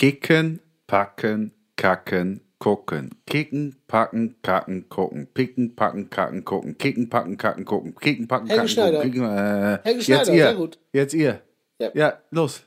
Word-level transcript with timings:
Kicken, 0.00 0.60
packen, 0.86 1.52
kacken, 1.76 2.40
gucken. 2.58 3.10
Kicken, 3.26 3.76
packen, 3.86 4.34
kacken, 4.42 4.88
gucken. 4.88 5.26
Picken, 5.34 5.76
packen, 5.76 6.08
kacken, 6.08 6.42
gucken. 6.42 6.78
Kicken, 6.78 7.10
packen, 7.10 7.36
kacken, 7.36 7.66
gucken. 7.66 7.94
Kicken, 7.96 8.26
packen, 8.26 8.46
Helge 8.46 8.60
kacken, 8.62 8.68
Schneider. 8.70 8.96
gucken. 9.02 9.12
Kicken, 9.12 9.28
äh, 9.28 9.78
Helge 9.84 9.98
jetzt 9.98 10.04
Schneider, 10.06 10.32
ihr. 10.32 10.44
sehr 10.44 10.54
gut. 10.54 10.78
Jetzt 10.90 11.12
ihr. 11.12 11.42
Ja. 11.78 11.90
Ja, 11.92 12.18
los. 12.30 12.62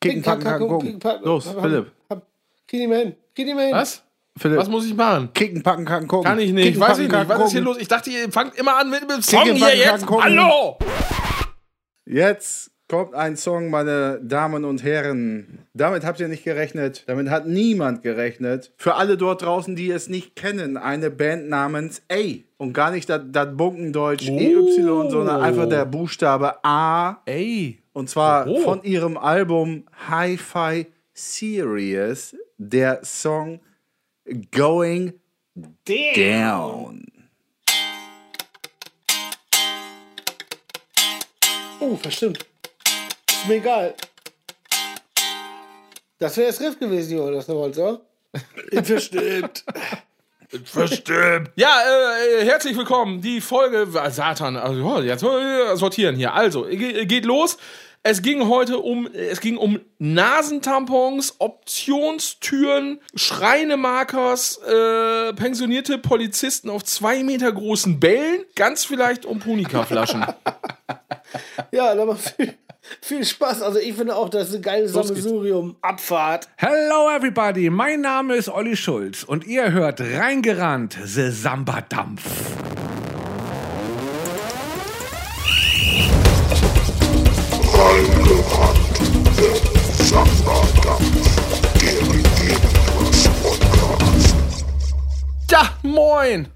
Kicken, 0.00 0.22
packen, 0.22 0.42
kacken, 0.42 0.68
gucken. 0.68 1.00
Los, 1.22 1.48
Philipp. 1.60 1.92
Krieg 2.66 2.80
die 2.80 2.86
mal 2.86 2.98
hin. 3.00 3.14
Krieg 3.34 3.46
die 3.46 3.52
mal 3.52 3.66
hin. 3.66 3.74
Was? 3.74 4.02
Philipp. 4.38 4.58
Was 4.60 4.68
muss 4.70 4.86
ich 4.86 4.94
machen? 4.94 5.34
Kicken, 5.34 5.62
packen, 5.62 5.84
kacken, 5.84 6.08
gucken. 6.08 6.24
Kann 6.24 6.38
ich 6.40 6.50
nicht. 6.50 6.64
Kicken, 6.64 6.80
Weiß 6.80 6.88
packen, 6.92 7.02
ich 7.02 7.12
nicht. 7.12 7.28
Was 7.28 7.42
ist 7.44 7.52
hier 7.52 7.60
los? 7.60 7.76
Ich 7.76 7.88
dachte, 7.88 8.08
ihr 8.08 8.32
fangt 8.32 8.54
immer 8.58 8.78
an 8.78 8.88
mit 8.88 9.02
dem 9.02 9.20
Song 9.20 9.42
Kicken, 9.42 9.56
hier 9.56 9.66
packen, 9.66 9.78
jetzt. 9.80 10.06
kacken. 10.06 10.22
Hallo! 10.24 10.78
Jetzt 12.06 12.70
kommt 12.90 13.14
ein 13.14 13.36
Song, 13.36 13.70
meine 13.70 14.18
Damen 14.20 14.64
und 14.64 14.82
Herren. 14.82 15.60
Damit 15.74 16.04
habt 16.04 16.18
ihr 16.18 16.26
nicht 16.26 16.42
gerechnet. 16.42 17.04
Damit 17.06 17.30
hat 17.30 17.46
niemand 17.46 18.02
gerechnet. 18.02 18.72
Für 18.76 18.96
alle 18.96 19.16
dort 19.16 19.42
draußen, 19.42 19.76
die 19.76 19.90
es 19.92 20.08
nicht 20.08 20.34
kennen, 20.34 20.76
eine 20.76 21.08
Band 21.08 21.48
namens 21.48 22.02
A. 22.10 22.16
Und 22.58 22.72
gar 22.72 22.90
nicht 22.90 23.08
das 23.08 23.56
Bunkendeutsch 23.56 24.28
EY, 24.28 24.56
sondern 24.82 25.40
einfach 25.40 25.68
der 25.68 25.84
Buchstabe 25.84 26.64
A. 26.64 27.22
Ey. 27.26 27.78
Und 27.92 28.10
zwar 28.10 28.48
Oh. 28.48 28.58
von 28.60 28.82
ihrem 28.82 29.16
Album 29.16 29.84
Hi-Fi 30.08 30.86
Serious, 31.14 32.34
der 32.58 33.04
Song 33.04 33.60
Going 34.50 35.12
Down. 35.86 37.06
Oh, 41.78 41.96
verstimmt. 41.96 42.49
Ist 43.40 43.48
mir 43.48 43.54
egal. 43.54 43.94
Das 46.18 46.36
wäre 46.36 46.48
das 46.48 46.60
Riff 46.60 46.78
gewesen, 46.78 47.16
Junge, 47.16 47.32
das 47.32 47.48
noch 47.48 47.72
so. 47.72 48.02
Verstimmt. 48.82 49.64
Verstimmt. 50.64 51.50
Ja, 51.56 51.80
äh, 51.80 52.42
äh, 52.42 52.44
herzlich 52.44 52.76
willkommen. 52.76 53.22
Die 53.22 53.40
Folge, 53.40 53.88
ah, 53.94 54.10
Satan, 54.10 54.56
also 54.58 54.84
oh, 54.84 55.00
jetzt 55.00 55.22
äh, 55.22 55.74
sortieren 55.76 56.16
hier. 56.16 56.34
Also, 56.34 56.64
ge- 56.64 57.06
geht 57.06 57.24
los. 57.24 57.56
Es 58.02 58.20
ging 58.20 58.46
heute 58.48 58.78
um, 58.78 59.06
es 59.12 59.40
ging 59.40 59.56
um 59.56 59.80
Nasentampons, 59.98 61.36
Optionstüren, 61.38 63.00
Schreinemarkers, 63.14 64.58
äh, 64.58 65.32
pensionierte 65.32 65.96
Polizisten 65.98 66.68
auf 66.68 66.84
zwei 66.84 67.22
Meter 67.22 67.52
großen 67.52 68.00
Bällen, 68.00 68.44
ganz 68.54 68.84
vielleicht 68.84 69.24
um 69.24 69.38
Punika-Flaschen. 69.38 70.26
Ja, 71.70 71.94
dann 71.94 72.08
mal 72.08 72.16
viel, 73.00 73.24
Spaß. 73.24 73.62
Also 73.62 73.78
ich 73.78 73.94
finde 73.94 74.16
auch, 74.16 74.28
das 74.28 74.48
ist 74.48 74.54
eine 74.54 74.62
geile 74.62 74.82
Los 74.86 74.92
geht's. 75.08 75.22
Sammelsurium. 75.22 75.76
Abfahrt. 75.80 76.48
Hello 76.56 77.10
everybody, 77.14 77.70
mein 77.70 78.00
Name 78.00 78.34
ist 78.36 78.48
Olli 78.48 78.76
Schulz 78.76 79.24
und 79.24 79.46
ihr 79.46 79.72
hört 79.72 80.00
Reingerannt, 80.00 80.98
The 81.04 81.30
Samba-Dampf. 81.30 82.22
Ja, 95.50 95.70
moin. 95.82 96.48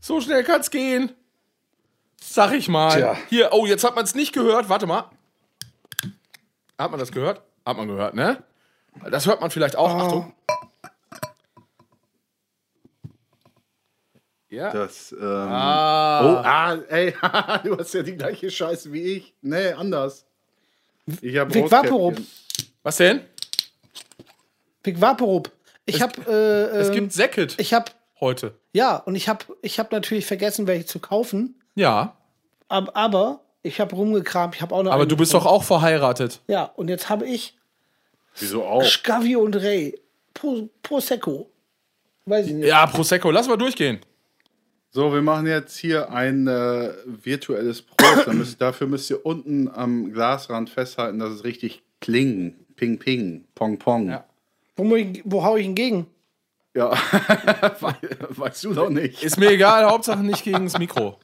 So 0.00 0.20
schnell 0.20 0.42
kann's 0.42 0.70
gehen. 0.70 1.12
Sag 2.20 2.52
ich 2.54 2.68
mal. 2.68 2.96
Tja. 2.96 3.16
Hier, 3.28 3.50
oh, 3.52 3.66
jetzt 3.66 3.84
hat 3.84 3.94
man 3.94 4.04
es 4.04 4.14
nicht 4.14 4.32
gehört. 4.32 4.68
Warte 4.68 4.86
mal. 4.86 5.10
Hat 6.82 6.90
man 6.90 6.98
das 6.98 7.12
gehört? 7.12 7.40
Hat 7.64 7.76
man 7.76 7.86
gehört, 7.86 8.14
ne? 8.14 8.42
Das 9.08 9.26
hört 9.26 9.40
man 9.40 9.52
vielleicht 9.52 9.76
auch. 9.76 9.88
Achtung. 9.88 10.34
Ja. 14.50 14.72
Das, 14.72 15.12
ähm, 15.12 15.18
Ah. 15.22 16.24
Oh, 16.24 16.36
ah, 16.44 16.74
ey, 16.88 17.12
du 17.64 17.78
hast 17.78 17.94
ja 17.94 18.02
die 18.02 18.16
gleiche 18.16 18.50
Scheiße 18.50 18.92
wie 18.92 19.00
ich. 19.00 19.32
Nee, 19.42 19.72
anders. 19.72 20.26
Ich 21.20 21.36
hab 21.38 21.54
Vic. 21.54 21.70
Vaporub. 21.70 22.20
Was 22.82 22.96
denn? 22.96 23.20
Vic 24.82 25.00
Vaporub. 25.00 25.52
Ich 25.86 26.02
habe, 26.02 26.20
äh, 26.28 26.78
Es 26.80 26.88
ähm, 26.88 26.94
gibt 26.94 27.12
Säcket 27.12 27.54
ich 27.60 27.72
habe, 27.74 27.92
heute. 28.20 28.54
ja, 28.72 28.96
und 28.96 29.14
ich 29.14 29.28
habe, 29.28 29.44
ich 29.62 29.78
habe 29.78 29.94
natürlich 29.94 30.26
vergessen, 30.26 30.66
welche 30.66 30.86
zu 30.86 30.98
kaufen. 30.98 31.60
Ja. 31.76 32.16
Aber, 32.68 32.94
aber 32.96 33.40
ich 33.62 33.80
habe 33.80 33.94
rumgekramt. 33.94 34.54
Ich 34.56 34.62
habe 34.62 34.74
auch 34.74 34.82
noch. 34.82 34.92
Aber 34.92 35.06
du 35.06 35.16
bist 35.16 35.32
doch 35.34 35.40
gefunden. 35.40 35.56
auch 35.56 35.64
verheiratet. 35.64 36.40
Ja, 36.48 36.64
und 36.76 36.88
jetzt 36.88 37.08
habe 37.08 37.26
ich 37.26 37.56
Wieso 38.38 38.64
auch? 38.64 38.82
Scavi 38.84 39.36
und 39.36 39.56
Ray. 39.56 39.98
Pro, 40.34 40.68
Prosecco. 40.82 41.48
Weiß 42.26 42.46
ich 42.46 42.54
nicht. 42.54 42.66
Ja, 42.66 42.86
Prosecco. 42.86 43.30
Lass 43.30 43.46
mal 43.48 43.56
durchgehen. 43.56 43.98
So, 44.90 45.12
wir 45.12 45.22
machen 45.22 45.46
jetzt 45.46 45.76
hier 45.78 46.10
ein 46.10 46.46
äh, 46.46 46.90
virtuelles 47.06 47.82
Prost. 47.82 48.26
Müsst, 48.32 48.60
dafür 48.60 48.86
müsst 48.86 49.10
ihr 49.10 49.24
unten 49.24 49.68
am 49.68 50.12
Glasrand 50.12 50.68
festhalten, 50.70 51.18
dass 51.18 51.30
es 51.32 51.44
richtig 51.44 51.82
klingt. 52.00 52.56
Ping, 52.76 52.98
ping, 52.98 53.44
pong, 53.54 53.78
pong. 53.78 54.08
Ja. 54.10 54.24
Wo, 54.76 54.84
muss 54.84 54.98
ich- 54.98 55.22
wo 55.24 55.44
hau 55.44 55.56
ich 55.56 55.64
ihn 55.66 55.74
gegen? 55.74 56.06
Ja, 56.74 56.90
We- 57.80 58.18
weißt 58.30 58.64
du 58.64 58.72
doch 58.72 58.88
nicht. 58.88 59.22
Ist 59.22 59.36
mir 59.38 59.50
egal, 59.50 59.84
Hauptsache 59.84 60.20
nicht 60.20 60.42
gegen 60.42 60.64
das 60.64 60.78
Mikro. 60.78 61.18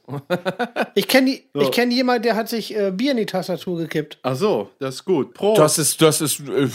Ich 0.93 1.07
kenne 1.07 1.39
So. 1.55 1.61
ich 1.61 1.71
kenn 1.71 1.89
jemanden, 1.89 2.21
der 2.23 2.35
hat 2.35 2.47
sich 2.49 2.75
äh, 2.75 2.91
Bier 2.91 3.11
in 3.11 3.17
die 3.17 3.25
Tastatur 3.25 3.77
gekippt. 3.79 4.19
Ach 4.21 4.35
so, 4.35 4.69
das 4.79 4.95
ist 4.95 5.05
gut. 5.05 5.33
Prost. 5.33 5.59
Das 5.59 5.79
ist, 5.79 5.99
das 6.03 6.21
ist. 6.21 6.39
Äh, 6.41 6.67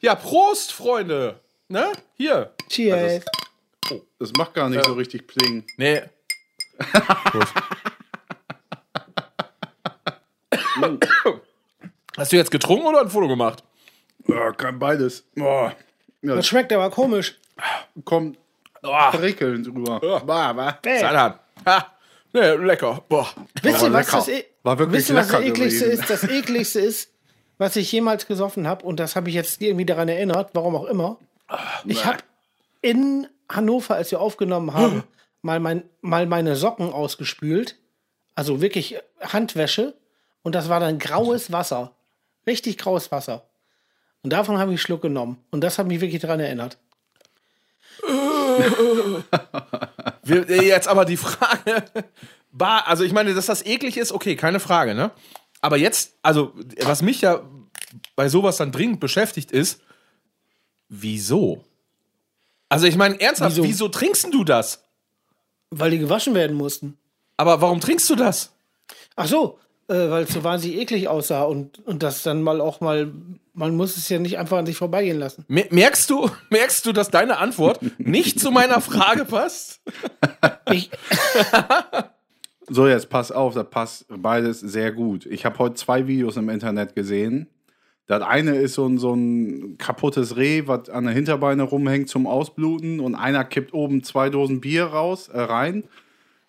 ja, 0.00 0.14
Prost, 0.14 0.72
Freunde. 0.72 1.40
Ne? 1.68 1.92
Hier. 2.14 2.52
Cheers. 2.70 3.22
Das 4.18 4.32
macht 4.32 4.54
gar 4.54 4.70
nicht 4.70 4.84
so 4.86 4.94
richtig 4.94 5.26
Pling. 5.26 5.64
Nee. 5.76 6.00
Hast 12.16 12.32
du 12.32 12.36
jetzt 12.36 12.50
getrunken 12.50 12.86
oder 12.86 13.00
ein 13.00 13.08
Foto 13.08 13.28
gemacht? 13.28 13.62
Ja, 14.28 14.52
kann 14.52 14.78
beides. 14.78 15.24
Boah. 15.34 15.74
Ja, 16.22 16.36
Das 16.36 16.46
schmeckt 16.46 16.72
aber 16.72 16.90
komisch. 16.90 17.38
Kommt 18.04 18.38
Oh, 18.82 19.10
prickelnd 19.12 19.66
drüber. 19.66 20.00
Bah, 20.26 20.52
bah. 20.52 20.78
Satan. 20.82 21.34
Ha. 21.64 21.86
Nee, 22.32 22.54
lecker. 22.56 23.02
Boah. 23.08 23.28
Wisst 23.62 23.82
ihr, 23.82 23.92
war 23.92 24.00
was 24.00 24.06
lecker. 24.06 24.16
das, 24.16 24.28
e 24.28 24.44
War 24.62 24.78
wirklich 24.78 24.98
wisst 24.98 25.14
was 25.14 25.28
das 25.28 25.40
ekligste 25.40 25.84
ist? 25.84 26.10
Das 26.10 26.24
ekligste 26.24 26.80
ist, 26.80 27.12
was 27.58 27.76
ich 27.76 27.92
jemals 27.92 28.26
gesoffen 28.26 28.66
habe, 28.66 28.84
und 28.84 28.98
das 28.98 29.14
habe 29.14 29.28
ich 29.28 29.34
jetzt 29.34 29.62
irgendwie 29.62 29.84
daran 29.84 30.08
erinnert, 30.08 30.50
warum 30.54 30.74
auch 30.74 30.86
immer. 30.86 31.18
Ich 31.84 32.04
habe 32.04 32.18
in 32.80 33.28
Hannover, 33.48 33.94
als 33.94 34.10
wir 34.10 34.20
aufgenommen 34.20 34.74
haben, 34.74 35.04
mal, 35.42 35.60
mein, 35.60 35.84
mal 36.00 36.26
meine 36.26 36.56
Socken 36.56 36.92
ausgespült. 36.92 37.76
Also 38.34 38.60
wirklich 38.60 38.98
Handwäsche. 39.20 39.94
Und 40.42 40.54
das 40.56 40.68
war 40.68 40.80
dann 40.80 40.98
graues 40.98 41.52
Wasser. 41.52 41.94
Richtig 42.46 42.78
graues 42.78 43.12
Wasser. 43.12 43.44
Und 44.24 44.32
davon 44.32 44.58
habe 44.58 44.72
ich 44.72 44.76
einen 44.76 44.78
Schluck 44.78 45.02
genommen. 45.02 45.38
Und 45.50 45.62
das 45.62 45.78
hat 45.78 45.86
mich 45.86 46.00
wirklich 46.00 46.22
daran 46.22 46.40
erinnert. 46.40 46.78
Wir, 50.24 50.48
äh, 50.48 50.66
jetzt 50.66 50.88
aber 50.88 51.04
die 51.04 51.16
Frage. 51.16 51.84
Bar, 52.52 52.86
also 52.86 53.04
ich 53.04 53.12
meine, 53.12 53.34
dass 53.34 53.46
das 53.46 53.64
eklig 53.64 53.96
ist, 53.96 54.12
okay, 54.12 54.36
keine 54.36 54.60
Frage, 54.60 54.94
ne? 54.94 55.10
Aber 55.60 55.76
jetzt, 55.76 56.14
also, 56.22 56.52
was 56.82 57.02
mich 57.02 57.20
ja 57.20 57.42
bei 58.16 58.28
sowas 58.28 58.56
dann 58.56 58.72
dringend 58.72 59.00
beschäftigt 59.00 59.52
ist, 59.52 59.80
wieso? 60.88 61.64
Also 62.68 62.86
ich 62.86 62.96
meine, 62.96 63.20
ernsthaft, 63.20 63.56
wieso, 63.56 63.64
Wieso? 63.68 63.88
trinkst 63.88 64.32
du 64.32 64.44
das? 64.44 64.84
Weil 65.70 65.90
die 65.90 65.98
gewaschen 65.98 66.34
werden 66.34 66.56
mussten. 66.56 66.98
Aber 67.36 67.60
warum 67.60 67.80
trinkst 67.80 68.08
du 68.10 68.16
das? 68.16 68.52
Ach 69.16 69.26
so, 69.26 69.58
äh, 69.88 69.94
weil 70.10 70.24
es 70.24 70.32
so 70.32 70.44
wahnsinnig 70.44 70.78
eklig 70.78 71.08
aussah 71.08 71.42
und, 71.44 71.78
und 71.86 72.02
das 72.02 72.22
dann 72.22 72.42
mal 72.42 72.60
auch 72.60 72.80
mal, 72.80 73.12
man 73.54 73.76
muss 73.76 73.96
es 73.96 74.08
ja 74.08 74.18
nicht 74.18 74.38
einfach 74.38 74.58
an 74.58 74.66
sich 74.66 74.76
vorbeigehen 74.76 75.18
lassen. 75.18 75.44
Mer- 75.48 75.66
Merkst 75.70 76.08
du, 76.10 76.30
merkst 76.50 76.86
du, 76.86 76.92
dass 76.92 77.10
deine 77.10 77.38
Antwort 77.38 77.80
nicht 77.98 78.40
zu 78.40 78.50
meiner 78.50 78.80
Frage 78.80 79.24
passt? 79.24 79.80
Ich, 80.70 80.90
So, 82.68 82.86
jetzt 82.86 83.10
pass 83.10 83.32
auf, 83.32 83.54
das 83.54 83.68
passt 83.68 84.06
beides 84.08 84.60
sehr 84.60 84.92
gut. 84.92 85.26
Ich 85.26 85.44
habe 85.44 85.58
heute 85.58 85.74
zwei 85.74 86.06
Videos 86.06 86.36
im 86.36 86.48
Internet 86.48 86.94
gesehen. 86.94 87.48
Das 88.06 88.22
eine 88.22 88.54
ist 88.56 88.74
so 88.74 88.86
ein, 88.86 88.98
so 88.98 89.14
ein 89.14 89.76
kaputtes 89.78 90.36
Reh, 90.36 90.62
was 90.66 90.88
an 90.88 91.04
der 91.04 91.12
Hinterbeine 91.12 91.64
rumhängt 91.64 92.08
zum 92.08 92.26
Ausbluten 92.26 93.00
und 93.00 93.14
einer 93.14 93.44
kippt 93.44 93.74
oben 93.74 94.02
zwei 94.04 94.30
Dosen 94.30 94.60
Bier 94.60 94.84
raus, 94.86 95.28
äh, 95.28 95.40
rein 95.40 95.84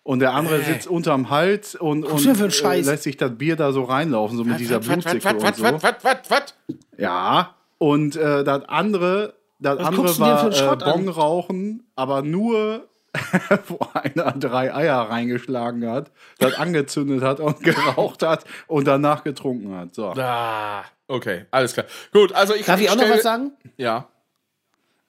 und 0.04 0.20
der 0.20 0.34
andere 0.34 0.62
sitzt 0.62 0.86
unterm 0.86 1.30
Hals 1.30 1.74
und, 1.74 2.04
und 2.04 2.26
äh, 2.26 2.80
lässt 2.82 3.02
sich 3.02 3.16
das 3.16 3.36
Bier 3.36 3.56
da 3.56 3.72
so 3.72 3.84
reinlaufen, 3.84 4.36
so 4.36 4.44
mit 4.44 4.60
dieser 4.60 4.78
Blutsicke 4.78 5.28
und 5.28 5.56
so. 5.56 5.64
was, 5.64 5.82
was, 5.82 5.94
was, 6.02 6.16
was? 6.28 6.54
Ja, 6.98 7.54
und 7.78 8.14
äh, 8.14 8.44
das 8.44 8.68
andere, 8.68 9.34
das 9.58 9.78
Was 9.78 9.86
andere 9.86 10.18
war 10.18 10.74
äh? 10.74 10.84
Bong 10.84 11.08
rauchen, 11.08 11.86
aber 11.96 12.20
nur, 12.20 12.86
wo 13.66 13.78
einer 13.94 14.32
drei 14.32 14.74
Eier 14.74 14.98
reingeschlagen 15.08 15.88
hat, 15.88 16.10
das 16.38 16.54
angezündet 16.54 17.22
hat 17.22 17.40
und 17.40 17.60
geraucht 17.62 18.22
hat 18.22 18.44
und 18.66 18.86
danach 18.86 19.24
getrunken 19.24 19.74
hat. 19.74 19.94
So. 19.94 20.08
Ah, 20.08 20.84
okay, 21.08 21.46
alles 21.50 21.72
klar. 21.72 21.86
Gut, 22.12 22.32
also 22.32 22.54
ich 22.54 22.66
darf 22.66 22.78
ich 22.78 22.90
auch 22.90 22.96
noch 22.96 23.08
was 23.08 23.22
sagen? 23.22 23.52
Ja. 23.78 24.08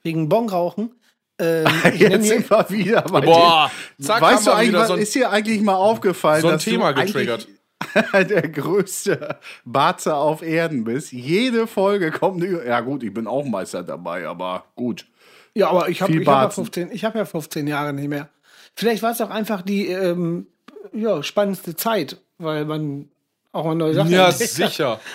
wegen 0.03 0.29
Bongrauchen. 0.29 0.91
Ähm, 1.37 1.67
Jetzt 1.97 2.27
sind 2.27 2.49
wir 2.49 2.69
wieder 2.69 3.01
bei 3.01 3.21
Boah, 3.21 3.69
dem- 3.97 4.05
zack, 4.05 4.21
weißt 4.21 4.47
du 4.47 4.51
eigentlich, 4.51 4.85
so 4.85 4.93
ein- 4.93 4.99
ist 4.99 5.15
dir 5.15 5.29
eigentlich 5.31 5.61
mal 5.61 5.75
aufgefallen, 5.75 6.41
so 6.41 6.47
ein 6.47 6.53
dass 6.53 6.63
Thema 6.63 6.93
du 6.93 7.03
getriggert. 7.03 7.47
der 8.13 8.47
größte 8.49 9.37
Barze 9.65 10.15
auf 10.15 10.41
Erden 10.41 10.83
bist? 10.85 11.11
Jede 11.11 11.67
Folge 11.67 12.11
kommt, 12.11 12.41
eine- 12.43 12.65
ja 12.65 12.79
gut, 12.79 13.03
ich 13.03 13.13
bin 13.13 13.27
auch 13.27 13.43
Meister 13.43 13.83
dabei, 13.83 14.25
aber 14.27 14.65
gut. 14.75 15.05
Ja, 15.53 15.69
aber 15.69 15.89
ich 15.89 16.01
habe 16.01 16.13
hab 16.13 16.19
ja, 16.19 16.25
Barzen. 16.25 16.63
15 16.65 16.91
ich 16.91 17.03
hab 17.05 17.15
ja 17.15 17.25
15 17.25 17.67
Jahre 17.67 17.93
nicht 17.93 18.07
mehr. 18.09 18.29
Vielleicht 18.75 19.03
war 19.03 19.11
es 19.11 19.21
auch 19.21 19.29
einfach 19.29 19.61
die 19.61 19.87
ähm, 19.87 20.47
ja, 20.93 21.21
spannendste 21.23 21.75
Zeit, 21.75 22.17
weil 22.37 22.65
man 22.65 23.09
auch 23.51 23.63
mal 23.65 23.75
neue 23.75 23.93
Sachen 23.93 24.11
Ja, 24.11 24.29
entdeckt 24.29 24.79
hat. 24.79 24.99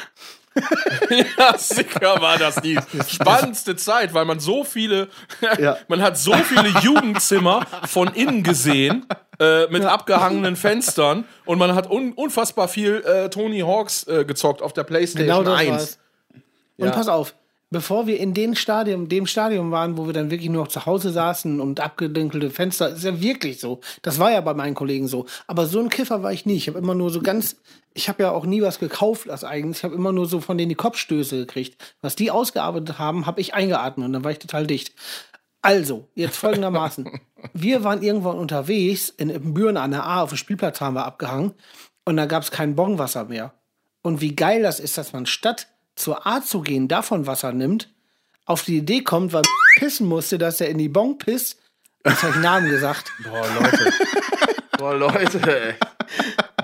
ja, 1.39 1.57
sicher 1.59 2.21
war 2.21 2.39
das 2.39 2.57
die 2.57 2.79
spannendste 3.09 3.77
Zeit, 3.77 4.15
weil 4.15 4.25
man 4.25 4.41
so 4.41 4.65
viele, 4.65 5.09
Ja. 5.59 5.77
man 5.89 6.03
hat 6.03 6.19
so 6.19 6.33
viele 6.35 6.69
Jugendzimmer 6.81 7.67
von 7.87 8.09
innen 8.15 8.43
gesehen, 8.43 9.07
äh, 9.39 9.67
mit 9.69 9.85
abgehangenen 9.85 10.57
Fenstern 10.57 11.25
und 11.47 11.59
man 11.59 11.75
hat 11.75 11.91
un 11.91 12.13
unfassbar 12.13 12.69
viel 12.69 13.03
äh, 13.05 13.31
Tony 13.31 13.61
Hawks 13.61 14.05
äh, 14.05 14.25
gezockt 14.25 14.63
auf 14.63 14.73
der 14.73 14.85
Playstation 14.85 15.27
Genau 15.27 15.43
das 15.43 15.59
1. 15.61 15.71
war's. 15.71 15.99
Und 16.79 16.87
Ja. 16.87 16.93
pass 16.93 17.09
auf, 17.09 17.35
bevor 17.71 18.07
wir 18.07 18.19
in 18.19 18.35
den 18.35 18.55
Stadium, 18.57 19.09
dem 19.09 19.27
Stadium 19.27 19.71
waren, 19.71 19.97
wo 19.97 20.07
wir 20.07 20.13
dann 20.13 20.31
wirklich 20.31 20.51
nur 20.51 20.65
noch 20.65 20.71
zu 20.71 20.87
Hause 20.87 21.11
saßen 21.11 21.61
und 21.61 21.81
abgedunkelte 21.81 22.51
Fenster, 22.51 22.91
ist 22.91 23.05
ja 23.05 23.21
wirklich 23.21 23.61
so. 23.61 23.81
Das 24.03 24.19
war 24.19 24.33
ja 24.33 24.41
bei 24.41 24.55
meinen 24.55 24.75
Kollegen 24.75 25.09
so. 25.09 25.27
Aber 25.47 25.67
so 25.67 25.81
ein 25.81 25.89
Kiffer 25.89 26.23
war 26.23 26.33
ich 26.33 26.47
nie. 26.47 26.57
Ich 26.57 26.69
habe 26.69 26.79
immer 26.79 26.95
nur 26.95 27.11
so 27.11 27.23
ganz, 27.23 27.57
ich 27.95 28.09
habe 28.09 28.25
ja 28.25 28.33
auch 28.33 28.45
nie 28.45 28.61
was 28.61 28.81
gekauft 28.81 29.31
als 29.31 29.45
eigenes. 29.45 29.79
Ich 29.79 29.85
habe 29.85 29.95
immer 29.95 30.13
nur 30.13 30.27
so 30.27 30.41
von 30.41 30.59
denen 30.59 30.69
die 30.69 30.75
Kopfstöße 30.75 31.37
gekriegt. 31.37 31.97
Was 32.03 32.17
die 32.17 32.31
ausgearbeitet 32.31 32.99
haben, 32.99 33.27
habe 33.27 33.41
ich 33.41 33.55
eingeatmet 33.55 34.07
und 34.07 34.13
dann 34.13 34.25
war 34.25 34.33
ich 34.33 34.41
total 34.41 34.67
dicht. 34.67 34.93
Also, 35.63 36.09
jetzt 36.15 36.37
folgendermaßen. 36.37 37.21
wir 37.53 37.85
waren 37.85 38.03
irgendwann 38.03 38.39
unterwegs, 38.39 39.11
in, 39.11 39.55
Büren 39.55 39.77
an 39.77 39.93
der 39.93 40.05
A, 40.05 40.23
auf 40.23 40.31
dem 40.31 40.39
Spielplatz 40.39 40.81
haben 40.81 40.95
wir 40.95 41.05
abgehangen 41.05 41.53
und 42.05 42.17
da 42.17 42.27
gab 42.27 42.43
es 42.43 42.51
kein 42.51 42.75
Bonwasser 42.75 43.27
mehr. 43.27 43.55
Und 44.03 44.21
wie 44.21 44.35
geil 44.35 44.63
das 44.63 44.81
ist, 44.81 44.97
dass 44.97 45.13
man 45.13 45.27
statt 45.27 45.69
zur 46.01 46.27
A 46.27 46.43
zu 46.43 46.61
gehen, 46.63 46.89
davon 46.89 47.27
Wasser 47.27 47.53
nimmt, 47.53 47.89
auf 48.47 48.63
die 48.65 48.79
Idee 48.79 49.03
kommt, 49.03 49.33
weil 49.33 49.43
pissen 49.79 50.09
musste, 50.09 50.39
dass 50.39 50.61
er 50.61 50.69
in 50.69 50.79
die 50.79 50.89
Bon 50.89 51.19
pisst. 51.19 51.59
Jetzt 52.05 52.23
habe 52.23 52.33
ich 52.35 52.41
Namen 52.43 52.71
gesagt. 52.71 53.13
Boah, 53.25 53.47
Leute. 53.61 53.93
Boah, 54.79 54.95
Leute, 54.97 55.41
ey. 55.67 55.75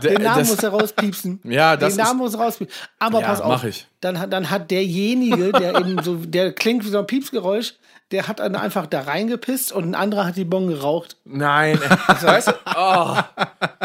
Den 0.03 0.23
Namen 0.23 0.41
das- 0.41 0.49
muss 0.49 0.62
er 0.62 0.71
rauspiepsen. 0.71 1.41
Ja, 1.44 1.77
das 1.77 1.94
Den 1.97 2.05
Namen 2.05 2.19
muss 2.21 2.35
er 2.35 2.41
rauspiepsen. 2.41 2.77
Aber 2.99 3.21
Ja, 3.21 3.27
pass 3.27 3.41
auf. 3.41 3.49
mach 3.49 3.65
ich. 3.65 3.87
Dann, 4.00 4.19
hat- 4.19 4.33
dann 4.33 4.50
hat 4.50 4.71
derjenige, 4.71 5.53
der 5.53 5.75
eben 5.79 6.03
so, 6.03 6.17
der 6.17 6.53
klingt 6.53 6.85
wie 6.85 6.88
so 6.88 6.99
ein 6.99 7.06
Piepsgeräusch, 7.06 7.75
der 8.12 8.29
hat 8.29 8.38
dann 8.38 8.55
einfach 8.55 8.87
da 8.87 9.03
reingepisst 9.03 9.73
und 9.73 9.85
ein 9.91 9.94
anderer 9.94 10.27
hat 10.27 10.37
die 10.37 10.44
Bon 10.44 10.69
geraucht. 10.69 11.17
Nein, 11.25 11.79
ey. 11.83 12.23
weißt 12.23 12.49
du, 12.49 12.53
oh. 12.77 13.17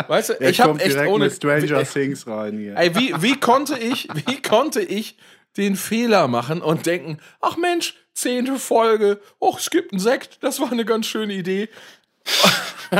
weißt 0.08 0.30
du, 0.30 0.34
ich 0.40 0.62
habe 0.62 0.80
echt 0.80 0.94
direkt 0.94 1.10
ohne 1.12 1.26
mit 1.26 1.34
Stranger 1.34 1.84
Things 1.84 2.28
rein 2.28 2.58
hier. 2.58 2.76
Ey, 2.78 2.96
wie, 2.96 3.14
wie 3.22 3.40
konnte 3.40 3.78
ich, 3.78 4.08
wie 4.26 4.42
konnte 4.42 4.82
ich 4.82 5.18
den 5.58 5.76
Fehler 5.76 6.28
machen 6.28 6.62
und 6.62 6.86
denken, 6.86 7.18
ach 7.42 7.58
Mensch, 7.58 7.96
zehnte 8.14 8.58
Folge, 8.58 9.20
oh, 9.40 9.56
es 9.58 9.70
gibt 9.70 9.92
einen 9.92 10.00
Sekt, 10.00 10.38
das 10.42 10.60
war 10.60 10.72
eine 10.72 10.86
ganz 10.86 11.06
schöne 11.08 11.34
Idee. 11.34 11.70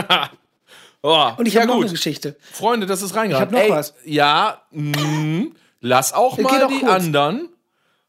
oh, 1.02 1.32
Und 1.38 1.48
ich 1.48 1.54
ja 1.56 1.62
habe 1.62 1.72
noch 1.72 1.82
eine 1.82 1.90
Geschichte. 1.90 2.36
Freunde, 2.52 2.86
das 2.88 3.02
ist 3.02 3.16
reingeraten. 3.16 3.56
Ich 3.56 3.62
hab 3.62 3.68
noch 3.70 3.76
Ey, 3.76 3.80
was. 3.80 3.94
Ja, 4.06 4.62
mh, 4.72 5.48
lass 5.82 6.14
auch 6.14 6.36
Geht 6.38 6.46
mal 6.46 6.64
auch 6.64 6.70
die 6.70 6.80
kurz. 6.80 6.92
anderen. 6.92 7.50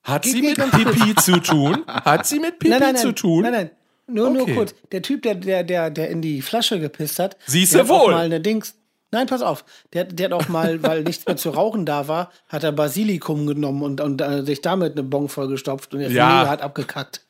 Hat 0.02 0.22
Geht- 0.22 0.32
sie 0.32 0.42
mit 0.42 0.56
Pipi 0.72 1.14
zu 1.20 1.38
tun? 1.40 1.84
Hat 1.86 2.26
sie 2.26 2.40
mit 2.40 2.58
Pipi 2.58 2.70
Nein, 2.70 2.80
nein, 2.80 2.92
nein. 2.94 3.02
zu 3.02 3.12
tun? 3.12 3.42
Nein, 3.42 3.52
nein. 3.52 3.70
Nur, 4.08 4.28
Okay. 4.28 4.36
nur 4.38 4.46
kurz. 4.56 4.74
Der 4.90 5.00
Typ, 5.00 5.22
der, 5.22 5.36
der, 5.36 5.62
der, 5.62 5.88
der 5.90 6.10
in 6.10 6.20
die 6.22 6.42
Flasche 6.42 6.80
gepisst 6.80 7.18
hat, 7.20 7.36
Siehst 7.46 7.74
der 7.74 7.84
du 7.84 7.88
wohl. 7.90 8.10
mal 8.12 8.24
eine 8.24 8.40
Dings. 8.40 8.74
Nein, 9.12 9.26
pass 9.26 9.42
auf. 9.42 9.64
Der, 9.92 10.04
der 10.04 10.26
hat 10.26 10.32
auch 10.32 10.48
mal, 10.48 10.82
weil 10.82 11.04
nichts 11.04 11.26
mehr 11.26 11.36
zu 11.36 11.50
rauchen 11.50 11.86
da 11.86 12.08
war, 12.08 12.32
hat 12.48 12.64
er 12.64 12.72
Basilikum 12.72 13.46
genommen 13.46 13.82
und, 13.82 14.00
und 14.00 14.20
äh, 14.20 14.42
sich 14.42 14.60
damit 14.62 14.92
eine 14.92 15.02
Bon 15.04 15.28
vollgestopft 15.28 15.94
und 15.94 16.00
der 16.00 16.10
Ja. 16.10 16.48
Hat 16.48 16.62
abgekackt. 16.62 17.24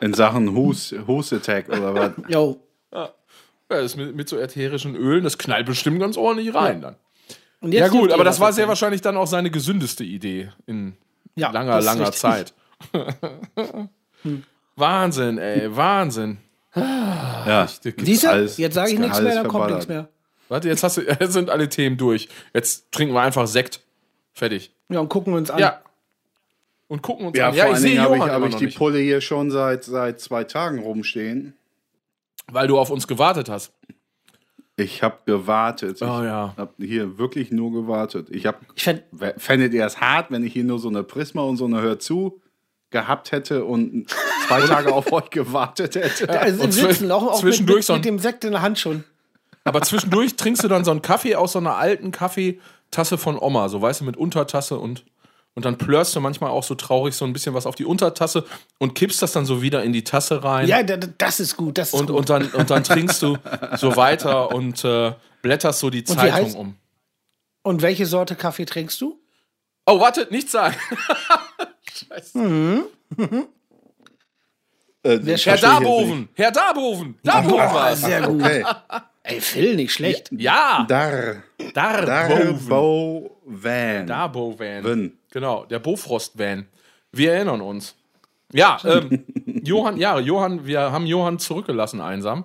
In 0.00 0.12
Sachen 0.12 0.54
Hus, 0.54 0.94
Hus 1.06 1.32
Attack 1.32 1.68
oder 1.68 1.94
was? 1.94 2.10
Jo. 2.28 2.60
Ja, 2.92 3.10
das 3.68 3.96
mit, 3.96 4.14
mit 4.14 4.28
so 4.28 4.38
ätherischen 4.38 4.94
Ölen, 4.94 5.24
das 5.24 5.38
knallt 5.38 5.66
bestimmt 5.66 5.98
ganz 5.98 6.16
ordentlich 6.16 6.54
rein 6.54 6.82
dann. 6.82 6.96
Und 7.60 7.72
jetzt 7.72 7.80
Ja 7.80 7.88
gut, 7.88 8.12
aber 8.12 8.22
das 8.22 8.38
war 8.38 8.52
sehr 8.52 8.68
wahrscheinlich 8.68 9.00
dann 9.00 9.16
auch 9.16 9.26
seine 9.26 9.50
gesündeste 9.50 10.04
Idee 10.04 10.50
in 10.66 10.96
Ja, 11.34 11.50
langer, 11.50 11.80
langer 11.80 12.02
richtig. 12.02 12.20
Zeit. 12.20 12.54
Wahnsinn, 14.76 15.38
ey, 15.38 15.74
Wahnsinn. 15.74 16.38
Ja. 16.76 17.66
Siehst 17.66 18.24
du? 18.24 18.28
Alles- 18.28 18.56
Jetzt 18.58 18.74
sage 18.74 18.92
ich 18.92 18.98
nichts 18.98 19.20
mehr, 19.20 19.34
dann 19.34 19.48
kommt 19.48 19.70
nichts 19.70 19.88
mehr. 19.88 20.08
Warte, 20.48 20.68
jetzt, 20.68 20.82
hast 20.82 20.96
du, 20.98 21.00
jetzt 21.20 21.32
sind 21.32 21.50
alle 21.50 21.68
Themen 21.68 21.96
durch. 21.96 22.28
Jetzt 22.54 22.92
trinken 22.92 23.14
wir 23.14 23.20
einfach 23.22 23.46
Sekt. 23.46 23.80
Fertig. 24.32 24.72
Ja, 24.88 25.00
und 25.00 25.08
gucken 25.08 25.32
uns 25.34 25.50
an. 25.50 25.58
Ja. 25.58 25.80
Und 26.88 27.02
gucken 27.02 27.26
uns 27.26 27.36
Ja, 27.36 27.48
an. 27.48 27.54
vor 27.54 27.64
allen 27.64 27.76
sehe 27.76 27.90
Dingen 27.92 28.02
habe 28.02 28.14
ich, 28.16 28.20
Johann 28.20 28.32
hab 28.42 28.48
ich 28.48 28.54
die 28.56 28.66
nicht, 28.66 28.78
Pulle 28.78 28.98
hier 28.98 29.20
schon 29.20 29.50
seit, 29.50 29.82
seit 29.84 30.20
zwei 30.20 30.44
Tagen 30.44 30.78
rumstehen. 30.78 31.54
weil 32.52 32.68
du 32.68 32.78
auf 32.78 32.90
uns 32.90 33.08
gewartet 33.08 33.48
hast. 33.48 33.72
Ich 34.76 35.02
habe 35.02 35.16
gewartet. 35.24 36.02
Oh, 36.02 36.04
ich 36.04 36.24
ja. 36.26 36.54
habe 36.56 36.74
hier 36.78 37.16
wirklich 37.18 37.50
nur 37.50 37.72
gewartet. 37.72 38.28
Ich 38.30 38.44
habe 38.46 38.58
Ich 38.74 38.82
fänd, 38.84 39.02
Fändet 39.38 39.72
ihr 39.72 39.86
es 39.86 40.00
hart, 40.00 40.30
wenn 40.30 40.44
ich 40.44 40.52
hier 40.52 40.64
nur 40.64 40.78
so 40.78 40.88
eine 40.88 41.02
Prisma 41.02 41.42
und 41.42 41.56
so 41.56 41.64
eine 41.64 41.80
Hör 41.80 41.98
zu 41.98 42.40
gehabt 42.90 43.32
hätte 43.32 43.64
und 43.64 44.06
zwei 44.48 44.60
Tage 44.62 44.92
auf 44.92 45.12
euch 45.12 45.30
gewartet 45.30 45.96
hätte? 45.96 46.28
also 46.40 46.58
im 46.60 46.64
und 46.66 46.72
Sitzen, 46.72 47.10
auch, 47.10 47.22
auch 47.26 47.32
mit, 47.42 47.52
zwischendurch 47.52 47.78
mit, 47.78 47.84
so 47.86 47.92
ein- 47.94 47.98
mit 48.00 48.04
dem 48.04 48.18
Sekt 48.18 48.44
in 48.44 48.52
der 48.52 48.62
Hand 48.62 48.78
schon. 48.78 49.04
Aber 49.64 49.82
zwischendurch 49.82 50.36
trinkst 50.36 50.62
du 50.62 50.68
dann 50.68 50.84
so 50.84 50.92
einen 50.92 51.02
Kaffee 51.02 51.34
aus 51.34 51.52
so 51.52 51.58
einer 51.58 51.74
alten 51.76 52.12
Kaffeetasse 52.12 53.18
von 53.18 53.36
Oma, 53.38 53.68
so 53.68 53.82
weißt 53.82 54.00
du, 54.00 54.04
mit 54.04 54.16
Untertasse 54.16 54.78
und, 54.78 55.04
und 55.54 55.64
dann 55.64 55.76
plörst 55.76 56.14
du 56.14 56.20
manchmal 56.20 56.50
auch 56.50 56.62
so 56.62 56.76
traurig 56.76 57.16
so 57.16 57.24
ein 57.24 57.32
bisschen 57.32 57.52
was 57.54 57.66
auf 57.66 57.74
die 57.74 57.84
Untertasse 57.84 58.44
und 58.78 58.94
kippst 58.94 59.20
das 59.22 59.32
dann 59.32 59.44
so 59.44 59.62
wieder 59.62 59.82
in 59.82 59.92
die 59.92 60.04
Tasse 60.04 60.44
rein. 60.44 60.68
Ja, 60.68 60.84
da- 60.84 60.96
da- 60.96 61.08
das 61.18 61.40
ist 61.40 61.56
gut. 61.56 61.78
Das 61.78 61.88
ist 61.88 61.94
und, 61.94 62.06
gut. 62.06 62.16
und, 62.16 62.30
dann, 62.30 62.46
und 62.52 62.70
dann 62.70 62.84
trinkst 62.84 63.20
du 63.22 63.36
so 63.76 63.96
weiter 63.96 64.52
und 64.54 64.84
äh, 64.84 65.12
blätterst 65.42 65.80
so 65.80 65.90
die 65.90 66.00
wie 66.00 66.04
Zeitung 66.04 66.48
heißt- 66.50 66.54
um. 66.56 66.76
Und 67.64 67.82
welche 67.82 68.06
Sorte 68.06 68.36
Kaffee 68.36 68.66
trinkst 68.66 69.00
du? 69.00 69.18
Oh, 69.86 69.98
warte, 69.98 70.28
nichts 70.30 70.52
sagen. 70.52 70.76
Äh, 75.02 75.20
Wer 75.22 75.34
ich 75.36 75.46
Herr 75.46 75.56
verstehe 75.56 75.70
jetzt 75.70 75.84
Darboven, 75.84 76.28
Herr 76.34 76.50
Darboven, 76.50 77.14
Darboven 77.22 77.60
Ah, 77.60 77.74
war's. 77.74 78.00
sehr 78.02 78.22
gut. 78.22 78.36
nicht. 78.38 78.64
Okay. 78.64 78.64
Ey, 79.22 79.40
Phil, 79.40 79.76
nicht 79.76 79.92
schlecht. 79.92 80.30
Ja, 80.32 80.84
Dar. 80.88 81.42
Darboven. 81.74 82.68
Darboven. 82.68 84.06
Darbo-Van. 84.06 84.84
Van. 84.84 85.12
Genau, 85.30 85.64
der 85.66 85.78
Bofrost-Van. 85.78 86.66
Wir 87.12 87.34
erinnern 87.34 87.60
uns. 87.60 87.94
Ja, 88.52 88.78
ähm, 88.84 89.24
Johann, 89.64 89.96
ja, 89.96 90.18
Johann, 90.18 90.66
wir 90.66 90.80
haben 90.92 91.06
Johann 91.06 91.38
zurückgelassen 91.38 92.00
einsam. 92.00 92.44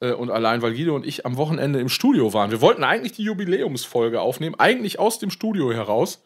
Äh, 0.00 0.12
und 0.12 0.30
allein, 0.30 0.60
weil 0.62 0.72
Guido 0.74 0.94
und 0.94 1.06
ich 1.06 1.24
am 1.26 1.36
Wochenende 1.38 1.78
im 1.80 1.88
Studio 1.88 2.32
waren. 2.34 2.50
Wir 2.50 2.60
wollten 2.60 2.84
eigentlich 2.84 3.12
die 3.12 3.22
Jubiläumsfolge 3.24 4.20
aufnehmen, 4.20 4.56
eigentlich 4.58 4.98
aus 4.98 5.18
dem 5.18 5.30
Studio 5.30 5.72
heraus. 5.72 6.22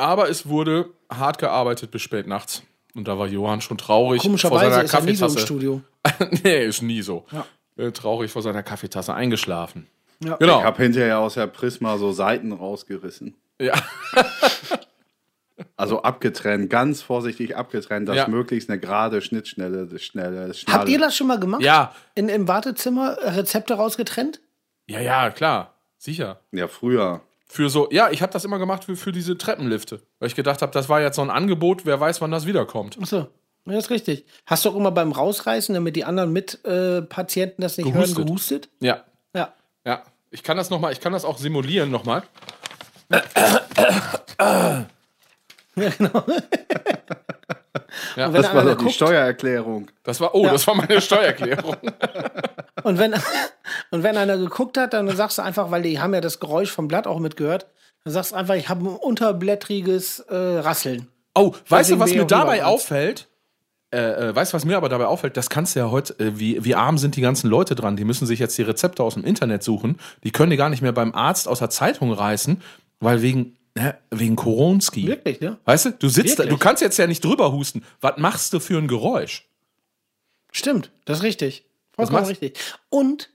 Aber 0.00 0.28
es 0.28 0.48
wurde 0.48 0.90
hart 1.10 1.38
gearbeitet 1.38 1.90
bis 1.90 2.02
spät 2.02 2.26
nachts. 2.26 2.62
Und 2.94 3.06
da 3.06 3.18
war 3.18 3.26
Johann 3.28 3.60
schon 3.60 3.78
traurig 3.78 4.20
vor 4.22 4.28
Komischerweise 4.30 4.70
seiner 4.70 4.82
ist 4.84 4.94
er 4.94 5.00
nie 5.02 5.14
so 5.14 5.26
im 5.26 5.32
Kaffeetasse. 5.34 5.46
Studio. 5.46 5.82
nee, 6.44 6.64
ist 6.64 6.82
nie 6.82 7.02
so. 7.02 7.24
Äh, 7.76 7.92
traurig 7.92 8.30
vor 8.32 8.42
seiner 8.42 8.62
Kaffeetasse 8.62 9.14
eingeschlafen. 9.14 9.86
Ja. 10.24 10.36
Genau. 10.36 10.58
Ich 10.58 10.64
habe 10.64 10.82
hinterher 10.82 11.18
aus 11.20 11.34
der 11.34 11.46
Prisma 11.46 11.98
so 11.98 12.12
Seiten 12.12 12.52
rausgerissen. 12.52 13.36
Ja. 13.60 13.74
Also 15.76 16.02
abgetrennt, 16.02 16.70
ganz 16.70 17.02
vorsichtig 17.02 17.54
abgetrennt, 17.56 18.08
dass 18.08 18.16
Ja. 18.16 18.28
möglichst 18.28 18.70
eine 18.70 18.78
gerade 18.80 19.20
Schnittschnelle, 19.20 19.86
das 19.86 20.02
schnelle, 20.02 20.48
das 20.48 20.58
Schnalle. 20.60 20.78
Habt 20.78 20.88
ihr 20.88 20.98
das 20.98 21.14
schon 21.16 21.26
mal 21.26 21.38
gemacht? 21.38 21.62
ja, 21.62 21.94
In, 22.14 22.28
Im 22.30 22.48
Wartezimmer 22.48 23.12
äh, 23.18 23.30
Rezepte 23.30 23.74
rausgetrennt? 23.74 24.40
ja, 24.86 25.00
ja, 25.00 25.30
klar. 25.30 25.74
Sicher. 25.98 26.40
Ja, 26.52 26.66
früher. 26.66 27.20
Für 27.52 27.68
so, 27.68 27.88
ja, 27.90 28.10
ich 28.10 28.22
habe 28.22 28.32
das 28.32 28.44
immer 28.44 28.60
gemacht 28.60 28.84
für, 28.84 28.94
für 28.94 29.10
diese 29.10 29.36
Treppenlifte. 29.36 30.00
Weil 30.20 30.28
ich 30.28 30.36
gedacht 30.36 30.62
habe, 30.62 30.70
das 30.70 30.88
war 30.88 31.00
jetzt 31.00 31.16
so 31.16 31.22
ein 31.22 31.30
Angebot, 31.30 31.84
wer 31.84 31.98
weiß, 31.98 32.20
wann 32.20 32.30
das 32.30 32.46
wiederkommt. 32.46 32.96
Achso, 33.02 33.16
ja, 33.16 33.26
das 33.64 33.86
ist 33.86 33.90
richtig. 33.90 34.24
Hast 34.46 34.64
du 34.64 34.68
auch 34.68 34.76
immer 34.76 34.92
beim 34.92 35.10
Rausreißen, 35.10 35.74
damit 35.74 35.96
die 35.96 36.04
anderen 36.04 36.32
Mitpatienten 36.32 37.02
äh, 37.02 37.06
Patienten 37.08 37.62
das 37.62 37.76
nicht 37.76 37.92
Gehustet. 37.92 38.18
hören, 38.18 38.26
gehustet? 38.26 38.68
Ja, 38.78 39.02
Ja. 39.34 39.52
ja. 39.84 40.02
Ich 40.30 40.44
kann 40.44 40.56
das 40.56 40.70
noch 40.70 40.78
mal, 40.78 40.92
ich 40.92 41.00
kann 41.00 41.12
das 41.12 41.24
auch 41.24 41.38
simulieren 41.38 41.90
nochmal. 41.90 42.22
Ja, 45.76 45.90
genau. 45.96 46.24
Ja, 48.16 48.28
Das 48.28 48.54
war 48.54 48.64
doch 48.64 48.76
die 48.76 48.84
guckt, 48.84 48.94
Steuererklärung. 48.94 49.90
Das 50.02 50.20
war, 50.20 50.34
oh, 50.34 50.44
das 50.44 50.66
war 50.66 50.74
meine 50.74 51.00
Steuererklärung. 51.00 51.76
und, 52.82 52.98
wenn, 52.98 53.14
und 53.90 54.02
wenn 54.02 54.16
einer 54.16 54.36
geguckt 54.36 54.76
hat, 54.78 54.92
dann 54.92 55.08
sagst 55.16 55.38
du 55.38 55.42
einfach, 55.42 55.70
weil 55.70 55.82
die 55.82 56.00
haben 56.00 56.14
ja 56.14 56.20
das 56.20 56.40
Geräusch 56.40 56.70
vom 56.70 56.88
Blatt 56.88 57.06
auch 57.06 57.18
mitgehört, 57.18 57.66
dann 58.04 58.12
sagst 58.12 58.32
du 58.32 58.36
einfach, 58.36 58.54
ich 58.54 58.68
habe 58.68 58.82
ein 58.82 58.96
unterblättriges 58.96 60.20
äh, 60.20 60.34
Rasseln. 60.34 61.08
Oh, 61.34 61.54
weißt 61.68 61.92
du, 61.92 61.98
was 61.98 62.12
mir 62.12 62.24
dabei 62.24 62.64
auffällt? 62.64 63.28
Äh, 63.92 64.28
äh, 64.28 64.36
weißt 64.36 64.52
du, 64.52 64.56
was 64.56 64.64
mir 64.64 64.76
aber 64.76 64.88
dabei 64.88 65.06
auffällt? 65.06 65.36
Das 65.36 65.50
kannst 65.50 65.74
du 65.74 65.80
ja 65.80 65.90
heute, 65.90 66.18
äh, 66.18 66.38
wie, 66.38 66.64
wie 66.64 66.74
arm 66.74 66.96
sind 66.96 67.16
die 67.16 67.20
ganzen 67.20 67.50
Leute 67.50 67.74
dran? 67.74 67.96
Die 67.96 68.04
müssen 68.04 68.26
sich 68.26 68.38
jetzt 68.38 68.56
die 68.56 68.62
Rezepte 68.62 69.02
aus 69.02 69.14
dem 69.14 69.24
Internet 69.24 69.62
suchen. 69.62 69.98
Die 70.22 70.30
können 70.30 70.50
die 70.50 70.56
gar 70.56 70.70
nicht 70.70 70.82
mehr 70.82 70.92
beim 70.92 71.14
Arzt 71.14 71.48
aus 71.48 71.58
der 71.58 71.70
Zeitung 71.70 72.12
reißen, 72.12 72.62
weil 73.00 73.22
wegen, 73.22 73.56
ne, 73.74 73.98
wegen 74.10 74.36
Koronski. 74.36 75.06
Wirklich, 75.06 75.40
ne? 75.40 75.58
Weißt 75.64 75.86
du, 75.86 75.90
du 75.92 76.08
sitzt 76.08 76.38
da, 76.38 76.44
Wirklich? 76.44 76.58
du 76.58 76.58
kannst 76.58 76.82
jetzt 76.82 76.98
ja 76.98 77.06
nicht 77.06 77.24
drüber 77.24 77.52
husten. 77.52 77.84
Was 78.00 78.16
machst 78.18 78.52
du 78.52 78.60
für 78.60 78.78
ein 78.78 78.88
Geräusch? 78.88 79.46
Stimmt, 80.52 80.90
das 81.04 81.18
ist 81.18 81.24
richtig. 81.24 81.64
Vollkommen 81.92 82.24
richtig. 82.26 82.58
Und 82.88 83.30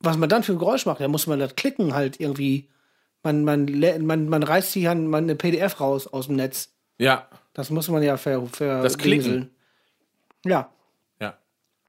was 0.00 0.16
man 0.16 0.28
dann 0.28 0.42
für 0.42 0.52
ein 0.52 0.58
Geräusch 0.58 0.86
macht, 0.86 1.00
da 1.00 1.08
muss 1.08 1.26
man 1.26 1.38
das 1.40 1.56
klicken 1.56 1.94
halt 1.94 2.20
irgendwie. 2.20 2.68
Man, 3.24 3.44
man, 3.44 3.66
man, 4.06 4.28
man 4.28 4.42
reißt 4.44 4.72
sich 4.72 4.88
an 4.88 5.08
man 5.08 5.24
eine 5.24 5.34
PDF 5.34 5.80
raus 5.80 6.06
aus 6.06 6.26
dem 6.28 6.36
Netz. 6.36 6.72
Ja, 6.98 7.28
Das 7.52 7.68
muss 7.70 7.88
man 7.88 8.02
ja 8.02 8.16
ver, 8.16 8.46
ver 8.46 8.82
Das 8.82 8.96
Klicken. 8.96 9.24
dingseln. 9.24 9.50
Ja. 10.44 10.72
ja. 11.20 11.36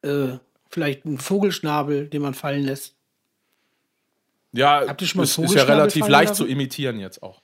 Äh, 0.01 0.39
vielleicht 0.71 1.05
ein 1.05 1.19
Vogelschnabel, 1.19 2.07
den 2.07 2.23
man 2.23 2.33
fallen 2.33 2.63
lässt. 2.63 2.95
Ja, 4.51 4.83
Habt 4.87 5.01
ihr 5.01 5.07
schon 5.07 5.19
mal 5.19 5.23
ist, 5.25 5.37
ist 5.37 5.53
ja 5.53 5.63
relativ 5.63 6.07
leicht 6.07 6.29
lassen? 6.29 6.43
zu 6.43 6.47
imitieren 6.47 6.99
jetzt 6.99 7.21
auch. 7.21 7.41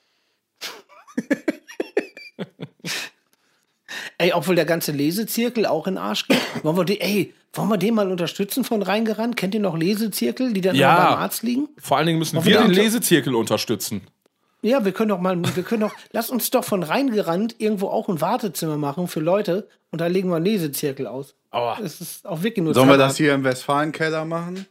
Ey, 4.17 4.31
obwohl 4.33 4.55
der 4.55 4.65
ganze 4.65 4.91
Lesezirkel 4.93 5.65
auch 5.65 5.87
in 5.87 5.95
den 5.95 6.03
Arsch 6.03 6.27
geht. 6.27 6.39
Wollen 6.63 6.77
wir, 6.77 6.85
die, 6.85 7.01
ey, 7.01 7.33
wollen 7.53 7.67
wir 7.69 7.77
den 7.77 7.95
mal 7.95 8.09
unterstützen 8.09 8.63
von 8.63 8.81
reingerannt? 8.81 9.35
Kennt 9.35 9.53
ihr 9.53 9.59
noch 9.59 9.77
Lesezirkel, 9.77 10.53
die 10.53 10.61
dann 10.61 10.75
Ja. 10.75 10.95
beim 11.11 11.19
Arzt 11.19 11.43
liegen? 11.43 11.67
Vor 11.77 11.97
allen 11.97 12.07
Dingen 12.07 12.19
müssen 12.19 12.37
wir 12.37 12.45
wir 12.45 12.61
den 12.61 12.71
Lesezirkel 12.71 13.35
unterstützen. 13.35 14.07
Ja, 14.61 14.83
wir 14.85 14.93
können 14.93 15.09
doch 15.09 15.19
mal, 15.19 15.37
wir 15.55 15.63
können 15.63 15.81
doch, 15.81 15.93
lass 16.11 16.29
uns 16.29 16.49
doch 16.49 16.63
von 16.63 16.81
reingerannt 16.81 17.55
irgendwo 17.59 17.87
auch 17.89 18.07
ein 18.09 18.19
Wartezimmer 18.21 18.77
machen 18.77 19.07
für 19.07 19.19
Leute 19.19 19.67
und 19.91 19.99
da 20.01 20.07
legen 20.07 20.29
wir 20.29 20.37
einen 20.37 20.45
Lesezirkel 20.45 21.07
aus. 21.07 21.35
Aua. 21.51 21.77
Das 21.79 22.01
ist 22.01 22.25
auch 22.25 22.41
wirklich 22.41 22.63
nur 22.63 22.73
Sollen 22.73 22.89
wir 22.89 22.97
das 22.97 23.17
hier 23.17 23.33
im 23.35 23.43
Westfalenkeller 23.43 24.25
machen? 24.25 24.65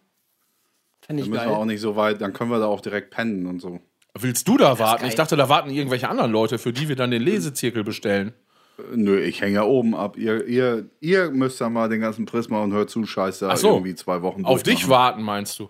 Fänd 1.06 1.18
ich 1.20 1.26
Dann 1.26 1.30
müssen 1.34 1.44
wir 1.48 1.52
auch 1.52 1.58
geil. 1.58 1.66
nicht 1.66 1.80
so 1.80 1.96
weit, 1.96 2.20
dann 2.20 2.32
können 2.32 2.50
wir 2.50 2.58
da 2.58 2.66
auch 2.66 2.80
direkt 2.80 3.10
pennen 3.10 3.46
und 3.46 3.60
so. 3.60 3.80
Willst 4.18 4.46
du 4.48 4.56
da 4.56 4.78
warten? 4.78 5.00
geil. 5.02 5.08
Ich 5.08 5.14
dachte, 5.16 5.36
da 5.36 5.48
warten 5.48 5.70
irgendwelche 5.70 6.08
anderen 6.08 6.30
Leute, 6.32 6.58
für 6.58 6.72
die 6.72 6.88
wir 6.88 6.96
dann 6.96 7.10
den 7.10 7.22
Lesezirkel 7.22 7.82
bestellen. 7.84 8.32
Äh, 8.78 8.96
Nö, 8.96 9.20
ich 9.20 9.40
hänge 9.40 9.54
ja 9.56 9.64
oben 9.64 9.94
ab. 9.94 10.16
Ihr, 10.16 10.46
ihr, 10.46 10.86
ihr 11.00 11.30
müsst 11.30 11.60
dann 11.60 11.72
mal 11.72 11.88
den 11.88 12.00
ganzen 12.00 12.24
Prisma 12.26 12.62
und 12.62 12.72
hört 12.72 12.90
zu, 12.90 13.04
scheiße, 13.04 13.48
Ach 13.50 13.56
so. 13.56 13.70
irgendwie 13.72 13.94
zwei 13.96 14.22
Wochen 14.22 14.44
Auf 14.44 14.62
dich 14.62 14.88
warten, 14.88 15.22
meinst 15.22 15.58
du? 15.58 15.68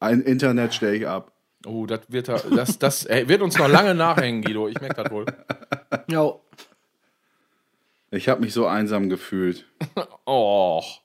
Ein 0.00 0.20
Internet 0.22 0.74
stelle 0.74 0.96
ich 0.96 1.06
ab. 1.06 1.32
Oh, 1.66 1.84
das 1.86 2.00
wird, 2.08 2.28
da- 2.28 2.38
das, 2.54 2.78
das 2.78 3.04
ey, 3.06 3.28
wird 3.28 3.42
uns 3.42 3.56
noch 3.58 3.68
lange 3.68 3.94
nachhängen, 3.94 4.42
Guido. 4.42 4.66
Ich 4.68 4.80
merke 4.80 5.02
das 5.02 5.12
wohl. 5.12 5.26
Ja, 6.08 6.32
Ich 8.10 8.28
habe 8.28 8.40
mich 8.40 8.52
so 8.52 8.66
einsam 8.66 9.08
gefühlt. 9.08 9.66
Och. 10.26 11.02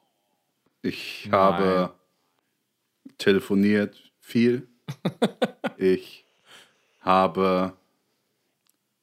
Ich 0.82 1.30
habe 1.32 1.92
telefoniert 3.18 4.12
viel. 4.20 4.68
ich 5.78 6.26
habe 7.02 7.74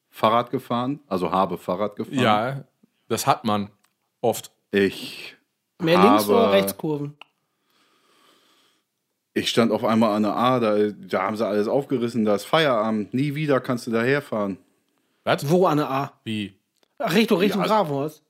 Fahrrad 0.09 0.51
gefahren, 0.51 0.99
also 1.07 1.31
habe 1.31 1.57
Fahrrad 1.57 1.95
gefahren. 1.95 2.17
Ja, 2.19 2.63
das 3.07 3.27
hat 3.27 3.43
man 3.43 3.69
oft. 4.21 4.51
Ich 4.71 5.35
mehr 5.79 5.99
links 6.01 6.23
habe- 6.23 6.33
oder 6.33 6.51
Rechtskurven? 6.51 7.17
Ich 9.35 9.49
stand 9.49 9.71
auf 9.71 9.83
einmal 9.83 10.15
an 10.15 10.23
der 10.23 10.35
A, 10.35 10.59
da, 10.59 10.77
da 10.91 11.23
haben 11.23 11.35
sie 11.35 11.45
alles 11.45 11.67
aufgerissen, 11.67 12.23
da 12.23 12.35
ist 12.35 12.45
Feierabend. 12.45 13.13
Nie 13.13 13.33
wieder 13.33 13.59
kannst 13.59 13.87
du 13.87 13.91
da 13.91 14.01
herfahren. 14.03 14.57
Was? 15.23 15.49
Wo 15.49 15.65
an 15.65 15.77
der 15.77 15.89
A? 15.89 16.13
Wie? 16.23 16.53
Ach, 16.99 17.13
Richtung, 17.13 17.39
Richtung 17.39 17.63
Grafenhorst. 17.63 18.23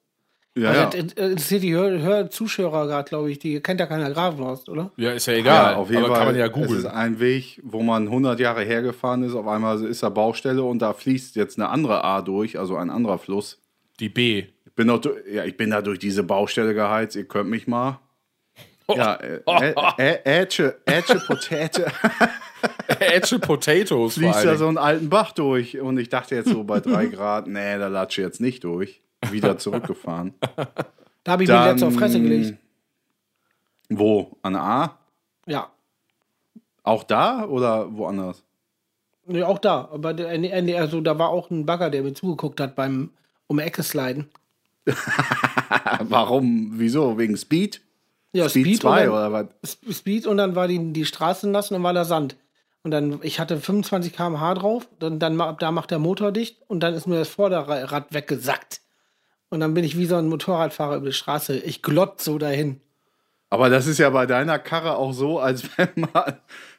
Ja, 0.55 0.69
Also, 0.69 0.81
ja. 0.81 0.86
das 1.03 1.13
interessiert 1.13 1.63
die 1.63 1.74
Hör, 1.74 2.00
Hör 2.00 2.29
Zuschauer 2.29 2.86
gerade, 2.88 3.10
glaube 3.10 3.31
ich. 3.31 3.39
Die 3.39 3.60
kennt 3.60 3.79
ja 3.79 3.88
keiner 3.88 4.12
Grafenhorst, 4.12 4.69
oder? 4.69 4.91
Ja, 4.98 5.12
ist 5.12 5.25
ja 5.25 5.33
egal. 5.33 5.72
ja, 5.74 5.77
auf 5.77 5.89
jeden 5.89 6.03
aber 6.03 6.10
Fall. 6.10 6.17
kann 6.19 6.27
man 6.27 6.36
ja 6.36 6.45
Es 6.45 6.51
googeln. 6.51 6.77
ist 6.79 6.86
ein 6.86 7.19
Weg, 7.19 7.60
wo 7.63 7.81
man 7.81 8.03
100 8.07 8.39
Jahre 8.39 8.63
hergefahren 8.63 9.24
ist. 9.24 9.33
Auf 9.33 9.48
einmal 9.48 9.83
ist 9.83 10.03
da 10.03 10.10
Baustelle 10.10 10.62
und 10.63 10.79
da 10.79 10.93
fließt 10.93 11.36
jetzt 11.36 11.57
eine 11.57 11.69
andere 11.69 12.03
A 12.03 12.22
durch, 12.22 12.60
also 12.60 12.75
ein 12.77 12.89
anderer 12.91 13.17
Fluss. 13.17 13.60
Die 14.00 14.10
B. 14.10 14.43
Ich 14.65 14.74
bin, 14.75 14.88
du- 14.88 15.15
ja, 15.31 15.43
ich 15.45 15.57
bin 15.57 15.72
da 15.72 15.81
durch 15.81 15.98
diese 16.00 16.24
Baustelle 16.24 16.74
geheizt. 16.75 17.15
Ihr 17.15 17.25
könnt 17.27 17.50
mich 17.50 17.67
mal. 17.67 18.00
Ja, 18.93 19.15
äh, 19.15 19.39
äh, 19.48 19.74
äh, 20.25 20.41
Ätsche, 20.41 20.75
Ätsche, 20.86 21.15
Potäte. 21.25 21.86
Edge 23.00 23.39
Potatoes 23.39 24.15
fließt 24.15 24.45
da 24.45 24.55
so 24.57 24.67
einen 24.67 24.77
alten 24.77 25.10
Bach 25.10 25.31
durch. 25.31 25.79
Und 25.79 25.98
ich 25.98 26.10
dachte 26.10 26.36
jetzt 26.36 26.50
so 26.50 26.63
bei 26.63 26.79
drei 26.79 27.05
Grad, 27.07 27.48
nee, 27.48 27.77
da 27.77 27.88
latsche 27.88 28.22
ich 28.22 28.25
jetzt 28.27 28.41
nicht 28.41 28.63
durch. 28.63 29.01
Wieder 29.31 29.57
zurückgefahren. 29.57 30.33
Da 31.23 31.31
habe 31.33 31.43
ich 31.43 31.49
mir 31.49 31.65
letzte 31.65 31.87
auf 31.87 31.93
Fresse 31.95 32.21
gelegt. 32.21 32.57
Wo? 33.89 34.37
An 34.41 34.55
A? 34.55 34.97
Ja. 35.45 35.69
Auch 36.83 37.03
da 37.03 37.45
oder 37.45 37.95
woanders? 37.95 38.43
Nee, 39.25 39.43
auch 39.43 39.59
da. 39.59 39.89
Aber 39.91 40.13
der, 40.13 40.37
nee, 40.37 40.77
also, 40.77 40.99
da 41.01 41.17
war 41.17 41.29
auch 41.29 41.49
ein 41.49 41.65
Bagger, 41.65 41.89
der 41.89 42.03
mir 42.03 42.13
zugeguckt 42.13 42.59
hat 42.59 42.75
beim 42.75 43.11
um 43.47 43.59
Ecke 43.59 43.83
sliden. 43.83 44.29
Warum? 46.01 46.71
Wieso? 46.73 47.17
Wegen 47.17 47.37
Speed? 47.37 47.81
Ja, 48.33 48.49
Speed, 48.49 48.65
Speed, 48.65 48.81
2 48.81 48.89
und 48.89 48.97
dann, 48.97 49.09
oder 49.09 49.31
was? 49.31 49.45
Sp- 49.63 49.93
Speed 49.93 50.27
und 50.27 50.37
dann 50.37 50.55
war 50.55 50.67
die, 50.67 50.91
die 50.91 51.05
Straße 51.05 51.47
nass 51.49 51.69
und 51.71 51.75
dann 51.75 51.83
war 51.83 51.93
da 51.93 52.03
Sand. 52.03 52.35
Und 52.83 52.91
dann, 52.91 53.19
ich 53.21 53.39
hatte 53.39 53.57
25 53.59 54.11
km/h 54.13 54.55
drauf, 54.55 54.89
dann, 54.99 55.19
dann 55.19 55.37
da 55.59 55.71
macht 55.71 55.91
der 55.91 55.99
Motor 55.99 56.31
dicht 56.33 56.57
und 56.67 56.81
dann 56.81 56.93
ist 56.93 57.07
mir 57.07 57.19
das 57.19 57.29
Vorderrad 57.29 58.13
weggesackt. 58.13 58.81
Und 59.53 59.60
dann 59.60 59.75
bin 59.75 59.83
ich 59.83 59.95
wie 60.00 60.07
so 60.07 60.15
ein 60.15 60.29
Motorradfahrer 60.29 60.95
über 60.95 61.05
die 61.05 61.13
Straße. 61.13 61.55
Ich 61.60 61.83
glott 61.83 62.19
so 62.19 62.39
dahin. 62.39 62.81
Aber 63.51 63.69
das 63.69 63.86
ist 63.86 64.00
ja 64.00 64.10
bei 64.10 64.25
deiner 64.25 64.57
Karre 64.57 64.95
auch 64.95 65.13
so, 65.13 65.39
als 65.39 65.69
wenn 65.77 65.89
man 65.95 66.38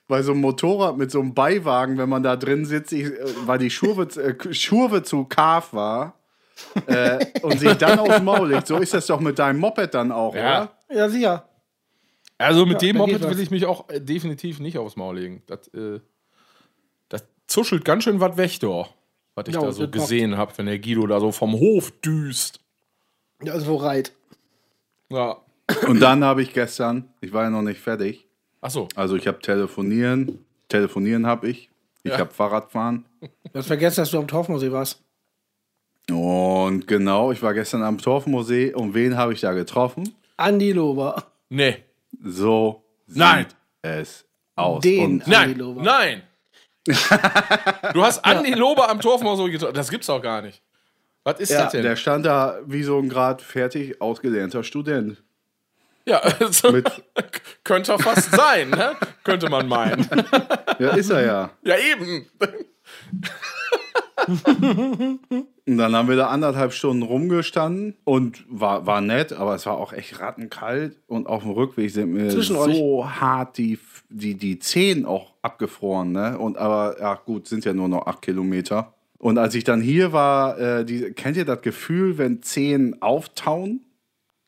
bei 0.08 0.22
so 0.24 0.32
einem 0.32 0.40
Motorrad 0.40 0.96
mit 0.96 1.08
so 1.12 1.20
einem 1.20 1.34
Beiwagen, 1.34 1.98
wenn 1.98 2.08
man 2.08 2.24
da 2.24 2.34
drin 2.34 2.66
sitzt, 2.66 2.92
ich, 2.92 3.04
äh, 3.04 3.16
weil 3.46 3.58
die 3.60 3.70
Schurve, 3.70 4.08
äh, 4.20 4.52
Schurve 4.52 5.04
zu 5.04 5.24
Kaf 5.24 5.72
war 5.72 6.18
äh, 6.86 7.24
und 7.42 7.60
sich 7.60 7.74
dann 7.74 8.00
aufs 8.00 8.20
Maul 8.20 8.50
legt. 8.50 8.66
So 8.66 8.78
ist 8.78 8.92
das 8.92 9.06
doch 9.06 9.20
mit 9.20 9.38
deinem 9.38 9.60
Moped 9.60 9.94
dann 9.94 10.10
auch, 10.10 10.34
Ja. 10.34 10.62
oder? 10.90 10.98
Ja, 10.98 11.08
sicher. 11.08 11.48
Also 12.38 12.66
mit 12.66 12.82
dem 12.82 12.98
da 12.98 13.04
geht 13.04 13.20
Moped 13.20 13.30
will 13.36 13.40
ich 13.40 13.52
mich 13.52 13.66
auch 13.66 13.88
äh, 13.88 14.00
definitiv 14.00 14.58
nicht 14.58 14.78
aufs 14.78 14.96
Maul 14.96 15.16
legen. 15.16 15.44
Das, 15.46 15.68
äh, 15.68 16.00
das 17.08 17.24
zuschelt 17.46 17.84
ganz 17.84 18.02
schön 18.02 18.18
was 18.18 18.36
weg, 18.36 18.58
doch. 18.58 18.92
Was 19.36 19.46
ich 19.46 19.54
Ja, 19.54 19.60
da 19.60 19.70
so 19.70 19.88
gesehen 19.88 20.36
habe, 20.36 20.52
wenn 20.56 20.66
der 20.66 20.80
Guido 20.80 21.06
da 21.06 21.20
so 21.20 21.30
vom 21.30 21.52
Hof 21.52 21.92
düst. 22.00 22.63
Ja, 23.42 23.52
also 23.52 23.66
wo 23.66 23.76
reit. 23.76 24.12
Ja. 25.10 25.36
Und 25.88 26.00
dann 26.00 26.22
habe 26.24 26.42
ich 26.42 26.52
gestern, 26.52 27.08
ich 27.20 27.32
war 27.32 27.44
ja 27.44 27.50
noch 27.50 27.62
nicht 27.62 27.80
fertig, 27.80 28.26
Achso. 28.60 28.88
also 28.94 29.16
ich 29.16 29.26
habe 29.26 29.38
telefonieren, 29.40 30.44
telefonieren 30.68 31.26
habe 31.26 31.48
ich, 31.48 31.70
ich 32.02 32.12
Ja. 32.12 32.18
habe 32.18 32.32
Fahrradfahren 32.32 33.04
Du 33.20 33.58
hast 33.58 33.66
vergessen, 33.68 34.00
dass 34.02 34.10
du 34.10 34.18
am 34.18 34.28
Torfmuseum 34.28 34.72
warst. 34.72 35.00
und 36.10 36.86
genau, 36.86 37.32
ich 37.32 37.42
war 37.42 37.54
gestern 37.54 37.82
am 37.82 37.98
Torfmuseum 37.98 38.74
und 38.80 38.94
wen 38.94 39.16
habe 39.16 39.32
ich 39.32 39.40
da 39.40 39.52
getroffen? 39.52 40.14
Andi 40.36 40.72
Lober. 40.72 41.24
Nee. 41.48 41.78
So 42.22 42.82
Nein. 43.06 43.46
sieht 43.46 43.56
es 43.82 44.24
aus. 44.56 44.82
Den 44.82 45.04
Und 45.04 45.22
Andi 45.22 45.30
Nein. 45.30 45.58
Lober. 45.58 45.82
Nein. 45.82 46.22
du 47.94 48.02
hast 48.04 48.22
Andi 48.24 48.52
Lober 48.52 48.90
am 48.90 49.00
Torfmoor 49.00 49.36
so 49.38 49.44
getroffen. 49.46 49.74
Das 49.74 49.88
gibt's 49.90 50.06
doch 50.08 50.20
gar 50.20 50.42
nicht. 50.42 50.60
Was 51.24 51.40
ist 51.40 51.50
Ja, 51.50 51.64
das 51.64 51.72
denn? 51.72 51.82
der 51.82 51.96
stand 51.96 52.26
da 52.26 52.60
wie 52.66 52.82
so 52.82 52.98
ein 52.98 53.08
gerade 53.08 53.42
fertig 53.42 54.00
ausgelernter 54.00 54.62
Student. 54.62 55.22
ja, 56.06 56.18
also, 56.40 56.68
könnte 57.64 57.92
doch 57.92 58.00
fast 58.02 58.30
sein, 58.30 58.70
ne? 58.70 58.92
Könnte 59.24 59.48
man 59.48 59.66
meinen. 59.68 60.06
Ja, 60.80 60.90
ist 60.96 61.08
er 61.10 61.24
ja. 61.24 61.50
ja, 61.62 61.76
eben. 61.78 62.26
Und 65.66 65.78
dann 65.78 65.94
haben 65.94 66.08
wir 66.08 66.16
da 66.16 66.28
anderthalb 66.28 66.72
Stunden 66.72 67.02
rumgestanden 67.02 67.96
und 68.04 68.44
war, 68.48 68.86
war 68.86 69.00
nett, 69.00 69.32
aber 69.32 69.54
es 69.54 69.66
war 69.66 69.76
auch 69.78 69.92
echt 69.92 70.20
rattenkalt. 70.20 70.98
Und 71.06 71.26
auf 71.26 71.42
dem 71.42 71.52
Rückweg 71.52 71.90
sind 71.90 72.12
mir 72.12 72.30
so 72.30 73.08
hart 73.08 73.56
die, 73.56 73.78
die, 74.10 74.34
die 74.34 74.58
Zehen 74.58 75.06
auch 75.06 75.32
abgefroren. 75.42 76.12
Ne? 76.12 76.38
Und 76.38 76.58
aber, 76.58 76.96
ja 77.00 77.14
gut, 77.14 77.46
sind 77.46 77.64
ja 77.64 77.72
nur 77.72 77.88
noch 77.88 78.06
acht 78.06 78.20
Kilometer. 78.22 78.92
Und 79.24 79.38
als 79.38 79.54
ich 79.54 79.64
dann 79.64 79.80
hier 79.80 80.12
war, 80.12 80.58
äh, 80.58 80.84
die, 80.84 81.12
kennt 81.12 81.38
ihr 81.38 81.46
das 81.46 81.62
Gefühl, 81.62 82.18
wenn 82.18 82.42
Zehen 82.42 83.00
auftauen? 83.00 83.80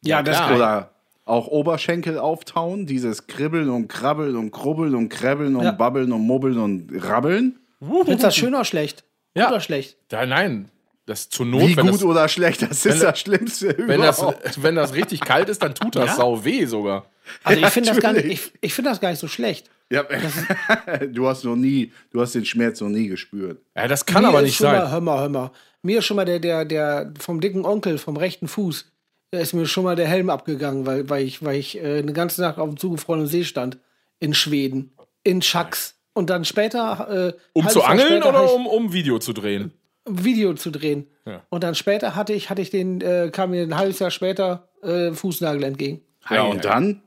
Ja, 0.04 0.23
das 0.23 0.37
klar. 0.37 0.54
Oder 0.54 0.90
auch 1.25 1.47
Oberschenkel 1.47 2.18
auftauen? 2.18 2.85
Dieses 2.85 3.26
Kribbeln 3.26 3.71
und 3.71 3.88
Krabbeln 3.88 4.37
und 4.37 4.50
Krubbeln 4.50 4.95
und 4.95 5.09
Kräbbeln 5.09 5.56
und 5.56 5.64
Ja. 5.64 5.71
Babbeln 5.71 6.12
und 6.12 6.21
Mubbeln 6.21 6.59
und 6.59 6.90
Rabbeln? 6.95 7.59
Du 7.80 8.04
das 8.04 8.37
schön 8.37 8.54
oder 8.54 8.66
schlecht? 8.66 9.04
Ja. 9.35 9.49
Oder 9.49 9.61
schlecht? 9.61 9.97
Ja, 10.12 10.26
nein. 10.26 10.68
Das 11.06 11.28
zur 11.28 11.46
Not, 11.46 11.62
Wie 11.62 11.75
gut 11.76 11.88
das, 11.94 12.02
oder 12.04 12.28
schlecht, 12.28 12.62
das 12.62 12.84
ist 12.84 12.86
wenn- 12.86 13.00
das 13.00 13.18
Schlimmste 13.20 13.75
wenn, 13.86 14.00
das, 14.00 14.18
überhaupt. 14.18 14.62
wenn 14.62 14.75
das 14.75 14.92
richtig 14.94 15.20
kalt 15.20 15.48
ist, 15.48 15.62
dann 15.62 15.75
tut 15.75 15.94
das 15.96 16.16
sau 16.16 16.44
weh 16.44 16.64
sogar. 16.66 17.06
Also 17.44 17.60
ich 17.62 17.68
finde 17.68 17.90
das, 17.90 18.00
gar 18.00 18.12
nicht- 18.12 18.25
ich, 18.26 18.52
ich 18.60 18.75
find 18.75 18.86
das 18.88 19.00
gar 19.00 19.10
nicht 19.10 19.20
so 19.20 19.28
schlecht. 19.28 19.70
Ja, 19.88 20.02
du 21.12 21.28
hast 21.28 21.44
noch 21.44 21.54
nie, 21.56 21.92
du 22.10 22.20
hast 22.20 22.34
den 22.34 22.44
Schmerz 22.44 22.80
noch 22.80 22.88
nie 22.88 23.06
gespürt. 23.06 23.60
Ja, 23.76 23.86
das 23.86 24.04
kann 24.04 24.22
Mir 24.22 24.28
aber 24.30 24.42
nicht 24.42 24.56
schon 24.56 24.66
Mal, 24.66 24.80
sein. 24.82 24.90
hör 24.90 25.00
mal, 25.00 25.20
hör 25.20 25.28
mal. 25.28 25.50
Mir 25.82 25.98
ist 26.00 26.06
schon 26.06 26.16
mal 26.16 26.25
der, 26.25 26.40
der, 26.40 26.64
der 26.64 27.12
vom 27.20 27.40
dicken 27.40 27.64
Onkel 27.64 27.98
vom 27.98 28.16
rechten 28.16 28.48
Fuß, 28.48 28.90
da 29.30 29.38
ist 29.38 29.52
mir 29.52 29.66
schon 29.66 29.84
mal 29.84 29.94
der 29.94 30.08
Helm 30.08 30.28
abgegangen, 30.30 30.86
weil, 30.86 31.08
weil 31.08 31.25
ich, 31.25 31.44
weil 31.44 31.56
ich 31.56 31.76
äh, 31.78 31.98
eine 31.98 32.12
ganze 32.12 32.40
Nacht 32.40 32.58
auf 32.58 32.68
dem 32.68 32.76
zugefrorenen 32.78 33.28
See 33.28 33.44
stand. 33.44 33.78
In 34.18 34.34
Schweden. 34.34 34.92
In 35.22 35.40
Schax. 35.42 35.94
Und 36.14 36.30
dann 36.30 36.44
später. 36.44 37.34
Äh, 37.36 37.40
Um 37.52 37.68
zu 37.68 37.84
angeln 37.84 38.08
später 38.08 38.28
oder 38.30 38.52
um, 38.52 38.66
um 38.66 38.92
Video 38.92 39.18
zu 39.20 39.32
drehen? 39.32 39.72
Video 40.08 40.54
zu 40.54 40.70
drehen. 40.70 41.06
Ja. 41.25 41.42
Und 41.48 41.64
dann 41.64 41.75
später 41.75 42.14
hatte 42.14 42.32
ich, 42.32 42.48
hatte 42.50 42.62
ich 42.62 42.70
den, 42.70 43.00
äh, 43.00 43.30
kam 43.32 43.50
mir 43.50 43.62
ein 43.62 43.76
halbes 43.76 43.98
Jahr 43.98 44.10
später 44.10 44.68
äh, 44.82 45.12
Fußnagel 45.12 45.62
entgegen. 45.64 46.00
Ja, 46.30 46.42
und 46.42 46.64
dann? 46.64 47.02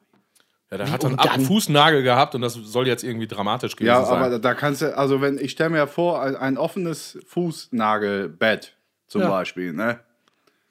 Ja, 0.71 0.77
der 0.77 0.91
hat 0.91 1.03
dann 1.03 1.15
ab 1.17 1.29
dann? 1.33 1.41
Fußnagel 1.41 2.03
gehabt 2.03 2.35
und 2.35 2.41
das 2.41 2.53
soll 2.53 2.87
jetzt 2.87 3.03
irgendwie 3.03 3.25
dramatisch 3.27 3.75
gewesen 3.75 3.87
Ja, 3.93 4.05
sein. 4.05 4.17
aber 4.21 4.37
da 4.39 4.53
kannst 4.53 4.81
du, 4.83 4.95
also 4.95 5.19
wenn, 5.21 5.37
ich 5.39 5.51
stelle 5.51 5.71
mir 5.71 5.77
ja 5.77 5.87
vor, 5.87 6.21
ein, 6.21 6.35
ein 6.35 6.57
offenes 6.57 7.17
Fußnagelbett 7.25 8.75
zum 9.07 9.21
Ja. 9.21 9.29
Beispiel, 9.29 9.73
ne? 9.73 9.99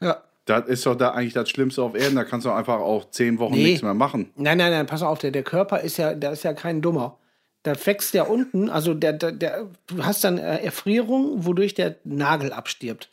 Ja. 0.01 0.19
Das 0.45 0.67
ist 0.67 0.87
doch 0.87 0.95
da 0.95 1.11
eigentlich 1.11 1.35
das 1.35 1.51
Schlimmste 1.51 1.83
auf 1.83 1.95
Erden, 1.95 2.17
da 2.17 2.25
kannst 2.25 2.47
du 2.47 2.51
einfach 2.51 2.79
auch 2.79 3.11
zehn 3.11 3.39
Wochen 3.39 3.55
Nee. 3.55 3.65
nichts 3.65 3.83
mehr 3.83 3.93
machen. 3.95 4.31
Nein, 4.37 4.57
nein, 4.59 4.71
nein, 4.71 4.87
pass 4.87 5.03
auf, 5.03 5.19
der, 5.19 5.31
der 5.31 5.43
Körper 5.43 5.81
ist 5.81 5.97
ja, 5.99 6.15
der 6.15 6.33
ist 6.33 6.43
ja 6.45 6.53
kein 6.55 6.81
Dummer. 6.81 7.19
Da 7.63 7.75
wächst 7.87 8.15
ja 8.15 8.23
unten, 8.23 8.71
also 8.71 8.95
der, 8.95 9.13
der, 9.13 9.33
der, 9.33 9.67
du 9.87 10.05
hast 10.05 10.25
dann 10.25 10.39
äh, 10.39 10.59
Erfrierung, 10.59 11.45
wodurch 11.45 11.75
der 11.75 11.97
Nagel 12.05 12.53
abstirbt. 12.53 13.11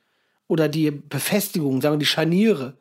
Oder 0.48 0.70
die 0.70 0.92
Befestigung, 0.92 1.82
sagen 1.82 1.96
wir 1.96 2.00
die 2.00 2.06
Scharniere 2.06 2.74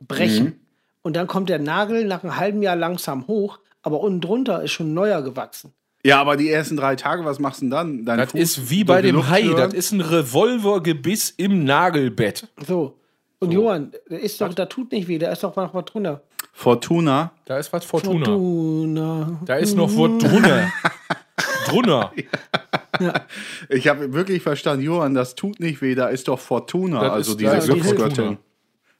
brechen. 0.00 0.44
Mhm. 0.44 0.60
Und 1.02 1.16
dann 1.16 1.26
kommt 1.26 1.48
der 1.48 1.58
Nagel 1.58 2.04
nach 2.04 2.22
einem 2.22 2.36
halben 2.36 2.62
Jahr 2.62 2.76
langsam 2.76 3.26
hoch, 3.26 3.58
aber 3.82 4.00
unten 4.00 4.20
drunter 4.20 4.62
ist 4.62 4.72
schon 4.72 4.92
neuer 4.92 5.22
gewachsen. 5.22 5.72
Ja, 6.04 6.20
aber 6.20 6.36
die 6.36 6.50
ersten 6.50 6.76
drei 6.76 6.94
Tage, 6.94 7.24
was 7.24 7.38
machst 7.38 7.60
du 7.60 7.64
denn 7.64 7.70
dann? 7.70 8.04
Dein 8.04 8.18
das 8.18 8.30
Fuß 8.30 8.40
ist 8.40 8.70
wie 8.70 8.84
bei 8.84 9.02
dem 9.02 9.28
Hai. 9.28 9.42
Das 9.56 9.72
ist 9.72 9.92
ein 9.92 10.00
Revolvergebiss 10.00 11.30
im 11.30 11.64
Nagelbett. 11.64 12.48
So. 12.66 12.98
Und 13.46 13.52
Johann, 13.52 13.92
der 14.10 14.20
ist 14.20 14.40
doch, 14.40 14.52
da 14.54 14.66
tut 14.66 14.92
nicht 14.92 15.08
weh, 15.08 15.18
da 15.18 15.30
ist 15.32 15.42
doch 15.42 15.54
noch 15.56 15.72
was 15.74 15.84
drunter. 15.86 16.22
Fortuna. 16.52 17.32
Da 17.44 17.58
ist 17.58 17.72
was 17.72 17.84
Fortuna. 17.84 18.24
Fortuna. 18.26 19.40
Da 19.44 19.56
ist 19.56 19.74
noch 19.76 19.88
was 19.90 20.22
drunter. 20.22 20.72
drunter. 21.66 22.12
Ich 23.68 23.88
habe 23.88 24.12
wirklich 24.14 24.42
verstanden, 24.42 24.82
Johann, 24.84 25.14
das 25.14 25.34
tut 25.34 25.60
nicht 25.60 25.82
weh, 25.82 25.94
da 25.94 26.08
ist 26.08 26.28
doch 26.28 26.38
Fortuna, 26.38 27.00
Das 27.00 27.12
also 27.12 27.30
ist- 27.32 27.40
diese 27.40 27.60
die 27.60 27.80
Glücksgöttin. 27.80 28.38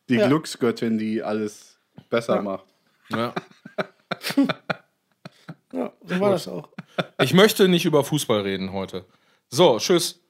Die 0.08 0.14
Ja. 0.16 0.26
Glücksgöttin, 0.28 0.98
die 0.98 1.22
alles 1.22 1.78
besser 2.10 2.42
macht. 2.42 2.64
Ja. 3.10 3.32
Ja, 5.72 5.92
so 6.04 6.20
war 6.20 6.30
das 6.30 6.48
auch. 6.48 6.68
Ich 7.20 7.34
möchte 7.34 7.68
nicht 7.68 7.84
über 7.84 8.04
Fußball 8.04 8.40
reden 8.42 8.72
heute. 8.72 9.04
So, 9.48 9.78
tschüss. 9.78 10.20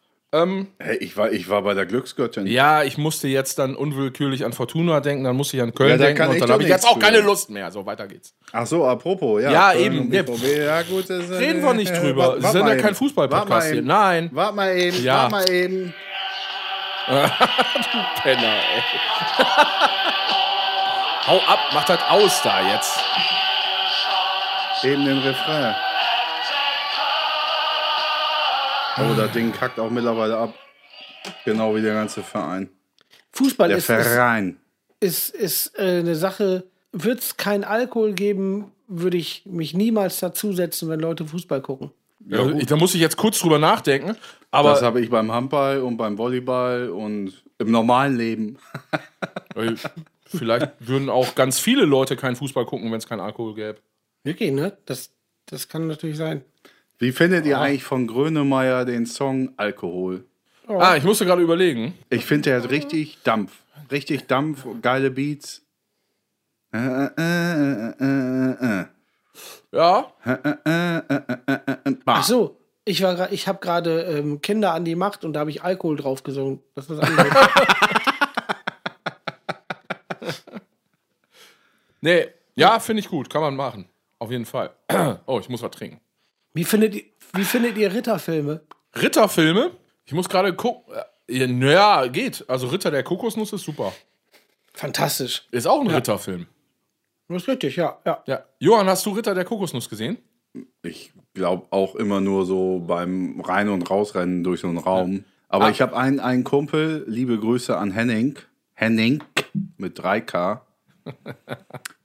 Ähm, 0.43 0.69
Hey, 0.79 0.97
ich 0.99 1.17
war, 1.17 1.31
ich 1.33 1.49
war 1.49 1.63
bei 1.63 1.75
der 1.75 1.87
Glücksgöttin. 1.87 2.47
ja, 2.47 2.83
ich 2.83 2.99
musste 2.99 3.29
jetzt 3.29 3.59
dann 3.59 3.75
unwillkürlich 3.77 4.45
an 4.45 4.53
Fortuna 4.53 5.01
denken, 5.01 5.25
dann 5.25 5.37
musste 5.37 5.57
ich 5.57 5.63
an 5.63 5.75
Köln 5.75 5.91
Ja, 5.91 5.97
denken 5.97 6.29
und 6.29 6.41
dann 6.41 6.51
habe 6.51 6.63
ich 6.63 6.69
jetzt 6.69 6.87
auch 6.87 6.99
keine. 6.99 7.21
Lust 7.21 7.51
mehr. 7.51 7.71
So, 7.71 7.85
weiter 7.87 8.07
geht's. 8.07 8.35
Ach 8.53 8.67
so, 8.67 8.85
apropos, 8.87 9.43
ja. 9.43 9.51
Ja, 9.51 9.73
Köln 9.73 9.85
eben. 9.85 9.99
und 10.01 10.13
Ja, 10.13 10.83
gut. 10.83 11.09
Reden 11.11 11.63
wir 11.63 11.75
nicht 11.75 11.93
drüber. 11.93 12.29
wart- 12.35 12.43
wart 12.43 12.53
sind 12.53 12.67
ja 12.69 12.77
kein 12.77 12.95
Fußball-Podcast 12.95 13.51
Wart 13.51 13.73
hier. 13.73 13.83
Nein. 13.83 14.31
Warte 14.33 14.55
mal 14.57 14.77
eben, 14.77 15.03
Ja. 15.03 15.31
warte 15.31 15.31
mal 15.33 15.51
eben. 15.51 15.95
Penner, 18.23 18.43
ey. 18.43 18.83
Hau 21.27 21.39
ab, 21.47 21.59
mach 21.73 21.85
das 21.85 21.99
aus 22.09 22.43
da 22.43 22.73
jetzt. 22.73 22.99
Eben 24.85 25.05
den 25.05 25.19
Refrain. 25.19 25.75
Oh, 28.99 29.15
das 29.17 29.33
Ding 29.33 29.53
kackt 29.53 29.79
auch 29.79 29.91
mittlerweile 29.91 30.37
ab. 30.37 30.55
Genau 31.45 31.75
wie 31.75 31.83
der 31.83 31.95
ganze 31.95 32.23
Verein. 32.23 32.71
Fußball 33.33 33.69
Der 33.69 33.79
ist, 33.79 33.91
ist, 33.91 34.07
Verein. 34.07 34.57
ist, 35.01 35.35
ist 35.35 35.79
äh, 35.79 35.99
eine 35.99 36.15
Sache, 36.15 36.65
wird 36.93 37.21
es 37.21 37.37
kein 37.37 37.65
Alkohol 37.65 38.13
geben, 38.15 38.73
würde 38.89 39.17
ich 39.17 39.43
mich 39.45 39.75
niemals 39.75 40.21
dazusetzen, 40.21 40.89
wenn 40.89 41.01
Leute 41.01 41.27
Fußball 41.27 41.61
gucken. 41.61 41.91
Ja, 42.29 42.49
ich, 42.51 42.67
da 42.67 42.77
muss 42.77 42.95
ich 42.95 43.01
jetzt 43.01 43.17
kurz 43.17 43.39
drüber 43.39 43.59
nachdenken. 43.59 44.17
Aber 44.51 44.71
Das 44.71 44.83
habe 44.83 45.01
ich 45.01 45.11
beim 45.11 45.31
Handball 45.31 45.81
und 45.81 45.97
beim 45.97 46.17
Volleyball 46.19 46.89
und 46.89 47.33
im 47.59 47.71
normalen 47.71 48.17
Leben. 48.17 48.59
vielleicht 50.27 50.73
würden 50.81 51.09
auch 51.09 51.35
ganz 51.35 51.59
viele 51.59 51.85
Leute 51.85 52.17
keinen 52.17 52.37
Fußball 52.37 52.65
gucken, 52.65 52.91
wenn 52.91 52.99
es 52.99 53.07
keinen 53.07 53.21
Alkohol 53.21 53.55
gäbe. 53.55 53.79
Wirklich, 54.25 54.51
ne? 54.53 54.77
Das, 54.87 55.11
das 55.47 55.69
kann 55.69 55.87
natürlich 55.87 56.17
sein. 56.17 56.43
Wie 56.99 57.13
findet 57.13 57.45
ihr 57.45 57.61
eigentlich 57.61 57.85
von 57.85 58.07
Grönemeyer 58.07 58.85
den 58.87 59.05
Song 59.05 59.51
Alkohol? 59.57 60.25
Ah, 60.67 60.97
ich 60.97 61.05
musste 61.05 61.27
gerade 61.27 61.43
überlegen. 61.43 61.95
Ich 62.11 62.25
finde, 62.25 62.51
der 62.51 62.63
hat 62.63 62.71
richtig 62.71 63.19
Dampf. 63.23 63.53
Richtig 63.91 64.27
Dampf, 64.27 64.67
geile 64.83 65.11
Beats. 65.11 65.63
Äh, 66.73 66.79
äh, 66.79 67.91
äh, 67.91 67.93
äh, 68.01 68.81
äh, 68.81 68.85
Ja. 69.73 70.13
Ach 72.07 72.25
so, 72.25 72.59
ich, 72.85 73.03
war 73.03 73.31
ich 73.31 73.47
habe 73.47 73.59
gerade 73.61 74.03
ähm, 74.03 74.41
Kinder 74.41 74.73
an 74.73 74.85
die 74.85 74.97
Macht 74.97 75.25
und 75.25 75.35
da 75.35 75.41
habe 75.41 75.51
ich 75.51 75.63
Alkohol 75.63 75.97
drauf 75.97 76.23
gesungen. 76.23 76.61
Das 76.75 76.89
ist 76.89 77.01
nee, 82.01 82.27
ja, 82.55 82.81
finde 82.81 83.01
ich 83.01 83.09
gut, 83.09 83.29
kann 83.31 83.43
man 83.43 83.55
machen. 83.55 83.89
Auf 84.19 84.31
jeden 84.31 84.47
Fall. 84.47 84.71
Oh, 85.27 85.39
ich 85.41 85.49
muss 85.49 85.63
was 85.63 85.71
trinken. 85.73 86.01
Wie, 86.57 86.65
findet 86.65 86.95
ihr, 86.95 87.05
wie 87.35 87.45
findet 87.45 87.77
ihr 87.79 87.93
Ritterfilme? 87.93 88.63
Ritterfilme, 89.01 89.71
ich 90.05 90.13
muss 90.13 90.29
gerade 90.29 90.55
gucken. 90.55 90.95
Ja, 91.29 91.47
naja, 91.47 92.07
geht. 92.07 92.45
Also 92.49 92.69
Ritter 92.69 92.91
der 92.91 93.03
Kokosnuss 93.03 93.53
ist 93.53 93.65
super. 93.65 93.93
Fantastisch. 94.73 95.47
Ist 95.51 95.67
auch 95.67 95.81
ein 95.81 95.87
Ritterfilm. 95.89 96.47
Das 97.29 97.43
ist 97.43 97.49
richtig, 97.49 97.77
ja. 97.77 97.99
ja. 98.07 98.23
Ja. 98.27 98.45
Johann, 98.61 98.87
hast 98.87 99.05
du 99.07 99.11
Ritter 99.11 99.35
der 99.35 99.45
Kokosnuss 99.45 99.89
gesehen? 99.89 100.19
Ich 100.83 101.13
glaube 101.35 101.67
auch 101.71 101.97
immer 101.97 102.21
nur 102.21 102.47
so 102.47 102.79
beim 102.87 103.41
Rein- 103.41 103.69
und 103.69 103.91
Rausrennen 103.91 104.45
durch 104.45 104.61
so 104.61 104.69
einen 104.69 104.79
Raum. 104.79 105.25
Aber 105.49 105.67
Ah. 105.67 105.71
ich 105.71 105.81
habe 105.81 105.97
einen, 105.97 106.21
einen 106.21 106.45
Kumpel, 106.45 107.05
liebe 107.09 107.39
Grüße 107.39 107.77
an 107.77 107.91
Henning. 107.91 108.39
Henning 108.75 109.23
mit 109.77 109.99
3K. 109.99 110.61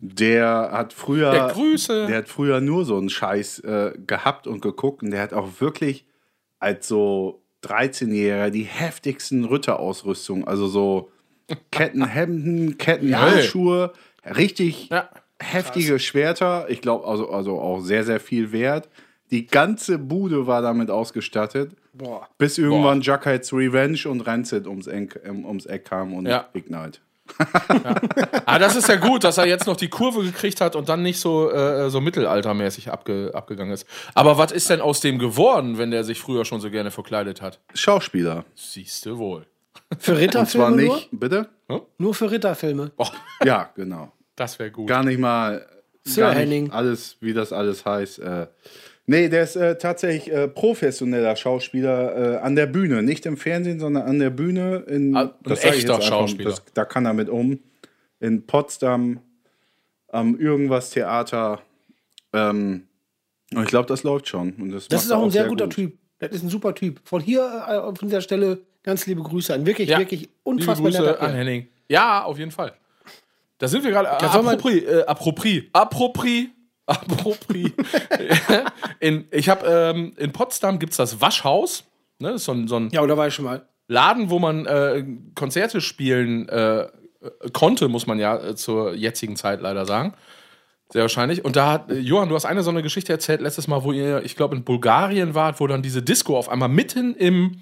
Der 0.04 0.70
hat 0.72 0.94
früher. 0.94 1.32
Der 1.32 1.48
Grüße. 1.50 2.08
Der 2.08 2.18
hat 2.18 2.28
früher 2.30 2.60
nur 2.60 2.86
so 2.86 2.98
einen 2.98 3.10
Scheiß 3.10 3.60
äh, 3.60 3.94
gehabt 4.08 4.48
und 4.48 4.62
geguckt 4.62 5.04
und 5.04 5.12
der 5.12 5.22
hat 5.22 5.34
auch 5.34 5.48
wirklich 5.60 6.06
als 6.60 6.88
so 6.88 7.42
13-Jähriger 7.64 8.50
die 8.50 8.64
heftigsten 8.64 9.46
Ritterausrüstung, 9.46 10.48
also 10.48 10.68
so 10.68 11.12
Kettenhemden, 11.72 12.78
Kettenhandschuhe, 12.78 13.94
richtig 14.36 14.90
Ja. 14.90 15.10
heftige 15.40 16.00
Schwerter, 16.00 16.66
ich 16.70 16.82
glaube 16.82 17.06
also, 17.08 17.30
also 17.30 17.60
auch 17.60 17.82
sehr, 17.82 18.04
sehr 18.04 18.20
viel 18.20 18.52
wert. 18.52 18.90
Die 19.30 19.46
ganze 19.46 19.98
Bude 19.98 20.46
war 20.48 20.62
damit 20.62 20.90
ausgestattet, 20.90 21.76
Boah. 21.94 22.28
bis 22.38 22.58
irgendwann 22.58 23.02
Jughead's 23.02 23.54
Revenge 23.54 24.02
und 24.10 24.22
Rancid 24.22 24.68
ums 24.68 24.88
Eck, 24.88 25.20
ähm, 25.24 25.46
ums 25.46 25.66
Eck 25.68 25.86
kam 25.86 26.14
und 26.14 26.26
Ja. 26.28 26.50
Ignite. 26.54 27.00
Ah, 28.46 28.60
das 28.60 28.76
ist 28.76 28.88
ja 28.88 28.96
gut, 28.98 29.24
dass 29.24 29.38
er 29.38 29.46
jetzt 29.46 29.66
noch 29.68 29.78
die 29.78 29.90
Kurve 29.90 30.24
gekriegt 30.24 30.62
hat 30.62 30.76
und 30.76 30.90
dann 30.90 31.02
nicht 31.02 31.20
so, 31.20 31.52
äh, 31.52 31.90
so 31.90 32.02
mittelaltermäßig 32.02 32.92
abge, 32.92 33.32
abgegangen 33.34 33.74
ist. 33.74 33.86
Aber 34.14 34.38
was 34.38 34.52
ist 34.52 34.70
denn 34.70 34.82
aus 34.82 35.00
dem 35.02 35.20
geworden, 35.20 35.78
wenn 35.78 35.92
der 35.92 36.04
sich 36.04 36.20
früher 36.20 36.46
schon 36.46 36.62
so 36.62 36.70
gerne 36.70 36.92
verkleidet 36.92 37.42
hat? 37.42 37.60
Schauspieler. 37.74 38.46
Siehste 38.56 39.18
wohl. 39.18 39.46
Für 40.00 40.12
Und 40.12 40.18
zwar 40.18 40.18
Ritterfilme 40.18 40.76
nicht, 40.76 41.12
nur? 41.12 41.20
bitte? 41.20 41.50
Nur 41.98 42.14
für 42.14 42.30
Ritterfilme. 42.32 42.92
Oh, 42.98 43.08
Ja, 43.44 43.70
genau. 43.76 44.12
das 44.36 44.60
wäre 44.60 44.72
gut. 44.72 44.88
Gar 44.88 45.04
nicht 45.04 45.20
mal 45.20 45.66
Sir 46.04 46.22
gar 46.24 46.30
nicht 46.32 46.40
Henning. 46.40 46.72
alles, 46.72 47.18
wie 47.22 47.34
das 47.34 47.54
alles 47.54 47.86
heißt. 47.86 48.20
Äh, 48.20 48.48
nee, 49.12 49.30
der 49.30 49.44
ist 49.44 49.56
äh, 49.56 49.78
tatsächlich 49.78 50.34
äh, 50.34 50.48
professioneller 50.48 51.36
Schauspieler 51.36 52.36
äh, 52.36 52.38
an 52.38 52.56
der 52.56 52.66
Bühne. 52.66 53.04
Nicht 53.04 53.26
im 53.26 53.38
Fernsehen, 53.38 53.80
sondern 53.80 54.04
an 54.04 54.18
der 54.20 54.30
Bühne. 54.32 54.84
In, 54.88 55.16
Ah, 55.16 55.34
ein 55.46 55.52
echter 55.52 55.96
einfach, 55.96 56.08
Schauspieler. 56.08 56.50
Das, 56.50 56.64
da 56.74 56.86
kann 56.86 57.06
er 57.06 57.14
mit 57.14 57.30
um. 57.30 57.60
In 58.20 58.46
Potsdam 58.48 59.20
am 60.08 60.40
Irgendwas 60.40 60.90
Theater. 60.90 61.62
Ähm, 62.34 62.88
und 63.54 63.64
ich 63.64 63.70
glaube, 63.70 63.88
das 63.88 64.04
läuft 64.04 64.28
schon. 64.28 64.54
Und 64.54 64.72
das 64.72 64.88
Das 64.88 65.00
macht 65.02 65.06
ist 65.06 65.12
auch 65.12 65.24
ein 65.24 65.32
sehr, 65.32 65.42
sehr 65.44 65.50
guter 65.50 65.66
gut. 65.66 65.74
Typ. 65.76 65.98
Das 66.20 66.32
ist 66.32 66.44
ein 66.44 66.50
super 66.50 66.74
Typ. 66.74 67.00
Von 67.04 67.22
hier 67.22 67.42
äh, 67.42 67.76
auf 67.78 67.98
dieser 68.00 68.22
Stelle 68.22 68.60
ganz 68.84 69.06
liebe 69.08 69.22
Grüße 69.22 69.54
an. 69.54 69.66
Wirklich, 69.66 69.90
Ja. 69.90 70.00
wirklich 70.00 70.22
Liebe 70.22 70.34
unfassbar 70.44 70.92
Grüße 70.92 71.02
netter 71.04 71.22
an. 71.22 71.34
Henning. 71.34 71.68
Ja, 71.90 72.24
auf 72.24 72.38
jeden 72.40 72.52
Fall. 72.52 72.74
Da 73.58 73.68
sind 73.68 73.84
wir 73.84 73.92
gerade. 73.92 74.08
Äh, 74.08 74.12
apropri, 74.26 74.78
äh, 74.80 75.04
apropri, 75.06 75.70
apropri, 75.74 76.50
apropri. 76.92 77.74
in, 79.00 79.26
ich 79.32 79.50
habe 79.50 79.68
ähm, 79.68 80.14
in 80.18 80.32
Potsdam 80.32 80.80
gibt 80.80 80.92
es 80.92 80.98
das 80.98 81.22
Waschhaus. 81.22 81.84
Ne, 82.20 82.30
das 82.30 82.42
ist 82.42 82.46
so 82.46 82.52
ein, 82.52 82.68
so 82.68 82.78
ein 82.78 82.90
Ja, 82.92 83.06
da 83.06 83.18
war 83.18 83.28
ich 83.28 83.34
schon 83.34 83.46
mal. 83.46 83.68
Laden, 83.88 84.30
wo 84.30 84.40
man 84.40 84.66
äh, 84.66 85.04
Konzerte 85.36 85.82
spielen 85.82 86.48
äh, 86.48 86.82
äh, 87.22 87.50
konnte, 87.52 87.88
muss 87.88 88.08
man 88.08 88.20
ja 88.20 88.38
äh, 88.38 88.56
zur 88.56 88.94
jetzigen 88.94 89.36
Zeit 89.36 89.62
leider 89.62 89.86
sagen. 89.86 90.14
Sehr 90.90 91.04
wahrscheinlich. 91.04 91.46
Und 91.46 91.56
da 91.56 91.72
hat, 91.72 91.92
äh, 91.92 92.00
Johann, 92.00 92.30
du 92.30 92.36
hast 92.36 92.46
eine 92.46 92.64
so 92.64 92.70
eine 92.70 92.84
Geschichte 92.84 93.14
erzählt 93.14 93.42
letztes 93.42 93.68
Mal, 93.68 93.84
wo 93.84 93.92
ihr, 93.92 94.24
ich 94.24 94.36
glaube, 94.36 94.56
in 94.56 94.64
Bulgarien 94.64 95.36
wart, 95.36 95.60
wo 95.60 95.68
dann 95.68 95.82
diese 95.82 96.02
Disco 96.02 96.38
auf 96.38 96.50
einmal 96.50 96.70
mitten 96.70 97.16
im, 97.16 97.62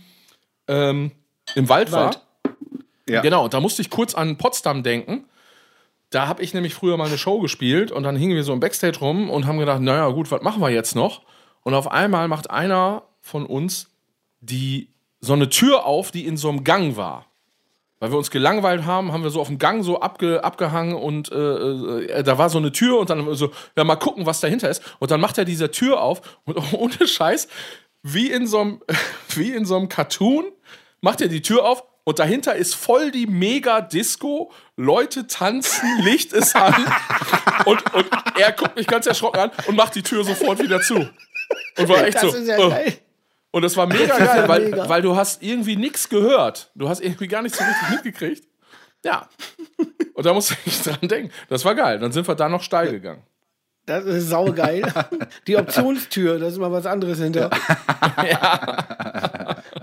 ähm, 0.68 1.12
im 1.56 1.70
Wald, 1.70 1.92
Wald. 1.92 2.16
war. 2.16 2.54
Ja. 3.08 3.22
Genau, 3.22 3.48
da 3.48 3.60
musste 3.60 3.82
ich 3.82 3.90
kurz 3.90 4.14
an 4.14 4.38
Potsdam 4.38 4.84
denken. 4.84 5.26
Da 6.10 6.28
habe 6.28 6.42
ich 6.42 6.54
nämlich 6.54 6.74
früher 6.74 6.98
mal 6.98 7.08
eine 7.08 7.18
Show 7.18 7.40
gespielt 7.40 7.92
und 7.92 8.04
dann 8.04 8.16
hingen 8.16 8.36
wir 8.36 8.44
so 8.44 8.54
im 8.54 8.60
Backstage 8.60 9.00
rum 9.00 9.30
und 9.30 9.46
haben 9.46 9.60
gedacht, 9.60 9.82
naja 9.82 10.08
gut, 10.10 10.32
was 10.32 10.42
machen 10.42 10.62
wir 10.62 10.70
jetzt 10.70 10.96
noch? 10.96 11.22
Und 11.62 11.74
auf 11.74 11.92
einmal 11.92 12.28
macht 12.28 12.50
einer 12.50 13.04
von 13.22 13.46
uns 13.46 13.90
die 14.42 14.94
so 15.22 15.34
eine 15.34 15.50
Tür 15.50 15.86
auf, 15.86 16.12
die 16.12 16.26
in 16.26 16.38
so 16.38 16.50
einem 16.50 16.64
Gang 16.64 16.96
war. 16.96 17.26
Weil 18.00 18.12
wir 18.12 18.18
uns 18.18 18.32
gelangweilt 18.32 18.86
haben, 18.86 19.12
haben 19.12 19.24
wir 19.24 19.30
so 19.30 19.42
auf 19.42 19.48
dem 19.48 19.58
Gang 19.58 19.84
so 19.84 20.00
abge, 20.00 20.42
abgehangen 20.44 20.96
und 20.96 21.30
äh, 21.34 21.36
äh, 21.36 22.24
da 22.24 22.38
war 22.38 22.50
so 22.50 22.58
eine 22.58 22.72
Tür 22.72 22.98
und 22.98 23.10
dann 23.10 23.34
so, 23.36 23.52
ja, 23.76 23.84
mal 23.84 23.98
gucken, 23.98 24.26
was 24.26 24.40
dahinter 24.40 24.70
ist. 24.70 24.82
Und 25.00 25.12
dann 25.12 25.20
macht 25.20 25.38
er 25.38 25.44
diese 25.44 25.70
Tür 25.70 26.02
auf 26.02 26.40
und 26.46 26.58
ohne 26.74 27.08
Scheiß, 27.08 27.50
wie 28.02 28.32
in 28.32 28.48
so 28.48 28.60
einem, 28.60 28.82
wie 29.36 29.52
in 29.52 29.66
so 29.66 29.76
einem 29.76 29.90
Cartoon, 29.90 30.46
macht 31.02 31.20
er 31.20 31.28
die 31.28 31.42
Tür 31.42 31.66
auf 31.66 31.84
und 32.06 32.20
dahinter 32.20 32.56
ist 32.56 32.74
voll 32.74 33.12
die 33.12 33.28
Mega-Disco. 33.28 34.52
Leute 34.82 35.28
tanzen, 35.28 36.02
Licht 36.04 36.32
ist 36.32 36.56
an. 36.56 36.74
und, 37.66 37.94
und 37.94 38.06
er 38.40 38.54
guckt 38.54 38.78
mich 38.78 38.88
ganz 38.88 39.06
erschrocken 39.08 39.40
an 39.42 39.52
und 39.68 39.76
macht 39.76 39.94
die 39.96 40.04
Tür 40.04 40.24
sofort 40.24 40.60
wieder 40.64 40.82
zu. 40.82 40.96
Und 41.78 41.90
war 41.90 42.06
echt 42.06 42.16
Das 42.16 42.32
so. 42.32 42.38
ist 42.38 42.48
ja 42.48 42.58
äh, 42.58 42.70
geil. 42.70 42.94
und 43.52 43.62
das 43.62 43.76
war 43.76 43.88
mega 43.88 44.08
Das 44.08 44.18
geil, 44.20 44.38
ja 44.44 44.48
weil, 44.48 44.66
mega. 44.70 44.88
weil 44.88 45.02
du 45.02 45.16
hast 45.18 45.44
irgendwie 45.44 45.76
nichts 45.76 46.08
gehört. 46.08 46.72
Du 46.76 46.88
hast 46.88 47.02
irgendwie 47.02 47.28
gar 47.28 47.42
nichts 47.42 47.58
so 47.58 47.64
richtig 47.66 47.90
mitgekriegt. 47.90 48.48
Ja. 49.04 49.28
Und 50.14 50.26
da 50.26 50.34
musste 50.34 50.56
ich 50.66 50.82
dran 50.82 50.98
denken. 51.02 51.32
Das 51.50 51.66
war 51.66 51.76
geil. 51.76 52.00
Dann 52.00 52.12
sind 52.14 52.28
wir 52.28 52.36
da 52.36 52.48
noch 52.50 52.64
steil 52.64 52.92
gegangen. 52.92 53.24
Das 53.86 54.06
ist 54.06 54.30
saugeil. 54.30 54.84
Die 55.48 55.58
Optionstür, 55.58 56.40
da 56.40 56.48
ist 56.48 56.58
mal 56.58 56.72
was 56.72 56.86
anderes 56.86 57.18
hinter. 57.20 57.50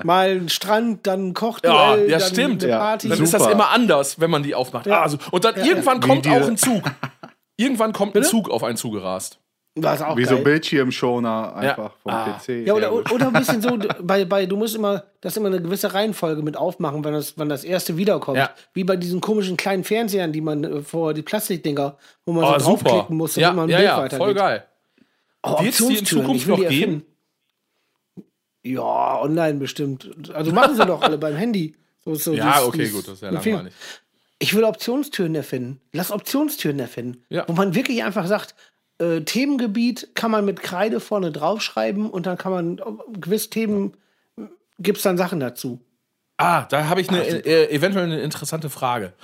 Mal 0.07 0.31
ein 0.37 0.49
Strand, 0.49 1.07
dann 1.07 1.21
ein 1.21 1.27
Ja, 1.29 1.35
Kochduell, 1.35 2.09
ja 2.11 2.19
dann 2.19 2.29
stimmt. 2.29 2.63
eine 2.63 2.73
Ja. 2.73 2.79
Party. 2.79 3.09
Dann 3.11 3.23
ist 3.23 3.35
das 3.35 3.43
Super. 3.43 3.53
immer 3.53 3.69
anders, 3.71 4.19
wenn 4.21 4.31
man 4.31 4.43
die 4.43 4.55
aufmacht. 4.55 4.89
Ah, 4.89 5.07
so. 5.09 5.19
Und 5.31 5.45
dann 5.45 5.57
irgendwann 5.57 6.01
kommt 6.01 6.27
auch 6.27 6.47
ein 6.49 6.57
Zug. 6.57 6.85
Irgendwann 7.59 7.93
kommt 7.93 8.11
ein 8.13 8.21
Bitte? 8.21 8.29
Zug 8.29 8.51
auf 8.51 8.63
einen 8.65 8.77
zugerast. 8.77 9.39
Das 9.79 10.01
ist 10.01 10.07
auch 10.07 10.17
Wie 10.17 10.25
so 10.25 10.37
geil. 10.37 10.45
Bildschirmschoner 10.45 11.55
einfach 11.55 11.93
vom 12.03 12.11
Ah. 12.13 12.39
PC. 12.39 12.67
Ja, 12.67 12.73
oder, 12.75 12.93
oder 12.93 13.27
ein 13.27 13.33
bisschen 13.35 13.61
so, 13.61 13.79
bei, 14.03 14.25
bei, 14.25 14.47
du 14.47 14.57
musst 14.57 14.75
immer, 14.75 15.05
das 15.21 15.37
immer 15.37 15.49
eine 15.49 15.61
gewisse 15.61 15.93
Reihenfolge 15.93 16.43
mit 16.43 16.57
aufmachen, 16.57 17.05
wenn 17.05 17.13
das, 17.13 17.37
wenn 17.39 17.49
das 17.51 17.63
erste 17.63 17.97
wiederkommt. 17.99 18.39
Ja. 18.39 18.51
Wie 18.73 18.85
bei 18.85 18.97
diesen 18.97 19.21
komischen 19.21 19.57
kleinen 19.59 19.85
Fernsehern, 19.85 20.33
die 20.33 20.41
man 20.41 20.65
äh, 20.65 20.81
vor 20.83 21.13
die 21.13 21.21
Plastikdinger, 21.23 21.97
wo 22.25 22.33
man 22.33 22.45
Oh, 22.45 22.59
so 22.59 22.71
super. 22.71 22.85
draufklicken 22.85 23.17
muss, 23.19 23.37
Ja, 23.37 23.51
immer 23.51 23.65
ein 23.65 23.69
ja, 23.69 23.77
Bild 23.77 23.89
ja, 23.89 23.97
weitergeht. 23.99 24.19
voll 24.19 24.35
geil. 24.35 24.65
Oh, 25.43 25.63
Wird's 25.63 25.77
die 25.87 25.97
in 25.99 26.07
Zukunft 26.07 26.47
noch 26.49 26.59
die 26.59 26.67
geben? 26.67 27.07
Ja, 28.73 29.21
online 29.21 29.59
bestimmt. 29.59 30.11
Also 30.35 30.53
machen 30.53 30.77
sie 30.77 30.85
doch 30.85 31.03
alle 31.03 31.19
beim 31.19 31.35
Handy. 31.37 31.75
So, 32.05 32.15
so 32.15 32.35
Ja, 32.35 32.53
dieses- 32.53 32.67
okay, 32.69 32.79
dieses- 32.79 32.95
gut, 32.95 33.09
das 33.09 33.15
ist 33.15 33.23
ja 33.23 33.31
langweilig. 33.31 33.73
Ich 34.39 34.55
will 34.55 34.65
Optionstüren 34.65 35.35
erfinden. 35.35 35.81
Lass 35.93 36.11
Optionstüren 36.11 36.79
erfinden. 36.79 37.23
Ja. 37.31 37.45
Wo 37.47 37.53
man 37.55 37.75
wirklich 37.75 38.05
einfach 38.05 38.27
sagt, 38.27 38.55
äh, 38.99 39.23
Themengebiet 39.23 40.11
kann 40.15 40.31
man 40.31 40.45
mit 40.45 40.61
Kreide 40.63 41.01
vorne 41.01 41.33
draufschreiben 41.33 42.09
und 42.11 42.27
dann 42.27 42.37
kann 42.39 42.53
man 42.53 42.81
gewisse 43.21 43.51
Themen 43.51 43.95
gibt 44.79 44.99
es 44.99 45.05
dann 45.05 45.17
Sachen 45.17 45.41
dazu. 45.41 45.81
Ah, 46.37 46.65
da 46.67 46.89
habe 46.89 47.01
ich 47.01 47.09
eine, 47.09 47.23
äh, 47.25 47.71
eventuell 47.75 48.05
eine 48.05 48.21
interessante 48.21 48.69
Frage. 48.69 49.15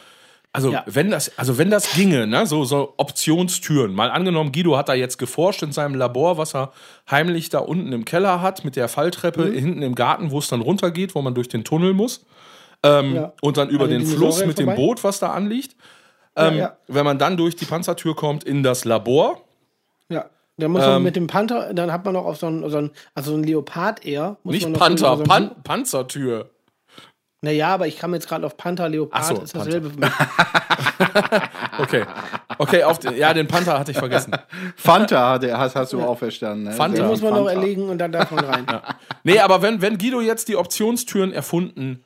Also, 0.55 0.71
Ja. 0.71 0.85
wenn 0.87 1.11
das, 1.11 1.37
also 1.39 1.57
wenn 1.57 1.71
das 1.71 1.93
ginge, 1.95 2.27
ne, 2.27 2.47
so, 2.47 2.65
so 2.65 2.93
Optionstüren. 2.99 3.95
Mal 3.95 4.11
angenommen, 4.11 4.53
Guido 4.53 4.77
hat 4.77 4.89
da 4.91 4.95
jetzt 4.95 5.17
geforscht 5.19 5.63
in 5.63 5.73
seinem 5.73 5.95
Labor, 5.95 6.37
was 6.37 6.55
er 6.55 6.73
heimlich 7.11 7.49
da 7.49 7.61
unten 7.61 7.91
im 7.93 8.05
Keller 8.05 8.43
hat, 8.43 8.63
mit 8.65 8.77
der 8.77 8.89
Falltreppe 8.89 9.47
Mhm. 9.47 9.53
hinten 9.55 9.83
im 9.83 9.95
Garten, 9.95 10.31
wo 10.31 10.39
es 10.39 10.49
dann 10.49 10.61
runtergeht, 10.61 11.15
wo 11.15 11.23
man 11.23 11.35
durch 11.35 11.49
den 11.49 11.65
Tunnel 11.65 11.95
muss. 11.95 12.27
Ähm, 12.83 13.15
Ja. 13.15 13.33
Und 13.41 13.57
dann 13.57 13.71
über 13.71 13.85
An 13.85 13.91
den 13.91 14.05
Fluss 14.07 14.45
mit 14.45 14.59
dem 14.59 14.67
vorbei? 14.67 14.77
Boot, 14.83 15.05
was 15.05 15.21
da 15.21 15.31
anliegt. 15.33 15.75
Ähm, 16.37 16.57
ja. 16.57 16.77
Wenn 16.87 17.05
man 17.05 17.19
dann 17.19 17.37
durch 17.37 17.57
die 17.57 17.65
Panzertür 17.65 18.15
kommt 18.17 18.45
in 18.45 18.63
das 18.63 18.85
Labor. 18.85 19.41
Ja. 20.11 20.27
Dann 20.59 20.71
muss 20.71 20.83
Ähm. 20.83 20.91
man 20.91 21.03
mit 21.03 21.17
dem 21.17 21.29
Panther, 21.29 21.73
dann 21.73 21.91
hat 21.93 22.05
man 22.05 22.13
noch 22.15 22.27
auf 22.27 22.37
so 22.37 22.47
einen, 22.47 22.69
so 22.69 22.77
einen 22.77 22.91
also 23.15 23.35
ein 23.35 23.43
Leopard 23.43 24.05
eher. 24.05 24.37
Nicht 24.45 24.71
Panther, 24.75 25.17
so 25.17 25.23
Pan 25.23 25.51
Panzertür. 25.65 26.51
Naja, 27.45 27.69
aber 27.75 27.89
ich 27.89 27.99
kam 27.99 28.15
jetzt 28.15 28.29
gerade 28.29 28.47
auf 28.47 28.57
Panther, 28.57 28.89
Leopard, 28.89 29.21
Ach 29.21 29.29
so, 29.37 29.43
ist 29.43 29.55
dasselbe 29.55 29.91
für 29.91 29.99
mich. 29.99 30.11
Okay. 31.79 32.05
Okay, 32.59 32.85
auf 32.85 32.99
den, 32.99 33.17
ja, 33.17 33.33
den 33.35 33.49
Panther 33.49 33.79
hatte 33.79 33.91
ich 33.91 33.99
vergessen. 33.99 34.33
Fanta 34.77 35.31
hat- 35.33 35.45
hast, 35.53 35.75
hast 35.75 35.93
du 35.93 36.01
auch 36.03 36.19
verstanden. 36.19 36.65
Ne? 36.65 36.73
Fanta. 36.73 36.97
Den 36.97 37.03
Der 37.03 37.11
muss 37.11 37.23
man 37.23 37.31
noch 37.33 37.47
Fanta. 37.47 37.61
erlegen 37.61 37.89
und 37.89 37.99
dann 37.99 38.13
davon 38.13 38.39
rein. 38.39 38.67
Nee, 39.25 39.39
aber 39.41 39.63
wenn, 39.63 39.81
wenn 39.81 39.99
Guido 39.99 40.21
jetzt 40.21 40.49
die 40.49 40.57
Optionstüren 40.57 41.33
erfunden 41.33 42.05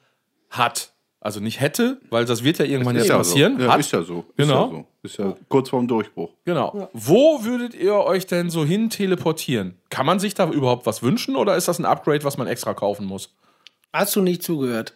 hat, 0.50 0.92
also 1.20 1.40
nicht 1.40 1.60
hätte, 1.60 2.00
weil 2.10 2.24
das 2.24 2.44
wird 2.44 2.58
ja 2.58 2.64
irgendwann 2.64 2.94
Ist 2.96 3.02
jetzt 3.04 3.10
ja 3.10 3.16
passieren, 3.18 3.58
so. 3.58 3.64
Ja, 3.64 3.72
hat, 3.72 3.80
ist 3.80 3.92
ja 3.92 4.02
so. 4.02 4.20
Ist 4.20 4.36
Genau. 4.36 4.64
Ja 4.66 4.70
so. 4.70 4.86
Ist 5.02 5.18
ja 5.18 5.34
kurz 5.48 5.68
vorm 5.70 5.88
Durchbruch. 5.88 6.30
genau. 6.44 6.88
Wo 6.92 7.44
würdet 7.44 7.74
ihr 7.74 7.94
euch 7.94 8.26
denn 8.26 8.48
so 8.50 8.64
hin 8.64 8.88
teleportieren? 8.90 9.76
Kann 9.90 10.06
man 10.06 10.18
sich 10.20 10.34
da 10.34 10.48
überhaupt 10.48 10.86
was 10.86 11.02
wünschen 11.02 11.36
oder 11.36 11.56
ist 11.56 11.68
das 11.68 11.78
ein 11.78 11.84
Upgrade, 11.84 12.24
was 12.24 12.36
man 12.38 12.46
extra 12.46 12.74
kaufen 12.74 13.06
muss? 13.06 13.34
Hast 13.92 14.14
du 14.16 14.22
nicht 14.22 14.42
zugehört? 14.42 14.94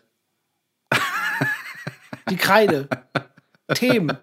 Die 2.31 2.37
Kreide. 2.37 2.89
Themen. 3.75 4.17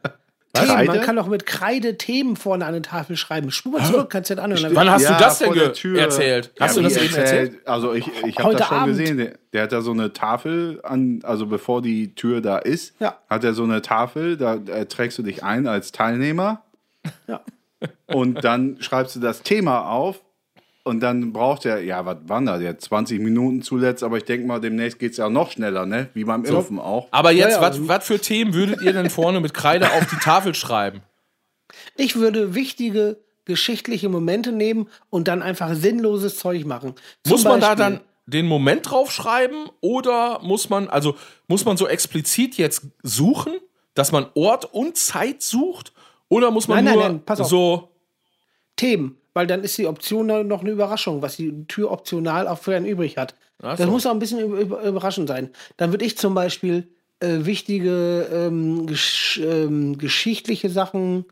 Themen. 0.53 0.67
Kreide? 0.69 0.87
Man 0.91 1.01
kann 1.01 1.15
doch 1.15 1.27
mit 1.27 1.45
Kreide 1.45 1.97
Themen 1.97 2.35
vorne 2.35 2.65
an 2.65 2.73
eine 2.73 2.81
Tafel 2.81 3.15
schreiben. 3.15 3.51
Spur 3.51 3.73
mal 3.73 3.85
zurück, 3.85 4.09
kannst 4.09 4.29
du 4.29 4.35
das 4.35 4.43
anhören. 4.43 4.75
Wann 4.75 4.89
hast 4.89 5.03
Ja, 5.03 5.17
du 5.17 5.23
das 5.23 5.39
denn 5.39 5.53
erzählt? 5.55 6.51
Hast 6.59 6.75
Ja, 6.77 6.81
du 6.81 6.89
das 6.89 6.97
eben 6.97 7.15
erzählt? 7.15 7.67
Also 7.67 7.93
ich, 7.93 8.07
ich 8.25 8.37
habe 8.39 8.55
das 8.55 8.67
schon 8.67 8.77
Abend. 8.77 8.97
gesehen. 8.97 9.17
Der, 9.17 9.33
der 9.53 9.63
hat 9.63 9.71
da 9.71 9.81
so 9.81 9.91
eine 9.91 10.13
Tafel 10.13 10.79
an, 10.83 11.19
also 11.23 11.45
bevor 11.45 11.81
die 11.81 12.15
Tür 12.15 12.41
da 12.41 12.57
ist, 12.57 12.95
Ja. 12.99 13.17
hat 13.29 13.43
er 13.43 13.53
so 13.53 13.63
eine 13.63 13.81
Tafel, 13.83 14.35
da 14.37 14.55
äh, 14.55 14.85
trägst 14.87 15.17
du 15.19 15.23
dich 15.23 15.43
ein 15.43 15.67
als 15.67 15.91
Teilnehmer 15.91 16.63
Ja. 17.27 17.41
und 18.07 18.43
dann 18.43 18.77
schreibst 18.81 19.15
du 19.15 19.19
das 19.19 19.43
Thema 19.43 19.89
auf 19.89 20.21
und 20.87 20.99
dann 21.01 21.31
braucht 21.33 21.65
er, 21.65 21.81
ja, 21.83 22.05
was 22.05 22.17
waren 22.27 22.45
da 22.45 22.59
jetzt? 22.59 22.85
20 22.85 23.19
Minuten 23.19 23.61
zuletzt, 23.61 24.03
aber 24.03 24.17
ich 24.17 24.23
denke 24.25 24.47
mal, 24.47 24.59
demnächst 24.59 24.97
geht 24.99 25.11
es 25.11 25.17
ja 25.17 25.29
noch 25.29 25.51
schneller, 25.51 25.85
ne? 25.85 26.09
Wie 26.13 26.23
beim 26.23 26.43
Impfen 26.45 26.79
auch. 26.79 27.07
Aber 27.11 27.31
jetzt, 27.31 27.51
Ja, 27.57 27.61
ja. 27.61 27.61
was 27.61 27.87
was 27.87 28.05
für 28.05 28.19
Themen 28.19 28.53
würdet 28.53 28.81
ihr 28.81 28.93
denn 28.93 29.09
vorne 29.09 29.39
mit 29.39 29.53
Kreide 29.53 29.91
auf 29.91 30.07
die 30.09 30.15
Tafel 30.17 30.55
schreiben? 30.55 31.01
Ich 31.95 32.15
würde 32.15 32.55
wichtige 32.55 33.17
geschichtliche 33.45 34.09
Momente 34.09 34.51
nehmen 34.51 34.89
und 35.09 35.27
dann 35.27 35.41
einfach 35.41 35.73
sinnloses 35.73 36.37
Zeug 36.37 36.65
machen. 36.65 36.95
Zum 37.23 37.31
Muss 37.33 37.43
man 37.43 37.59
da 37.61 37.75
Beispiel- 37.75 37.83
dann 37.97 38.01
den 38.25 38.45
Moment 38.47 38.89
draufschreiben 38.89 39.69
oder 39.79 40.39
muss 40.43 40.69
man, 40.69 40.89
also 40.89 41.15
muss 41.47 41.63
man 41.63 41.77
so 41.77 41.87
explizit 41.87 42.55
jetzt 42.57 42.81
suchen, 43.03 43.53
dass 43.93 44.11
man 44.11 44.25
Ort 44.35 44.65
und 44.73 44.97
Zeit 44.97 45.41
sucht? 45.41 45.93
Oder 46.29 46.51
muss 46.51 46.67
man 46.67 46.83
Nein, 46.83 46.85
nein, 46.85 46.93
nur 46.95 47.03
nein, 47.09 47.21
pass 47.25 47.39
auf. 47.41 47.47
so. 47.47 47.89
Themen, 48.75 49.16
weil 49.37 49.45
dann 49.45 49.63
ist 49.63 49.77
die 49.77 49.85
Option 49.85 50.25
noch 50.47 50.61
eine 50.61 50.71
Überraschung, 50.71 51.21
was 51.21 51.35
die 51.35 51.67
Tür 51.67 51.91
optional 51.91 52.47
auch 52.47 52.57
für 52.57 52.75
einen 52.75 52.87
übrig 52.87 53.17
hat. 53.17 53.35
Ach 53.61 53.77
Das 53.77 53.85
so. 53.85 53.91
muss 53.91 54.07
auch 54.07 54.11
ein 54.11 54.17
bisschen 54.17 54.39
über, 54.39 54.57
über, 54.59 54.81
überraschend 54.81 55.27
sein. 55.27 55.51
Dann 55.77 55.91
würde 55.91 56.05
ich 56.05 56.17
zum 56.17 56.33
Beispiel 56.33 56.87
äh, 57.19 57.45
wichtige 57.45 58.27
ähm, 58.33 58.87
gesch 58.87 59.39
ähm, 59.43 59.99
geschichtliche 59.99 60.71
Sachen, 60.71 61.25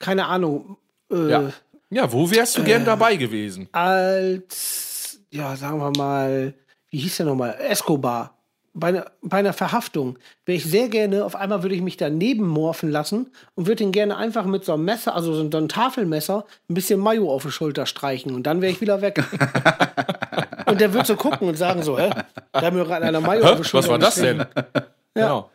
keine 0.00 0.26
Ahnung, 0.26 0.78
äh, 1.12 1.30
Ja. 1.30 1.52
ja, 1.90 2.12
wo 2.12 2.28
wärst 2.28 2.58
du 2.58 2.64
gern 2.64 2.84
dabei 2.84 3.14
gewesen? 3.14 3.68
als, 3.70 5.20
ja, 5.30 5.54
sagen 5.54 5.78
wir 5.78 5.92
mal, 5.96 6.54
wie 6.90 6.98
hieß 6.98 7.18
der 7.18 7.26
nochmal? 7.26 7.56
Escobar. 7.60 8.36
Bei 8.78 8.88
einer, 8.88 9.06
bei 9.22 9.38
einer 9.38 9.52
Verhaftung 9.52 10.18
wäre 10.46 10.56
ich 10.56 10.64
sehr 10.64 10.88
gerne, 10.88 11.24
auf 11.24 11.34
einmal 11.34 11.62
würde 11.62 11.74
ich 11.74 11.82
mich 11.82 11.96
daneben 11.96 12.46
morphen 12.46 12.90
lassen 12.90 13.30
und 13.54 13.66
würde 13.66 13.82
ihn 13.82 13.92
gerne 13.92 14.16
einfach 14.16 14.44
mit 14.44 14.64
so 14.64 14.74
einem 14.74 14.84
Messer, 14.84 15.14
also 15.14 15.34
so 15.34 15.56
einem 15.56 15.68
Tafelmesser, 15.68 16.44
ein 16.70 16.74
bisschen 16.74 17.00
Mayo 17.00 17.32
auf 17.32 17.42
die 17.42 17.50
Schulter 17.50 17.86
streichen 17.86 18.34
und 18.34 18.44
dann 18.44 18.60
wäre 18.62 18.70
ich 18.72 18.80
wieder 18.80 19.00
weg. 19.00 19.22
und 20.66 20.80
der 20.80 20.92
würde 20.92 21.06
so 21.06 21.16
gucken 21.16 21.48
und 21.48 21.56
sagen 21.56 21.82
so, 21.82 21.98
hä? 21.98 22.10
Da 22.52 22.62
haben 22.62 22.76
wir 22.76 22.84
gerade 22.84 23.06
einer 23.06 23.20
Mayo 23.20 23.44
auf 23.44 23.58
die 23.58 23.64
Schulter 23.64 23.88
Was 23.88 23.90
war 23.92 23.98
das 23.98 24.14
denn? 24.16 24.38
gestrichen. 24.38 24.84
Genau. 25.14 25.50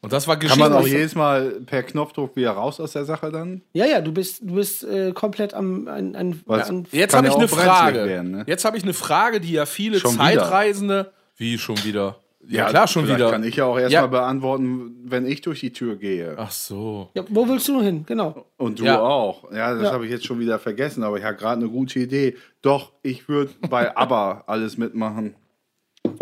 Und 0.00 0.12
das 0.12 0.28
war 0.28 0.38
Kann 0.38 0.58
man 0.58 0.72
auch 0.74 0.80
Geschichte. 0.80 0.98
jedes 0.98 1.14
Mal 1.14 1.60
per 1.64 1.82
Knopfdruck 1.82 2.36
wieder 2.36 2.50
raus 2.50 2.78
aus 2.78 2.92
der 2.92 3.06
Sache 3.06 3.32
dann? 3.32 3.62
Ja, 3.72 3.86
ja, 3.86 4.02
du 4.02 4.12
bist, 4.12 4.42
du 4.42 4.54
bist 4.56 4.84
äh, 4.84 5.12
komplett 5.12 5.54
am, 5.54 5.88
an, 5.88 6.14
an, 6.14 6.40
Was? 6.44 6.68
an 6.68 6.86
Jetzt 6.92 7.14
habe 7.14 7.26
ja 7.26 7.32
ich 7.32 7.38
eine 7.38 7.48
Frage. 7.48 8.04
werden, 8.04 8.30
ne? 8.30 8.44
Jetzt 8.46 8.66
habe 8.66 8.76
ich 8.76 8.82
eine 8.82 8.92
Frage, 8.92 9.40
die 9.40 9.52
ja 9.52 9.64
viele 9.64 9.98
Schon 9.98 10.12
wieder? 10.14 10.24
Zeitreisende. 10.24 11.12
Wie 11.36 11.58
schon 11.58 11.82
wieder? 11.84 12.16
Ja, 12.48 12.68
klar, 12.68 12.86
schon 12.86 13.06
wieder. 13.08 13.30
Kann 13.30 13.42
ich 13.44 13.56
ja 13.56 13.64
auch 13.64 13.78
erstmal 13.78 14.02
Ja. 14.02 14.06
beantworten, 14.08 14.96
wenn 15.04 15.26
ich 15.26 15.40
durch 15.40 15.60
die 15.60 15.72
Tür 15.72 15.96
gehe. 15.96 16.34
Ach 16.36 16.50
so. 16.50 17.10
ja, 17.14 17.24
wo 17.28 17.48
willst 17.48 17.66
du 17.68 17.80
hin? 17.80 18.04
Genau. 18.06 18.46
Und 18.56 18.80
du 18.80 18.84
Ja. 18.84 19.00
auch. 19.00 19.50
Ja, 19.52 19.74
das 19.74 19.84
Ja. 19.84 19.92
habe 19.92 20.04
ich 20.04 20.10
jetzt 20.10 20.26
schon 20.26 20.38
wieder 20.40 20.58
vergessen, 20.58 21.02
aber 21.02 21.16
ich 21.18 21.24
habe 21.24 21.36
gerade 21.36 21.62
eine 21.62 21.70
gute 21.70 21.98
Idee. 22.00 22.36
Doch, 22.62 22.92
ich 23.02 23.28
würde 23.28 23.50
bei 23.70 23.96
ABBA 23.96 24.44
alles 24.46 24.76
mitmachen. 24.78 25.34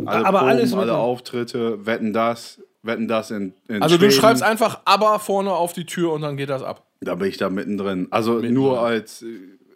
Alle 0.05 0.25
Aber 0.27 0.39
Proben, 0.41 0.51
alles 0.51 0.75
alle. 0.75 0.97
Auftritte, 0.97 1.85
wetten 1.87 2.13
das, 2.13 2.61
wetten 2.83 3.09
das 3.09 3.31
in, 3.31 3.53
in 3.69 3.83
Also 3.83 3.97
du 3.97 4.03
Schweden. 4.07 4.13
schreibst 4.21 4.43
einfach 4.43 4.81
aber 4.85 5.19
vorne 5.19 5.53
auf 5.53 5.73
die 5.73 5.87
Tür 5.87 6.13
und 6.13 6.23
dann 6.23 6.37
geht 6.37 6.51
das 6.51 6.63
ab. 6.63 6.87
Da 7.01 7.15
bin 7.17 7.29
ich 7.29 7.37
da 7.37 7.51
mittendrin. 7.51 8.07
Also 8.11 8.39
nur 8.39 8.81
als 8.81 9.23
äh, 9.23 9.27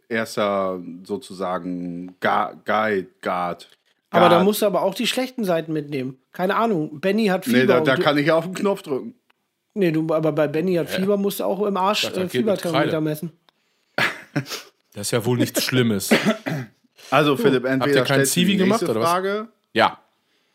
erster 0.08 0.80
sozusagen 1.04 2.14
Guide, 2.20 3.06
Guard. 3.20 3.68
Aber 4.16 4.28
da 4.28 4.42
musst 4.44 4.62
du 4.62 4.66
aber 4.66 4.82
auch 4.82 4.94
die 4.94 5.06
schlechten 5.06 5.44
Seiten 5.44 5.72
mitnehmen. 5.72 6.18
Keine 6.32 6.56
Ahnung. 6.56 7.00
Benny 7.00 7.26
hat 7.26 7.44
Fieber. 7.44 7.58
Nee, 7.58 7.66
da, 7.66 7.80
da 7.80 7.96
kann 7.96 8.16
ich 8.18 8.30
auf 8.30 8.44
den 8.44 8.54
Knopf 8.54 8.82
drücken. 8.82 9.14
nee, 9.74 9.90
du, 9.92 10.06
aber 10.12 10.32
bei 10.32 10.48
Benny 10.48 10.74
hat 10.74 10.88
Fieber 10.90 11.16
musst 11.16 11.40
du 11.40 11.44
auch 11.44 11.64
im 11.66 11.76
Arsch 11.76 12.04
äh, 12.06 12.28
Fieberthermometer 12.28 13.00
messen. 13.00 13.32
Das 14.94 15.08
ist 15.08 15.10
ja 15.10 15.24
wohl 15.26 15.36
nichts 15.36 15.62
Schlimmes. 15.62 16.10
Also 17.10 17.36
Philipp, 17.36 17.64
ihr 17.64 17.70
entweder 17.70 17.98
kein 18.02 18.16
stellst 18.24 18.36
du 18.36 18.40
die 18.40 18.46
Zivi 18.46 18.56
gemacht, 18.56 18.82
oder 18.82 19.00
was? 19.00 19.10
Frage. 19.10 19.48
Ja. 19.74 19.98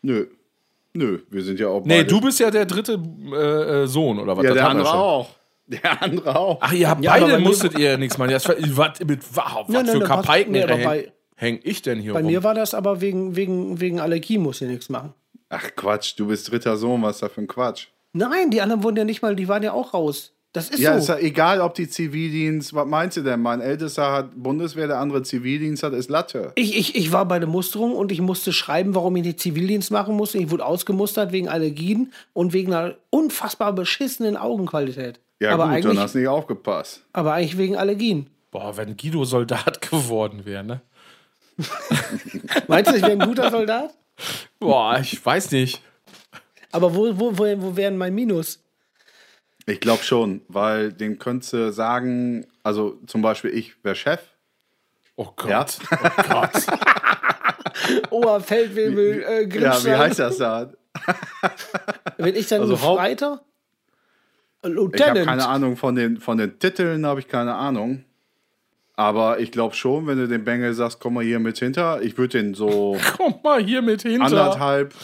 Nö. 0.02 0.26
Nö, 0.94 1.20
wir 1.30 1.42
sind 1.44 1.58
ja 1.60 1.68
auch 1.68 1.84
Nee, 1.84 1.98
beide- 1.98 2.08
du 2.08 2.20
bist 2.20 2.40
ja 2.40 2.50
der 2.50 2.66
dritte 2.66 3.00
äh, 3.32 3.82
äh, 3.82 3.86
Sohn, 3.86 4.18
oder 4.18 4.36
was? 4.36 4.42
Ja, 4.44 4.50
Das 4.50 4.58
der 4.58 4.68
andere 4.68 4.92
auch. 4.92 5.30
Der 5.68 6.02
andere 6.02 6.36
auch. 6.36 6.58
Ach, 6.60 6.72
ihr 6.72 6.90
habt 6.90 7.02
Ja, 7.04 7.12
beide 7.12 7.38
musstet 7.38 7.78
ihr 7.78 7.92
ja 7.92 7.96
nichts 7.96 8.18
machen. 8.18 8.30
Das, 8.32 8.46
war- 8.48 8.56
was, 8.58 9.00
mit, 9.00 9.20
wow, 9.32 9.64
was 9.66 9.68
Nein, 9.68 9.86
nein, 9.86 9.94
für 9.94 10.00
da 10.00 10.06
passt- 10.08 10.26
Kapaiken 10.26 10.52
nee, 10.52 10.62
aber 10.64 10.76
bei- 10.76 11.12
häng 11.42 11.60
ich 11.62 11.82
denn 11.82 11.98
hier 11.98 12.14
Bei 12.14 12.20
rum? 12.20 12.28
mir 12.28 12.42
war 12.42 12.54
das 12.54 12.72
aber 12.72 13.00
wegen, 13.00 13.36
wegen, 13.36 13.80
wegen 13.80 14.00
Allergie, 14.00 14.38
muss 14.38 14.60
ich 14.62 14.68
nichts 14.68 14.88
machen. 14.88 15.12
Ach 15.50 15.68
Quatsch, 15.76 16.14
du 16.16 16.26
bist 16.28 16.50
dritter 16.50 16.76
Sohn, 16.78 17.02
was 17.02 17.16
ist 17.16 17.22
da 17.22 17.28
für 17.28 17.42
ein 17.42 17.46
Quatsch? 17.48 17.88
Nein, 18.14 18.50
die 18.50 18.60
anderen 18.62 18.82
wurden 18.82 18.96
ja 18.96 19.04
nicht 19.04 19.20
mal, 19.22 19.36
die 19.36 19.48
waren 19.48 19.62
ja 19.62 19.72
auch 19.72 19.92
raus. 19.92 20.32
Das 20.54 20.68
ist 20.68 20.80
Ja, 20.80 20.92
so. 20.92 20.98
ist 20.98 21.08
ja 21.08 21.16
egal, 21.26 21.62
ob 21.62 21.74
die 21.74 21.88
Zivildienst, 21.88 22.74
was 22.74 22.86
meinst 22.86 23.16
du 23.16 23.22
denn? 23.22 23.40
Mein 23.40 23.62
Ältester 23.62 24.12
hat 24.12 24.30
Bundeswehr, 24.34 24.86
der 24.86 24.98
andere 24.98 25.22
Zivildienst 25.22 25.82
hat, 25.82 25.94
ist 25.94 26.10
Latte. 26.10 26.52
Ich, 26.56 26.76
ich, 26.78 26.94
ich 26.94 27.10
war 27.10 27.24
bei 27.26 27.38
der 27.38 27.48
Musterung 27.48 27.94
und 27.94 28.12
ich 28.12 28.20
musste 28.20 28.52
schreiben, 28.52 28.94
warum 28.94 29.16
ich 29.16 29.22
den 29.22 29.38
Zivildienst 29.38 29.90
machen 29.90 30.14
musste. 30.14 30.36
Ich 30.36 30.50
wurde 30.50 30.66
ausgemustert 30.66 31.32
wegen 31.32 31.48
Allergien 31.48 32.12
und 32.34 32.52
wegen 32.52 32.74
einer 32.74 32.96
unfassbar 33.08 33.72
beschissenen 33.72 34.36
Augenqualität. 34.36 35.20
Ja 35.40 35.52
aber, 35.54 35.64
gut, 35.64 35.72
eigentlich, 35.72 35.84
dann 35.94 35.98
hast 36.02 36.14
du 36.14 36.18
nicht 36.18 36.28
aufgepasst. 36.28 37.02
aber 37.14 37.32
eigentlich 37.32 37.56
wegen 37.56 37.76
Allergien. 37.76 38.26
Boah, 38.50 38.76
wenn 38.76 38.98
Guido 38.98 39.24
Soldat 39.24 39.80
geworden 39.90 40.42
wäre, 40.44 40.62
ne? 40.64 40.82
Meinst 42.68 42.90
du, 42.90 42.96
ich 42.96 43.02
wäre 43.02 43.12
ein 43.12 43.18
guter 43.20 43.50
Soldat? 43.50 43.94
Boah, 44.58 44.98
ich 45.00 45.24
weiß 45.24 45.50
nicht. 45.52 45.82
Aber 46.70 46.94
wo, 46.94 47.18
wo, 47.18 47.36
wo, 47.38 47.44
wo 47.62 47.76
wären 47.76 47.96
mein 47.96 48.14
Minus? 48.14 48.60
Ich 49.66 49.80
glaube 49.80 50.02
schon, 50.02 50.42
weil 50.48 50.92
dem 50.92 51.18
könntest 51.18 51.52
du 51.52 51.72
sagen, 51.72 52.46
also 52.62 52.98
zum 53.06 53.22
Beispiel 53.22 53.50
ich 53.56 53.74
wäre 53.84 53.94
Chef. 53.94 54.20
Oh 55.16 55.28
Gott. 55.36 55.48
Ja. 55.48 55.66
Oh 56.02 56.22
Gott. 56.28 56.50
Oberfeldwebel, 58.10 59.22
äh, 59.22 59.58
Ja, 59.60 59.84
wie 59.84 59.92
heißt 59.94 60.18
das 60.18 60.38
da? 60.38 60.70
Bin 62.16 62.34
ich 62.34 62.46
dann 62.48 62.62
Also 62.62 62.80
Haupt- 62.80 62.96
Gefreiter? 62.98 63.42
Ich 64.64 64.66
habe 64.68 64.74
Lieutenant. 64.74 65.26
keine 65.26 65.48
Ahnung 65.48 65.76
von 65.76 65.94
den, 65.96 66.18
von 66.20 66.38
den 66.38 66.58
Titeln, 66.58 67.04
habe 67.04 67.20
ich 67.20 67.28
keine 67.28 67.54
Ahnung. 67.54 68.04
Aber 68.94 69.40
ich 69.40 69.50
glaube 69.50 69.74
schon, 69.74 70.06
wenn 70.06 70.18
du 70.18 70.28
dem 70.28 70.44
Bengel 70.44 70.74
sagst, 70.74 71.00
komm 71.00 71.14
mal 71.14 71.24
hier 71.24 71.38
mit 71.38 71.58
hinter, 71.58 72.02
ich 72.02 72.18
würde 72.18 72.38
den 72.42 72.54
so 72.54 72.98
Komm 73.16 73.34
mal 73.42 73.62
hier 73.62 73.82
mit 73.82 74.02
hinter. 74.02 74.26
anderthalb, 74.26 74.94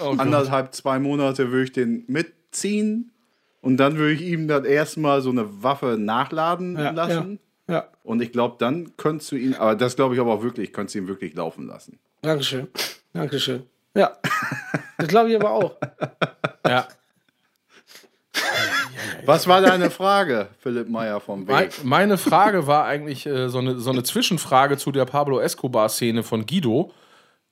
Oh 0.00 0.14
anderthalb, 0.16 0.74
zwei 0.74 0.98
Monate 0.98 1.50
würde 1.50 1.64
ich 1.64 1.72
den 1.72 2.04
mitziehen 2.06 3.12
und 3.60 3.76
dann 3.76 3.96
würde 3.96 4.14
ich 4.14 4.22
ihm 4.22 4.48
das 4.48 4.64
erstmal 4.64 5.20
so 5.20 5.30
eine 5.30 5.62
Waffe 5.62 5.96
nachladen 5.98 6.76
ja, 6.76 6.90
lassen. 6.90 7.40
Ja, 7.68 7.74
ja. 7.74 7.88
Und 8.04 8.22
ich 8.22 8.32
glaube, 8.32 8.56
dann 8.58 8.96
könntest 8.96 9.32
du 9.32 9.36
ihn, 9.36 9.54
aber 9.54 9.74
das 9.74 9.96
glaube 9.96 10.14
ich 10.14 10.20
aber 10.20 10.32
auch 10.32 10.42
wirklich, 10.42 10.72
könntest 10.72 10.94
du 10.94 11.00
ihn 11.00 11.08
wirklich 11.08 11.34
laufen 11.34 11.66
lassen. 11.66 11.98
Dankeschön. 12.22 12.68
Dankeschön. 13.12 13.64
Ja. 13.94 14.16
Das 14.96 15.08
glaube 15.08 15.30
ich 15.30 15.36
aber 15.36 15.50
auch. 15.50 15.76
Ja. 16.66 16.86
Was 19.26 19.46
war 19.46 19.60
deine 19.62 19.90
Frage, 19.90 20.48
Philipp 20.58 20.88
Meyer 20.88 21.20
vom 21.20 21.46
Weg? 21.48 21.84
Meine 21.84 22.18
Frage 22.18 22.66
war 22.66 22.84
eigentlich 22.84 23.26
äh, 23.26 23.48
so, 23.48 23.58
eine, 23.58 23.78
so 23.80 23.90
eine 23.90 24.02
Zwischenfrage 24.02 24.76
zu 24.76 24.92
der 24.92 25.04
Pablo 25.04 25.40
Escobar-Szene 25.40 26.22
von 26.22 26.46
Guido, 26.46 26.92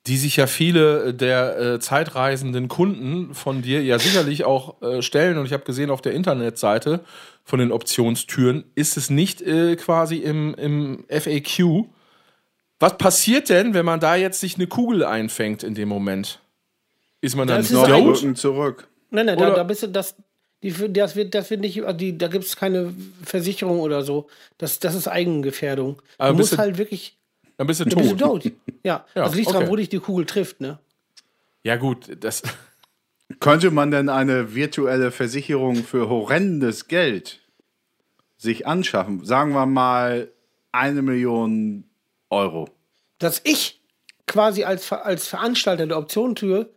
die 0.07 0.17
sich 0.17 0.37
ja 0.37 0.47
viele 0.47 1.13
der 1.13 1.59
äh, 1.59 1.81
zeitreisenden 1.81 2.69
Kunden 2.69 3.35
von 3.35 3.63
dir 3.63 3.83
ja 3.83 3.99
sicherlich 3.99 4.45
auch 4.45 4.81
äh, 4.83 5.03
stellen. 5.03 5.37
Und 5.39 5.47
ich 5.47 5.53
habe 5.53 5.65
gesehen 5.65 5.91
auf 5.91 6.01
der 6.01 6.13
Internetseite 6.13 7.01
von 7.45 7.59
den 7.59 7.73
Optionstüren, 7.73 8.65
ist 8.75 8.97
es 8.97 9.11
nicht 9.11 9.43
äh, 9.43 9.77
quasi 9.77 10.17
im, 10.19 10.55
im 10.55 11.05
FAQ. 11.09 11.87
Was 12.81 12.97
passiert 12.97 13.49
denn, 13.49 13.75
wenn 13.75 13.85
man 13.85 14.01
da 14.01 14.15
jetzt 14.15 14.41
sich 14.41 14.55
eine 14.55 14.67
Kugel 14.67 15.05
einfängt 15.05 15.63
in 15.63 15.75
dem 15.75 15.89
Moment? 15.89 16.41
Ist 17.21 17.35
man 17.37 17.49
dann 17.49 17.59
Das 17.59 17.67
ist 17.67 17.73
Noch 17.73 17.89
ein- 17.89 18.05
tot? 18.05 18.17
Rücken 18.23 18.37
zurück. 18.37 18.89
Nein, 19.11 19.27
nein, 19.27 19.39
da, 19.39 19.51
da 19.51 19.63
bist 19.65 19.83
du 19.83 19.89
das. 19.89 20.15
Die, 20.63 20.93
das 20.93 21.15
wird, 21.15 21.35
das 21.35 21.51
wird 21.51 21.61
nicht, 21.61 21.83
also 21.85 21.97
die, 21.97 22.19
da 22.19 22.27
gibt 22.29 22.45
es 22.45 22.57
keine 22.57 22.93
Versicherung 23.23 23.81
oder 23.81 24.03
so. 24.03 24.27
Das, 24.59 24.81
das 24.81 24.95
ist 24.95 25.07
Eigengefährdung. 25.07 26.03
Aber 26.19 26.33
du 26.33 26.39
musst 26.39 26.55
du 26.55 26.59
halt 26.59 26.79
wirklich. 26.79 27.17
Dann 27.57 27.67
bist 27.67 27.81
du 27.81 27.85
Du 27.85 27.97
bist 27.97 28.19
tot. 28.19 28.43
tot. 28.43 28.53
Ja, 28.83 29.05
Ja, 29.15 29.25
das 29.25 29.35
liegt 29.35 29.49
okay. 29.49 29.55
daran, 29.59 29.71
wo 29.71 29.77
dich 29.77 29.89
die 29.89 29.99
Kugel 29.99 30.27
trifft, 30.27 30.61
ne? 30.61 30.79
Ja, 31.63 31.77
gut, 31.77 32.17
das. 32.21 32.43
Könnte 33.41 33.71
man 33.71 33.91
denn 33.91 34.09
eine 34.09 34.55
virtuelle 34.55 35.11
Versicherung 35.11 35.77
für 35.77 36.09
horrendes 36.09 36.89
Geld 36.89 37.41
sich 38.39 38.67
anschaffen? 38.67 39.25
Sagen 39.25 39.53
wir 39.53 39.67
mal 39.67 40.29
eine 40.73 41.03
Million 41.03 41.85
Euro. 42.31 42.69
Dass 43.19 43.41
ich 43.45 43.81
quasi 44.27 44.65
als, 44.65 44.91
als 44.93 45.27
Veranstalter 45.29 45.87
der 45.87 45.99
Optionentür 45.99 46.71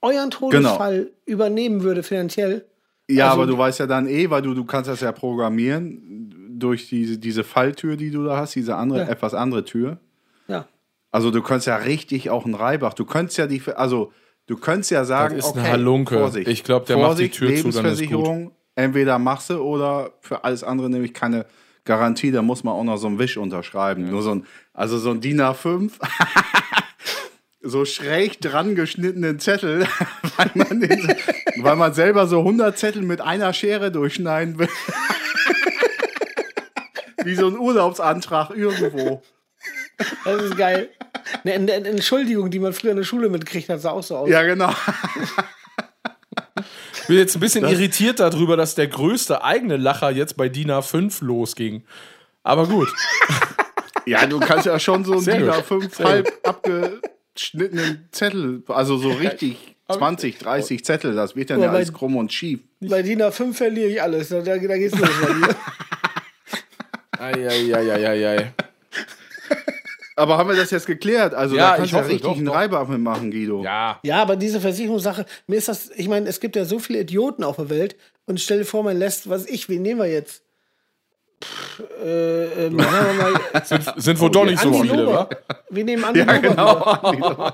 euren 0.00 0.30
Todesfall 0.30 1.10
übernehmen 1.26 1.82
würde 1.82 2.02
finanziell. 2.02 2.66
Ja, 3.10 3.30
Also- 3.30 3.42
aber 3.42 3.50
du 3.50 3.56
weißt 3.58 3.78
ja 3.80 3.86
dann 3.86 4.06
eh, 4.06 4.28
weil 4.30 4.42
du, 4.42 4.54
du 4.54 4.64
kannst 4.64 4.88
das 4.90 5.00
ja 5.00 5.12
programmieren 5.12 6.34
durch 6.58 6.88
diese, 6.88 7.18
diese 7.18 7.44
Falltür, 7.44 7.96
die 7.96 8.10
du 8.10 8.24
da 8.24 8.36
hast, 8.36 8.54
diese 8.54 8.76
andere, 8.76 9.00
Ja. 9.00 9.08
etwas 9.08 9.32
andere 9.34 9.64
Tür. 9.64 9.98
Ja. 10.48 10.66
Also 11.10 11.30
du 11.30 11.40
könntest 11.42 11.68
ja 11.68 11.76
richtig 11.76 12.30
auch 12.30 12.44
einen 12.44 12.54
Reibach. 12.54 12.94
Du 12.94 13.04
könntest 13.04 13.38
ja 13.38 13.46
die, 13.46 13.62
also 13.76 14.12
du 14.46 14.56
könntest 14.56 14.90
ja 14.90 15.04
sagen, 15.04 15.36
Das 15.36 15.46
ist 15.46 15.52
eine 15.54 15.62
okay, 15.62 15.70
Halunke. 15.72 16.18
Vorsicht, 16.18 16.48
Ich 16.48 16.64
glaub, 16.64 16.84
der 16.86 16.96
macht 16.96 17.18
die 17.18 17.28
Vorsicht, 17.28 17.34
Tür 17.34 17.48
zu, 17.48 17.52
dann 17.54 17.62
ist 17.62 17.62
gut. 17.62 17.74
Lebensversicherung, 17.84 18.50
entweder 18.74 19.18
machst 19.18 19.50
du 19.50 19.58
oder 19.58 20.10
für 20.20 20.44
alles 20.44 20.62
andere 20.64 20.90
nämlich 20.90 21.14
keine 21.14 21.46
Garantie. 21.84 22.30
Da 22.30 22.42
muss 22.42 22.64
man 22.64 22.74
auch 22.74 22.84
noch 22.84 22.98
so 22.98 23.06
einen 23.06 23.18
Wisch 23.18 23.36
unterschreiben. 23.38 24.10
Nur 24.10 24.22
so 24.22 24.32
ein, 24.32 24.44
also 24.74 24.98
so 24.98 25.10
ein 25.12 25.20
DIN 25.22 25.40
A5. 25.40 25.92
so 27.60 27.84
schräg 27.84 28.40
dran 28.40 28.74
geschnittenen 28.74 29.38
Zettel, 29.40 29.86
weil 30.36 30.50
man, 30.54 30.80
den, 30.80 31.14
weil 31.56 31.76
man 31.76 31.92
selber 31.92 32.26
so 32.26 32.38
100 32.38 32.78
Zettel 32.78 33.02
mit 33.02 33.20
einer 33.20 33.52
Schere 33.52 33.90
durchschneiden 33.90 34.58
will. 34.58 34.68
Wie 37.24 37.34
so 37.34 37.48
ein 37.48 37.58
Urlaubsantrag 37.58 38.50
irgendwo. 38.50 39.22
Das 40.24 40.42
ist 40.42 40.56
geil. 40.56 40.88
Eine, 41.44 41.72
Entschuldigung, 41.72 42.50
die 42.50 42.60
man 42.60 42.72
früher 42.72 42.92
in 42.92 42.96
der 42.96 43.04
Schule 43.04 43.28
mitkriegt 43.28 43.68
hat, 43.68 43.80
sah 43.80 43.90
auch 43.90 44.02
so 44.02 44.18
aus. 44.18 44.30
Ja, 44.30 44.42
genau. 44.44 44.72
Ich 46.92 47.06
bin 47.08 47.16
jetzt 47.16 47.36
ein 47.36 47.40
bisschen 47.40 47.66
irritiert 47.66 48.20
darüber, 48.20 48.56
dass 48.56 48.76
der 48.76 48.86
größte 48.86 49.42
eigene 49.42 49.76
Lacher 49.76 50.10
jetzt 50.10 50.36
bei 50.36 50.48
DIN 50.48 50.70
A5 50.70 51.24
losging. 51.24 51.84
Aber 52.44 52.66
gut. 52.66 52.88
Ja, 54.06 54.26
du 54.26 54.38
kannst 54.38 54.66
ja 54.66 54.78
schon 54.78 55.04
so 55.04 55.12
einen 55.12 55.22
Sehr 55.22 55.38
DIN 55.38 55.46
gut. 55.46 55.54
A5 55.54 56.04
halb 56.04 56.42
abgeschnittenen 57.38 58.08
Zettel, 58.10 58.62
also 58.68 58.96
so 58.98 59.10
richtig 59.10 59.76
20, 59.90 60.38
30 60.38 60.84
Zettel, 60.84 61.14
das 61.14 61.36
wird 61.36 61.50
dann 61.50 61.58
Aber 61.58 61.66
ja 61.66 61.72
alles 61.72 61.92
bei- 61.92 61.98
krumm 61.98 62.16
und 62.16 62.32
schief. 62.32 62.60
Bei 62.80 63.02
DIN 63.02 63.22
A5 63.22 63.54
verliere 63.54 63.88
ich 63.88 64.02
alles. 64.02 64.28
Da, 64.28 64.40
da 64.42 64.56
geht's 64.58 64.98
los 64.98 65.08
bei 65.22 65.34
mir. 65.34 65.56
Eieieiei. 67.18 68.52
Aber 70.16 70.36
haben 70.36 70.48
wir 70.50 70.56
das 70.56 70.72
jetzt 70.72 70.86
geklärt? 70.86 71.32
Also 71.32 71.54
Ja, 71.56 71.70
da 71.70 71.76
kannst 71.76 71.84
ich 71.86 71.90
du 71.92 71.96
ja 71.96 72.02
hoffe, 72.02 72.12
richtig 72.12 72.28
doch, 72.28 72.36
einen. 72.36 72.48
Reibach 72.48 72.88
mitmachen, 72.88 73.30
Guido. 73.30 73.62
Ja. 73.62 74.00
Ja, 74.02 74.20
aber 74.20 74.34
diese 74.34 74.60
Versicherungssache, 74.60 75.24
mir 75.46 75.56
ist 75.56 75.68
das, 75.68 75.90
ich 75.94 76.08
meine, 76.08 76.28
es 76.28 76.40
gibt 76.40 76.56
ja 76.56 76.64
so 76.64 76.80
viele 76.80 77.00
Idioten 77.02 77.44
auf 77.44 77.54
der 77.54 77.70
Welt 77.70 77.94
und 78.26 78.40
stell 78.40 78.58
dir 78.58 78.64
vor, 78.64 78.82
man 78.82 78.98
lässt, 78.98 79.28
was 79.30 79.46
ich, 79.46 79.68
wen 79.68 79.82
nehmen 79.82 80.00
wir 80.00 80.10
jetzt? 80.10 80.42
Pff, 81.42 81.82
äh, 82.02 82.66
ähm, 82.66 82.76
mal, 82.76 83.34
Sind 83.96 84.20
wohl 84.20 84.30
doch 84.30 84.44
nicht 84.44 84.60
so 84.60 84.72
viele, 84.72 85.06
wa? 85.06 85.28
Wir 85.70 85.84
nehmen 85.84 86.04
Andi 86.04 86.20
Ja, 86.20 86.36
Lober 86.36 87.12
genau. 87.12 87.52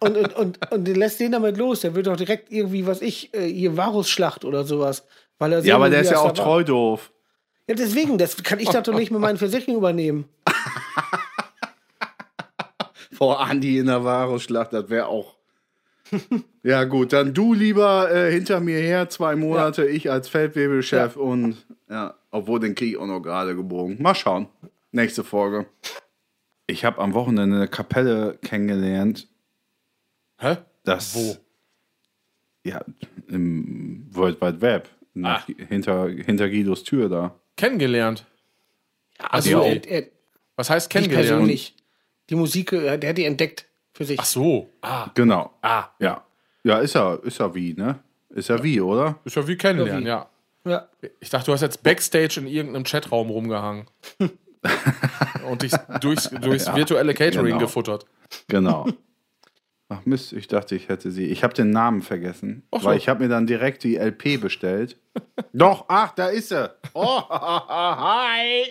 und, 0.00 0.16
und, 0.16 0.36
und, 0.36 0.72
und 0.72 0.84
den 0.84 0.96
lässt 0.96 1.18
den 1.20 1.32
damit 1.32 1.56
los. 1.56 1.80
Der 1.80 1.94
wird 1.94 2.06
doch 2.06 2.16
direkt 2.16 2.52
irgendwie, 2.52 2.86
was 2.86 3.00
ich, 3.00 3.32
äh, 3.34 3.48
hier 3.48 3.76
Varusschlacht 3.76 4.44
oder 4.44 4.64
sowas. 4.64 5.04
Weil 5.38 5.52
er 5.54 5.64
Ja, 5.64 5.76
aber 5.76 5.84
will, 5.84 5.92
der 5.92 6.00
ist 6.02 6.10
ja 6.10 6.18
auch 6.18 6.32
treu 6.32 6.64
doof. 6.64 7.10
Ja, 7.68 7.74
deswegen, 7.74 8.18
das 8.18 8.42
kann 8.42 8.60
ich 8.60 8.68
doch 8.68 8.82
doch 8.82 8.94
nicht 8.94 9.10
mit 9.10 9.20
meinen 9.20 9.38
Versicherungen 9.38 9.78
übernehmen. 9.78 10.28
Vor 13.12 13.40
Andi 13.40 13.78
in 13.78 13.86
der 13.86 14.04
Varusschlacht, 14.04 14.72
das 14.72 14.90
wäre 14.90 15.06
auch. 15.06 15.36
ja, 16.62 16.84
gut, 16.84 17.12
dann 17.12 17.34
du 17.34 17.54
lieber 17.54 18.12
äh, 18.14 18.30
hinter 18.30 18.60
mir 18.60 18.78
her, 18.78 19.08
zwei 19.08 19.34
Monate, 19.34 19.86
ich 19.86 20.10
als 20.10 20.28
Feldwebelchef 20.28 21.16
und 21.16 21.56
ja, 21.90 22.14
obwohl 22.36 22.60
den 22.60 22.74
Krieg 22.74 22.96
auch 22.98 23.06
noch 23.06 23.20
gerade 23.20 23.54
gebogen. 23.56 24.00
Mal 24.00 24.14
schauen. 24.14 24.48
Nächste 24.92 25.24
Folge. 25.24 25.66
Ich 26.66 26.84
habe 26.84 27.00
am 27.00 27.14
Wochenende 27.14 27.56
eine 27.56 27.68
Kapelle 27.68 28.38
kennengelernt, 28.42 29.28
Hä? 30.38 30.56
das. 30.84 31.14
Wo? 31.14 31.36
Ja, 32.64 32.84
im 33.28 34.06
World 34.10 34.40
Wide 34.40 34.60
Web. 34.60 34.88
Nach, 35.14 35.48
Ah. 35.48 35.52
hinter, 35.68 36.08
hinter 36.08 36.48
Guidos 36.50 36.82
Tür 36.84 37.08
da. 37.08 37.34
Kennengelernt. 37.56 38.26
Also, 39.18 39.60
okay. 39.60 39.80
er, 39.86 40.02
er, 40.02 40.06
Was 40.56 40.68
heißt 40.68 40.86
ich 40.86 40.90
kennengelernt? 40.92 41.28
persönlich. 41.28 41.74
Die 42.28 42.34
Musik, 42.34 42.72
äh, 42.72 42.98
der 42.98 43.10
hat 43.10 43.18
die 43.18 43.24
entdeckt 43.24 43.66
für 43.94 44.04
sich. 44.04 44.18
Ach 44.20 44.24
so. 44.26 44.68
Ah. 44.82 45.10
Genau. 45.14 45.52
Ah. 45.62 45.84
Ja. 46.00 46.22
Ja, 46.64 46.80
ist 46.80 46.94
ja, 46.94 47.14
ist 47.14 47.38
ja 47.38 47.54
wie, 47.54 47.72
ne? 47.74 48.00
Ist 48.30 48.48
ja 48.48 48.62
wie, 48.62 48.80
oder? 48.80 49.18
Ist 49.24 49.36
ja 49.36 49.46
wie 49.46 49.56
kennenlernen, 49.56 50.04
wie. 50.04 50.08
ja. 50.08 50.28
Ja. 50.66 50.88
Ich 51.20 51.30
dachte, 51.30 51.46
du 51.46 51.52
hast 51.52 51.62
jetzt 51.62 51.82
Backstage 51.82 52.40
in 52.40 52.46
irgendeinem 52.46 52.84
Chatraum 52.84 53.30
rumgehangen. 53.30 53.86
und 55.48 55.62
dich 55.62 55.72
durchs, 56.00 56.28
durchs 56.30 56.74
virtuelle 56.74 57.14
Catering 57.14 57.46
genau. 57.46 57.58
gefuttert. 57.58 58.04
Genau. 58.48 58.86
Ach 59.88 60.04
Mist, 60.04 60.32
ich 60.32 60.48
dachte, 60.48 60.74
ich 60.74 60.88
hätte 60.88 61.12
sie. 61.12 61.26
Ich 61.26 61.44
habe 61.44 61.54
den 61.54 61.70
Namen 61.70 62.02
vergessen, 62.02 62.64
Ach 62.72 62.80
so. 62.80 62.86
weil 62.86 62.96
ich 62.96 63.08
habe 63.08 63.22
mir 63.22 63.28
dann 63.28 63.46
direkt 63.46 63.84
die 63.84 63.96
LP 63.96 64.40
bestellt. 64.40 64.98
Doch, 65.52 65.84
ach, 65.86 66.12
da 66.14 66.26
ist 66.26 66.48
sie. 66.48 66.70
Oh, 66.92 67.22
hi. 67.28 68.64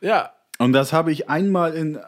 Ja. 0.00 0.32
Und 0.58 0.72
das 0.72 0.92
habe 0.92 1.12
ich 1.12 1.28
einmal 1.28 1.74
in, 1.74 2.00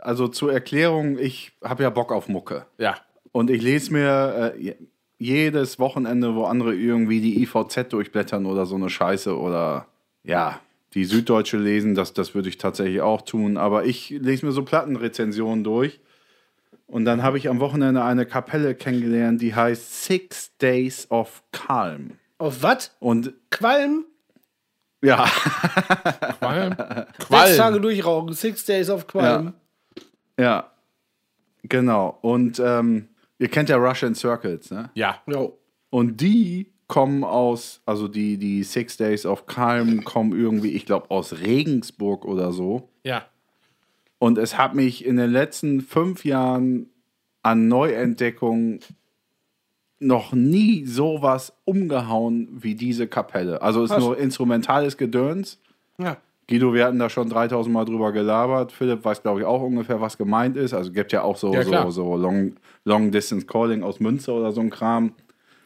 also 0.00 0.28
zur 0.28 0.52
Erklärung, 0.52 1.18
ich 1.18 1.52
habe 1.62 1.82
ja 1.82 1.90
Bock 1.90 2.12
auf 2.12 2.28
Mucke. 2.28 2.64
Ja. 2.78 2.96
Und 3.32 3.50
ich 3.50 3.60
lese 3.60 3.92
mir 3.92 4.54
äh, 4.56 4.76
jedes 5.18 5.78
Wochenende, 5.78 6.34
wo 6.34 6.44
andere 6.44 6.74
irgendwie 6.74 7.20
die 7.20 7.42
IVZ 7.42 7.88
durchblättern 7.90 8.46
oder 8.46 8.66
so 8.66 8.74
eine 8.74 8.90
Scheiße 8.90 9.38
oder 9.38 9.86
ja, 10.22 10.60
die 10.94 11.04
Süddeutsche 11.04 11.58
lesen, 11.58 11.94
das, 11.94 12.12
das 12.12 12.34
würde 12.34 12.48
ich 12.48 12.58
tatsächlich 12.58 13.00
auch 13.00 13.22
tun. 13.22 13.56
Aber 13.56 13.84
ich 13.84 14.10
lese 14.10 14.46
mir 14.46 14.52
so 14.52 14.64
Plattenrezensionen 14.64 15.64
durch. 15.64 16.00
Und 16.86 17.04
dann 17.04 17.22
habe 17.22 17.38
ich 17.38 17.48
am 17.48 17.60
Wochenende 17.60 18.04
eine 18.04 18.26
Kapelle 18.26 18.74
kennengelernt, 18.74 19.42
die 19.42 19.54
heißt 19.54 20.04
Six 20.04 20.56
Days 20.58 21.10
of 21.10 21.42
Calm. 21.52 22.12
Auf 22.38 22.62
was? 22.62 22.94
Und 23.00 23.34
Qualm? 23.50 24.04
ja, 25.02 25.24
Qualm. 26.38 26.76
Sechs 27.18 27.28
Tage 27.28 27.56
Qualm. 27.56 27.82
durchrauchen. 27.82 28.32
Six 28.34 28.64
Days 28.64 28.88
of 28.88 29.06
Qualm. 29.06 29.54
ja, 30.38 30.70
genau. 31.62 32.18
Und 32.22 32.60
ähm, 32.64 33.08
ihr 33.38 33.48
kennt 33.48 33.68
ja 33.68 33.76
Russian 33.76 34.14
Circles, 34.14 34.70
ne? 34.70 34.90
Ja. 34.94 35.22
Jo. 35.26 35.58
Und 35.90 36.20
die 36.20 36.72
kommen 36.88 37.24
aus, 37.24 37.80
also 37.84 38.08
die, 38.08 38.38
die 38.38 38.62
Six 38.62 38.96
Days 38.96 39.26
of 39.26 39.46
Calm 39.46 40.04
kommen 40.04 40.38
irgendwie, 40.38 40.70
ich 40.70 40.86
glaube, 40.86 41.10
aus 41.10 41.40
Regensburg 41.40 42.24
oder 42.24 42.52
so. 42.52 42.90
Ja. 43.02 43.26
Und 44.18 44.38
es 44.38 44.56
hat 44.56 44.74
mich 44.74 45.04
in 45.04 45.16
den 45.16 45.30
letzten 45.30 45.80
fünf 45.80 46.24
Jahren 46.24 46.88
an 47.42 47.68
Neuentdeckung 47.68 48.80
noch 49.98 50.32
nie 50.32 50.84
sowas 50.84 51.52
umgehauen 51.64 52.48
wie 52.52 52.74
diese 52.74 53.06
Kapelle. 53.08 53.62
Also 53.62 53.82
es 53.82 53.90
ist 53.90 53.98
nur 53.98 54.18
instrumentales 54.18 54.96
Gedöns. 54.96 55.60
Ja. 55.98 56.18
Guido, 56.48 56.72
wir 56.72 56.84
hatten 56.84 56.98
da 56.98 57.10
schon 57.10 57.28
3000 57.28 57.72
Mal 57.72 57.84
drüber 57.84 58.12
gelabert. 58.12 58.70
Philipp 58.70 59.04
weiß, 59.04 59.22
glaube 59.22 59.40
ich, 59.40 59.46
auch 59.46 59.62
ungefähr, 59.62 60.00
was 60.00 60.16
gemeint 60.16 60.56
ist. 60.56 60.74
Also 60.74 60.90
es 60.90 60.94
gibt 60.94 61.12
ja 61.12 61.22
auch 61.22 61.36
so, 61.36 61.52
Ja, 61.52 61.62
so, 61.62 61.90
so 61.90 62.16
Long, 62.16 62.54
Long 62.84 63.10
Distance 63.10 63.46
Calling 63.46 63.82
aus 63.82 63.98
Münster 63.98 64.34
oder 64.34 64.52
so 64.52 64.60
ein 64.60 64.70
Kram. 64.70 65.14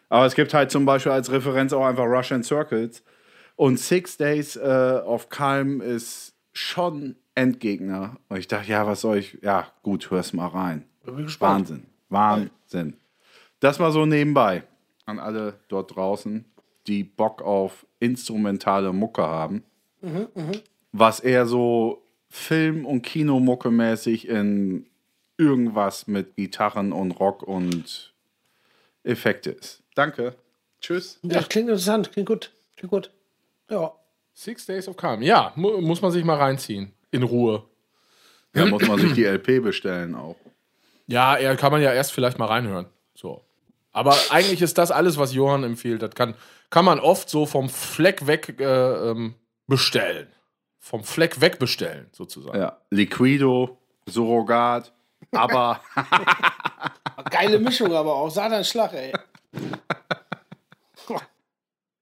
Aber 0.09 0.25
es 0.25 0.35
gibt 0.35 0.55
halt 0.55 0.71
zum 0.71 0.87
Beispiel 0.87 1.12
als 1.12 1.31
Referenz 1.31 1.73
auch 1.73 1.85
einfach 1.85 2.05
Russian 2.05 2.43
Circles. 2.43 3.03
Und 3.57 3.79
Six 3.79 4.16
Days 4.16 4.57
äh, 4.57 5.01
of 5.05 5.29
Calm 5.29 5.83
ist 5.83 6.35
schon 6.53 7.16
Endgegner. 7.35 8.16
Und 8.29 8.38
ich 8.38 8.49
dachte, 8.49 8.71
ja, 8.71 8.87
was 8.87 9.03
soll 9.03 9.19
ich? 9.19 9.38
Ja, 9.43 9.66
gut, 9.83 10.11
hör's 10.11 10.33
mal 10.33 10.49
rein. 10.49 10.85
Wahnsinn. 11.51 11.87
Wahnsinn. 12.09 12.97
Das 13.61 13.79
mal 13.79 13.93
so 13.93 14.07
nebenbei 14.07 14.62
an 15.05 15.19
alle 15.19 15.55
dort 15.69 15.95
draußen, 15.95 16.47
die 16.87 17.05
Bock 17.05 17.43
auf 17.43 17.87
instrumentale 17.99 18.93
Mucke 18.93 19.23
haben. 19.23 19.62
Was 20.92 21.20
eher 21.20 21.46
so 21.46 22.02
Film- 22.28 22.86
und 22.86 23.02
Kinomucke 23.02 23.70
mäßig 23.70 24.28
in 24.28 24.86
irgendwas 25.36 26.06
mit 26.06 26.36
Gitarren 26.36 26.92
und 26.92 27.12
Rock 27.12 27.42
und 27.42 28.12
Effekte 29.02 29.50
ist. 29.50 29.82
Danke. 29.94 30.34
Tschüss. 30.80 31.18
Das 31.22 31.48
klingt 31.48 31.68
interessant. 31.68 32.12
Klingt 32.12 32.28
gut. 32.28 32.52
Klingt 32.76 32.90
gut. 32.90 33.10
Ja. 33.68 33.92
Six 34.34 34.66
Days 34.66 34.88
of 34.88 34.96
Calm. 34.96 35.22
Ja, 35.22 35.52
mu 35.56 35.80
muss 35.80 36.02
man 36.02 36.12
sich 36.12 36.24
mal 36.24 36.36
reinziehen. 36.36 36.92
In 37.10 37.22
Ruhe. 37.22 37.64
Da 38.52 38.66
muss 38.66 38.86
man 38.86 38.98
sich 38.98 39.12
die 39.12 39.24
LP 39.24 39.62
bestellen 39.62 40.14
auch. 40.14 40.36
Ja, 41.06 41.36
er 41.36 41.56
kann 41.56 41.72
man 41.72 41.82
ja 41.82 41.92
erst 41.92 42.12
vielleicht 42.12 42.38
mal 42.38 42.46
reinhören. 42.46 42.86
So. 43.14 43.42
Aber 43.92 44.16
eigentlich 44.30 44.62
ist 44.62 44.78
das 44.78 44.90
alles, 44.90 45.18
was 45.18 45.34
Johann 45.34 45.64
empfiehlt. 45.64 46.02
Das 46.02 46.14
kann, 46.14 46.34
kann 46.70 46.84
man 46.84 47.00
oft 47.00 47.28
so 47.28 47.46
vom 47.46 47.68
Fleck 47.68 48.26
weg 48.26 48.60
äh, 48.60 49.10
ähm, 49.10 49.34
bestellen. 49.70 50.26
Vom 50.78 51.02
Fleck 51.04 51.40
weg 51.40 51.59
bestellen, 51.59 52.09
sozusagen. 52.12 52.59
Ja. 52.59 52.78
Liquido, 52.90 53.78
Surrogat, 54.06 54.92
aber 55.33 55.80
Geile 57.30 57.59
Mischung 57.59 57.94
aber 57.94 58.14
auch. 58.14 58.30
Satan 58.30 58.64
Schlag, 58.64 58.92
ey. 58.92 59.12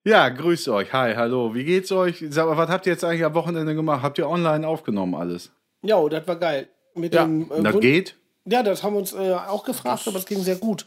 Ja, 0.05 0.31
grüßt 0.31 0.69
euch. 0.71 0.91
Hi, 0.95 1.15
hallo. 1.15 1.55
Wie 1.55 1.65
geht's 1.65 1.93
euch? 1.93 2.25
Sag 2.31 2.47
mal, 2.47 2.57
was 2.57 2.71
habt 2.71 2.87
ihr 2.87 2.93
jetzt 2.93 3.05
eigentlich 3.05 3.25
am 3.25 3.35
Wochenende 3.35 3.75
gemacht? 3.75 4.01
Habt 4.03 4.17
ihr 4.17 4.27
online 4.27 4.67
aufgenommen 4.67 5.15
alles? 5.15 5.51
Ja, 5.83 6.03
das 6.09 6.27
war 6.27 6.37
geil. 6.37 6.69
Mit 6.95 7.13
Ja, 7.13 7.25
dem, 7.25 7.51
äh, 7.53 7.63
Das 7.63 7.79
geht? 7.79 8.17
Ja, 8.47 8.63
das 8.63 8.83
haben 8.83 8.95
wir 8.95 9.01
uns 9.01 9.13
äh, 9.13 9.35
auch 9.35 9.65
gefragt, 9.65 10.09
aber 10.09 10.17
es 10.17 10.25
ging 10.25 10.39
sehr 10.41 10.57
gut. 10.57 10.87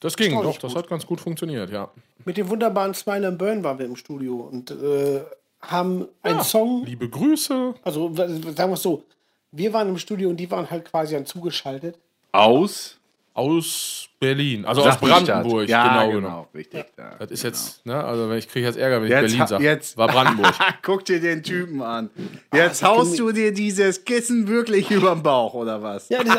Das 0.00 0.14
ging, 0.14 0.32
doch, 0.42 0.58
das 0.58 0.72
gut. 0.74 0.82
hat 0.82 0.88
ganz 0.90 1.06
gut 1.06 1.20
funktioniert, 1.22 1.70
ja. 1.70 1.90
Mit 2.26 2.36
dem 2.36 2.50
wunderbaren 2.50 2.92
Smile 2.92 3.28
and 3.28 3.38
Burn 3.38 3.64
waren 3.64 3.78
wir 3.78 3.86
im 3.86 3.96
Studio 3.96 4.34
und 4.40 4.70
äh, 4.70 5.22
haben 5.70 6.06
einen 6.22 6.42
Song, 6.42 6.84
Liebe 6.84 7.08
Grüße. 7.08 7.74
also 7.82 8.12
sagen 8.14 8.54
wir 8.56 8.72
es 8.74 8.82
so, 8.82 9.04
wir 9.52 9.72
waren 9.72 9.88
im 9.88 9.98
Studio 9.98 10.28
und 10.30 10.36
die 10.36 10.50
waren 10.50 10.68
halt 10.70 10.84
quasi 10.90 11.14
dann 11.14 11.26
zugeschaltet. 11.26 11.96
Aus? 12.32 12.98
Aus 13.36 14.08
Berlin, 14.20 14.64
also 14.64 14.82
aus. 14.84 14.96
Brandenburg, 14.98 15.68
Ja, 15.68 15.88
genau, 16.04 16.06
genau, 16.12 16.20
genau. 16.28 16.48
richtig. 16.54 16.84
Ja, 16.96 17.16
Das 17.18 17.32
ist 17.32 17.42
jetzt, 17.42 17.84
ne, 17.84 18.02
also 18.02 18.30
wenn 18.30 18.38
ich 18.38 18.48
kriege 18.48 18.64
jetzt 18.64 18.76
Ärger, 18.78 18.98
wenn 19.00 19.06
ich 19.06 19.10
Jetzt, 19.10 19.22
Berlin 19.22 19.40
ha- 19.40 19.46
sage. 19.48 19.64
jetzt 19.64 19.96
War 19.96 20.06
Brandenburg. 20.06 20.54
Guck 20.82 21.04
dir 21.04 21.20
den 21.20 21.42
Typen 21.42 21.82
an. 21.82 22.10
Jetzt 22.54 22.84
haust 22.84 23.18
du 23.18 23.32
dir 23.32 23.52
dieses 23.52 24.04
Kissen 24.04 24.46
wirklich 24.46 24.88
überm 24.92 25.24
Bauch, 25.24 25.54
oder 25.54 25.82
was? 25.82 26.08
Ja, 26.10 26.22
das, 26.22 26.36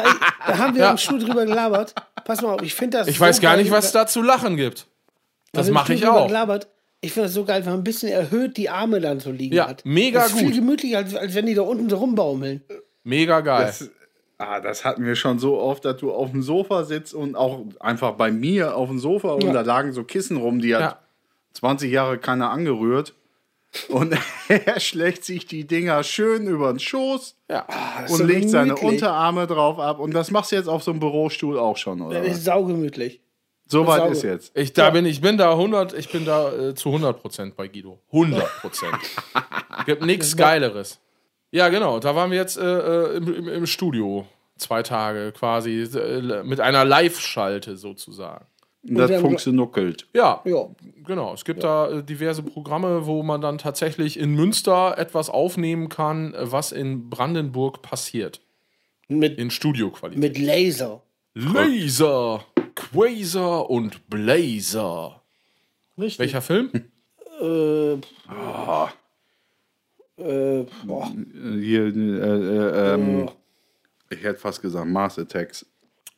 da 0.47 0.57
haben 0.57 0.73
wir 0.75 0.83
Ja. 0.83 0.91
im 0.91 0.97
Studio 0.97 1.27
drüber 1.27 1.45
gelabert. 1.45 1.93
Pass 2.23 2.41
mal 2.41 2.53
auf, 2.53 2.61
ich 2.61 2.73
finde 2.73 2.99
das 2.99 3.07
Ich 3.09 3.17
so 3.17 3.25
weiß 3.25 3.41
gar 3.41 3.57
nicht, 3.57 3.71
was 3.71 3.91
da 3.91 4.07
zu 4.07 4.21
lachen 4.21 4.55
gibt. 4.55 4.87
Das 5.51 5.67
im 5.67 5.73
mache 5.73 5.93
ich 5.93 6.07
auch. 6.07 6.27
Gelabert. 6.27 6.67
Ich 7.05 7.13
finde 7.13 7.27
das 7.27 7.33
so 7.35 7.45
geil, 7.45 7.63
wenn 7.65 7.71
man 7.73 7.81
ein 7.81 7.83
bisschen 7.83 8.09
erhöht 8.11 8.57
die 8.57 8.69
Arme 8.69 8.99
dann 8.99 9.19
so 9.19 9.31
liegen 9.31 9.55
Ja, 9.55 9.67
hat. 9.67 9.81
mega 9.85 10.19
das 10.21 10.31
ist 10.31 10.37
viel 10.39 10.47
gut. 10.47 10.55
gemütlicher, 10.55 10.97
als, 10.97 11.15
als 11.15 11.35
wenn 11.35 11.45
die 11.45 11.53
da 11.53 11.61
unten 11.61 11.89
so 11.89 11.97
rumbaumeln. 11.97 12.61
Mega 13.03 13.41
geil. 13.41 13.65
Das, 13.67 13.89
ah, 14.37 14.59
das 14.59 14.83
hatten 14.83 15.05
wir 15.05 15.15
schon 15.15 15.37
so 15.39 15.59
oft, 15.59 15.85
dass 15.85 15.97
du 15.97 16.11
auf 16.11 16.31
dem 16.31 16.41
Sofa 16.41 16.83
sitzt 16.83 17.13
und 17.13 17.35
auch 17.35 17.61
einfach 17.79 18.13
bei 18.13 18.31
mir 18.31 18.75
auf 18.75 18.89
dem 18.89 18.99
Sofa 18.99 19.33
und 19.33 19.43
Ja. 19.43 19.53
da 19.53 19.61
lagen 19.61 19.93
so 19.93 20.03
Kissen 20.03 20.37
rum, 20.37 20.59
die 20.59 20.73
hat 20.75 20.81
Ja. 20.81 20.99
20 21.53 21.91
Jahre 21.91 22.17
keiner 22.17 22.49
angerührt. 22.49 23.13
Und 23.89 24.15
er 24.47 24.79
schlägt 24.79 25.25
sich 25.25 25.45
die 25.45 25.67
Dinger 25.67 26.01
schön 26.03 26.47
über 26.47 26.71
den 26.73 26.79
Schoß 26.79 27.35
ja. 27.51 27.65
und 28.09 28.17
so 28.17 28.23
legt 28.23 28.49
seine 28.49 28.73
gemütlich. 28.73 28.89
Unterarme 29.01 29.47
drauf 29.47 29.79
ab. 29.79 29.99
Und 29.99 30.13
das 30.13 30.31
machst 30.31 30.51
du 30.51 30.55
jetzt 30.55 30.67
auf 30.69 30.81
so 30.81 30.91
einem 30.91 31.01
Bürostuhl 31.01 31.59
auch 31.59 31.75
schon, 31.77 32.01
oder? 32.01 32.21
Das 32.21 32.37
ist 32.37 32.45
saugemütlich. 32.45 33.19
So 33.67 33.87
weit 33.87 33.99
sauber. 33.99 34.11
ist 34.11 34.23
jetzt. 34.23 34.51
Ich, 34.57 34.73
da 34.73 34.89
bin, 34.91 35.05
ich 35.05 35.21
bin 35.21 35.37
da 35.37 35.51
100, 35.51 35.93
ich 35.93 36.11
bin 36.11 36.23
da 36.25 36.51
äh, 36.53 36.75
zu 36.75 36.89
100 36.89 37.19
Prozent 37.19 37.55
bei 37.55 37.67
Guido. 37.67 37.99
100 38.11 38.43
Prozent. 38.61 38.93
Gibt 39.85 40.05
nichts 40.05 40.35
Geileres. 40.37 40.99
Ja, 41.51 41.69
genau. 41.69 41.99
Da 41.99 42.15
waren 42.15 42.31
wir 42.31 42.37
jetzt 42.37 42.57
äh, 42.57 42.63
äh, 42.63 43.17
im, 43.17 43.33
im, 43.33 43.47
im 43.47 43.65
Studio. 43.65 44.27
Zwei 44.57 44.83
Tage 44.83 45.31
quasi. 45.31 45.81
Äh, 45.81 46.43
mit 46.43 46.59
einer 46.59 46.85
Live-Schalte 46.85 47.75
sozusagen. 47.77 48.45
Und 48.87 48.95
das 48.97 49.19
funktioniert. 49.19 50.05
Ja, 50.13 50.41
Ja. 50.45 50.67
genau. 51.03 51.33
Es 51.33 51.43
gibt 51.43 51.63
da 51.63 51.89
äh, 51.89 52.03
diverse 52.03 52.43
Programme, 52.43 53.07
wo 53.07 53.23
man 53.23 53.41
dann 53.41 53.57
tatsächlich 53.57 54.19
in 54.19 54.35
Münster 54.35 54.95
etwas 54.99 55.31
aufnehmen 55.31 55.89
kann, 55.89 56.35
was 56.39 56.71
in 56.71 57.09
Brandenburg 57.09 57.81
passiert. 57.81 58.41
Mit, 59.07 59.39
In 59.39 59.49
Studioqualität. 59.49 60.21
mit 60.21 60.37
Laser. 60.37 61.01
Laser, 61.33 62.43
Quasar 62.75 63.69
und 63.69 64.09
Blazer. 64.09 65.21
Richtig. 65.97 66.19
Welcher 66.19 66.41
Film? 66.41 66.71
Äh, 67.41 67.93
äh, 70.17 70.65
boah. 70.85 71.11
Hier, 71.59 71.85
äh, 71.85 71.89
äh, 71.89 72.93
ähm, 72.93 73.29
ich 74.09 74.23
hätte 74.23 74.39
fast 74.39 74.61
gesagt 74.61 74.87
Mars 74.87 75.17
Attacks. 75.19 75.65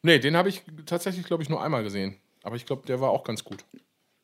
Nee, 0.02 0.20
den 0.20 0.36
habe 0.38 0.50
ich 0.50 0.64
tatsächlich, 0.86 1.26
glaube 1.26 1.44
ich, 1.44 1.50
nur 1.50 1.64
einmal 1.64 1.84
gesehen. 1.84 2.18
Aber 2.44 2.56
ich 2.56 2.66
glaube, 2.66 2.86
der 2.88 3.02
war 3.02 3.10
auch 3.10 3.24
ganz 3.24 3.44
gut. 3.44 3.64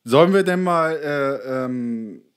Sollen 0.04 0.34
wir 0.34 0.44
denn 0.44 0.64
mal 0.64 0.96
äh, 0.96 1.66
ähm, 1.66 2.16
äh, 2.16 2.18
äh, 2.18 2.33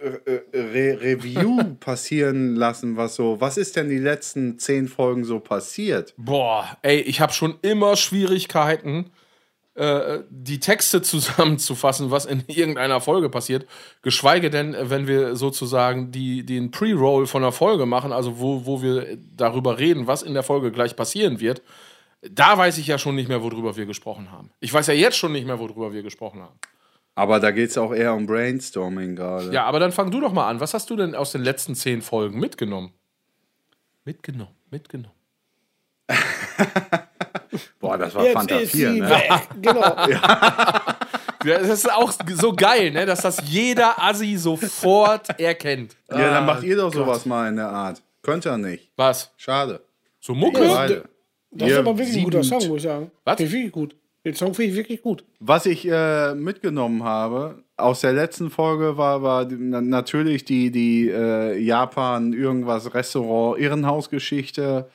Re 0.00 0.98
Review 1.00 1.74
passieren 1.80 2.56
lassen, 2.56 2.96
was 2.96 3.14
so, 3.14 3.40
was 3.40 3.56
ist 3.56 3.76
denn 3.76 3.88
die 3.88 3.98
letzten 3.98 4.58
zehn 4.58 4.88
Folgen 4.88 5.24
so 5.24 5.40
passiert? 5.40 6.14
Boah, 6.16 6.76
ey, 6.82 7.00
ich 7.00 7.20
habe 7.20 7.32
schon 7.32 7.58
immer 7.62 7.96
Schwierigkeiten, 7.96 9.10
äh, 9.76 10.20
die 10.30 10.58
Texte 10.58 11.02
zusammenzufassen, 11.02 12.10
was 12.10 12.24
in 12.24 12.44
irgendeiner 12.46 13.00
Folge 13.00 13.28
passiert. 13.28 13.66
Geschweige 14.02 14.50
denn, 14.50 14.74
äh, 14.74 14.88
wenn 14.90 15.06
wir 15.06 15.36
sozusagen 15.36 16.10
die, 16.10 16.46
den 16.46 16.70
Pre-Roll 16.70 17.26
von 17.26 17.42
der 17.42 17.52
Folge 17.52 17.84
machen, 17.84 18.12
also 18.12 18.38
wo, 18.40 18.64
wo 18.64 18.82
wir 18.82 19.18
darüber 19.36 19.78
reden, 19.78 20.06
was 20.06 20.22
in 20.22 20.34
der 20.34 20.42
Folge 20.42 20.72
gleich 20.72 20.96
passieren 20.96 21.40
wird. 21.40 21.62
Da 22.22 22.56
weiß 22.56 22.78
ich 22.78 22.86
ja 22.86 22.98
schon 22.98 23.14
nicht 23.14 23.28
mehr, 23.28 23.42
worüber 23.42 23.76
wir 23.76 23.84
gesprochen 23.84 24.32
haben. 24.32 24.50
Ich 24.60 24.72
weiß 24.72 24.86
ja 24.86 24.94
jetzt 24.94 25.18
schon 25.18 25.32
nicht 25.32 25.46
mehr, 25.46 25.58
worüber 25.58 25.92
wir 25.92 26.02
gesprochen 26.02 26.40
haben. 26.40 26.58
Aber 27.16 27.40
da 27.40 27.50
geht 27.50 27.70
es 27.70 27.78
auch 27.78 27.94
eher 27.94 28.14
um 28.14 28.26
Brainstorming 28.26 29.16
gerade. 29.16 29.50
Ja, 29.50 29.64
aber 29.64 29.80
dann 29.80 29.90
fang 29.90 30.10
du 30.10 30.20
doch 30.20 30.32
mal 30.34 30.48
an. 30.48 30.60
Was 30.60 30.74
hast 30.74 30.90
du 30.90 30.96
denn 30.96 31.14
aus 31.14 31.32
den 31.32 31.42
letzten 31.42 31.74
zehn 31.74 32.02
Folgen 32.02 32.38
mitgenommen? 32.38 32.92
Mitgenommen, 34.04 34.54
mitgenommen. 34.70 35.14
Boah, 37.80 37.96
das 37.96 38.14
war 38.14 38.22
Jetzt 38.22 38.34
Fanta 38.34 38.56
ist 38.56 38.72
4, 38.72 38.92
sie 38.92 39.00
ne? 39.00 39.22
Genau. 39.60 39.82
Ja, 41.44 41.60
das 41.60 41.68
ist 41.68 41.92
auch 41.92 42.12
so 42.34 42.52
geil, 42.52 42.90
ne? 42.90 43.06
dass 43.06 43.20
das 43.22 43.40
jeder 43.44 44.02
Assi 44.02 44.36
sofort 44.36 45.38
erkennt. 45.38 45.94
Ja, 46.10 46.30
dann 46.32 46.44
macht 46.44 46.64
ihr 46.64 46.76
doch 46.76 46.92
sowas 46.92 47.24
mal 47.24 47.48
in 47.48 47.54
der 47.56 47.68
Art. 47.68 48.02
Könnt 48.20 48.44
ihr 48.44 48.58
nicht. 48.58 48.90
Was? 48.96 49.30
Schade. 49.36 49.80
So 50.18 50.34
Mucke? 50.34 50.58
Beide. 50.66 51.04
Das 51.52 51.70
ist 51.70 51.76
aber 51.76 51.96
wirklich 51.96 52.16
ein 52.16 52.24
guter. 52.24 52.42
Song, 52.42 52.66
muss 52.66 52.78
ich 52.78 52.82
sagen. 52.82 53.12
Was? 53.22 53.36
Finde 53.36 53.56
ich 53.58 53.70
gut. 53.70 53.94
Den 54.26 54.34
Song 54.34 54.54
finde 54.54 54.72
ich 54.72 54.76
wirklich 54.76 55.02
gut. 55.02 55.24
Was 55.38 55.66
ich 55.66 55.88
äh, 55.88 56.34
mitgenommen 56.34 57.04
habe 57.04 57.62
aus 57.76 58.00
der 58.00 58.12
letzten 58.12 58.50
Folge 58.50 58.96
war, 58.96 59.22
war 59.22 59.44
natürlich 59.46 60.44
die, 60.44 60.72
die 60.72 61.08
äh, 61.08 61.56
Japan 61.58 62.32
irgendwas 62.32 62.92
Restaurant 62.92 63.60
Irrenhausgeschichte. 63.60 64.90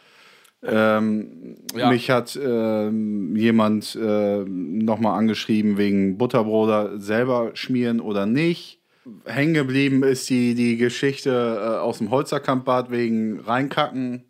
Ähm, 0.64 1.56
Ja. 1.74 1.90
Mich 1.90 2.12
hat 2.12 2.38
ähm, 2.44 3.34
jemand 3.38 3.96
äh, 3.96 4.44
nochmal 4.44 5.18
angeschrieben 5.18 5.78
wegen 5.78 6.18
Butterbroder 6.18 7.00
selber 7.00 7.52
schmieren 7.54 8.02
oder 8.02 8.26
nicht. 8.26 8.82
Hängen 9.24 9.54
geblieben 9.54 10.04
ist 10.04 10.30
die, 10.30 10.56
die 10.56 10.76
Geschichte 10.76 11.30
äh, 11.32 11.78
aus 11.80 12.00
dem 12.00 12.12
Holzerkampbad 12.12 12.92
wegen 12.92 13.40
Reinkacken. 13.40 14.26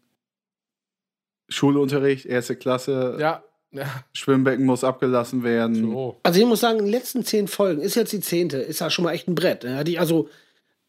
Schulunterricht, 1.49 2.27
erste 2.27 2.55
Klasse, 2.55 3.17
Ja. 3.19 3.43
Ja. 3.71 3.85
Schwimmbecken 4.13 4.65
muss 4.65 4.83
abgelassen 4.83 5.43
werden. 5.43 5.75
So. 5.75 6.17
Also 6.23 6.39
ich 6.39 6.45
muss 6.45 6.59
sagen, 6.59 6.79
in 6.79 6.85
den 6.85 6.91
letzten 6.91 7.23
zehn 7.23 7.47
Folgen, 7.47 7.81
ist 7.81 7.95
jetzt 7.95 8.11
die 8.13 8.19
zehnte, 8.19 8.57
ist 8.57 8.79
ja 8.81 8.89
schon 8.89 9.03
mal 9.05 9.13
echt 9.13 9.27
ein 9.27 9.35
Brett. 9.35 9.63
ne? 9.63 9.75
Hatte 9.77 9.91
ich 9.91 9.99
also 9.99 10.29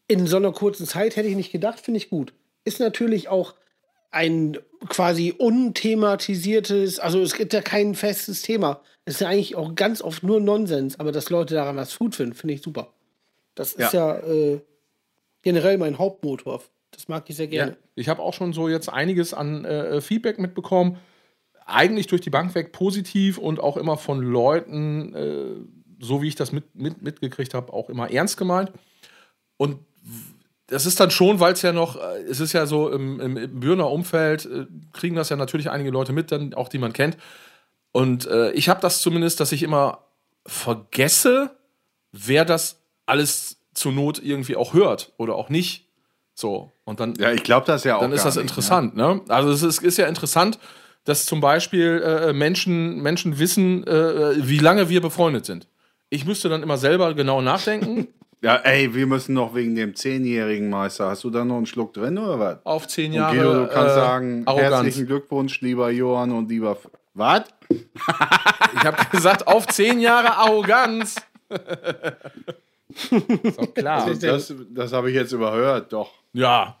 in 0.07 0.27
so 0.27 0.37
einer 0.37 0.51
kurzen 0.51 0.85
Zeit 0.85 1.15
hätte 1.15 1.27
ich 1.29 1.35
nicht 1.35 1.51
gedacht, 1.51 1.79
finde 1.79 1.97
ich 1.97 2.09
gut. 2.09 2.33
Ist 2.65 2.79
natürlich 2.79 3.29
auch 3.29 3.53
ein 4.11 4.57
quasi 4.89 5.33
unthematisiertes, 5.37 6.99
also 6.99 7.21
es 7.21 7.33
gibt 7.35 7.53
ja 7.53 7.61
kein 7.61 7.95
festes 7.95 8.41
Thema. 8.41 8.81
Es 9.05 9.15
ist 9.15 9.19
ja 9.21 9.27
eigentlich 9.29 9.55
auch 9.55 9.75
ganz 9.75 10.01
oft 10.01 10.23
nur 10.23 10.39
Nonsens, 10.39 10.99
aber 10.99 11.11
dass 11.11 11.29
Leute 11.29 11.55
daran 11.55 11.75
was 11.77 11.97
gut 11.97 12.15
finden, 12.15 12.35
finde 12.35 12.53
ich 12.53 12.61
super. 12.61 12.93
Das 13.55 13.73
ist 13.73 13.93
ja, 13.93 14.17
äh, 14.19 14.61
generell 15.41 15.77
mein 15.77 15.97
Hauptmotor. 15.97 16.61
Das 16.91 17.07
mag 17.07 17.29
ich 17.29 17.35
sehr 17.35 17.45
Ja, 17.47 17.65
gerne. 17.65 17.77
ich 17.95 18.07
habe 18.09 18.21
auch 18.21 18.33
schon 18.33 18.53
so 18.53 18.69
jetzt 18.69 18.89
einiges 18.89 19.33
an 19.33 19.65
äh, 19.65 19.99
Feedback 20.01 20.37
mitbekommen. 20.39 20.97
Eigentlich 21.65 22.07
durch 22.07 22.21
die 22.21 22.29
Bank 22.29 22.55
weg 22.55 22.71
positiv 22.71 23.37
und 23.37 23.59
auch 23.59 23.77
immer 23.77 23.97
von 23.97 24.21
Leuten, 24.21 25.13
äh, 25.13 26.03
so 26.03 26.21
wie 26.21 26.27
ich 26.27 26.35
das 26.35 26.51
mit, 26.51 26.75
mit, 26.75 27.01
mitgekriegt 27.01 27.53
habe, 27.53 27.71
auch 27.71 27.89
immer 27.89 28.11
ernst 28.11 28.37
gemeint. 28.37 28.71
Und 29.57 29.79
das 30.67 30.85
ist 30.85 30.99
dann 30.99 31.11
schon, 31.11 31.39
weil 31.39 31.53
es 31.53 31.61
ja 31.61 31.71
noch, 31.71 31.95
äh, 31.95 32.21
es 32.29 32.39
ist 32.39 32.53
ja 32.53 32.65
so 32.65 32.89
im, 32.89 33.19
im, 33.19 33.37
im 33.37 33.59
Bürner 33.59 33.89
Umfeld, 33.89 34.45
äh, 34.45 34.65
kriegen 34.91 35.15
das 35.15 35.29
ja 35.29 35.35
natürlich 35.35 35.69
einige 35.69 35.91
Leute 35.91 36.13
mit, 36.13 36.31
dann 36.31 36.53
auch 36.53 36.69
die 36.69 36.79
man 36.79 36.93
kennt. 36.93 37.17
Und 37.91 38.25
äh, 38.25 38.51
ich 38.51 38.69
habe 38.69 38.81
das 38.81 39.01
zumindest, 39.01 39.39
dass 39.39 39.51
ich 39.51 39.63
immer 39.63 39.99
vergesse, 40.45 41.51
wer 42.11 42.43
das 42.43 42.79
alles 43.05 43.57
zur 43.73 43.91
Not 43.91 44.21
irgendwie 44.23 44.55
auch 44.55 44.73
hört 44.73 45.13
oder 45.17 45.35
auch 45.35 45.49
nicht. 45.49 45.87
So. 46.33 46.71
Und 46.85 46.99
dann 46.99 47.15
Ja, 47.15 47.31
ich 47.31 47.43
glaube 47.43 47.67
das 47.67 47.83
ja 47.83 47.97
auch. 47.97 48.01
dann 48.01 48.11
ist 48.11 48.25
das 48.25 48.35
nicht, 48.35 48.43
interessant. 48.43 48.95
Ne? 48.95 49.21
Also 49.29 49.51
es 49.51 49.61
ist, 49.61 49.83
ist 49.83 49.97
ja 49.97 50.07
interessant, 50.07 50.57
dass 51.03 51.25
zum 51.25 51.41
Beispiel 51.41 52.01
äh, 52.03 52.33
Menschen, 52.33 53.01
Menschen 53.01 53.39
wissen, 53.39 53.85
äh, 53.85 54.47
wie 54.47 54.59
lange 54.59 54.89
wir 54.89 55.01
befreundet 55.01 55.45
sind. 55.45 55.67
Ich 56.09 56.25
müsste 56.25 56.49
dann 56.49 56.63
immer 56.63 56.77
selber 56.77 57.13
genau 57.13 57.41
nachdenken. 57.41 58.07
Ja, 58.43 58.57
ey, 58.57 58.93
wir 58.93 59.07
müssen 59.07 59.33
noch 59.35 59.55
wegen 59.55 59.73
dem 59.73 59.95
zehnjährigen 59.95 60.69
Meister. 60.69 61.07
Hast 61.07 61.23
du 61.23 61.29
da 61.29 61.45
noch 61.45 61.55
einen 61.55 61.65
Schluck 61.65 61.93
drin 61.93 62.17
oder 62.17 62.37
was? 62.37 62.57
Auf 62.65 62.89
zehn 62.89 63.11
Und 63.11 63.15
Jahre. 63.15 63.37
Guido, 63.37 63.53
du 63.53 63.67
kannst 63.67 63.91
äh, 63.91 63.95
sagen, 63.95 64.43
Arroganz. 64.45 64.73
herzlichen 64.73 65.07
Glückwunsch, 65.07 65.61
lieber 65.61 65.89
Johann 65.91 66.31
und 66.31 66.49
lieber. 66.49 66.77
Was? 67.13 67.43
Ich 67.69 68.83
habe 68.83 68.97
gesagt, 69.11 69.47
auf 69.47 69.65
zehn 69.67 70.01
Jahre 70.01 70.35
Arroganz. 70.35 71.15
ist 73.43 73.59
doch 73.59 73.73
klar. 73.73 74.13
Das, 74.13 74.53
das 74.71 74.91
habe 74.91 75.09
ich 75.09 75.15
jetzt 75.15 75.31
überhört, 75.31 75.93
doch. 75.93 76.11
Ja. 76.33 76.75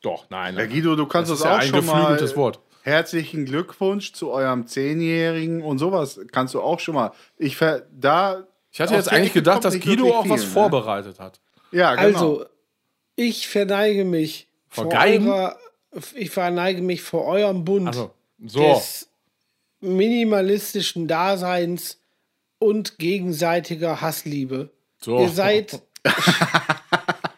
Doch, 0.00 0.30
nein. 0.30 0.54
Herr 0.56 0.64
nein. 0.64 0.72
Guido, 0.72 0.96
du 0.96 1.04
kannst 1.04 1.30
das 1.30 1.40
das, 1.40 1.40
ist 1.40 1.44
ja 1.44 1.56
auch 1.58 1.60
ein 1.60 1.68
schon 1.68 1.84
mal. 1.84 2.00
geflügeltes 2.00 2.36
Wort. 2.36 2.58
Herzlichen 2.82 3.44
Glückwunsch 3.44 4.12
zu 4.12 4.30
eurem 4.30 4.66
Zehnjährigen 4.66 5.62
und 5.62 5.78
sowas 5.78 6.20
kannst 6.32 6.54
du 6.54 6.60
auch 6.60 6.80
schon 6.80 6.94
mal. 6.94 7.12
Ich 7.36 7.56
ver 7.56 7.86
da. 7.92 8.46
Ich 8.72 8.80
hatte 8.80 8.94
jetzt 8.94 9.10
eigentlich 9.10 9.32
gedacht, 9.32 9.64
dass 9.64 9.78
Guido 9.78 10.14
auch 10.14 10.28
was 10.28 10.40
viel, 10.40 10.48
ne? 10.48 10.54
vorbereitet 10.54 11.18
hat. 11.18 11.40
Ja, 11.72 11.94
genau. 11.94 12.06
Also, 12.06 12.46
ich 13.16 13.48
verneige 13.48 14.04
mich 14.04 14.48
Vor 14.68 14.90
vor 14.90 15.00
eurer, 15.00 15.56
ich 16.14 16.30
verneige 16.30 16.80
mich 16.82 17.02
vor 17.02 17.26
eurem 17.26 17.64
Bund 17.64 17.88
Also, 17.88 18.12
so. 18.44 18.74
des 18.74 19.08
minimalistischen 19.80 21.08
Daseins 21.08 22.00
und 22.58 22.98
gegenseitiger 22.98 24.00
Hassliebe. 24.00 24.70
so. 25.00 25.20
Ihr 25.20 25.28
seid, 25.28 25.82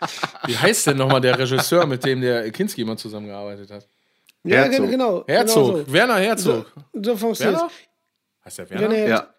Wie 0.46 0.56
heißt 0.56 0.86
denn 0.88 0.96
nochmal 0.96 1.20
der 1.20 1.38
Regisseur, 1.38 1.86
mit 1.86 2.04
dem 2.04 2.20
der 2.20 2.50
Kinski 2.50 2.82
immer 2.82 2.96
zusammengearbeitet 2.96 3.70
hat? 3.70 3.86
Ja, 4.44 4.56
Herzog. 4.62 4.80
gen- 4.82 4.90
genau, 4.90 5.24
Herzog. 5.26 5.74
genau 5.74 5.92
Werner 5.92 6.16
Herzog. 6.16 6.72
so, 6.92 7.02
so 7.02 7.16
funktioniert 7.16 7.58
Werner? 7.60 7.72
Heißt 8.44 8.58
der 8.58 8.70
Werner? 8.70 8.90
Wenn 8.90 8.96
er, 8.96 9.08
ja. 9.08 9.34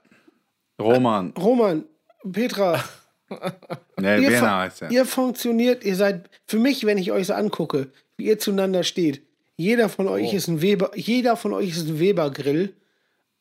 Roman. 0.81 1.33
Roman, 1.37 1.85
Petra, 2.31 2.83
Nee, 3.99 4.19
ihr, 4.23 4.31
Werner 4.31 4.57
heißt 4.59 4.81
er. 4.83 4.91
ihr 4.91 5.05
funktioniert, 5.05 5.83
ihr 5.83 5.95
seid, 5.95 6.29
für 6.45 6.57
mich, 6.59 6.85
wenn 6.85 6.97
ich 6.97 7.11
euch 7.11 7.27
so 7.27 7.33
angucke, 7.33 7.87
wie 8.17 8.25
ihr 8.25 8.39
zueinander 8.39 8.83
steht, 8.83 9.21
jeder 9.55 9.87
von 9.89 10.07
euch 10.07 10.29
Oh. 10.33 10.35
ist 10.35 10.47
ein 10.47 10.61
Weber, 10.61 10.91
jeder 10.95 11.35
von 11.37 11.53
euch 11.53 11.69
ist 11.69 11.87
ein 11.87 11.99
Weber-Grill, 11.99 12.73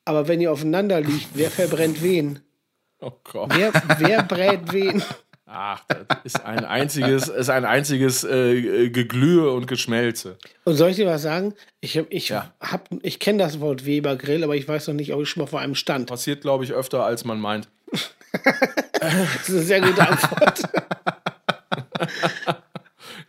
aber 0.05 0.29
wenn 0.29 0.41
ihr 0.41 0.53
aufeinander 0.53 1.01
liegt, 1.01 1.29
wer 1.35 1.51
verbrennt 1.51 2.03
wen? 2.03 2.41
Oh 3.01 3.13
Gott. 3.25 3.51
Wer, 3.57 3.73
wer 3.99 4.23
brät 4.23 4.73
wen? 4.73 5.03
Ach, 5.55 5.85
das 5.87 6.07
ist 6.25 6.45
ein 6.47 6.65
einziges, 6.65 7.29
ist 7.29 7.51
ein 7.51 7.67
einziges 7.67 8.25
äh, 8.25 8.89
Geglühe 8.89 9.51
und 9.51 9.67
Geschmelze. 9.67 10.39
Und 10.65 10.77
soll 10.77 10.91
ich 10.91 10.97
dir 10.97 11.07
was 11.07 11.21
sagen? 11.23 11.53
Ich, 11.83 11.95
ich, 12.09 12.31
Ja. 12.31 12.53
hab- 12.59 12.89
ich 13.03 13.19
kenne 13.19 13.39
das 13.39 13.61
Wort 13.61 13.85
Weber-Grill, 13.85 14.45
aber 14.45 14.57
ich 14.57 14.67
weiß 14.67 14.89
noch 14.89 14.95
nicht, 14.95 15.13
ob 15.13 15.21
ich 15.21 15.29
schon 15.29 15.43
mal 15.43 15.47
vor 15.47 15.61
einem 15.61 15.75
stand. 15.75 16.09
Passiert, 16.09 16.41
glaube 16.41 16.65
ich, 16.65 16.73
öfter, 16.73 17.05
als 17.05 17.25
man 17.27 17.39
meint. 17.39 17.69
Das 18.33 19.49
ist 19.49 19.51
eine 19.51 19.61
sehr 19.63 19.81
gute 19.83 20.09
Antwort. 20.09 20.63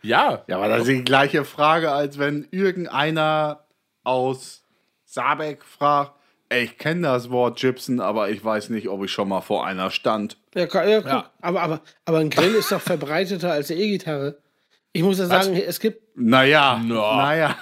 Ja, 0.02 0.42
Ja, 0.46 0.56
aber 0.56 0.68
das 0.68 0.80
ist 0.82 0.88
die 0.88 1.04
gleiche 1.04 1.44
Frage, 1.44 1.90
als 1.90 2.18
wenn 2.18 2.46
irgendeiner 2.50 3.64
aus 4.02 4.62
Saarbeck 5.04 5.64
fragt, 5.64 6.12
ich 6.56 6.78
kenne 6.78 7.02
das 7.02 7.30
Wort 7.30 7.60
Gypsen, 7.60 8.00
aber 8.00 8.30
ich 8.30 8.44
weiß 8.44 8.70
nicht, 8.70 8.88
ob 8.88 9.04
ich 9.04 9.10
schon 9.12 9.28
mal 9.28 9.40
vor 9.40 9.66
einer 9.66 9.90
stand. 9.90 10.36
ja, 10.54 10.64
ja, 10.66 11.00
Ja. 11.00 11.30
Aber, 11.40 11.60
aber, 11.62 11.80
aber 12.04 12.18
ein 12.18 12.30
Grill 12.30 12.54
ist 12.54 12.72
doch 12.72 12.80
verbreiteter 12.80 13.52
als 13.52 13.70
eine 13.70 13.80
E-Gitarre. 13.80 14.38
Ich 14.92 15.02
muss 15.02 15.18
ja 15.18 15.26
sagen, 15.26 15.54
es 15.56 15.80
gibt. 15.80 16.02
Naja, 16.16 16.80
Na. 16.84 17.16
naja. 17.16 17.56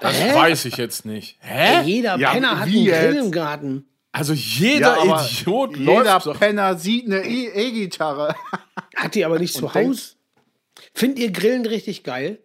das 0.00 0.34
weiß 0.34 0.64
ich 0.64 0.76
jetzt 0.76 1.06
nicht. 1.06 1.36
Hä? 1.40 1.82
Jeder 1.84 2.18
Ja, 2.18 2.30
Penner 2.32 2.58
hat 2.58 2.62
einen 2.66 2.72
Grill 2.72 2.86
jetzt? 3.14 3.16
im 3.24 3.30
Garten. 3.30 3.86
Also 4.10 4.32
jeder 4.34 4.96
Ja, 5.04 5.24
Idiot 5.24 5.76
Jeder. 5.76 6.18
Penner 6.38 6.76
sieht 6.76 7.06
eine 7.06 7.24
E- 7.24 7.48
E-Gitarre. 7.68 8.34
Hat 8.96 9.14
die 9.14 9.24
aber 9.24 9.38
nicht 9.38 9.54
zu 9.54 9.72
Hause. 9.72 10.14
Findet 10.92 11.18
ihr 11.20 11.30
Grillen 11.32 11.64
richtig 11.64 12.02
geil? 12.02 12.38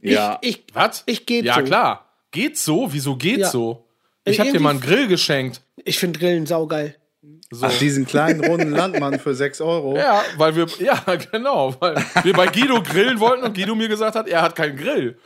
ja. 0.00 0.38
Ich, 0.42 0.56
ich, 0.66 0.74
Was? 0.74 1.02
Ich 1.06 1.24
geht 1.26 1.44
Ja, 1.44 1.54
so. 1.54 1.62
klar. 1.62 2.08
Geht 2.32 2.58
so? 2.58 2.92
Wieso 2.92 3.16
geht 3.16 3.38
Ja. 3.38 3.48
so? 3.48 3.86
Ich 4.24 4.38
habe 4.40 4.52
dir 4.52 4.60
mal 4.60 4.70
einen 4.70 4.80
Grill 4.80 5.08
geschenkt. 5.08 5.62
ich 5.84 5.98
finde 5.98 6.18
Grillen 6.18 6.46
saugeil. 6.46 6.96
So. 7.50 7.66
Ach, 7.66 7.78
diesen 7.78 8.06
kleinen 8.06 8.44
runden 8.44 8.70
Landmann 8.70 9.18
für 9.18 9.34
6 9.34 9.60
Euro. 9.60 9.96
Ja, 9.96 10.22
weil 10.38 10.56
wir, 10.56 10.66
ja, 10.78 11.02
genau, 11.32 11.74
weil 11.80 11.96
wir 12.22 12.32
bei 12.32 12.46
Guido 12.46 12.82
grillen 12.82 13.20
wollten 13.20 13.44
und 13.44 13.54
Guido 13.54 13.74
mir 13.74 13.88
gesagt 13.88 14.16
hat, 14.16 14.26
er 14.26 14.42
hat 14.42 14.56
keinen 14.56 14.76
Grill. 14.76 15.18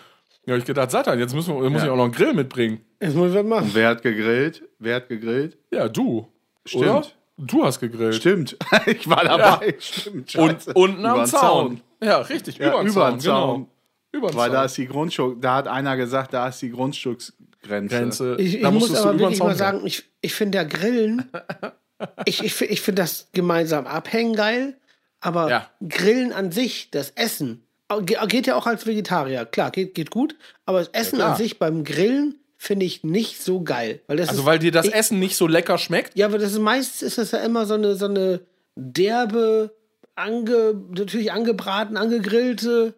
Ja, 0.44 0.56
ich 0.56 0.64
gedacht, 0.64 0.90
Satan, 0.90 1.18
jetzt 1.18 1.34
müssen 1.34 1.54
wir, 1.60 1.70
muss 1.70 1.82
ich 1.82 1.88
auch 1.88 1.96
noch 1.96 2.04
einen 2.04 2.12
Grill 2.12 2.32
mitbringen. 2.34 2.80
Jetzt 3.00 3.14
muss 3.14 3.30
ich 3.30 3.36
was 3.36 3.44
machen. 3.44 3.70
Wer 3.72 3.88
hat 3.88 4.02
gegrillt? 4.02 4.62
Wer 4.78 4.96
hat 4.96 5.08
gegrillt? 5.08 5.56
Ja, 5.70 5.88
du. 5.88 6.26
Stimmt. 6.64 6.84
Oder? 6.84 7.06
Du 7.38 7.64
hast 7.64 7.80
gegrillt. 7.80 8.14
Stimmt. 8.16 8.56
ich 8.86 9.08
war 9.08 9.24
dabei. 9.24 9.74
Stimmt. 9.78 10.34
Und 10.36 10.66
unten 10.74 11.04
am 11.06 11.14
Übern 11.16 11.26
Zaun. 11.26 11.80
Ja, 12.02 12.18
richtig, 12.18 12.58
Ja, 12.58 12.68
über 12.70 12.82
den 12.82 12.90
Zaun. 12.90 13.20
Zaun. 13.20 13.54
Genau. 13.54 13.68
Über 14.12 14.28
den 14.28 14.36
Weil 14.36 14.50
da 14.50 14.56
Zaun. 14.58 14.66
ist 14.66 14.76
die 14.78 14.86
Grundstück, 14.86 15.40
da 15.42 15.54
hat 15.56 15.68
einer 15.68 15.96
gesagt, 15.96 16.32
da 16.32 16.48
ist 16.48 16.60
die 16.62 16.70
Grundstücksgrenze. 16.70 17.34
Grenze. 17.62 18.36
Ich, 18.38 18.56
ich 18.56 18.62
da 18.62 18.70
muss 18.70 18.94
aber 18.94 19.18
wirklich 19.18 19.38
mal 19.40 19.56
sagen, 19.56 19.86
ich, 19.86 20.04
ich 20.20 20.34
finde 20.34 20.58
ja 20.58 20.64
Grillen 20.64 21.30
ich, 22.26 22.42
ich, 22.44 22.60
ich 22.60 22.80
finde 22.80 23.02
das 23.02 23.28
gemeinsam 23.32 23.86
abhängen 23.86 24.34
geil, 24.36 24.76
aber 25.20 25.48
Ja. 25.50 25.70
Grillen 25.88 26.32
an 26.32 26.52
sich, 26.52 26.90
das 26.90 27.10
Essen, 27.10 27.62
ge- 28.04 28.18
geht 28.28 28.46
ja 28.46 28.54
auch 28.56 28.66
als 28.66 28.86
Vegetarier, 28.86 29.44
klar, 29.46 29.70
geht, 29.70 29.94
geht 29.94 30.10
gut, 30.10 30.36
aber 30.66 30.78
das 30.80 30.88
Essen 30.88 31.16
klar. 31.16 31.32
an 31.32 31.36
sich 31.36 31.58
beim 31.58 31.84
Grillen 31.84 32.36
finde 32.58 32.86
ich 32.86 33.02
nicht 33.04 33.42
so 33.42 33.62
geil. 33.62 34.00
Weil 34.06 34.16
das 34.18 34.28
Also, 34.30 34.42
ist, 34.42 34.46
weil 34.46 34.58
dir 34.58 34.72
das 34.72 34.86
ich, 34.86 34.94
Essen 34.94 35.18
nicht 35.18 35.36
so 35.36 35.46
lecker 35.46 35.78
schmeckt? 35.78 36.16
Ja, 36.16 36.26
aber 36.26 36.38
das 36.38 36.52
ist 36.52 36.58
meistens 36.58 37.02
ist 37.02 37.18
das 37.18 37.30
ja 37.32 37.38
immer 37.38 37.66
so 37.66 37.74
eine, 37.74 37.94
so 37.96 38.06
eine 38.06 38.40
derbe, 38.76 39.74
ange, 40.14 40.74
natürlich 40.90 41.32
angebraten, 41.32 41.96
angegrillte 41.96 42.94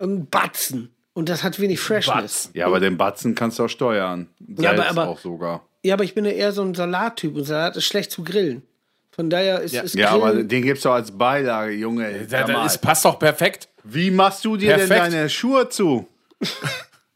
ähm, 0.00 0.26
Batzen. 0.28 0.94
Und 1.18 1.28
das 1.28 1.42
hat 1.42 1.58
wenig 1.58 1.80
Freshness. 1.80 2.14
Batzen. 2.44 2.50
Ja, 2.54 2.66
aber 2.66 2.78
den 2.78 2.96
Batzen 2.96 3.34
kannst 3.34 3.58
du 3.58 3.64
auch 3.64 3.68
steuern. 3.68 4.28
Ja, 4.56 4.70
aber- 4.70 4.76
Salz 4.82 4.90
aber- 4.90 5.08
auch 5.08 5.18
sogar. 5.18 5.62
Ja, 5.82 5.94
aber 5.94 6.04
ich 6.04 6.14
bin 6.14 6.24
ja 6.24 6.30
eher 6.30 6.52
so 6.52 6.62
ein 6.62 6.74
Salattyp 6.76 7.34
und 7.34 7.42
Salat 7.42 7.76
ist 7.76 7.86
schlecht 7.86 8.12
zu 8.12 8.22
grillen. 8.22 8.62
Von 9.10 9.28
daher 9.28 9.58
ist, 9.60 9.72
Ja. 9.74 9.82
ist 9.82 9.96
Ja, 9.96 10.10
aber 10.10 10.44
den 10.44 10.62
gibt's 10.62 10.84
doch 10.84 10.92
als 10.92 11.10
Beilage, 11.10 11.72
Junge. 11.72 12.08
Da, 12.28 12.38
Sag 12.38 12.46
da 12.46 12.52
mal. 12.52 12.66
ist, 12.66 12.78
passt 12.78 13.04
doch 13.04 13.18
perfekt. 13.18 13.68
Wie 13.82 14.12
machst 14.12 14.44
du 14.44 14.56
dir 14.56 14.74
Perfekt. 14.76 14.90
denn 15.06 15.12
deine 15.12 15.28
Schuhe 15.28 15.68
zu? 15.68 16.06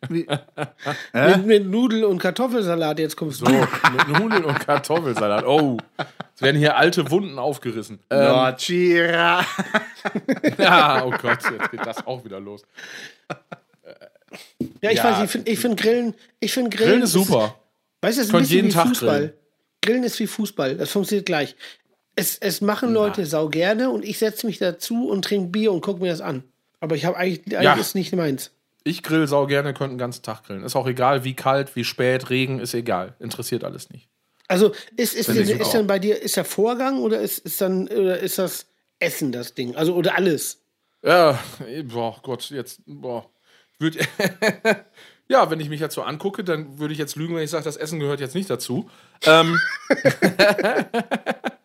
Wie, 0.09 0.27
mit, 1.13 1.47
mit 1.47 1.67
Nudel- 1.71 2.03
und 2.05 2.19
Kartoffelsalat, 2.19 2.99
jetzt 2.99 3.17
kommst 3.17 3.41
du. 3.43 3.47
So, 3.47 3.53
mit 3.53 4.09
Nudeln 4.19 4.45
und 4.45 4.59
Kartoffelsalat. 4.59 5.47
Oh, 5.47 5.77
es 6.35 6.43
werden 6.43 6.57
hier 6.59 6.77
alte 6.77 7.09
Wunden 7.09 7.39
aufgerissen. 7.39 8.01
Ähm, 8.11 8.33
oh, 8.35 8.51
Chira. 8.57 9.45
ja, 10.59 11.05
oh 11.05 11.11
Gott, 11.23 11.39
jetzt 11.53 11.71
geht 11.71 11.87
das 11.87 12.05
auch 12.05 12.25
wieder 12.25 12.41
los. 12.41 12.65
Ja, 14.81 14.91
ich 14.91 14.99
Ja. 14.99 15.05
weiß 15.05 15.17
nicht, 15.19 15.25
ich 15.27 15.31
finde 15.31 15.51
ich 15.53 15.59
find 15.59 15.81
Grillen, 15.81 16.15
ich 16.41 16.53
finde 16.53 16.71
Grillen, 16.71 16.91
Grillen 16.91 17.03
ist 17.03 17.13
super. 17.13 17.59
Weißt 18.01 18.19
du, 18.19 18.23
es 18.23 18.29
ist 18.29 18.35
ein 18.35 18.45
jeden 18.45 18.69
wie 18.69 18.73
Tag 18.73 18.89
Fußball. 18.89 19.19
grillen. 19.19 19.33
Grillen. 19.83 20.05
ist 20.05 20.19
wie 20.21 20.27
Fußball, 20.27 20.77
das 20.77 20.91
funktioniert 20.91 21.27
gleich. 21.27 21.55
Es, 22.15 22.37
es 22.39 22.61
machen 22.61 22.93
Leute 22.93 23.25
sau 23.27 23.49
gerne 23.49 23.91
und 23.91 24.05
ich 24.05 24.19
setze 24.19 24.47
mich 24.47 24.59
dazu 24.59 25.09
und 25.09 25.25
trinke 25.25 25.49
Bier 25.51 25.73
und 25.73 25.81
gucke 25.81 26.01
mir 26.03 26.11
das 26.11 26.21
an. 26.21 26.45
Aber 26.81 26.95
ich 26.97 27.05
habe 27.05 27.17
eigentlich, 27.17 27.57
eigentlich 27.57 27.63
Ja. 27.65 27.75
ist 27.77 27.95
nicht 27.95 28.13
meins. 28.15 28.51
Ich 28.85 29.03
grill 29.03 29.27
sau 29.29 29.47
gerne, 29.47 29.73
könnte 29.73 29.95
den 29.95 29.99
ganzen 29.99 30.23
Tag 30.23 30.45
grillen. 30.45 30.65
Ist 30.65 30.75
auch 30.77 30.87
egal, 30.89 31.25
wie 31.25 31.35
kalt, 31.35 31.75
wie 31.77 31.85
spät, 31.85 32.29
Regen, 32.31 32.59
ist 32.59 32.75
egal. 32.75 33.15
Interessiert 33.21 33.65
alles 33.65 33.89
nicht. 33.91 34.09
Also 34.49 34.73
ist, 34.97 35.15
ist, 35.15 35.29
ist, 35.29 35.49
ist 35.51 35.73
dann 35.73 35.87
bei 35.87 35.99
dir, 35.99 36.21
ist 36.21 36.37
der 36.37 36.45
Vorgang 36.45 36.99
oder 36.99 37.21
ist, 37.21 37.39
ist 37.39 37.61
dann 37.61 37.87
oder 37.89 38.19
ist 38.19 38.39
das 38.39 38.67
Essen 38.99 39.33
das 39.33 39.55
Ding? 39.55 39.75
Also 39.77 39.95
oder 39.95 40.17
alles? 40.17 40.59
Ja, 41.03 41.39
eh, 41.67 41.83
boah, 41.83 42.19
Gott, 42.23 42.51
jetzt, 42.51 42.81
boah. 42.85 43.25
Würd, 43.83 43.99
ja, 45.29 45.51
wenn 45.51 45.61
ich 45.61 45.69
mich 45.69 45.81
jetzt 45.81 45.95
so 45.95 46.03
angucke, 46.03 46.45
dann 46.45 46.79
würde 46.79 46.93
ich 46.93 46.99
jetzt 46.99 47.17
lügen, 47.17 47.35
wenn 47.35 47.43
ich 47.43 47.51
sage, 47.51 47.65
das 47.65 47.77
Essen 47.77 48.01
gehört 48.01 48.21
jetzt 48.21 48.35
nicht 48.35 48.49
dazu. 48.49 48.89
Ähm, 49.27 49.59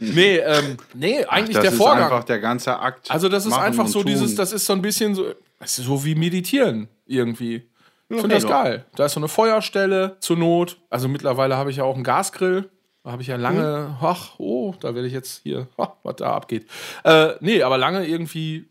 nee, 0.00 0.38
ähm, 0.38 0.76
nee, 0.94 1.24
eigentlich 1.24 1.56
Das 1.56 1.62
der 1.62 1.72
ist 1.72 1.78
Vorgang. 1.78 2.04
einfach 2.04 2.24
der 2.24 2.40
ganze 2.40 2.78
Akt. 2.78 3.10
Also 3.10 3.28
das 3.28 3.46
ist 3.46 3.52
einfach 3.52 3.86
so 3.86 4.00
tun. 4.02 4.10
dieses, 4.10 4.34
das 4.34 4.52
ist 4.52 4.66
so 4.66 4.72
ein 4.72 4.82
bisschen 4.82 5.14
so, 5.14 5.32
das 5.60 5.78
ist 5.78 5.86
so 5.86 6.04
wie 6.04 6.14
meditieren 6.14 6.88
irgendwie. 7.06 7.68
Ich 8.10 8.20
finde 8.20 8.36
das 8.36 8.46
geil. 8.46 8.86
Da 8.96 9.04
ist 9.06 9.12
so 9.12 9.20
eine 9.20 9.28
Feuerstelle 9.28 10.16
zur 10.20 10.36
Not. 10.38 10.78
Also 10.88 11.08
mittlerweile 11.08 11.56
habe 11.56 11.70
ich 11.70 11.76
ja 11.76 11.84
auch 11.84 11.94
einen 11.94 12.04
Gasgrill. 12.04 12.70
Da 13.04 13.12
habe 13.12 13.22
ich 13.22 13.28
ja 13.28 13.36
lange, 13.36 13.96
ach, 14.00 14.38
oh, 14.38 14.74
da 14.80 14.94
werde 14.94 15.06
ich 15.06 15.14
jetzt 15.14 15.42
hier, 15.42 15.68
ach, 15.76 15.90
was 16.02 16.16
da 16.16 16.34
abgeht. 16.34 16.66
Äh, 17.04 17.34
nee, 17.40 17.62
aber 17.62 17.78
lange 17.78 18.06
irgendwie, 18.06 18.68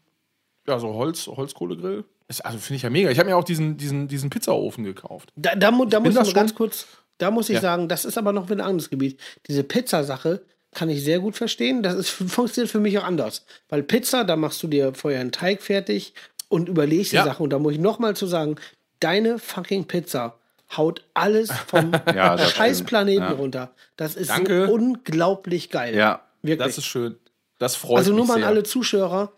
ja, 0.67 0.79
so 0.79 0.93
Holz, 0.93 1.27
Holzkohlegrill. 1.27 2.03
Ist, 2.27 2.45
also 2.45 2.57
finde 2.57 2.75
ich 2.77 2.81
ja 2.83 2.89
mega. 2.89 3.09
Ich 3.09 3.19
habe 3.19 3.29
mir 3.29 3.37
auch 3.37 3.43
diesen, 3.43 3.77
diesen, 3.77 4.07
diesen 4.07 4.29
Pizzaofen 4.29 4.83
gekauft. 4.83 5.31
Da, 5.35 5.55
da, 5.55 5.71
mu- 5.71 5.85
da 5.85 5.99
muss 5.99 6.09
ich 6.09 6.15
das 6.19 6.33
ganz 6.33 6.53
kurz, 6.55 6.85
da 7.19 7.31
muss 7.31 7.49
ich 7.49 7.55
Ja. 7.55 7.61
sagen, 7.61 7.87
das 7.87 8.03
ist 8.05 8.17
aber 8.17 8.33
noch 8.33 8.45
wieder 8.49 8.63
ein 8.63 8.69
anderes 8.69 8.89
Gebiet. 8.89 9.19
Diese 9.47 9.63
Pizzasache 9.63 10.41
kann 10.73 10.89
ich 10.89 11.03
sehr 11.03 11.19
gut 11.19 11.35
verstehen. 11.37 11.83
Das 11.83 11.95
ist, 11.95 12.09
funktioniert 12.09 12.69
für 12.71 12.79
mich 12.81 12.97
auch 12.99 13.05
anders. 13.05 13.45
Weil 13.69 13.81
Pizza, 13.83 14.23
da 14.25 14.35
machst 14.35 14.61
du 14.61 14.67
dir 14.67 14.93
vorher 14.93 15.21
einen 15.21 15.31
Teig 15.31 15.61
fertig 15.61 16.13
und 16.49 16.67
überlegst 16.67 17.13
Ja. 17.13 17.23
die 17.23 17.29
Sache. 17.29 17.41
Und 17.43 17.51
da 17.51 17.59
muss 17.59 17.73
ich 17.73 17.79
noch 17.79 17.97
mal 17.99 18.15
zu 18.15 18.27
sagen, 18.27 18.57
deine 18.99 19.39
fucking 19.39 19.85
Pizza 19.85 20.37
haut 20.75 21.05
alles 21.13 21.49
vom 21.67 21.93
Ja, 22.13 22.35
das 22.35 22.51
scheiß 22.51 22.77
stimmt. 22.77 22.89
Planeten 22.89 23.21
Ja. 23.21 23.31
runter. 23.31 23.71
Das 23.95 24.15
ist 24.17 24.29
Danke. 24.29 24.65
so 24.67 24.73
unglaublich 24.73 25.69
geil. 25.69 25.95
Ja. 25.95 26.23
Wirklich. 26.41 26.67
Das 26.67 26.77
ist 26.77 26.85
schön. 26.85 27.15
Das 27.57 27.75
freut 27.77 27.99
also 27.99 28.11
nur 28.11 28.21
mich 28.25 28.27
mal 28.27 28.37
an 28.37 28.43
alle 28.43 28.63
Zuschauer, 28.63 29.31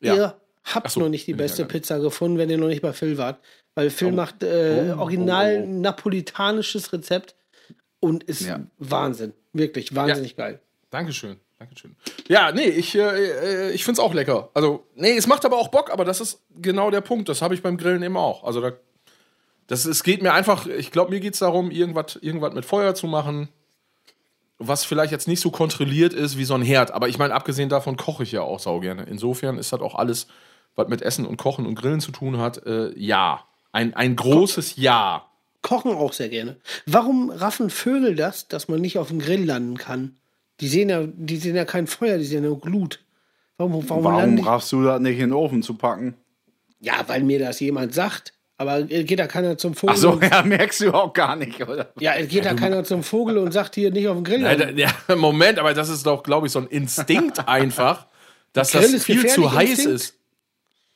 ihr 0.00 0.34
habt 0.74 0.90
so, 0.90 1.00
noch 1.00 1.08
nicht 1.08 1.26
die 1.26 1.34
beste 1.34 1.62
ja. 1.62 1.68
Pizza 1.68 1.98
gefunden, 1.98 2.38
wenn 2.38 2.50
ihr 2.50 2.58
noch 2.58 2.68
nicht 2.68 2.82
bei 2.82 2.92
Phil 2.92 3.18
wart. 3.18 3.40
Weil 3.74 3.86
Oh. 3.88 3.90
Phil 3.90 4.12
macht 4.12 4.42
äh, 4.42 4.94
original 4.96 5.66
napolitanisches 5.66 6.92
Rezept 6.92 7.34
und 8.00 8.24
ist 8.24 8.42
Ja. 8.42 8.60
Wahnsinn. 8.78 9.32
Wirklich 9.52 9.94
wahnsinnig 9.94 10.36
geil. 10.36 10.60
Dankeschön. 10.90 11.36
Dankeschön. 11.58 11.94
Ja, 12.28 12.52
nee, 12.52 12.64
ich, 12.64 12.94
äh, 12.96 13.68
äh, 13.68 13.70
ich 13.72 13.84
finde 13.84 14.00
es 14.00 14.04
auch 14.04 14.14
lecker. 14.14 14.48
Also, 14.54 14.86
nee, 14.94 15.16
es 15.16 15.26
macht 15.26 15.44
aber 15.44 15.58
auch 15.58 15.68
Bock, 15.68 15.90
aber 15.92 16.04
das 16.06 16.20
ist 16.20 16.42
genau 16.60 16.90
der 16.90 17.02
Punkt. 17.02 17.28
Das 17.28 17.42
habe 17.42 17.54
ich 17.54 17.62
beim 17.62 17.76
Grillen 17.76 18.02
eben 18.02 18.16
auch. 18.16 18.44
Also, 18.44 18.60
da, 18.62 18.72
das, 19.66 19.84
es 19.84 20.02
geht 20.02 20.22
mir 20.22 20.32
einfach, 20.32 20.66
ich 20.66 20.90
glaube, 20.90 21.10
mir 21.10 21.20
geht 21.20 21.34
es 21.34 21.40
darum, 21.40 21.70
irgendwas 21.70 22.16
irgendwas 22.16 22.54
mit 22.54 22.64
Feuer 22.64 22.94
zu 22.94 23.06
machen, 23.06 23.50
was 24.58 24.84
vielleicht 24.84 25.12
jetzt 25.12 25.28
nicht 25.28 25.40
so 25.40 25.50
kontrolliert 25.50 26.12
ist 26.14 26.38
wie 26.38 26.44
so 26.44 26.54
ein 26.54 26.62
Herd. 26.62 26.90
Aber 26.92 27.08
ich 27.08 27.18
meine, 27.18 27.34
abgesehen 27.34 27.68
davon 27.68 27.96
koche 27.96 28.22
ich 28.22 28.32
ja 28.32 28.40
auch 28.42 28.58
sau 28.58 28.80
gerne. 28.80 29.04
Insofern 29.04 29.58
ist 29.58 29.72
das 29.72 29.80
auch 29.80 29.94
alles, 29.94 30.26
was 30.76 30.88
mit 30.88 31.02
Essen 31.02 31.26
und 31.26 31.36
Kochen 31.36 31.66
und 31.66 31.74
Grillen 31.74 32.00
zu 32.00 32.12
tun 32.12 32.38
hat, 32.38 32.64
äh, 32.66 32.92
ja. 32.98 33.44
Ein, 33.72 33.94
ein 33.94 34.16
großes 34.16 34.76
Ja. 34.76 35.26
Kochen 35.62 35.92
auch 35.92 36.12
sehr 36.12 36.28
gerne. 36.30 36.56
Warum 36.86 37.30
raffen 37.30 37.68
Vögel 37.70 38.14
das, 38.16 38.48
dass 38.48 38.68
man 38.68 38.80
nicht 38.80 38.98
auf 38.98 39.08
dem 39.08 39.18
Grill 39.18 39.44
landen 39.44 39.76
kann? 39.76 40.16
Die 40.60 40.68
sehen 40.68 40.88
ja, 40.88 41.02
die 41.06 41.36
sehen 41.36 41.54
ja 41.54 41.64
kein 41.64 41.86
Feuer, 41.86 42.18
die 42.18 42.24
sehen 42.24 42.42
ja 42.42 42.48
nur 42.48 42.60
Glut. 42.60 43.00
Warum, 43.58 43.88
warum, 43.88 44.04
Warum 44.04 44.38
raffst 44.38 44.72
du 44.72 44.82
das 44.82 45.00
nicht 45.00 45.18
in 45.18 45.28
den 45.28 45.32
Ofen 45.34 45.62
zu 45.62 45.74
packen? 45.74 46.14
Ja, 46.80 46.94
weil 47.06 47.22
mir 47.22 47.38
das 47.38 47.60
jemand 47.60 47.92
sagt. 47.94 48.32
Aber 48.56 48.78
äh, 48.90 49.04
geht 49.04 49.18
da 49.18 49.26
keiner 49.26 49.56
zum 49.56 49.74
Vogel? 49.74 49.94
Ach 49.94 49.98
so, 49.98 50.10
und, 50.12 50.22
ja, 50.22 50.42
merkst 50.42 50.80
du 50.80 50.92
auch 50.92 51.12
gar 51.12 51.36
nicht, 51.36 51.60
oder? 51.66 51.92
ja, 51.98 52.14
es 52.14 52.28
geht 52.28 52.44
da 52.44 52.54
keiner 52.54 52.84
zum 52.84 53.02
Vogel 53.02 53.38
und 53.38 53.52
sagt 53.52 53.74
hier 53.74 53.90
nicht 53.90 54.08
auf 54.08 54.16
dem 54.16 54.24
Grill. 54.24 54.40
Nein, 54.40 54.76
ja, 54.76 54.90
Moment, 55.16 55.58
aber 55.58 55.72
das 55.72 55.88
ist 55.88 56.04
doch, 56.06 56.22
glaube 56.22 56.46
ich, 56.46 56.52
so 56.52 56.58
ein 56.58 56.66
Instinkt 56.66 57.48
einfach, 57.48 58.06
dass 58.52 58.72
Grill 58.72 58.92
das 58.92 59.04
viel 59.04 59.26
zu 59.26 59.52
heiß 59.52 59.70
Instinkt? 59.70 59.92
ist. 59.94 60.19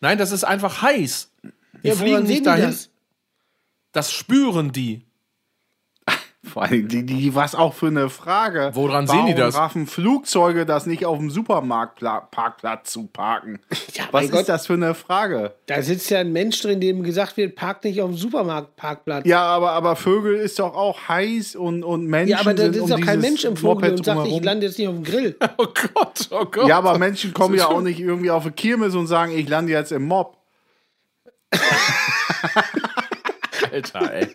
Nein, 0.00 0.18
das 0.18 0.32
ist 0.32 0.44
einfach 0.44 0.82
heiß. 0.82 1.32
Die 1.82 1.88
ja, 1.88 1.94
fliegen 1.94 2.24
nicht 2.24 2.46
dahin. 2.46 2.66
das? 2.66 2.90
Das? 3.92 4.12
spüren 4.12 4.72
die. 4.72 5.04
Vor 6.44 6.62
allem, 6.62 6.88
die, 6.88 7.04
die, 7.04 7.34
was 7.34 7.54
auch 7.54 7.74
für 7.74 7.86
eine 7.86 8.10
Frage. 8.10 8.70
Woran 8.74 9.08
Warum 9.08 9.26
sehen 9.26 9.34
die 9.34 9.40
das? 9.40 9.56
raffen 9.56 9.86
Flugzeuge 9.86 10.66
das 10.66 10.86
nicht 10.86 11.06
auf 11.06 11.18
dem 11.18 11.30
Supermarktparkplatz 11.30 12.92
zu 12.92 13.06
parken? 13.06 13.60
Ja, 13.94 14.04
was 14.10 14.24
ist 14.24 14.32
Gott. 14.32 14.48
das 14.48 14.66
für 14.66 14.74
eine 14.74 14.94
Frage? 14.94 15.54
Da 15.66 15.82
sitzt 15.82 16.10
ja 16.10 16.18
ein 16.18 16.32
Mensch 16.32 16.60
drin, 16.60 16.80
dem 16.80 17.02
gesagt 17.02 17.36
wird, 17.36 17.56
park 17.56 17.84
nicht 17.84 18.00
auf 18.02 18.10
dem 18.10 18.16
Supermarktparkplatz. 18.16 19.26
Ja, 19.26 19.42
aber, 19.42 19.72
aber 19.72 19.96
Vögel 19.96 20.34
ist 20.36 20.58
doch 20.58 20.74
auch 20.74 21.08
heiß 21.08 21.56
und, 21.56 21.82
und 21.82 22.06
Menschen 22.06 22.30
Ja, 22.30 22.40
aber 22.40 22.54
da 22.54 22.64
sind 22.64 22.76
ist 22.76 22.82
um 22.82 22.90
doch 22.90 23.00
kein 23.00 23.20
dieses 23.20 23.30
Mensch 23.30 23.44
im 23.44 23.56
Vogel 23.56 23.90
und 23.92 24.04
sagt, 24.04 24.26
ich 24.26 24.42
lande 24.42 24.66
jetzt 24.66 24.78
nicht 24.78 24.88
auf 24.88 24.94
dem 24.94 25.04
Grill. 25.04 25.36
Oh 25.56 25.66
Gott, 25.66 26.28
oh 26.30 26.44
Gott. 26.46 26.68
Ja, 26.68 26.78
aber 26.78 26.98
Menschen 26.98 27.32
kommen 27.32 27.54
ja 27.54 27.68
auch 27.68 27.80
nicht 27.80 28.00
irgendwie 28.00 28.30
auf 28.30 28.42
eine 28.42 28.52
Kirmes 28.52 28.94
und 28.94 29.06
sagen, 29.06 29.32
ich 29.32 29.48
lande 29.48 29.72
jetzt 29.72 29.92
im 29.92 30.02
Mob. 30.02 30.36
Alter, 33.72 34.12
ey. 34.12 34.28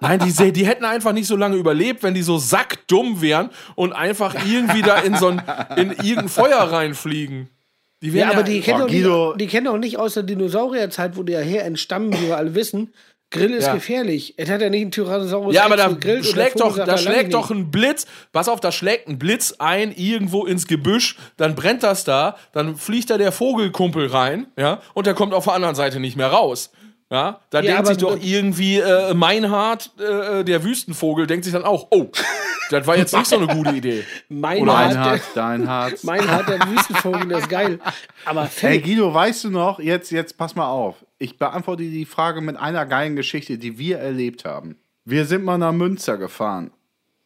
Nein, 0.00 0.20
die, 0.20 0.52
die 0.52 0.66
hätten 0.66 0.84
einfach 0.84 1.12
nicht 1.12 1.26
so 1.26 1.36
lange 1.36 1.56
überlebt, 1.56 2.02
wenn 2.02 2.14
die 2.14 2.22
so 2.22 2.38
sackdumm 2.38 3.20
wären 3.20 3.50
und 3.74 3.92
einfach 3.92 4.34
irgendwie 4.46 4.82
da 4.82 4.98
in 4.98 5.14
so 5.16 5.28
ein, 5.28 5.42
in 5.76 5.90
irgendein 5.90 6.28
Feuer 6.28 6.58
reinfliegen. 6.58 7.48
Die 8.02 8.10
Ja, 8.10 8.30
aber 8.30 8.44
die 8.44 8.60
kennen, 8.60 8.86
Guido- 8.86 9.30
nicht, 9.32 9.40
die 9.40 9.46
kennen 9.48 9.66
doch 9.66 9.78
nicht 9.78 9.98
aus 9.98 10.14
der 10.14 10.22
Dinosaurierzeit, 10.22 11.16
wo 11.16 11.22
die 11.24 11.32
ja 11.32 11.40
her 11.40 11.64
entstammen, 11.64 12.12
wie 12.12 12.28
wir 12.28 12.36
alle 12.36 12.54
wissen. 12.54 12.92
Grill 13.30 13.50
ist 13.52 13.66
Ja. 13.66 13.74
gefährlich. 13.74 14.34
Es 14.38 14.48
hat 14.48 14.62
ja 14.62 14.70
nicht 14.70 14.80
ein 14.86 14.90
Tyrannosaurus 14.90 15.54
Ja, 15.54 15.64
aber 15.66 15.76
da 15.76 15.90
schlägt 16.22 16.60
doch, 16.60 16.76
da 16.78 16.96
schlägt 16.96 17.34
doch 17.34 17.50
ein 17.50 17.70
Blitz. 17.70 18.06
Pass 18.32 18.48
auf, 18.48 18.60
da 18.60 18.72
schlägt 18.72 19.06
ein 19.08 19.18
Blitz 19.18 19.56
ein 19.58 19.92
irgendwo 19.94 20.46
ins 20.46 20.66
Gebüsch, 20.66 21.18
dann 21.36 21.54
brennt 21.54 21.82
das 21.82 22.04
da, 22.04 22.36
dann 22.52 22.76
fliegt 22.76 23.10
da 23.10 23.18
der 23.18 23.30
Vogelkumpel 23.32 24.06
rein, 24.06 24.46
ja, 24.56 24.80
und 24.94 25.06
der 25.06 25.12
kommt 25.12 25.34
auf 25.34 25.44
der 25.44 25.52
anderen 25.52 25.74
Seite 25.74 26.00
nicht 26.00 26.16
mehr 26.16 26.28
raus. 26.28 26.70
Ja, 27.10 27.40
da 27.48 27.60
Ja, 27.60 27.72
denkt 27.74 27.86
sich 27.86 27.96
doch 27.96 28.18
irgendwie 28.20 28.78
äh, 28.78 29.14
Meinhard, 29.14 29.90
äh, 29.98 30.44
der 30.44 30.62
Wüstenvogel, 30.62 31.26
denkt 31.26 31.44
sich 31.44 31.54
dann 31.54 31.64
auch, 31.64 31.86
oh, 31.90 32.10
das 32.70 32.86
war 32.86 32.98
jetzt 32.98 33.14
nicht 33.14 33.26
so 33.26 33.36
eine 33.38 33.46
gute 33.46 33.70
Idee. 33.70 34.04
Mein 34.28 34.62
Oder 34.62 34.72
Mein 34.74 34.98
Hart, 34.98 35.10
Herz, 35.10 35.24
dein 35.34 35.66
Herz. 35.66 36.02
der, 36.02 36.10
mein 36.10 36.30
Hart, 36.30 36.48
der 36.48 36.60
Wüstenvogel, 36.68 37.28
der 37.28 37.38
ist 37.38 37.48
geil. 37.48 37.78
Aber 38.26 38.42
Hey 38.42 38.78
Phil, 38.78 38.82
Guido, 38.82 39.14
weißt 39.14 39.44
du 39.44 39.50
noch, 39.50 39.80
jetzt, 39.80 40.10
jetzt 40.10 40.36
pass 40.36 40.54
mal 40.54 40.68
auf. 40.68 40.96
Ich 41.18 41.38
beantworte 41.38 41.84
die 41.84 42.04
Frage 42.04 42.42
mit 42.42 42.56
einer 42.56 42.84
geilen 42.84 43.16
Geschichte, 43.16 43.56
die 43.56 43.78
wir 43.78 43.98
erlebt 43.98 44.44
haben. 44.44 44.76
Wir 45.06 45.24
sind 45.24 45.44
mal 45.44 45.56
nach 45.56 45.72
Münster 45.72 46.18
gefahren. 46.18 46.70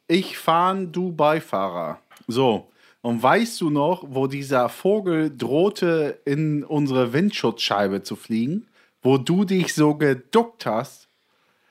Ich 0.06 0.38
fahren, 0.38 0.92
du 0.92 1.10
Beifahrer. 1.10 1.98
So. 2.28 2.68
Und 3.00 3.20
weißt 3.20 3.60
du 3.60 3.70
noch, 3.70 4.04
wo 4.06 4.28
dieser 4.28 4.68
Vogel 4.68 5.36
drohte, 5.36 6.20
in 6.24 6.62
unsere 6.62 7.12
Windschutzscheibe 7.12 8.04
zu 8.04 8.14
fliegen? 8.14 8.68
Wo 9.02 9.18
du 9.18 9.44
dich 9.44 9.74
so 9.74 9.94
geduckt 9.94 10.66
hast? 10.66 11.08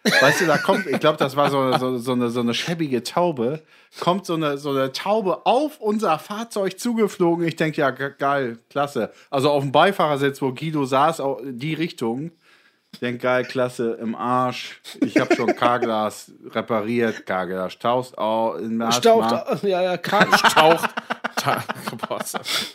Weißt 0.03 0.41
du, 0.41 0.45
da 0.47 0.57
kommt, 0.57 0.87
ich 0.87 0.99
glaube, 0.99 1.17
das 1.19 1.35
war 1.35 1.51
so, 1.51 1.77
so, 1.77 1.97
so, 1.99 2.13
eine, 2.13 2.29
so 2.31 2.39
eine 2.39 2.55
schäbige 2.55 3.03
Taube, 3.03 3.61
kommt 3.99 4.25
so 4.25 4.33
eine, 4.33 4.57
so 4.57 4.71
eine 4.71 4.91
Taube 4.91 5.45
auf 5.45 5.79
unser 5.79 6.17
Fahrzeug 6.17 6.79
zugeflogen. 6.79 7.45
Ich 7.47 7.55
denke, 7.55 7.81
ja, 7.81 7.91
ge- 7.91 8.13
geil, 8.17 8.57
klasse. 8.71 9.11
Also 9.29 9.51
auf 9.51 9.61
dem 9.61 9.71
Beifahrersitz, 9.71 10.41
wo 10.41 10.53
Guido 10.53 10.85
saß, 10.85 11.21
die 11.43 11.75
Richtung. 11.75 12.31
Ich 12.93 12.99
denke, 12.99 13.19
geil, 13.19 13.45
klasse, 13.45 13.91
im 14.01 14.15
Arsch. 14.15 14.81
Ich 15.01 15.17
habe 15.19 15.35
schon 15.35 15.55
Carglass 15.55 16.31
repariert, 16.49 17.25
Carglass 17.27 17.77
taust 17.77 18.17
auch 18.17 18.55
im 18.55 18.81
Arsch. 18.81 18.95
mal. 18.95 19.27
Staucht, 19.29 19.63
ja, 19.63 19.83
ja, 19.83 19.97
Kack. 19.97 20.31
Taucht. 20.53 20.89
Ta 21.35 21.63
Boah, 22.07 22.19
ist 22.19 22.33
das- 22.33 22.73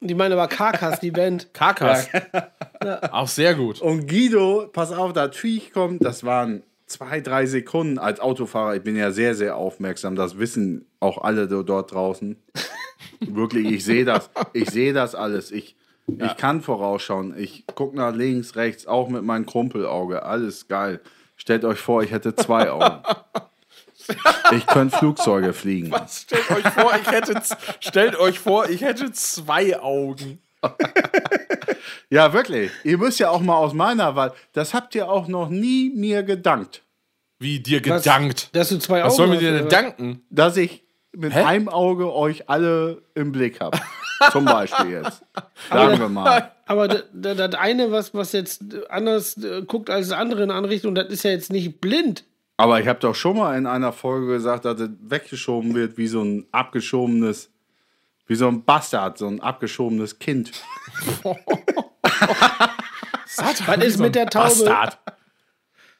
Die 0.00 0.14
meinen 0.14 0.32
aber 0.32 0.46
Karkas, 0.48 1.00
die 1.00 1.10
Band. 1.10 1.48
Karkas. 1.54 2.08
Auch 3.10 3.28
sehr 3.28 3.54
gut. 3.54 3.80
Und 3.80 4.06
Guido, 4.08 4.68
pass 4.72 4.92
auf, 4.92 5.12
das 5.12 5.36
Viech 5.36 5.72
kommt, 5.72 6.04
das 6.04 6.22
waren 6.24 6.62
zwei, 6.86 7.20
drei 7.20 7.46
Sekunden 7.46 7.98
als 7.98 8.20
Autofahrer. 8.20 8.76
Ich 8.76 8.82
bin 8.82 8.94
ja 8.96 9.10
sehr, 9.10 9.34
sehr 9.34 9.56
aufmerksam. 9.56 10.14
Das 10.14 10.38
wissen 10.38 10.86
auch 11.00 11.18
alle 11.24 11.48
do- 11.48 11.62
dort 11.62 11.92
draußen. 11.92 12.36
Wirklich, 13.20 13.66
ich 13.66 13.84
sehe 13.84 14.04
das. 14.04 14.30
Ich 14.52 14.70
sehe 14.70 14.92
das 14.92 15.14
alles. 15.14 15.50
Ich, 15.50 15.76
ich 16.06 16.36
kann 16.36 16.60
vorausschauen. 16.60 17.34
Ich 17.36 17.64
gucke 17.74 17.96
nach 17.96 18.14
links, 18.14 18.54
rechts, 18.56 18.86
auch 18.86 19.08
mit 19.08 19.24
meinem 19.24 19.46
Krumpelauge. 19.46 20.22
Alles 20.24 20.68
geil. 20.68 21.00
Stellt 21.36 21.64
euch 21.64 21.78
vor, 21.80 22.02
ich 22.02 22.10
hätte 22.12 22.34
zwei 22.36 22.70
Augen. 22.70 23.02
Ich 24.52 24.66
könnte 24.66 24.96
Flugzeuge 24.96 25.52
fliegen. 25.52 25.92
Stellt 26.08 26.50
euch 26.50 26.68
vor, 26.72 26.92
ich 27.00 27.10
hätte, 27.10 27.42
stellt 27.80 28.16
euch 28.16 28.38
vor, 28.38 28.68
ich 28.68 28.80
hätte 28.82 29.12
zwei 29.12 29.78
Augen. 29.80 30.40
Ja, 32.08 32.32
wirklich. 32.32 32.70
Ihr 32.84 32.98
müsst 32.98 33.18
ja 33.18 33.30
auch 33.30 33.40
mal 33.40 33.56
aus 33.56 33.72
meiner 33.74 34.14
Wahl. 34.14 34.32
Das 34.52 34.74
habt 34.74 34.94
ihr 34.94 35.10
auch 35.10 35.26
noch 35.26 35.48
nie 35.48 35.90
mir 35.94 36.22
gedankt. 36.22 36.82
Wie 37.38 37.58
dir 37.60 37.84
Was? 37.86 38.02
gedankt. 38.04 38.50
Dass 38.54 38.68
du 38.68 38.78
zwei 38.78 39.00
Was 39.02 39.06
Augen 39.06 39.16
sollen 39.16 39.32
wir 39.32 39.38
dir 39.40 39.52
denn 39.52 39.64
was? 39.66 39.72
danken? 39.72 40.24
dass 40.30 40.56
ich 40.56 40.84
mit 41.12 41.34
Hä? 41.34 41.42
einem 41.42 41.68
Auge 41.68 42.12
euch 42.12 42.48
alle 42.48 43.02
im 43.14 43.32
Blick 43.32 43.60
habe. 43.60 43.78
Zum 44.30 44.44
Beispiel 44.44 44.90
jetzt. 44.92 45.22
Sagen 45.68 45.98
wir 45.98 46.08
mal. 46.08 46.52
Aber 46.66 46.88
das, 46.88 47.54
eine, 47.54 47.90
was, 47.90 48.14
was 48.14 48.32
jetzt 48.32 48.62
anders 48.88 49.36
äh, 49.42 49.62
guckt 49.62 49.90
als 49.90 50.08
das 50.08 50.18
andere 50.18 50.42
in 50.44 50.50
eine 50.50 50.68
Richtung, 50.68 50.94
das 50.94 51.08
ist 51.08 51.22
ja 51.24 51.30
jetzt 51.32 51.50
nicht 51.50 51.80
blind. 51.80 52.24
Aber 52.56 52.80
ich 52.80 52.88
habe 52.88 52.98
doch 53.00 53.14
schon 53.14 53.36
mal 53.36 53.56
in 53.58 53.66
einer 53.66 53.92
Folge 53.92 54.28
gesagt, 54.28 54.64
dass 54.64 54.80
es 54.80 54.88
weggeschoben 55.00 55.74
wird 55.74 55.98
wie 55.98 56.06
so 56.06 56.22
ein 56.22 56.46
abgeschobenes, 56.52 57.50
wie 58.26 58.34
so 58.34 58.48
ein 58.48 58.64
Bastard, 58.64 59.18
so 59.18 59.26
ein 59.26 59.40
abgeschobenes 59.40 60.18
Kind. 60.18 60.52
Was 63.36 63.60
ist 63.84 63.98
mit 63.98 64.14
der 64.14 64.26
Taube? 64.28 64.48
Bastard. 64.48 64.98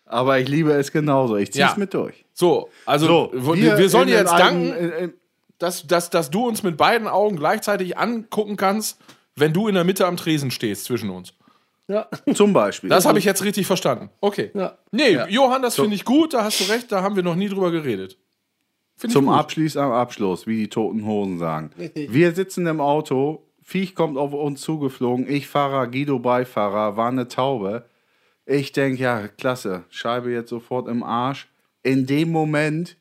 Aber 0.06 0.38
ich 0.38 0.48
liebe 0.48 0.72
es 0.72 0.92
genauso. 0.92 1.36
Ich 1.36 1.52
zieh's 1.52 1.60
Ja. 1.60 1.74
mit 1.76 1.92
durch. 1.92 2.24
So, 2.32 2.70
also 2.86 3.06
So, 3.06 3.54
wir, 3.56 3.76
wir, 3.76 3.88
sollen 3.88 4.06
dir 4.06 4.18
jetzt 4.18 4.30
danken, 4.32 4.72
in- 4.72 4.90
in- 4.92 5.14
dass, 5.58 5.86
dass, 5.86 6.10
dass 6.10 6.30
du 6.30 6.46
uns 6.46 6.62
mit 6.62 6.76
beiden 6.76 7.08
Augen 7.08 7.36
gleichzeitig 7.36 7.96
angucken 7.98 8.56
kannst, 8.56 9.00
wenn 9.34 9.52
du 9.52 9.68
in 9.68 9.74
der 9.74 9.84
Mitte 9.84 10.06
am 10.06 10.16
Tresen 10.16 10.50
stehst 10.50 10.84
zwischen 10.84 11.10
uns. 11.10 11.34
Ja. 11.88 12.08
Zum 12.34 12.52
Beispiel. 12.52 12.90
Das 12.90 13.06
habe 13.06 13.18
ich 13.18 13.24
jetzt 13.24 13.44
richtig 13.44 13.66
verstanden. 13.66 14.10
Okay. 14.20 14.50
Ja. 14.54 14.78
Nee, 14.90 15.18
Johann, 15.28 15.62
das 15.62 15.76
finde 15.76 15.94
ich 15.94 16.04
gut, 16.04 16.34
da 16.34 16.42
hast 16.42 16.60
du 16.60 16.72
recht, 16.72 16.90
da 16.90 17.02
haben 17.02 17.16
wir 17.16 17.22
noch 17.22 17.36
nie 17.36 17.48
drüber 17.48 17.70
geredet. 17.70 18.18
Find 18.96 19.12
Zum. 19.12 19.28
Abschluss 19.28 19.76
am 19.76 19.92
Abschluss, 19.92 20.46
wie 20.46 20.56
die 20.56 20.68
toten 20.68 21.04
Hosen 21.04 21.38
sagen. 21.38 21.70
Wir 21.94 22.32
sitzen 22.32 22.66
im 22.66 22.80
Auto, 22.80 23.46
Viech 23.62 23.94
kommt 23.94 24.16
auf 24.16 24.32
uns 24.32 24.62
zugeflogen, 24.62 25.28
ich 25.28 25.46
Fahrer, 25.48 25.86
Guido 25.86 26.18
Beifahrer, 26.18 26.96
war 26.96 27.08
eine 27.08 27.28
Taube. 27.28 27.84
Ich 28.46 28.72
denke, 28.72 29.02
ja, 29.02 29.28
klasse, 29.28 29.84
Scheibe 29.90 30.30
jetzt 30.30 30.50
sofort 30.50 30.88
im 30.88 31.02
Arsch. 31.02 31.48
In 31.82 32.06
dem 32.06 32.32
Moment 32.32 32.96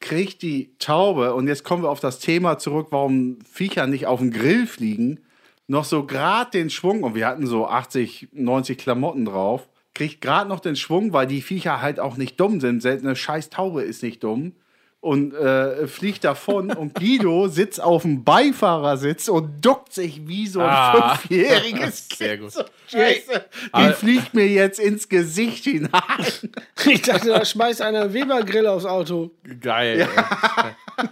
kriegt 0.00 0.42
die 0.42 0.76
Taube, 0.78 1.34
und 1.34 1.46
jetzt 1.46 1.64
kommen 1.64 1.82
wir 1.82 1.90
auf 1.90 2.00
das 2.00 2.20
Thema 2.20 2.58
zurück, 2.58 2.88
warum 2.90 3.38
Viecher 3.44 3.86
nicht 3.86 4.06
auf 4.06 4.20
den 4.20 4.30
Grill 4.30 4.66
fliegen, 4.66 5.20
noch 5.68 5.84
so 5.84 6.04
gerade 6.04 6.50
den 6.50 6.70
Schwung, 6.70 7.02
und 7.04 7.14
wir 7.14 7.26
hatten 7.26 7.46
so 7.46 7.66
80, 7.68 8.28
90 8.32 8.76
Klamotten 8.78 9.24
drauf, 9.24 9.68
kriegt 9.94 10.20
gerade 10.20 10.48
noch 10.48 10.60
den 10.60 10.76
Schwung, 10.76 11.12
weil 11.12 11.26
die 11.26 11.42
Viecher 11.42 11.80
halt 11.80 12.00
auch 12.00 12.16
nicht 12.16 12.38
dumm 12.40 12.60
sind. 12.60 12.80
Selbst 12.82 13.04
eine 13.04 13.14
scheiß 13.16 13.50
Taube 13.50 13.82
ist 13.82 14.02
nicht 14.02 14.22
dumm. 14.24 14.52
Und 15.00 15.32
äh, 15.32 15.86
fliegt 15.86 16.24
davon 16.24 16.72
und 16.76 16.94
Guido 16.96 17.46
sitzt 17.46 17.80
auf 17.80 18.02
dem 18.02 18.24
Beifahrersitz 18.24 19.28
und 19.28 19.64
duckt 19.64 19.92
sich 19.92 20.26
wie 20.26 20.48
so 20.48 20.58
ein 20.60 20.66
Ah. 20.68 21.14
fünfjähriges 21.16 22.08
Sehr 22.16 22.30
Kind. 22.36 22.42
gut. 22.42 22.52
So, 22.52 22.64
Scheiße, 22.88 23.44
die 23.76 23.92
fliegt 23.92 24.34
mir 24.34 24.48
jetzt 24.48 24.80
ins 24.80 25.08
Gesicht 25.08 25.64
hinein. 25.64 25.92
Ich 26.86 27.02
dachte, 27.02 27.28
da 27.28 27.44
schmeißt 27.44 27.80
einer 27.82 28.12
Weber-Grill 28.12 28.66
aufs 28.66 28.86
Auto. 28.86 29.30
Geil. 29.60 30.08
ey. 30.56 31.06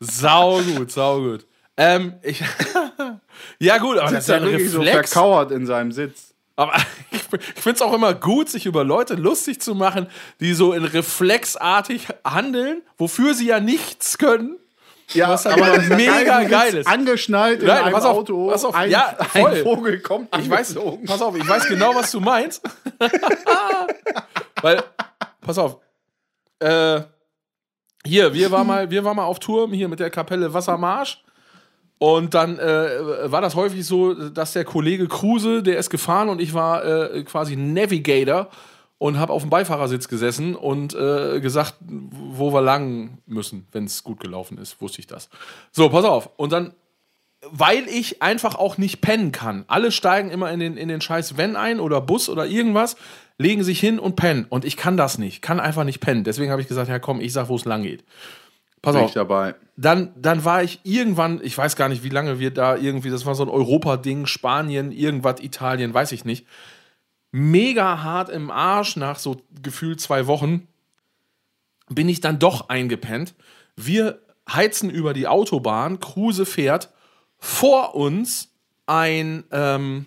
sau 0.00 0.60
gut, 0.62 0.90
sau 0.90 1.20
gut. 1.20 1.46
Ähm, 1.76 2.14
ich, 2.22 2.42
ja 3.60 3.78
gut, 3.78 3.98
aber 3.98 4.10
das 4.10 4.20
ist 4.20 4.26
Sitzt 4.26 4.28
ja 4.28 4.36
ein 4.36 4.42
wirklich 4.44 4.70
so 4.70 4.80
Reflex. 4.80 5.12
verkauert 5.12 5.50
in 5.52 5.66
seinem 5.66 5.92
Sitz. 5.92 6.34
aber 6.56 6.74
ich, 7.10 7.20
ich 7.32 7.62
finde 7.62 7.76
es 7.76 7.82
auch 7.82 7.92
immer 7.92 8.14
gut, 8.14 8.48
sich 8.48 8.66
über 8.66 8.84
Leute 8.84 9.14
lustig 9.14 9.60
zu 9.60 9.74
machen, 9.74 10.06
die 10.40 10.54
so 10.54 10.72
in 10.72 10.84
reflexartig 10.84 12.08
handeln, 12.24 12.82
wofür 12.96 13.34
sie 13.34 13.46
ja 13.46 13.60
nichts 13.60 14.18
können. 14.18 14.56
Ja, 15.14 15.30
Was 15.30 15.46
halt 15.46 15.82
ist 15.84 15.88
mega 15.88 16.44
geil, 16.44 16.66
ist. 16.68 16.74
sitzt 16.74 16.88
Angeschnallt 16.88 17.60
in 17.62 17.66
Nein, 17.68 17.84
einem 17.84 17.94
pass 17.94 18.04
auf, 18.04 18.18
Auto. 18.18 18.48
pass 18.50 18.62
auf, 18.66 18.74
ein, 18.74 18.90
ja, 18.90 19.16
voll. 19.32 19.52
ein 19.52 19.62
Vogel 19.62 20.00
kommt 20.00 20.36
Ich 20.38 20.50
weiß, 20.50 20.76
pass 21.06 21.22
auf, 21.22 21.34
ich 21.34 21.48
weiß 21.48 21.66
genau, 21.66 21.94
was 21.94 22.10
du 22.10 22.20
meinst. 22.20 22.62
Weil, 24.60 24.82
pass 25.40 25.56
auf, 25.58 25.78
äh, 26.58 27.00
hier, 28.04 28.34
wir 28.34 28.50
waren 28.50 28.66
mal, 28.66 28.90
wir 28.90 29.04
waren 29.04 29.16
mal 29.16 29.24
auf 29.24 29.38
Tour 29.38 29.68
hier 29.70 29.88
mit 29.88 30.00
der 30.00 30.10
Kapelle 30.10 30.52
Wassermarsch. 30.52 31.22
Und 31.98 32.34
dann 32.34 32.58
äh, 32.58 33.30
war 33.30 33.40
das 33.40 33.54
häufig 33.56 33.84
so, 33.84 34.14
dass 34.14 34.52
der 34.52 34.64
Kollege 34.64 35.08
Kruse, 35.08 35.62
der 35.62 35.78
ist 35.78 35.90
gefahren 35.90 36.28
und 36.28 36.40
ich 36.40 36.54
war 36.54 36.84
äh, 36.84 37.24
quasi 37.24 37.56
Navigator 37.56 38.48
und 38.98 39.18
habe 39.18 39.32
auf 39.32 39.42
dem 39.42 39.50
Beifahrersitz 39.50 40.08
gesessen 40.08 40.54
und 40.54 40.94
äh, 40.94 41.40
gesagt, 41.40 41.74
wo 41.80 42.52
wir 42.52 42.62
lang 42.62 43.18
müssen, 43.26 43.66
wenn 43.72 43.84
es 43.84 44.04
gut 44.04 44.20
gelaufen 44.20 44.58
ist, 44.58 44.80
wusste 44.80 45.00
ich 45.00 45.06
das. 45.06 45.28
So, 45.72 45.88
pass 45.88 46.04
auf. 46.04 46.30
Und 46.36 46.52
dann 46.52 46.72
weil 47.50 47.86
ich 47.88 48.22
einfach 48.22 48.56
auch 48.56 48.78
nicht 48.78 49.00
pennen 49.00 49.32
kann. 49.32 49.64
Alle 49.68 49.92
steigen 49.92 50.30
immer 50.30 50.50
in 50.50 50.60
den, 50.60 50.76
in 50.76 50.88
den 50.88 51.00
scheiß 51.00 51.38
Van 51.38 51.56
ein 51.56 51.80
oder 51.80 52.00
Bus 52.00 52.28
oder 52.28 52.46
irgendwas, 52.46 52.96
legen 53.38 53.62
sich 53.62 53.78
hin 53.78 53.98
und 53.98 54.16
pennen. 54.16 54.46
Und 54.48 54.64
ich 54.64 54.76
kann 54.76 54.96
das 54.96 55.18
nicht, 55.18 55.40
kann 55.40 55.60
einfach 55.60 55.84
nicht 55.84 56.00
pennen. 56.00 56.24
Deswegen 56.24 56.50
habe 56.50 56.60
ich 56.60 56.68
gesagt, 56.68 56.88
ja 56.88 56.98
komm, 56.98 57.20
ich 57.20 57.32
sag, 57.32 57.48
wo 57.48 57.56
es 57.56 57.64
lang 57.64 57.84
geht. 57.84 58.04
Pass 58.82 58.94
Bin 58.94 59.04
auf, 59.04 59.12
dabei. 59.12 59.54
dann, 59.76 60.12
dann 60.16 60.44
war 60.44 60.62
ich 60.62 60.80
irgendwann, 60.84 61.40
ich 61.42 61.56
weiß 61.56 61.76
gar 61.76 61.88
nicht, 61.88 62.04
wie 62.04 62.08
lange 62.10 62.38
wir 62.38 62.52
da 62.52 62.76
irgendwie, 62.76 63.10
das 63.10 63.26
war 63.26 63.34
so 63.34 63.42
ein 63.42 63.48
Europa-Ding, 63.48 64.26
Spanien, 64.26 64.92
irgendwas, 64.92 65.40
Italien, 65.40 65.92
weiß 65.92 66.12
ich 66.12 66.24
nicht. 66.24 66.46
Mega 67.30 68.02
hart 68.02 68.30
im 68.30 68.50
Arsch 68.50 68.96
nach 68.96 69.18
so 69.18 69.42
gefühlt 69.62 70.00
zwei 70.00 70.26
Wochen 70.26 70.66
bin 71.88 72.08
ich 72.08 72.20
dann 72.20 72.38
doch 72.38 72.68
eingepennt. 72.68 73.34
Wir 73.76 74.20
heizen 74.50 74.90
über 74.90 75.12
die 75.12 75.26
Autobahn, 75.26 76.00
Kruse 76.00 76.46
fährt, 76.46 76.90
vor 77.38 77.94
uns 77.94 78.52
ein, 78.86 79.44
ähm, 79.52 80.06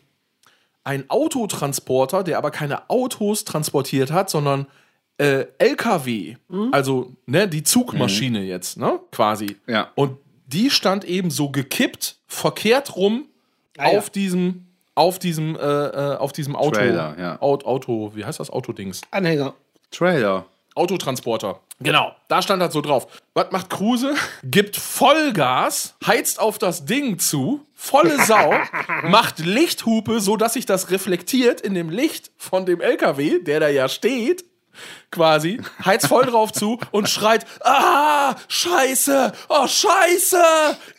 ein 0.84 1.09
Autotransporter, 1.09 2.24
der 2.24 2.38
aber 2.38 2.51
keine 2.51 2.89
Autos 2.89 3.45
transportiert 3.45 4.11
hat, 4.11 4.30
sondern 4.30 4.67
äh, 5.22 5.45
LKW, 5.59 6.36
also 6.72 7.11
ne, 7.26 7.47
die 7.47 7.63
Zugmaschine 7.63 8.41
jetzt, 8.43 8.78
ne, 8.78 8.99
quasi. 9.11 9.57
Ja. 9.67 9.89
Und 9.95 10.17
die 10.47 10.69
stand 10.69 11.03
eben 11.05 11.30
so 11.32 11.49
gekippt, 11.49 12.15
verkehrt 12.28 12.95
rum 12.95 13.26
Ah, 13.78 13.91
ja. 13.91 13.97
auf 13.97 14.09
diesem, 14.09 14.65
auf 14.95 15.17
diesem, 15.17 15.55
äh, 15.55 15.59
äh, 15.59 16.17
auf 16.17 16.34
diesem 16.34 16.55
Auto, 16.55 16.72
Trailer, 16.72 17.15
ja. 17.17 17.41
Auto, 17.41 17.65
Auto, 17.65 18.11
wie 18.15 18.26
heißt 18.26 18.39
das 18.39 18.49
Autodings? 18.49 19.01
Anhänger. 19.11 19.53
Trailer. 19.91 20.45
Autotransporter. 20.76 21.59
Genau, 21.80 22.13
da 22.28 22.41
stand 22.41 22.61
das 22.61 22.74
so 22.74 22.82
drauf. 22.82 23.07
Was 23.34 23.51
macht 23.51 23.69
Kruse? 23.69 24.13
Gibt 24.43 24.76
Vollgas, 24.78 25.95
heizt 26.05 26.39
auf 26.39 26.57
das 26.57 26.86
Ding 26.86 27.17
zu, 27.19 27.61
volle 27.74 28.24
Sau, 28.26 28.53
macht 29.03 29.39
Lichthupe, 29.39 30.19
so 30.19 30.36
dass 30.38 30.53
sich 30.53 30.65
das 30.65 30.91
reflektiert 30.91 31.61
in 31.61 31.74
dem 31.74 31.89
Licht 31.89 32.32
von 32.38 32.65
dem 32.65 32.82
LKW, 32.82 33.39
der 33.39 33.59
da 33.61 33.69
ja 33.69 33.88
steht, 33.89 34.45
quasi, 35.11 35.61
heizt 35.86 36.07
voll 36.07 36.26
drauf 36.26 36.51
zu 36.51 36.80
und 36.91 37.09
schreit, 37.09 37.45
ah, 37.61 38.36
scheiße, 38.47 39.32
oh, 39.49 39.67
scheiße. 39.67 40.43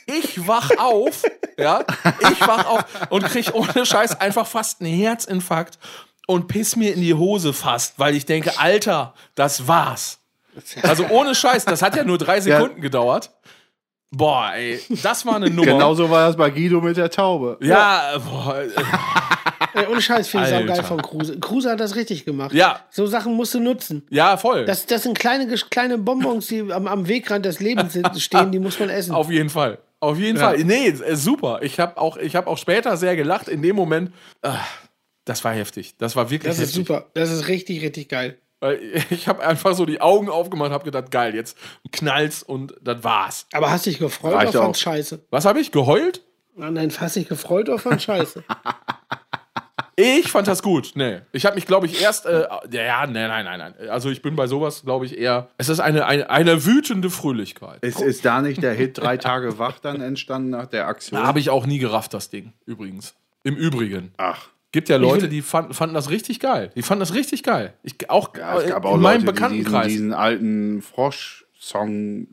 Ich 0.07 0.47
wach 0.47 0.71
auf, 0.79 1.23
ja, 1.57 1.85
ich 2.31 2.41
wach 2.41 2.67
auf 2.67 2.85
und 3.11 3.25
krieg 3.25 3.55
ohne 3.55 3.87
Scheiß 3.87 4.21
einfach 4.21 4.47
fast 4.47 4.81
einen 4.81 4.93
Herzinfarkt 4.93 5.79
und 6.27 6.49
piss 6.49 6.77
mir 6.77 6.95
in 6.95 7.01
die 7.01 7.15
Hose 7.15 7.53
fast, 7.53 7.99
weil 7.99 8.15
ich 8.15 8.27
denke, 8.27 8.59
Alter, 8.59 9.15
das 9.35 9.69
war's. 9.69 10.19
Also 10.83 11.07
ohne 11.09 11.35
Scheiß, 11.35 11.65
das 11.65 11.83
hat 11.83 11.97
ja 11.97 12.05
nur 12.05 12.19
drei 12.19 12.41
Sekunden 12.41 12.81
gedauert. 12.81 13.31
Boah, 14.15 14.53
ey, 14.55 14.79
das 15.03 15.25
war 15.25 15.37
eine 15.37 15.49
Nummer. 15.49 15.73
Genauso 15.73 16.11
war 16.11 16.27
das 16.27 16.37
bei 16.37 16.51
Guido 16.51 16.83
mit 16.83 16.99
der 16.99 17.11
Taube. 17.11 17.57
Ja, 17.63 18.19
boah, 18.19 18.61
äh, 18.61 18.69
Ey, 19.75 19.87
ohne 19.87 20.03
Scheiß 20.03 20.29
finde 20.29 20.47
ich 20.49 20.53
auch 20.53 20.59
Alter. 20.59 20.75
geil 20.75 20.85
von 20.85 21.03
Kruse. 21.03 21.39
Kruse 21.41 21.71
hat 21.71 21.81
das 21.81 21.97
richtig 21.97 22.25
gemacht. 22.25 22.53
Ja. 22.53 22.81
So 22.91 23.07
Sachen 23.07 23.35
musst 23.35 23.55
du 23.55 23.61
nutzen. 23.61 24.07
Ja, 24.11 24.37
voll. 24.37 24.65
Das, 24.65 24.87
das 24.87 25.03
sind 25.05 25.19
kleine, 25.19 25.47
kleine 25.71 25.99
Bonbons, 25.99 26.47
die 26.49 26.71
am, 26.73 26.87
am 26.87 27.09
Wegrand 27.09 27.45
des 27.47 27.61
Lebens 27.61 27.97
stehen, 28.23 28.53
die 28.53 28.59
muss 28.59 28.79
man 28.79 28.91
essen. 28.91 29.13
Auf 29.15 29.31
jeden 29.31 29.51
Fall. 29.51 29.79
Auf 30.01 30.19
jeden 30.19 30.37
Fall. 30.39 30.59
Nee, 30.65 30.89
äh, 30.89 31.15
super. 31.15 31.61
Ich 31.63 31.79
habe 31.79 31.97
auch, 31.97 32.17
ich 32.17 32.35
hab 32.35 32.49
auch 32.49 32.59
später 32.59 32.97
sehr 32.97 33.15
gelacht. 33.17 33.49
In 33.49 33.63
dem 33.63 33.77
Moment, 33.77 34.13
ah, 34.43 34.59
das 35.25 35.45
war 35.45 35.53
heftig. 35.53 35.97
Das 35.97 36.17
war 36.17 36.29
wirklich 36.31 36.51
Das 36.51 36.59
ist 36.59 36.71
heftig. 36.71 36.87
super. 36.89 37.07
Das 37.15 37.31
ist 37.31 37.47
richtig, 37.49 37.83
richtig 37.83 38.09
geil. 38.09 38.39
Weil 38.59 38.81
ich 39.11 39.29
habe 39.29 39.45
einfach 39.47 39.75
so 39.75 39.87
die 39.87 40.01
Augen 40.01 40.29
aufgemacht 40.29 40.73
habe 40.73 40.85
gedacht, 40.85 41.11
geil, 41.11 41.35
jetzt 41.35 41.57
knallt's 41.93 42.43
und 42.43 42.75
das 42.83 43.05
war's. 43.05 43.47
Aber 43.53 43.71
hast 43.71 43.87
dich 43.87 43.99
gefreut 43.99 44.35
Reicht 44.35 44.55
oder 44.55 44.65
fand's 44.65 44.81
scheiße? 44.81 45.25
Was 45.31 45.45
habe 45.45 45.61
ich? 45.61 45.71
Geheult? 45.73 46.23
Nein, 46.57 46.75
nein, 46.75 46.93
hast 46.99 47.17
dich 47.17 47.29
gefreut 47.29 47.69
oder 47.69 47.79
fand's 47.79 48.03
scheiße? 48.05 48.43
Ich 49.97 50.31
fand 50.31 50.49
das 50.49 50.63
gut. 50.63 50.93
Nee. 50.95 51.21
Ich 51.33 51.45
habe 51.45 51.55
mich, 51.55 51.67
glaube 51.67 51.87
ich, 51.87 52.01
erst. 52.01 52.27
Äh, 52.27 52.47
ja, 52.71 52.83
ja, 52.83 53.07
nein, 53.07 53.29
nein, 53.29 53.45
nein, 53.45 53.75
nein. 53.79 53.89
Also 53.91 54.11
ich 54.11 54.23
bin 54.23 54.37
bei 54.37 54.47
sowas, 54.47 54.83
glaube 54.85 55.07
ich, 55.07 55.19
eher. 55.19 55.49
Es 55.59 55.69
ist 55.69 55.81
eine, 55.81 56.07
eine, 56.07 56.31
eine 56.31 56.65
wütende 56.65 57.11
Fröhlichkeit. 57.11 57.83
Ist, 57.83 58.01
ist 58.01 58.25
da 58.25 58.41
nicht 58.41 58.63
der 58.63 58.73
Hit 58.73 58.99
Drei 58.99 59.17
Tage 59.17 59.59
wach 59.59 59.79
dann 59.79 60.01
entstanden 60.01 60.51
nach 60.51 60.67
der 60.67 60.87
Aktion? 60.87 61.23
Habe 61.23 61.41
ich 61.41 61.51
auch 61.51 61.67
nie 61.67 61.79
gerafft, 61.79 62.15
das 62.15 62.31
Ding, 62.31 62.53
übrigens. 62.67 63.15
Im 63.45 63.57
Übrigen. 63.57 64.13
Ach. 64.17 64.49
Gibt 64.73 64.89
ja 64.89 64.97
Leute, 64.97 65.29
die 65.29 65.43
fanden, 65.43 65.75
fanden 65.75 65.95
das 65.95 66.09
richtig 66.09 66.41
geil. 66.41 66.71
Die 66.75 66.81
fanden 66.83 67.01
das 67.01 67.13
richtig 67.13 67.43
geil. 67.43 67.75
Ich, 67.83 68.09
auch 68.09 68.35
Ja, 68.35 68.57
es 68.57 68.65
äh, 68.65 68.69
gab 68.69 68.87
auch 68.87 68.95
in 68.95 69.03
meinem 69.03 69.25
Leute, 69.25 69.27
die 69.27 69.33
diesen, 69.33 69.35
Bekanntenkreis. 69.35 69.87
diesen 69.89 70.13
alten 70.15 70.81
Frosch-Song 70.81 72.29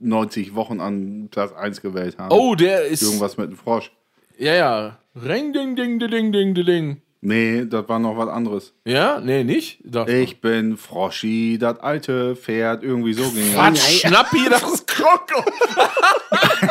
90 0.00 0.54
Wochen 0.56 0.80
an 0.80 1.28
Platz 1.30 1.52
1 1.52 1.80
gewählt 1.80 2.18
haben. 2.18 2.32
oh, 2.32 2.56
der 2.56 2.86
ist. 2.86 3.02
Irgendwas 3.02 3.36
mit 3.36 3.48
einem 3.48 3.56
Frosch. 3.56 3.92
Ja, 4.38 4.54
ja. 4.54 4.98
Ring, 5.14 5.52
ding, 5.52 5.76
ding, 5.76 5.98
ding, 5.98 6.10
ding, 6.10 6.32
ding, 6.32 6.54
ding. 6.54 7.00
Nee, 7.20 7.64
das 7.66 7.88
war 7.88 7.98
noch 7.98 8.18
was 8.18 8.28
anderes. 8.28 8.74
Ja? 8.84 9.18
Nee, 9.20 9.44
nicht? 9.44 9.78
Doch. 9.84 10.06
Ich 10.06 10.40
bin 10.42 10.76
Froschi, 10.76 11.56
das 11.58 11.78
alte 11.80 12.36
Pferd, 12.36 12.82
irgendwie 12.82 13.14
so 13.14 13.22
ging 13.30 13.56
Was? 13.56 13.72
das. 13.74 13.92
Schnappi, 14.00 14.48
das 14.50 14.84
Kroko. 14.86 15.42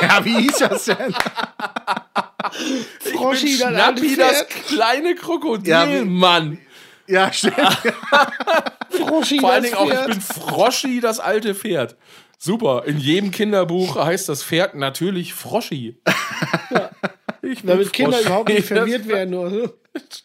Ja, 0.01 0.23
wie 0.25 0.41
hieß 0.41 0.57
das 0.59 0.85
denn? 0.85 1.13
Froschi, 3.13 3.47
Ich 3.55 3.59
bin 3.63 3.73
das 3.73 3.81
alte 3.83 4.03
Schnappi, 4.03 4.15
das 4.15 4.47
kleine 4.67 5.15
Krokodil, 5.15 5.67
Ja, 5.69 5.89
wie- 5.89 6.05
Mann. 6.05 6.59
Ja, 7.07 7.31
stimmt. 7.33 7.55
Froschi, 8.89 9.39
Vor 9.39 9.51
allen 9.51 9.63
Dingen 9.63 9.75
auch, 9.75 9.91
ich 9.91 10.05
bin 10.05 10.21
Froschi, 10.21 10.99
das 10.99 11.19
alte 11.19 11.55
Pferd. 11.55 11.95
Super. 12.37 12.83
In 12.85 12.99
jedem 12.99 13.31
Kinderbuch 13.31 13.95
heißt 13.95 14.29
das 14.29 14.43
Pferd 14.43 14.75
natürlich 14.75 15.33
Froschi. 15.33 15.97
Ich 17.43 17.61
Damit 17.61 17.91
Kinder 17.91 18.13
Froschi, 18.13 18.25
überhaupt 18.25 18.49
nicht 18.49 18.67
verwirrt 18.67 19.07
werden. 19.07 19.33
Oder 19.33 19.49
so. 19.49 19.73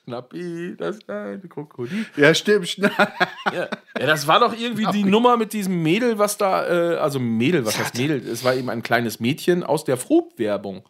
Schnappi, 0.05 0.77
das 0.79 1.01
kleine 1.01 1.41
Krokodil. 1.41 2.07
Ja, 2.17 2.33
stimmt. 2.33 2.77
Ja. 3.53 3.69
ja, 3.99 4.07
das 4.07 4.27
war 4.27 4.41
doch 4.41 4.55
irgendwie 4.57 4.87
die 4.93 5.05
Nummer 5.05 5.37
mit 5.37 5.53
diesem 5.53 5.83
Mädel, 5.83 6.19
was 6.19 6.37
da, 6.37 6.67
äh, 6.67 6.97
also 6.97 7.19
Mädel, 7.19 7.65
was 7.65 7.79
heißt 7.79 7.97
Mädel? 7.97 8.19
Es 8.19 8.45
war 8.45 8.55
eben 8.55 8.69
ein 8.69 8.83
kleines 8.83 9.21
Mädchen 9.21 9.65
aus 9.65 9.85
der 9.85 9.97
Fruchtwerbung. 9.97 10.83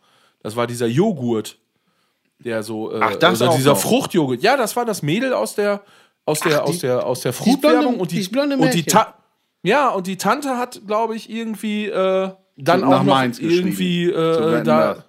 Das 0.43 0.57
war 0.57 0.67
dieser 0.67 0.87
Joghurt, 0.87 1.59
der 2.41 2.63
so, 2.63 2.93
äh, 2.93 2.99
Ach, 3.01 3.17
das 3.17 3.41
oder 3.41 3.51
auch 3.51 3.57
dieser 3.57 3.73
noch. 3.73 3.81
Fruchtjoghurt. 3.81 4.43
Ja, 4.43 4.57
das 4.57 4.77
war 4.77 4.85
das 4.85 5.03
Mädel 5.03 5.33
aus 5.33 5.55
der, 5.55 5.83
aus 6.25 6.41
der, 6.41 6.65
aus 6.65 6.79
der, 6.81 7.07
aus 7.07 7.21
der 7.21 7.33
Fruchtwerbung 7.33 8.01
und 8.01 8.11
die, 8.11 8.23
blonde 8.29 8.57
und 8.57 8.75
die. 8.75 8.83
Ta 8.83 9.15
ja, 9.63 9.89
und 9.89 10.07
die 10.07 10.17
Tante 10.17 10.57
hat, 10.57 10.83
glaube 10.87 11.17
ich, 11.17 11.31
irgendwie 11.31 11.87
äh, 11.87 12.31
dann 12.57 12.81
Nach 12.81 12.89
auch 12.89 13.03
noch 13.03 13.05
Mainz 13.05 13.39
irgendwie 13.39 14.11
äh, 14.11 14.63
da. 14.63 15.05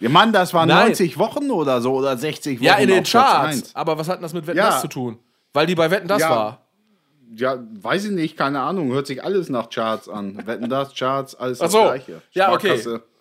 Ja, 0.00 0.08
Mann, 0.08 0.32
das 0.32 0.54
waren 0.54 0.68
Nein. 0.68 0.86
90 0.88 1.18
Wochen 1.18 1.50
oder 1.50 1.80
so 1.82 1.92
oder 1.94 2.16
60 2.16 2.58
Wochen. 2.58 2.64
Ja, 2.64 2.76
in 2.76 2.88
den 2.88 3.04
Charts. 3.04 3.74
Aber 3.76 3.98
was 3.98 4.08
hat 4.08 4.16
denn 4.16 4.22
das 4.22 4.32
mit 4.32 4.46
Wetten 4.46 4.56
Ja. 4.58 4.70
das 4.70 4.80
zu 4.80 4.88
tun? 4.88 5.18
Weil 5.52 5.66
die 5.66 5.74
bei 5.74 5.90
Wetten 5.90 6.08
das 6.08 6.22
Ja. 6.22 6.30
war. 6.30 6.66
Ja, 7.36 7.58
weiß 7.82 8.06
ich 8.06 8.10
nicht, 8.12 8.36
keine 8.36 8.60
Ahnung. 8.60 8.90
Hört 8.92 9.06
sich 9.06 9.22
alles 9.22 9.50
nach 9.50 9.68
Charts 9.68 10.08
an. 10.08 10.46
Wetten 10.46 10.68
das, 10.70 10.94
Charts, 10.94 11.34
alles 11.34 11.60
Ach 11.60 11.64
das 11.64 11.72
so. 11.72 11.82
Gleiche. 11.82 12.22
Ja, 12.32 12.52
okay. 12.52 12.80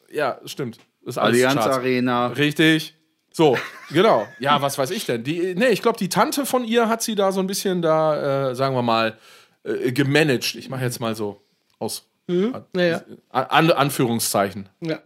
Ja, 0.10 0.40
stimmt. 0.46 0.80
Ist 1.06 1.18
alles 1.18 1.36
Allianz 1.36 1.56
Charts. 1.62 1.76
Arena. 1.78 2.28
Richtig. 2.28 2.96
So, 3.32 3.58
genau. 3.92 4.26
Ja, 4.40 4.62
was 4.62 4.78
weiß 4.78 4.90
ich 4.92 5.06
denn? 5.06 5.24
Die, 5.24 5.54
nee, 5.56 5.68
ich 5.70 5.82
glaube, 5.82 5.98
die 6.00 6.10
Tante 6.10 6.46
von 6.46 6.64
ihr 6.66 6.88
hat 6.90 7.02
sie 7.02 7.14
da 7.16 7.32
so 7.32 7.40
ein 7.42 7.48
bisschen 7.48 7.82
da, 7.82 8.50
äh, 8.52 8.56
sagen 8.56 8.74
wir 8.76 8.82
mal, 8.82 9.18
äh, 9.64 9.92
gemanagt. 9.92 10.56
Ich 10.56 10.70
mache 10.70 10.84
jetzt 10.84 11.00
mal 11.00 11.16
so 11.16 11.42
aus 11.78 12.09
Ja, 12.30 12.64
ja. 12.76 13.02
an, 13.30 13.72
Anführungszeichen. 13.72 14.70
ja. 14.82 15.00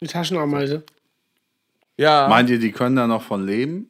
Die 0.00 0.08
Taschenameise. 0.08 0.82
Ja, 1.96 2.26
Meint 2.28 2.50
ihr, 2.50 2.58
die 2.58 2.72
können 2.72 2.96
da 2.96 3.06
noch 3.06 3.22
von 3.22 3.46
leben? 3.46 3.88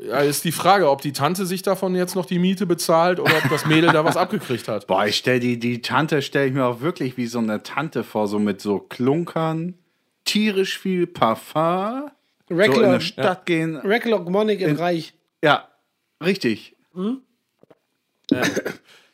ja, 0.00 0.20
ist 0.20 0.44
die 0.44 0.52
Frage, 0.52 0.90
ob 0.90 1.00
die 1.00 1.12
Tante 1.12 1.46
sich 1.46 1.62
davon 1.62 1.94
jetzt 1.94 2.14
noch 2.14 2.26
die 2.26 2.38
Miete 2.38 2.66
bezahlt 2.66 3.20
oder 3.20 3.36
ob 3.42 3.48
das 3.48 3.66
Mädel 3.66 3.92
da 3.92 4.04
was 4.04 4.16
abgekriegt 4.16 4.68
hat. 4.68 4.86
Boah, 4.88 5.06
ich 5.06 5.16
stell 5.16 5.40
die, 5.40 5.58
die 5.58 5.80
Tante 5.80 6.22
stelle 6.22 6.48
ich 6.48 6.52
mir 6.52 6.64
auch 6.64 6.80
wirklich 6.80 7.16
wie 7.16 7.26
so 7.26 7.38
eine 7.38 7.62
Tante 7.62 8.04
vor, 8.04 8.28
so 8.28 8.38
mit 8.38 8.60
so 8.60 8.78
Klunkern, 8.78 9.74
tierisch 10.24 10.78
viel 10.78 11.06
Parfum, 11.06 12.10
so 12.48 12.54
in 12.54 12.84
eine 12.84 13.00
Stadt 13.00 13.46
gehen. 13.46 13.76
Recklock 13.76 14.28
Monik 14.28 14.60
in 14.60 14.76
Reich. 14.76 15.14
Ja, 15.42 15.68
richtig. 16.22 16.76
Ja, 18.30 18.42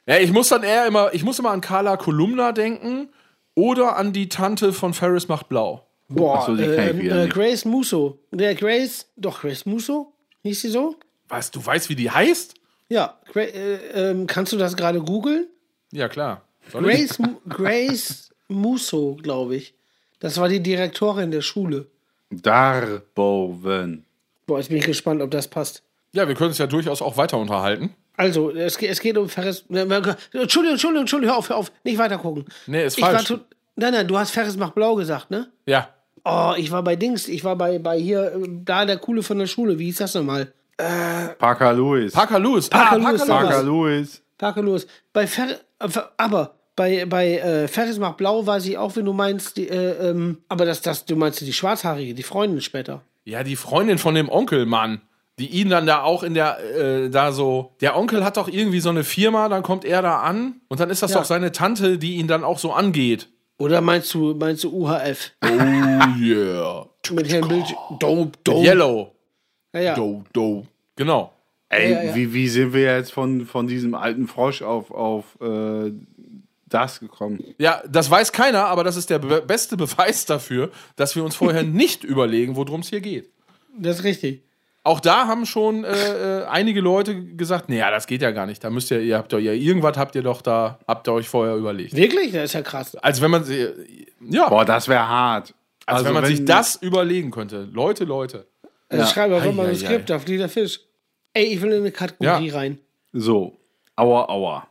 ich 0.07 0.32
muss 0.32 0.48
dann 0.48 0.62
eher 0.62 0.86
immer, 0.86 1.14
ich 1.14 1.24
muss 1.24 1.38
immer 1.38 1.50
an 1.50 1.61
Carla 1.61 1.96
Kolumna 1.96 2.53
denken 2.53 3.09
oder 3.55 3.96
an 3.96 4.12
die 4.12 4.28
Tante 4.28 4.72
von 4.72 4.94
Ferris 4.94 5.28
macht 5.28 5.48
blau. 5.48 5.86
Boah, 6.09 6.44
so, 6.46 6.57
äh, 6.57 6.90
äh. 6.90 7.28
Grace 7.28 7.64
Musso. 7.64 8.18
Der 8.30 8.55
Grace, 8.55 9.07
doch, 9.16 9.40
Grace 9.40 9.64
Musso? 9.64 10.12
Hieß 10.42 10.61
sie 10.61 10.68
so? 10.68 10.96
Weißt 11.28 11.55
du, 11.55 11.64
weißt, 11.64 11.88
wie 11.88 11.94
die 11.94 12.11
heißt? 12.11 12.55
Ja. 12.88 13.18
Gra 13.32 13.40
äh, 13.40 14.11
ähm, 14.11 14.26
kannst 14.26 14.53
du 14.53 14.59
das 14.59 14.76
gerade 14.76 15.00
googeln? 15.00 15.46
Ja, 15.92 16.09
klar. 16.09 16.42
Soll? 16.70 16.82
Grace, 16.82 17.18
Grace 17.48 18.34
Musso, 18.48 19.16
glaube 19.22 19.57
ich. 19.57 19.74
Das 20.20 20.38
war 20.38 20.48
die 20.48 20.62
Direktorin 20.62 21.30
der 21.30 21.40
Schule. 21.40 21.86
Darboven. 22.30 24.05
Boah, 24.46 24.59
jetzt 24.59 24.68
bin 24.68 24.78
ich 24.78 24.86
gespannt, 24.86 25.22
ob 25.22 25.30
das 25.30 25.48
passt. 25.48 25.82
Ja, 26.12 26.28
wir 26.28 26.34
können 26.34 26.50
uns 26.50 26.59
ja 26.59 26.66
durchaus 26.66 27.00
auch 27.00 27.16
weiter 27.16 27.38
unterhalten. 27.38 27.94
Also, 28.23 28.51
es, 28.51 28.79
geht- 28.79 28.91
es 28.91 29.01
geht 29.01 29.16
um 29.18 29.29
Ferris. 29.29 29.64
ne, 29.68 29.81
Entschuldigung, 29.83 30.73
Entschuldigung, 30.73 31.01
Entschuldigung, 31.01 31.33
hör 31.35 31.39
auf, 31.39 31.49
hör 31.49 31.57
auf. 31.57 31.73
Nicht 31.85 31.99
weiter 31.99 32.18
gucken. 32.18 32.45
Nee, 32.66 32.85
ist 32.87 32.99
ich 32.99 33.03
war 33.05 33.12
falsch. 33.12 33.29
to- 33.29 33.41
Nein, 33.77 33.93
nein, 33.93 34.07
du 34.07 34.18
hast 34.18 34.31
Ferris 34.31 34.57
macht 34.57 34.75
blau 34.75 34.95
gesagt, 34.97 35.31
ne? 35.31 35.51
Ja. 35.66 35.89
Oh, 36.25 36.53
ich 36.57 36.70
war 36.70 36.83
bei 36.83 36.95
Dings, 36.95 37.27
ich 37.27 37.43
war 37.43 37.57
bei, 37.57 37.79
bei 37.79 37.99
hier, 37.99 38.33
äh, 38.35 38.49
da 38.64 38.85
der 38.85 38.99
Coole 38.99 39.23
von 39.23 39.39
der 39.39 39.47
Schule. 39.47 39.79
Wie 39.79 39.87
hieß 39.87 39.99
das 39.99 40.14
nochmal? 40.14 40.53
Parker 41.39 41.73
Lewis. 41.73 42.12
Parker 42.12 42.39
Lewis. 42.39 42.68
Parker 42.68 42.93
ah, 42.93 43.11
Lewis, 43.11 43.27
Parker. 43.27 43.62
Lewis. 43.62 44.23
Parker 44.39 44.62
Lewis. 44.62 44.87
Bei 45.12 45.27
Fer 45.27 45.59
äh, 45.79 45.89
aber 46.16 46.55
bei, 46.77 47.05
bei 47.07 47.39
äh, 47.39 47.68
Ferris 47.68 47.99
macht 47.99 48.16
blau 48.16 48.47
weiß 48.47 48.66
ich 48.66 48.79
auch, 48.79 48.97
wenn 48.97 49.05
du 49.05 49.12
meinst, 49.12 49.57
die, 49.57 49.68
äh, 49.68 50.11
ähm, 50.11 50.39
aber 50.49 50.64
das, 50.64 50.81
das, 50.81 51.05
du 51.05 51.16
meinst 51.16 51.41
die 51.41 51.53
Schwarzhaarige, 51.53 52.14
die 52.14 52.23
Freundin 52.23 52.61
später. 52.61 53.03
Ja, 53.25 53.45
die 53.45 53.57
Freundin 53.57 53.99
von 53.99 54.14
dem 54.14 54.29
Onkel, 54.29 54.66
Mann. 54.66 55.01
Die 55.43 55.49
ihn 55.49 55.70
dann 55.70 55.86
da 55.86 56.03
auch 56.03 56.22
in 56.22 56.34
der, 56.34 56.59
äh, 56.61 57.11
da 57.11 57.32
so. 57.32 57.72
Der 57.80 57.97
Onkel 57.97 58.24
hat 58.24 58.36
doch 58.36 58.47
irgendwie 58.47 58.78
so 58.78 58.90
eine 58.90 59.03
Firma, 59.03 59.49
dann 59.49 59.64
kommt 59.64 59.84
er 59.84 60.01
da 60.03 60.20
an 60.20 60.61
und 60.68 60.78
dann 60.78 60.88
ist 60.88 61.03
das 61.03 61.11
Ja. 61.11 61.18
doch 61.18 61.24
seine 61.24 61.51
Tante, 61.51 61.99
die 61.99 62.14
ihn 62.14 62.28
dann 62.28 62.45
auch 62.45 62.61
so 62.61 62.72
angeht. 62.72 63.28
Oder 63.59 63.80
meinst 63.80 64.14
du, 64.14 64.34
meinst 64.34 64.62
du 64.62 64.70
UHF? 64.72 65.32
Oh 65.45 65.49
yeah. 66.20 66.86
Mit 67.11 67.28
Herrn 67.28 67.49
Bild. 67.49 67.66
Dope, 67.99 68.38
dope. 68.45 68.64
Yellow. 68.64 69.11
Ja, 69.74 69.80
ja. 69.80 69.95
Do, 69.97 70.22
do. 70.32 70.64
Genau. 70.95 71.32
Ey, 71.68 71.90
Ja, 71.93 72.03
ja. 72.05 72.14
Wie, 72.14 72.32
wie 72.32 72.49
sind 72.49 72.72
wir 72.72 72.97
jetzt 72.97 73.12
von, 73.12 73.45
von 73.45 73.66
diesem 73.66 73.95
alten 73.97 74.28
Frosch 74.28 74.62
auf, 74.62 74.93
auf 74.93 75.24
äh, 75.40 75.90
das 76.68 77.01
gekommen? 77.01 77.43
Ja, 77.59 77.82
das 77.90 78.09
weiß 78.11 78.30
keiner, 78.30 78.66
aber 78.66 78.84
das 78.84 78.97
ist 78.97 79.11
der 79.11 79.18
be 79.18 79.43
beste 79.43 79.76
Beweis 79.84 80.24
dafür, 80.24 80.70
dass 80.95 81.16
wir 81.16 81.24
uns 81.24 81.34
vorher 81.34 81.64
nicht 81.64 82.05
überlegen, 82.05 82.55
worum 82.55 82.80
es 82.82 82.88
hier 82.90 83.01
geht. 83.01 83.28
Das 83.76 83.99
ist 83.99 84.05
richtig. 84.05 84.45
Auch 84.85 84.99
da 84.99 85.28
haben 85.28 85.47
schon 85.47 85.85
äh, 85.85 86.41
äh, 86.41 86.45
einige 86.47 86.80
Leute 86.80 87.24
gesagt, 87.37 87.68
naja, 87.68 87.91
das 87.93 88.09
geht 88.09 88.20
ja 88.20 88.33
gar 88.33 88.47
nicht. 88.47 88.64
Da 88.64 88.70
müsst 88.70 88.91
ihr, 88.91 88.99
ihr 89.01 89.16
habt 89.16 89.33
doch 89.33 89.39
ja 89.39 89.53
irgendwas 89.53 89.97
habt 89.97 90.16
ihr 90.16 90.22
doch 90.22 90.43
da, 90.43 90.80
habt 90.89 91.07
ihr 91.09 91.12
euch 91.12 91.28
vorher 91.28 91.55
überlegt. 91.55 91.95
Wirklich? 91.95 92.33
Das 92.33 92.45
ist 92.47 92.55
ja 92.55 92.62
krass. 92.62 92.97
Als 92.97 93.20
wenn 93.20 93.30
man 93.30 93.45
sie, 93.45 93.68
ja, 94.28 94.49
Boah, 94.49 94.64
das 94.64 94.89
wäre 94.89 95.07
hart. 95.07 95.55
als 95.87 95.99
also 95.99 96.07
wenn 96.07 96.14
man 96.14 96.24
wenn- 96.24 96.37
sich 96.37 96.45
das 96.45 96.76
überlegen 96.83 97.30
könnte. 97.30 97.68
Leute, 97.72 98.03
Leute. 98.05 98.47
Also 98.89 99.05
Ja. 99.05 99.11
schreib 99.11 99.30
einfach 99.33 99.49
Ei, 99.51 99.53
mal 99.53 99.66
ei, 99.66 99.70
ein 99.70 99.76
Skript 99.76 100.11
auf 100.11 100.26
Lieder 100.26 100.49
Fisch. 100.49 100.80
Ey, 101.33 101.45
ich 101.45 101.62
will 101.62 101.70
in 101.70 101.78
eine 101.83 101.93
Kategorie 101.93 102.49
Ja. 102.49 102.55
rein. 102.55 102.78
So, 103.12 103.57
aua, 103.95 104.28
aua. 104.28 104.66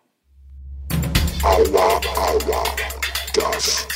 Aua, 1.42 2.02
aua, 2.18 2.64
das. 3.34 3.88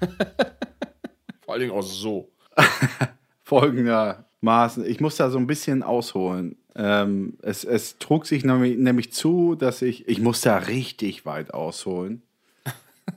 Vor 1.44 1.54
allen 1.54 1.60
Dingen 1.60 1.72
auch 1.72 1.82
so. 1.82 2.28
Folgendermaßen, 3.44 4.84
ich 4.86 5.00
muss 5.00 5.16
da 5.16 5.30
so 5.30 5.38
ein 5.38 5.46
bisschen 5.46 5.82
ausholen. 5.82 6.56
Ähm, 6.76 7.34
es, 7.42 7.64
es 7.64 7.98
trug 7.98 8.26
sich 8.26 8.44
nämlich, 8.44 8.76
nämlich 8.78 9.12
zu, 9.12 9.54
dass 9.54 9.82
ich, 9.82 10.08
ich 10.08 10.20
muss 10.20 10.40
da 10.40 10.56
richtig 10.56 11.24
weit 11.24 11.54
ausholen. 11.54 12.22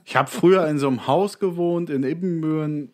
Ich 0.04 0.16
habe 0.16 0.30
früher 0.30 0.66
in 0.68 0.78
so 0.78 0.88
einem 0.88 1.06
Haus 1.06 1.38
gewohnt 1.38 1.90
in 1.90 2.02
Ibbenbüren 2.02 2.92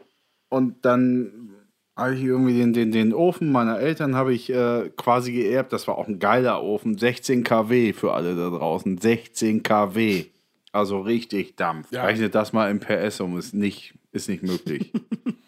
und 0.48 0.84
dann 0.84 1.50
habe 1.96 2.14
ich 2.14 2.22
irgendwie 2.22 2.58
den, 2.58 2.72
den, 2.72 2.92
den 2.92 3.14
Ofen 3.14 3.52
meiner 3.52 3.78
Eltern 3.78 4.16
habe 4.16 4.34
ich 4.34 4.50
äh, 4.50 4.90
quasi 4.96 5.32
geerbt. 5.32 5.72
Das 5.72 5.86
war 5.86 5.96
auch 5.96 6.08
ein 6.08 6.18
geiler 6.18 6.62
Ofen. 6.62 6.98
16 6.98 7.44
kW 7.44 7.92
für 7.92 8.14
alle 8.14 8.34
da 8.34 8.50
draußen. 8.50 8.98
16 8.98 9.62
kW. 9.62 10.26
Also 10.72 11.00
richtig 11.00 11.56
Dampf. 11.56 11.92
Ja. 11.92 12.04
Rechnet 12.04 12.34
das 12.34 12.52
mal 12.52 12.70
im 12.70 12.80
PS 12.80 13.20
um. 13.20 13.38
Ist 13.38 13.54
nicht, 13.54 13.94
ist 14.10 14.28
nicht 14.28 14.42
möglich. 14.42 14.92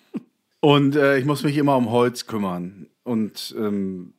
und 0.67 0.97
äh, 0.97 1.19
ich 1.19 1.25
muss 1.25 1.45
mich 1.45 1.57
immer 1.57 1.77
um 1.77 1.91
Holz 1.91 2.27
kümmern. 2.27 2.89
Und 3.05 3.55
ähm, 3.59 4.15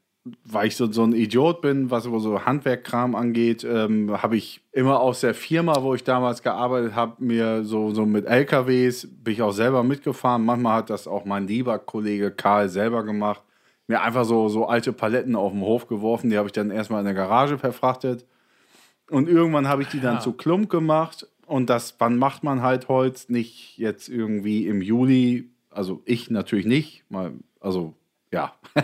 weil 0.45 0.67
ich 0.67 0.75
so, 0.75 0.91
so 0.91 1.03
ein 1.03 1.13
Idiot 1.13 1.61
bin, 1.61 1.89
was 1.91 2.03
so- 2.05 2.19
so 2.19 2.45
Handwerkkram 2.45 3.15
angeht, 3.15 3.63
ähm, 3.63 4.21
habe 4.21 4.35
ich 4.37 4.61
immer 4.71 4.99
aus 4.99 5.21
der 5.21 5.33
Firma, 5.33 5.81
wo 5.81 5.93
ich 5.95 6.03
damals 6.03 6.41
gearbeitet 6.43 6.95
habe, 6.95 7.23
mir 7.23 7.63
so, 7.63 7.91
so 7.93 8.05
mit 8.05 8.25
LKWs, 8.25 9.07
bin 9.23 9.33
ich 9.33 9.41
auch 9.41 9.51
selber 9.51 9.83
mitgefahren. 9.83 10.45
Manchmal 10.45 10.77
hat 10.77 10.89
das 10.89 11.07
auch 11.07 11.25
mein 11.25 11.47
lieber 11.47 11.79
Kollege 11.79 12.31
Karl 12.31 12.69
selber 12.69 13.03
gemacht. 13.03 13.41
Mir 13.87 14.01
einfach 14.01 14.25
so, 14.25 14.49
so 14.49 14.65
alte 14.67 14.91
Paletten 14.93 15.35
auf 15.35 15.51
den 15.53 15.61
Hof 15.61 15.87
geworfen, 15.87 16.29
die 16.29 16.37
habe 16.37 16.47
ich 16.47 16.53
dann 16.53 16.71
erstmal 16.71 16.99
in 16.99 17.05
der 17.05 17.13
Garage 17.13 17.57
verfrachtet. 17.57 18.25
Und 19.09 19.29
irgendwann 19.29 19.67
habe 19.69 19.81
ich 19.81 19.87
die 19.89 20.01
dann 20.01 20.15
zu 20.21 20.33
Klump 20.33 20.69
gemacht. 20.69 21.25
Und 21.45 21.69
das, 21.69 21.95
wann 21.99 22.17
macht 22.17 22.43
man 22.43 22.61
halt 22.61 22.89
Holz? 22.89 23.29
Nicht 23.29 23.77
jetzt 23.77 24.09
irgendwie 24.09 24.67
im 24.67 24.81
Juli. 24.81 25.49
Also 25.77 26.01
ich 26.05 26.31
natürlich 26.31 26.65
nicht. 26.65 27.03
Mal, 27.09 27.33
also 27.59 27.93
ja. 28.33 28.53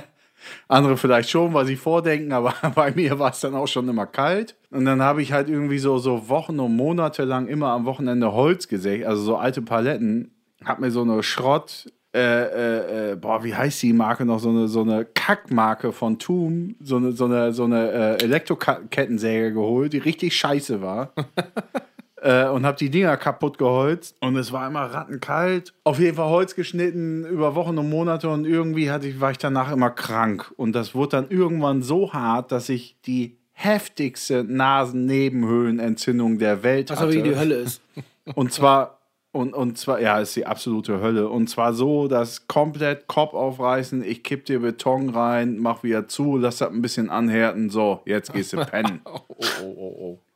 Andere 0.68 0.96
vielleicht 0.96 1.30
schon, 1.30 1.54
weil 1.54 1.66
sie 1.66 1.76
vordenken, 1.76 2.32
aber 2.34 2.54
bei 2.76 2.92
mir 2.92 3.18
war 3.18 3.32
es 3.32 3.40
dann 3.40 3.56
auch 3.56 3.68
schon 3.68 3.90
immer 3.90 4.06
kalt. 4.06 4.56
Und 4.70 4.86
dann 4.86 5.02
habe 5.02 5.24
ich 5.24 5.32
halt 5.32 5.50
irgendwie 5.50 5.80
so, 5.80 5.98
so 5.98 6.30
Wochen 6.30 6.60
und 6.60 6.76
Monate 6.76 7.24
lang 7.24 7.48
immer 7.48 7.70
am 7.70 7.86
Wochenende 7.86 8.34
Holz 8.34 8.68
gesägt, 8.68 9.06
also 9.06 9.24
so 9.24 9.38
alte 9.38 9.64
Paletten. 9.64 10.32
Hab 10.64 10.80
mir 10.80 10.92
so 10.92 11.02
eine 11.02 11.24
Schrott, 11.24 11.92
äh, 12.14 12.20
äh, 12.20 13.12
äh, 13.12 13.16
boah, 13.16 13.44
wie 13.44 13.56
heißt 13.56 13.82
die 13.82 13.92
Marke 13.92 14.24
noch? 14.24 14.40
So 14.40 14.50
eine, 14.50 14.68
so 14.68 14.82
eine 14.82 15.04
Kackmarke 15.04 15.94
von 15.94 16.20
Tum, 16.20 16.76
so 16.80 16.98
eine, 16.98 17.14
so 17.14 17.26
eine, 17.26 17.54
so 17.54 17.64
eine 17.64 17.92
äh, 17.92 18.24
Elektrokettensäge 18.24 19.52
geholt, 19.52 19.94
die 19.94 19.98
richtig 19.98 20.38
scheiße 20.38 20.82
war 20.82 21.12
äh, 22.24 22.48
und 22.48 22.66
habe 22.66 22.78
die 22.78 22.90
Dinger 22.90 23.18
kaputt 23.18 23.58
geholzt 23.58 24.16
und 24.22 24.36
es 24.38 24.52
war 24.52 24.66
immer 24.68 24.86
rattenkalt. 24.86 25.74
Auf 25.84 26.00
jeden 26.00 26.16
Fall 26.16 26.30
Holz 26.30 26.56
geschnitten 26.56 27.26
über 27.26 27.56
Wochen 27.56 27.78
und 27.78 27.90
Monate 27.90 28.30
und 28.30 28.46
irgendwie 28.46 28.90
hatte 28.90 29.08
ich, 29.08 29.20
war 29.20 29.32
ich 29.32 29.38
danach 29.38 29.72
immer 29.72 29.90
krank 29.92 30.52
und 30.56 30.74
das 30.74 30.96
wurde 30.96 31.18
dann 31.18 31.30
irgendwann 31.30 31.82
so 31.82 32.14
hart, 32.14 32.52
dass 32.52 32.70
ich 32.70 32.96
die 33.06 33.38
heftigste 33.52 34.44
Nasennebenhöhlenentzündung 34.44 36.40
der 36.40 36.64
Welt 36.64 36.90
Was 36.90 37.00
hatte. 37.00 37.10
aber 37.10 37.18
wie 37.18 37.30
die 37.30 37.36
Hölle 37.36 37.56
ist. 37.56 37.82
Und 38.36 38.54
zwar, 38.54 39.00
und, 39.34 39.54
und 39.54 39.78
zwar, 39.78 40.00
ja, 40.00 40.18
ist 40.20 40.34
die 40.38 40.46
absolute 40.46 41.02
Hölle. 41.02 41.28
Und 41.28 41.50
zwar 41.50 41.74
so, 41.74 42.08
dass 42.08 42.48
komplett 42.48 43.08
Kopf 43.08 43.34
aufreißen, 43.34 44.02
ich 44.02 44.24
kipp 44.24 44.46
dir 44.46 44.62
Beton 44.62 45.10
rein, 45.10 45.58
mach 45.60 45.84
wieder 45.84 46.08
zu, 46.08 46.38
lass 46.38 46.60
das 46.60 46.70
ein 46.70 46.82
bisschen 46.82 47.10
anhärten, 47.10 47.70
so, 47.70 48.00
jetzt 48.06 48.32
gehst 48.32 48.54
du 48.54 48.64
pennen. 48.66 49.02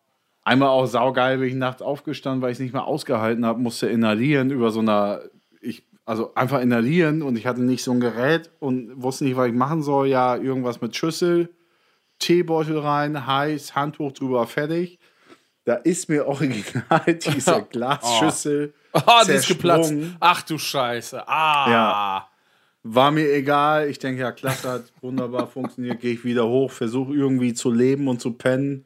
Einmal 0.48 0.70
auch 0.70 0.86
saugeil 0.86 1.40
bin 1.40 1.50
ich 1.50 1.56
nachts 1.56 1.82
aufgestanden, 1.82 2.42
weil 2.42 2.52
ich 2.52 2.56
es 2.56 2.62
nicht 2.62 2.74
mehr 2.74 2.86
ausgehalten 2.86 3.46
habe, 3.46 3.60
musste 3.60 3.88
inhalieren 3.88 4.50
über 4.50 4.72
so 4.72 4.80
einer, 4.80 5.22
ich, 5.60 5.84
also 6.06 6.34
einfach 6.36 6.62
inhalieren 6.62 7.22
und 7.22 7.38
ich 7.38 7.46
hatte 7.46 7.62
nicht 7.62 7.84
so 7.84 7.92
ein 7.92 8.00
Gerät 8.00 8.50
und 8.60 9.02
wusste 9.02 9.26
nicht, 9.26 9.36
was 9.36 9.48
ich 9.48 9.54
machen 9.54 9.84
soll. 9.84 10.08
Ja, 10.08 10.38
irgendwas 10.38 10.80
mit 10.80 10.96
Schüssel, 10.96 11.50
Teebeutel 12.20 12.80
rein, 12.80 13.28
heiß, 13.28 13.76
Handtuch 13.76 14.14
drüber, 14.14 14.48
fertig. 14.48 15.00
Da 15.66 15.74
ist 15.76 16.08
mir 16.08 16.26
original 16.26 17.04
diese 17.26 17.62
Glasschüssel 17.70 18.74
Ah, 18.94 19.24
die 19.28 19.32
ist 19.34 19.48
geplatzt. 19.48 19.94
Ach 20.20 20.42
du 20.44 20.58
Scheiße. 20.58 21.28
Ah. 21.28 21.70
Ja. 21.70 22.30
War 22.84 23.12
mir 23.12 23.30
egal. 23.34 23.90
Ich 23.90 24.00
denke, 24.00 24.22
ja, 24.22 24.32
klasse, 24.32 24.70
hat 24.70 24.94
wunderbar 25.02 25.48
funktioniert. 25.48 26.00
Gehe 26.00 26.14
ich 26.14 26.24
wieder 26.24 26.48
hoch, 26.48 26.72
versuche 26.72 27.14
irgendwie 27.14 27.54
zu 27.54 27.70
leben 27.70 28.08
und 28.08 28.22
zu 28.22 28.32
pennen. 28.32 28.86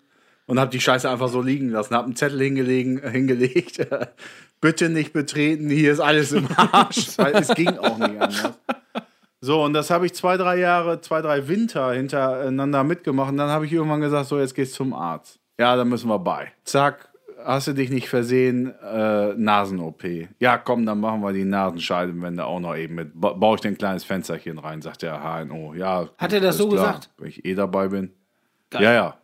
Und 0.51 0.59
habe 0.59 0.69
die 0.69 0.81
Scheiße 0.81 1.09
einfach 1.09 1.29
so 1.29 1.41
liegen 1.41 1.69
lassen. 1.69 1.95
Habe 1.95 2.07
einen 2.07 2.17
Zettel 2.17 2.41
hingelegen, 2.41 3.09
hingelegt. 3.09 3.87
Bitte 4.59 4.89
nicht 4.89 5.13
betreten, 5.13 5.69
hier 5.69 5.93
ist 5.93 6.01
alles 6.01 6.33
im 6.33 6.45
Arsch. 6.57 7.07
Weil 7.17 7.37
es 7.37 7.47
ging 7.55 7.77
auch 7.77 7.97
nicht 7.97 8.19
anders. 8.19 8.59
So, 9.39 9.63
und 9.63 9.71
das 9.71 9.89
habe 9.89 10.07
ich 10.07 10.13
zwei, 10.13 10.35
drei 10.35 10.57
Jahre, 10.57 10.99
zwei, 10.99 11.21
drei 11.21 11.47
Winter 11.47 11.93
hintereinander 11.93 12.83
mitgemacht. 12.83 13.31
Und 13.31 13.37
dann 13.37 13.49
habe 13.49 13.65
ich 13.65 13.71
irgendwann 13.71 14.01
gesagt, 14.01 14.25
so, 14.25 14.39
jetzt 14.39 14.53
geht's 14.53 14.73
zum 14.73 14.93
Arzt. 14.93 15.39
Ja, 15.57 15.77
da 15.77 15.85
müssen 15.85 16.09
wir 16.09 16.19
bei. 16.19 16.51
Zack, 16.65 17.07
hast 17.45 17.67
du 17.67 17.73
dich 17.73 17.89
nicht 17.89 18.09
versehen, 18.09 18.75
äh, 18.81 19.33
Nasen-OP. 19.33 20.03
Ja, 20.39 20.57
komm, 20.57 20.85
dann 20.85 20.99
machen 20.99 21.21
wir 21.21 21.31
die 21.31 21.45
Nasenscheibenwände 21.45 22.43
auch 22.43 22.59
noch 22.59 22.75
eben 22.75 22.95
mit. 22.95 23.11
Ba 23.13 23.31
baue 23.31 23.55
ich 23.55 23.61
dir 23.61 23.69
ein 23.69 23.77
kleines 23.77 24.03
Fensterchen 24.03 24.59
rein, 24.59 24.81
sagt 24.81 25.03
der 25.03 25.21
HNO. 25.23 25.75
Ja, 25.75 26.09
Hat 26.17 26.33
er 26.33 26.41
das 26.41 26.57
so 26.57 26.67
klar, 26.67 26.87
gesagt? 26.87 27.09
Wenn 27.17 27.29
ich 27.29 27.45
eh 27.45 27.55
dabei 27.55 27.87
bin. 27.87 28.11
Ja, 28.73 28.91
ja. 28.91 29.20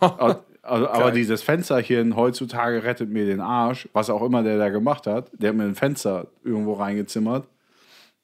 Also, 0.00 0.88
aber 0.88 1.10
dieses 1.10 1.42
Fensterchen 1.42 2.16
heutzutage 2.16 2.82
rettet 2.82 3.10
mir 3.10 3.26
den 3.26 3.40
Arsch, 3.40 3.88
was 3.92 4.10
auch 4.10 4.22
immer 4.22 4.42
der 4.42 4.58
da 4.58 4.68
gemacht 4.68 5.06
hat. 5.06 5.30
Der 5.32 5.50
hat 5.50 5.56
mir 5.56 5.64
ein 5.64 5.74
Fenster 5.74 6.28
irgendwo 6.44 6.74
reingezimmert. 6.74 7.46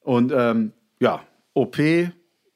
Und 0.01 0.33
ähm, 0.35 0.73
ja, 1.01 1.23
OP, 1.55 1.79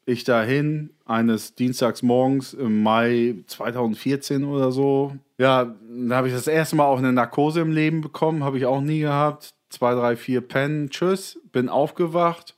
ich 0.06 0.24
dahin, 0.24 0.90
eines 1.04 1.54
Dienstags 1.54 2.02
morgens 2.02 2.54
im 2.54 2.82
Mai 2.82 3.36
2014 3.46 4.44
oder 4.44 4.70
so. 4.70 5.16
Ja, 5.38 5.74
da 5.88 6.16
habe 6.16 6.28
ich 6.28 6.34
das 6.34 6.46
erste 6.46 6.76
Mal 6.76 6.84
auch 6.84 6.98
eine 6.98 7.12
Narkose 7.12 7.60
im 7.60 7.72
Leben 7.72 8.00
bekommen, 8.00 8.44
habe 8.44 8.58
ich 8.58 8.66
auch 8.66 8.80
nie 8.80 9.00
gehabt. 9.00 9.54
Zwei, 9.70 9.94
drei, 9.94 10.16
vier 10.16 10.40
Pennen, 10.40 10.90
tschüss, 10.90 11.40
bin 11.52 11.68
aufgewacht. 11.68 12.56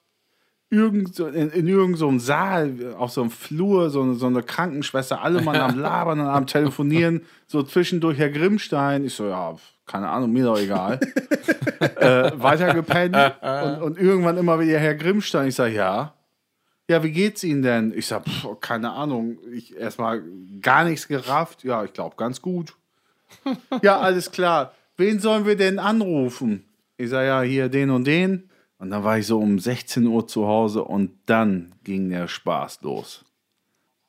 Irgend, 0.73 1.15
so- 1.15 1.27
in, 1.27 1.51
in 1.51 1.69
irgendeinem 1.69 1.97
so 1.97 2.09
einem 2.09 2.19
Saal, 2.19 2.95
auf 2.99 3.11
so 3.13 3.21
einem 3.21 3.31
Flur, 3.31 3.91
so 3.91 4.01
eine, 4.01 4.15
so 4.15 4.27
eine 4.27 4.43
Krankenschwester, 4.43 5.21
alle 5.21 5.43
Mann 5.43 5.57
am 5.57 5.79
Labern 5.79 6.19
und 6.19 6.27
am 6.27 6.47
Telefonieren, 6.47 7.27
so 7.47 7.63
zwischendurch 7.63 8.17
Herr 8.17 8.31
Grimmstein. 8.31 9.05
Ich 9.05 9.15
so, 9.15 9.29
ja, 9.29 9.55
keine 9.87 10.09
Ahnung, 10.09 10.33
mir 10.33 10.45
doch 10.47 10.59
egal. 10.59 10.99
äh, 11.81 12.33
weiter 12.37 12.73
gepennt 12.73 13.15
und, 13.43 13.83
und 13.83 13.99
irgendwann 13.99 14.39
immer 14.39 14.59
wieder 14.61 14.79
Herr 14.79 14.95
Grimmstein. 14.95 15.49
Ich 15.49 15.57
sage, 15.57 15.75
ja. 15.75 16.15
Ja, 16.89 17.03
wie 17.03 17.13
geht's 17.13 17.45
Ihnen 17.45 17.63
denn? 17.63 17.93
Ich 17.95 18.07
sage, 18.07 18.25
keine 18.61 18.93
Ahnung. 18.93 19.39
Ich 19.53 19.77
erstmal 19.77 20.23
gar 20.63 20.85
nichts 20.85 21.07
gerafft. 21.07 21.65
Ja, 21.65 21.85
ich 21.85 21.93
glaube, 21.93 22.17
ganz 22.17 22.41
gut. 22.41 22.75
ja, 23.83 24.01
alles 24.01 24.31
klar. 24.31 24.73
Wen 24.97 25.19
sollen 25.21 25.45
wir 25.47 25.57
denn 25.57 25.79
anrufen? 25.79 26.65
Ich 26.97 27.11
sage, 27.11 27.27
ja, 27.27 27.43
hier 27.43 27.69
den 27.69 27.91
und 27.91 28.07
den. 28.07 28.49
Und 28.83 28.91
dann 28.91 29.05
war 29.05 29.17
ich 29.17 29.29
so 29.29 29.39
um 29.39 29.61
16 29.61 30.09
Uhr 30.09 30.27
zu 30.27 30.49
Hause 30.49 30.83
und 30.83 31.13
dann 31.27 31.73
ging 31.85 32.09
der 32.09 32.27
Spaß 32.27 32.81
los. 32.83 33.25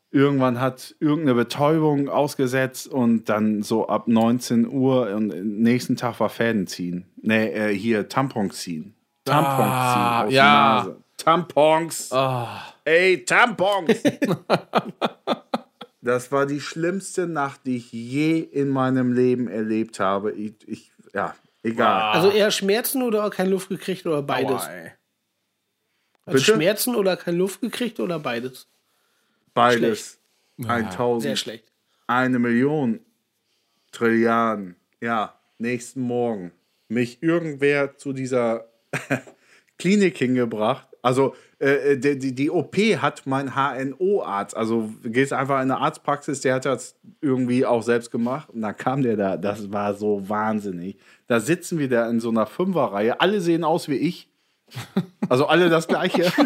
Irgendwann 0.09 0.59
hat 0.59 0.95
irgendeine 0.99 1.35
Betäubung 1.35 2.09
ausgesetzt 2.09 2.87
und 2.87 3.29
dann 3.29 3.61
so 3.61 3.87
ab 3.87 4.07
19 4.07 4.67
Uhr 4.67 5.13
und 5.13 5.27
nächsten 5.61 5.95
Tag 5.95 6.19
war 6.19 6.29
Fäden 6.29 6.65
ziehen. 6.65 7.05
Nee, 7.21 7.49
äh, 7.49 7.77
hier 7.77 8.09
Tampons 8.09 8.61
ziehen. 8.61 8.95
Tampons 9.25 9.59
Ah, 9.59 10.21
ziehen 10.21 10.27
aus 10.27 10.33
ja. 10.33 10.43
der 10.43 10.91
Nase. 10.91 11.03
Tampons. 11.17 12.11
Ah. 12.11 12.73
Ey, 12.83 13.23
Tampons! 13.25 14.01
das 16.01 16.31
war 16.31 16.47
die 16.47 16.61
schlimmste 16.61 17.27
Nacht, 17.27 17.61
die 17.67 17.75
ich 17.75 17.91
je 17.91 18.39
in 18.39 18.69
meinem 18.69 19.13
Leben 19.13 19.47
erlebt 19.47 19.99
habe. 19.99 20.31
Ich, 20.31 20.55
ich 20.67 20.91
ja, 21.13 21.35
egal. 21.63 22.13
Also 22.13 22.29
eher 22.29 22.51
Schmerzen 22.51 23.01
oder 23.03 23.29
keine 23.29 23.49
Luft 23.49 23.69
gekriegt 23.69 24.05
oder 24.05 24.21
beides? 24.21 24.63
Aua. 24.63 24.91
Also? 26.25 26.43
Schmerzen 26.43 26.95
oder 26.95 27.17
keine 27.17 27.37
Luft 27.37 27.61
gekriegt 27.61 27.99
oder 27.99 28.19
beides? 28.19 28.67
Beides. 29.53 30.19
1000. 30.65 31.21
Sehr 31.23 31.35
schlecht. 31.35 31.71
Eine 32.07 32.39
Million. 32.39 32.99
Trilliarden. 33.91 34.75
Ja, 35.01 35.39
nächsten 35.57 36.01
Morgen. 36.01 36.51
Mich 36.87 37.21
irgendwer 37.21 37.97
zu 37.97 38.13
dieser 38.13 38.69
Klinik 39.77 40.17
hingebracht. 40.17 40.87
Also 41.01 41.35
äh, 41.63 41.97
die, 41.97 42.19
die, 42.19 42.35
die 42.35 42.51
OP 42.51 42.75
hat 42.75 43.23
mein 43.25 43.55
HNO-Arzt. 43.55 44.55
Also 44.55 44.89
du 45.01 45.09
gehst 45.09 45.33
einfach 45.33 45.55
in 45.55 45.71
eine 45.71 45.77
Arztpraxis, 45.79 46.41
der 46.41 46.55
hat 46.55 46.65
das 46.65 46.95
irgendwie 47.21 47.65
auch 47.65 47.83
selbst 47.83 48.11
gemacht. 48.11 48.49
Und 48.49 48.61
dann 48.61 48.75
kam 48.75 49.01
der 49.01 49.15
da. 49.15 49.37
Das 49.37 49.71
war 49.71 49.93
so 49.93 50.27
wahnsinnig. 50.27 50.97
Da 51.27 51.39
sitzen 51.39 51.79
wir 51.79 51.89
da 51.89 52.09
in 52.09 52.19
so 52.19 52.29
einer 52.29 52.45
Fünferreihe. 52.45 53.21
Alle 53.21 53.41
sehen 53.41 53.63
aus 53.63 53.87
wie 53.87 53.95
ich. 53.95 54.29
Also 55.29 55.45
alle 55.47 55.69
das 55.69 55.87
gleiche. 55.87 56.31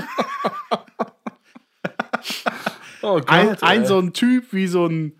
Oh 3.03 3.21
Gott, 3.21 3.29
ein, 3.29 3.55
ein 3.61 3.85
so 3.85 3.99
ein 3.99 4.11
Typ 4.11 4.51
wie 4.51 4.67
so 4.67 4.85
ein 4.85 5.13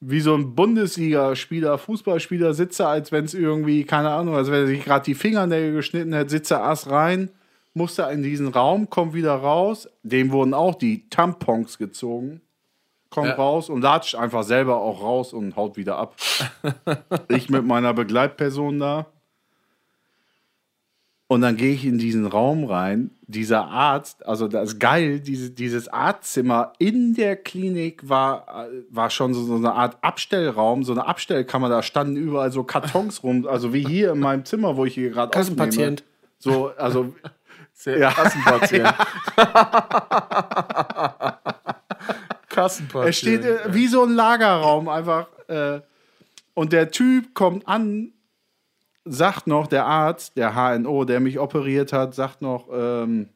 wie 0.00 0.20
so 0.20 0.34
ein 0.34 0.54
Bundesligaspieler, 0.54 1.78
Fußballspieler 1.78 2.52
sitzt 2.52 2.80
er, 2.80 2.88
als 2.88 3.10
wenn 3.12 3.24
es 3.24 3.32
irgendwie, 3.32 3.84
keine 3.84 4.10
Ahnung, 4.10 4.34
als 4.34 4.50
wenn 4.50 4.62
er 4.62 4.66
sich 4.66 4.84
gerade 4.84 5.04
die 5.04 5.14
Fingernägel 5.14 5.72
geschnitten 5.72 6.12
hätte, 6.12 6.28
sitzt 6.28 6.50
er 6.50 6.60
erst 6.60 6.90
rein, 6.90 7.30
musste 7.74 8.02
in 8.04 8.22
diesen 8.22 8.48
Raum, 8.48 8.88
kommt 8.88 9.14
wieder 9.14 9.34
raus, 9.34 9.88
dem 10.02 10.30
wurden 10.30 10.54
auch 10.54 10.76
die 10.76 11.08
Tampons 11.10 11.76
gezogen, 11.78 12.40
kommt 13.10 13.28
Ja. 13.28 13.34
raus 13.34 13.68
und 13.68 13.82
latscht 13.82 14.14
einfach 14.14 14.44
selber 14.44 14.76
auch 14.80 15.02
raus 15.02 15.32
und 15.32 15.56
haut 15.56 15.76
wieder 15.76 15.98
ab. 15.98 16.16
ich 17.28 17.50
mit 17.50 17.64
meiner 17.64 17.92
Begleitperson 17.92 18.78
da. 18.78 19.06
Und 21.26 21.40
dann 21.40 21.56
gehe 21.56 21.72
ich 21.72 21.84
in 21.84 21.98
diesen 21.98 22.26
Raum 22.26 22.64
rein. 22.64 23.10
Dieser 23.26 23.64
Arzt, 23.64 24.24
also 24.26 24.46
das 24.46 24.74
ist 24.74 24.78
geil, 24.78 25.20
diese, 25.20 25.50
dieses 25.50 25.88
Arztzimmer 25.88 26.74
in 26.78 27.14
der 27.14 27.36
Klinik 27.36 28.08
war, 28.08 28.68
war 28.90 29.08
schon 29.08 29.32
so, 29.32 29.42
so 29.42 29.54
eine 29.56 29.72
Art 29.72 29.96
Abstellraum, 30.02 30.84
so 30.84 30.92
eine 30.92 31.06
Abstellkammer. 31.06 31.70
Da 31.70 31.82
standen 31.82 32.16
überall 32.16 32.52
so 32.52 32.62
Kartons 32.62 33.22
rum, 33.22 33.46
also 33.48 33.72
wie 33.72 33.84
hier 33.86 34.12
in 34.12 34.20
meinem 34.20 34.44
Zimmer, 34.44 34.76
wo 34.76 34.84
ich 34.84 34.94
hier 34.94 35.10
gerade. 35.10 35.30
Kassenpatient. 35.30 36.04
So, 36.38 36.72
also 36.76 37.14
Sehr 37.84 37.98
Ja. 37.98 38.10
Kassenpatient. 38.12 38.94
Kassenpatient. 42.48 43.10
Es 43.10 43.18
steht 43.18 43.44
äh, 43.44 43.74
wie 43.74 43.88
so 43.88 44.04
ein 44.04 44.14
Lagerraum 44.14 44.88
einfach. 44.88 45.26
Äh, 45.48 45.82
und 46.54 46.72
der 46.72 46.90
Typ 46.90 47.34
kommt 47.34 47.68
an, 47.68 48.14
sagt 49.04 49.46
noch, 49.46 49.66
der 49.66 49.84
Arzt, 49.84 50.38
der 50.38 50.54
HNO, 50.54 51.04
der 51.04 51.20
mich 51.20 51.38
operiert 51.38 51.92
hat, 51.92 52.14
sagt 52.14 52.40
noch, 52.40 52.70
ähm, 52.72 53.28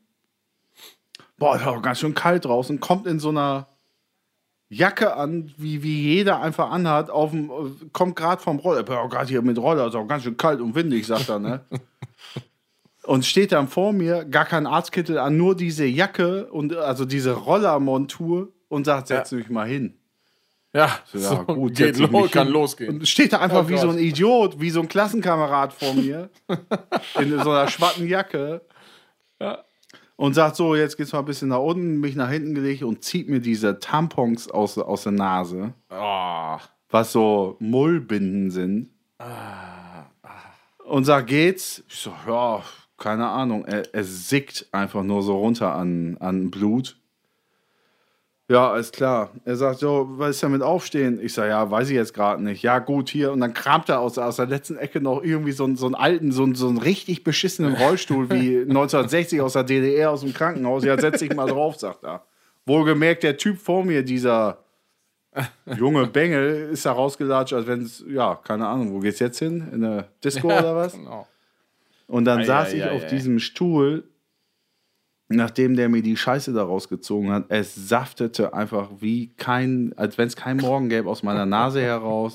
boah, 1.37 1.57
ist 1.57 1.67
auch 1.67 1.83
ganz 1.83 2.01
schön 2.01 2.15
kalt 2.15 2.47
draußen, 2.47 2.81
kommt 2.81 3.07
in 3.07 3.21
so 3.21 3.29
einer 3.29 3.67
Jacke 4.71 5.15
an, 5.15 5.53
wie, 5.59 5.83
wie 5.83 6.01
jeder 6.01 6.41
einfach 6.41 6.71
anhat, 6.71 7.11
auf 7.11 7.33
dem, 7.33 7.51
äh, 7.51 7.71
kommt 7.93 8.17
gerade 8.17 8.41
vom 8.41 8.61
Roller, 8.61 8.83
gerade 8.83 9.29
hier 9.29 9.43
mit 9.43 9.59
Roller, 9.59 9.89
ist 9.89 9.95
auch 9.95 10.09
ganz 10.09 10.23
schön 10.23 10.39
kalt 10.39 10.63
und 10.63 10.75
windig, 10.75 11.07
sagt 11.07 11.29
er, 11.29 11.39
ne? 11.39 11.67
Und 13.09 13.25
steht 13.25 13.53
dann 13.53 13.69
vor 13.69 13.95
mir, 13.95 14.27
gar 14.27 14.45
kein 14.45 14.67
Arztkittel 14.67 15.17
an, 15.19 15.37
nur 15.39 15.57
diese 15.57 15.87
Jacke 15.87 16.47
und 16.51 16.77
also 16.77 17.07
diese 17.07 17.33
Rollermontur 17.33 18.53
und 18.69 18.85
sagt, 18.85 19.07
setz 19.09 19.31
dich 19.31 19.49
mal 19.49 19.67
hin. 19.67 19.95
Ja, 20.75 20.99
Ja, 21.15 21.19
so, 21.19 21.37
gut, 21.45 21.75
geht 21.77 21.97
los, 21.99 22.11
mich 22.11 22.31
kann 22.31 22.49
hin. 22.49 22.53
losgehen. 22.53 22.99
Und 22.99 23.09
steht 23.09 23.33
da 23.33 23.39
einfach 23.41 23.65
Oh 23.65 23.69
wie 23.71 23.79
so 23.79 23.87
Gott. 23.87 23.97
ein 23.97 24.03
Idiot, 24.03 24.61
wie 24.61 24.69
so 24.69 24.81
ein 24.81 24.89
Klassenkamerad 24.89 25.73
vor 25.73 25.95
mir, 25.95 26.29
in 27.19 27.31
so 27.43 27.51
einer 27.51 27.69
schwatten 27.69 28.07
Jacke. 28.07 28.61
Ja. 29.41 29.65
Und 30.17 30.35
sagt 30.35 30.57
so, 30.57 30.75
jetzt 30.75 30.99
geht's 30.99 31.13
mal 31.15 31.21
ein 31.21 31.25
bisschen 31.25 31.49
nach 31.49 31.61
unten, 31.61 32.01
mich 32.01 32.15
nach 32.15 32.29
hinten 32.29 32.55
gelegt 32.55 32.83
und 32.83 33.03
zieht 33.05 33.31
mir 33.31 33.41
diese 33.41 33.79
Tampons 33.79 34.51
aus, 34.51 34.77
aus 34.77 35.05
der 35.05 35.13
Nase, 35.13 35.73
Oh. 35.91 36.59
was 36.91 37.13
so 37.13 37.57
Mullbinden 37.61 38.51
sind. 38.51 38.91
Ah, 39.19 40.05
Und 40.85 41.05
sagt, 41.05 41.29
geht's? 41.29 41.83
Ich 41.89 41.95
so, 41.97 42.13
ja, 42.27 42.63
keine 42.99 43.29
Ahnung. 43.29 43.65
Er, 43.65 43.83
er 43.95 44.05
sickt 44.05 44.67
einfach 44.73 45.03
nur 45.03 45.23
so 45.23 45.39
runter 45.39 45.75
an, 45.75 46.17
an 46.21 46.51
Blut. 46.51 46.97
Ja, 48.51 48.77
ist 48.79 48.95
klar. 48.95 49.31
Er 49.45 49.57
sagt 49.57 49.79
so, 49.81 50.07
was 50.13 50.31
ist 50.37 50.43
denn 50.43 50.53
mit 50.53 50.63
Aufstehen? 50.63 51.21
Ich 51.23 51.35
sage, 51.35 51.51
ja, 51.51 51.71
weiß 51.71 51.91
ich 51.91 51.95
jetzt 51.95 52.15
gerade 52.15 52.43
nicht. 52.43 52.63
Ja, 52.63 52.79
gut, 52.79 53.11
hier. 53.11 53.31
Und 53.31 53.41
dann 53.41 53.53
kramt 53.53 53.91
er 53.91 54.01
aus, 54.01 54.17
aus 54.17 54.37
der 54.37 54.47
letzten 54.47 54.77
Ecke 54.79 55.03
noch 55.03 55.23
irgendwie 55.23 55.53
so, 55.53 55.65
einen- 55.65 55.77
so 55.77 55.85
einen 55.85 55.95
alten, 55.95 56.33
so, 56.33 56.45
einen- 56.45 56.55
so 56.55 56.67
einen 56.67 56.79
richtig 56.79 57.25
beschissenen 57.25 57.75
Rollstuhl 57.75 58.31
wie 58.31 58.57
1960 58.69 59.43
aus 59.43 59.53
der 59.53 59.65
DDR 59.65 60.11
aus 60.11 60.23
dem 60.23 60.33
Krankenhaus. 60.33 60.83
Ja, 60.83 60.99
setz 60.99 61.19
dich 61.21 61.35
mal 61.37 61.47
drauf, 61.47 61.77
sagt 61.77 62.05
er. 62.05 62.23
Wohlgemerkt, 62.65 63.23
der 63.23 63.37
Typ 63.37 63.59
vor 63.59 63.85
mir, 63.85 64.03
dieser 64.03 64.59
junge 65.77 66.07
Bengel, 66.07 66.71
ist 66.73 66.87
da 66.87 66.93
rausgelatscht, 66.93 67.53
als 67.53 67.67
wenn 67.67 67.83
es, 67.83 68.03
ja, 68.09 68.35
keine 68.43 68.67
Ahnung, 68.67 68.95
wo 68.95 68.99
geht's 69.01 69.19
jetzt 69.19 69.39
hin? 69.39 69.69
In 69.73 69.85
eine 69.85 70.05
Disco 70.25 70.47
oder 70.49 70.75
was? 70.75 70.95
Genau. 70.95 71.27
Und 72.09 72.25
dann 72.25 72.41
Ei, 72.41 72.45
saß 72.45 72.73
ei, 72.73 72.77
ich 72.79 72.85
ei, 72.85 72.91
auf 72.91 73.05
ei. 73.05 73.09
diesem 73.09 73.39
Stuhl, 73.39 74.09
nachdem 75.29 75.77
der 75.77 75.89
mir 75.89 76.03
die 76.03 76.17
Scheiße 76.17 76.53
da 76.53 76.65
rausgezogen 76.65 77.31
hat. 77.31 77.45
Es 77.49 77.75
saftete 77.75 78.55
einfach 78.55 78.91
wie 79.01 79.29
kein, 79.37 79.93
als 79.97 80.19
wenn 80.19 80.27
es 80.27 80.35
keinen 80.35 80.61
Morgen 80.61 80.89
gäbe, 80.89 81.09
aus 81.09 81.23
meiner 81.23 81.47
Nase 81.47 81.83
heraus. 81.83 82.35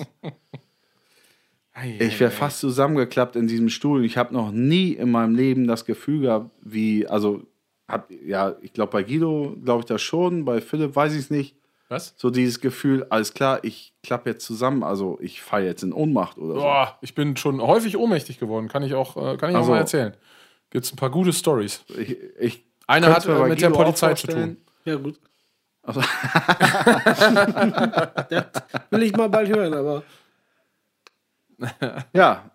Ich 1.99 2.19
wäre 2.19 2.29
fast 2.29 2.59
zusammengeklappt 2.59 3.35
in 3.35 3.47
diesem 3.47 3.67
Stuhl. 3.69 4.05
Ich 4.05 4.15
habe 4.15 4.31
noch 4.31 4.51
nie 4.51 4.91
in 4.91 5.09
meinem 5.09 5.33
Leben 5.33 5.65
das 5.65 5.85
Gefühl 5.85 6.21
gehabt, 6.21 6.51
wie, 6.61 7.07
also, 7.07 7.47
hab, 7.87 8.11
ja, 8.11 8.55
ich 8.61 8.73
glaube, 8.73 8.91
bei 8.91 9.01
Guido 9.01 9.57
glaube 9.63 9.79
ich 9.79 9.85
das 9.85 10.01
schon, 10.03 10.45
bei 10.45 10.61
Philipp 10.61 10.95
weiß 10.95 11.13
ich 11.13 11.19
es 11.19 11.29
nicht. 11.31 11.57
Was? 11.89 12.13
So 12.17 12.29
dieses 12.29 12.59
Gefühl, 12.61 13.05
alles 13.09 13.33
klar, 13.33 13.59
ich 13.63 13.93
klappe 14.03 14.29
jetzt 14.31 14.45
zusammen, 14.45 14.83
also 14.83 15.17
ich 15.21 15.41
falle 15.41 15.65
jetzt 15.65 15.83
in 15.83 15.93
Ohnmacht 15.93 16.37
oder 16.37 16.55
so. 16.55 16.61
Boah, 16.61 16.97
ich 17.01 17.13
bin 17.13 17.35
schon 17.37 17.61
häufig 17.61 17.97
ohnmächtig 17.97 18.39
geworden. 18.39 18.67
Kann 18.67 18.83
ich 18.83 18.93
auch, 18.95 19.15
äh, 19.17 19.37
kann 19.37 19.49
ich 19.51 19.55
auch 19.55 19.59
Also- 19.61 19.71
mal 19.71 19.77
erzählen. 19.79 20.15
Gibt's 20.69 20.91
ein 20.91 20.95
paar 20.95 21.11
gute 21.11 21.31
Stories. 21.33 21.83
Ich, 21.89 22.17
ich 22.39 22.65
Eine 22.87 23.13
hat 23.13 23.25
äh, 23.27 23.47
mit 23.47 23.61
der 23.61 23.69
Guido 23.69 23.81
auch 23.81 23.85
Polizei 23.85 24.13
zu 24.15 24.25
tun. 24.27 24.57
Ja, 24.85 24.95
gut. 24.95 25.19
das 25.83 25.97
will 28.89 29.03
ich 29.03 29.15
mal 29.15 29.29
bald 29.29 29.49
hören, 29.49 29.73
aber 29.73 30.03
Ja. 32.13 32.49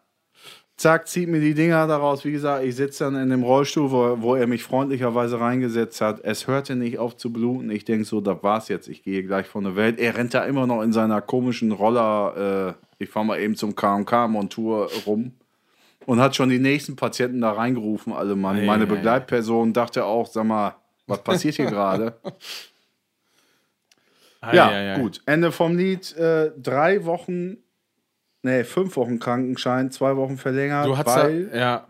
Zack, 0.78 1.08
zieht 1.08 1.28
mir 1.28 1.40
die 1.40 1.54
Dinger 1.54 1.88
daraus. 1.88 2.24
Wie 2.24 2.30
gesagt, 2.30 2.64
ich 2.64 2.76
sitze 2.76 3.02
dann 3.02 3.16
in 3.16 3.30
dem 3.30 3.42
Rollstuhl, 3.42 3.90
wo, 3.90 4.22
wo 4.22 4.36
er 4.36 4.46
mich 4.46 4.62
freundlicherweise 4.62 5.40
reingesetzt 5.40 6.00
hat. 6.00 6.20
Es 6.22 6.46
hörte 6.46 6.76
nicht 6.76 6.98
auf 6.98 7.16
zu 7.16 7.32
bluten. 7.32 7.68
Ich 7.70 7.84
denke 7.84 8.04
so, 8.04 8.20
das 8.20 8.44
war's 8.44 8.68
jetzt. 8.68 8.86
Ich 8.86 9.02
gehe 9.02 9.24
gleich 9.24 9.48
von 9.48 9.64
der 9.64 9.74
Welt. 9.74 9.98
Er 9.98 10.16
rennt 10.16 10.34
da 10.34 10.44
immer 10.44 10.68
noch 10.68 10.82
in 10.82 10.92
seiner 10.92 11.20
komischen 11.20 11.72
Roller. 11.72 12.76
Äh, 12.78 13.02
ich 13.02 13.10
fahre 13.10 13.26
mal 13.26 13.40
eben 13.40 13.56
zum 13.56 13.74
KMK-Montur 13.74 14.88
rum. 15.04 15.32
Und 16.06 16.20
hat 16.20 16.36
schon 16.36 16.48
die 16.48 16.60
nächsten 16.60 16.94
Patienten 16.94 17.40
da 17.40 17.50
reingerufen, 17.50 18.12
alle 18.12 18.36
Mann. 18.36 18.64
Meine 18.64 18.84
ei, 18.84 18.86
ei. 18.86 18.90
Begleitperson 18.90 19.72
dachte 19.72 20.04
auch, 20.04 20.28
sag 20.28 20.44
mal, 20.44 20.76
was 21.08 21.24
passiert 21.24 21.56
hier 21.56 21.66
gerade? 21.70 22.14
Ja, 24.52 24.96
gut. 24.96 25.22
Ende 25.26 25.50
vom 25.50 25.76
Lied. 25.76 26.16
Äh, 26.16 26.52
drei 26.56 27.04
Wochen, 27.04 27.56
nee, 28.42 28.64
fünf 28.64 28.96
Wochen 28.96 29.18
Krankenschein, 29.18 29.90
zwei 29.90 30.16
Wochen 30.16 30.36
verlängert, 30.38 30.86
Du 30.86 30.96
hast 30.96 31.06
weil 31.06 31.46
da, 31.46 31.56
ja, 31.58 31.86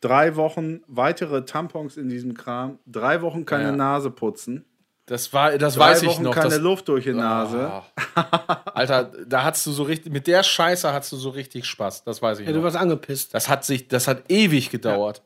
drei 0.00 0.36
Wochen 0.36 0.80
weitere 0.86 1.44
Tampons 1.44 1.96
in 1.96 2.08
diesem 2.08 2.34
Kram, 2.34 2.78
drei 2.86 3.20
Wochen 3.22 3.44
keine 3.44 3.64
Ja. 3.70 3.72
Nase 3.76 4.10
putzen, 4.10 4.64
das 5.06 5.32
war, 5.32 5.56
das 5.56 5.74
drei 5.76 5.90
weiß 5.92 6.02
ich 6.02 6.08
Wochen 6.10 6.22
noch. 6.24 6.34
keine 6.34 6.50
Das, 6.50 6.58
Luft 6.58 6.86
durch 6.88 7.04
die 7.04 7.14
Nase. 7.14 7.82
Alter, 8.74 9.04
da 9.26 9.42
hast 9.44 9.64
du 9.66 9.72
so 9.72 9.82
richtig, 9.84 10.12
mit 10.12 10.26
der 10.26 10.42
Scheiße 10.42 10.92
hast 10.92 11.10
du 11.12 11.16
so 11.16 11.30
richtig 11.30 11.64
Spaß. 11.64 12.04
Das 12.04 12.20
weiß 12.20 12.40
ich 12.40 12.46
ja, 12.46 12.52
du 12.52 12.58
noch. 12.58 12.64
warst 12.64 12.76
angepisst. 12.76 13.32
Das 13.32 13.48
hat 13.48 13.64
sich, 13.64 13.88
das 13.88 14.06
hat 14.06 14.24
ewig 14.30 14.68
gedauert. 14.70 15.22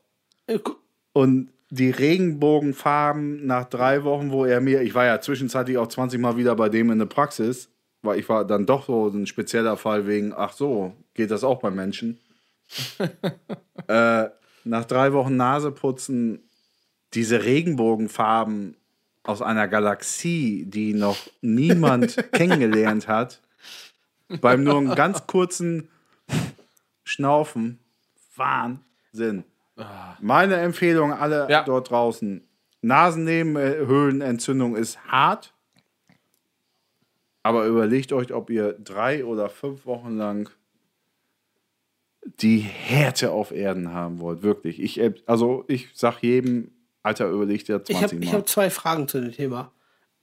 Gu- 0.47 0.75
Und 1.11 1.49
die 1.69 1.89
Regenbogenfarben 1.89 3.45
nach 3.45 3.65
drei 3.65 4.03
Wochen, 4.03 4.31
wo 4.31 4.45
er 4.45 4.61
mir, 4.61 4.81
ich 4.81 4.93
war 4.95 5.05
ja 5.05 5.19
zwischenzeitlich 5.19 5.77
auch 5.77 5.87
20 5.87 6.19
Mal 6.19 6.37
wieder 6.37 6.55
bei 6.55 6.69
dem 6.69 6.89
in 6.91 6.99
der 6.99 7.05
Praxis, 7.05 7.69
weil 8.03 8.19
ich 8.19 8.29
war 8.29 8.45
dann 8.45 8.65
doch 8.65 8.85
so 8.85 9.07
ein 9.07 9.25
spezieller 9.25 9.77
Fall 9.77 10.05
wegen, 10.05 10.33
ach 10.35 10.53
so, 10.53 10.93
geht 11.15 11.31
das 11.31 11.43
auch 11.43 11.59
bei 11.59 11.71
Menschen. 11.71 12.19
äh, 13.87 14.25
nach 14.65 14.85
drei 14.85 15.13
Wochen 15.13 15.35
Naseputzen, 15.35 16.43
diese 17.13 17.43
Regenbogenfarben 17.43 18.75
aus 19.23 19.41
einer 19.41 19.67
Galaxie, 19.67 20.65
die 20.67 20.93
noch 20.93 21.17
niemand 21.41 22.17
kennengelernt 22.33 23.07
hat, 23.07 23.41
beim 24.41 24.63
nur 24.63 24.77
einen 24.77 24.95
ganz 24.95 25.25
kurzen 25.27 25.89
Schnaufen, 27.03 27.79
Wahnsinn. 28.35 29.43
Meine 30.19 30.55
Empfehlung 30.57 31.13
alle 31.13 31.47
Ja. 31.49 31.63
dort 31.63 31.89
draußen. 31.89 32.41
Nasennebenhöhlenentzündung 32.81 34.75
ist 34.75 34.99
hart. 35.07 35.53
Aber 37.43 37.65
überlegt 37.65 38.13
euch, 38.13 38.33
ob 38.33 38.49
ihr 38.49 38.73
drei 38.73 39.25
oder 39.25 39.49
fünf 39.49 39.85
Wochen 39.85 40.17
lang 40.17 40.49
die 42.39 42.59
Härte 42.59 43.31
auf 43.31 43.51
Erden 43.51 43.93
haben 43.93 44.19
wollt. 44.19 44.43
Wirklich. 44.43 44.81
Ich, 44.81 44.99
äh, 44.99 45.13
also 45.25 45.65
ich 45.67 45.89
sag 45.93 46.21
jedem, 46.23 46.71
Alter, 47.03 47.29
überlegt 47.29 47.63
Ich 47.67 47.73
habe 47.73 47.83
20 47.83 48.19
ich 48.23 48.31
Mal. 48.31 48.37
hab 48.39 48.47
zwei 48.47 48.69
Fragen 48.69 49.07
zu 49.09 49.19
dem 49.19 49.33
Thema. 49.33 49.71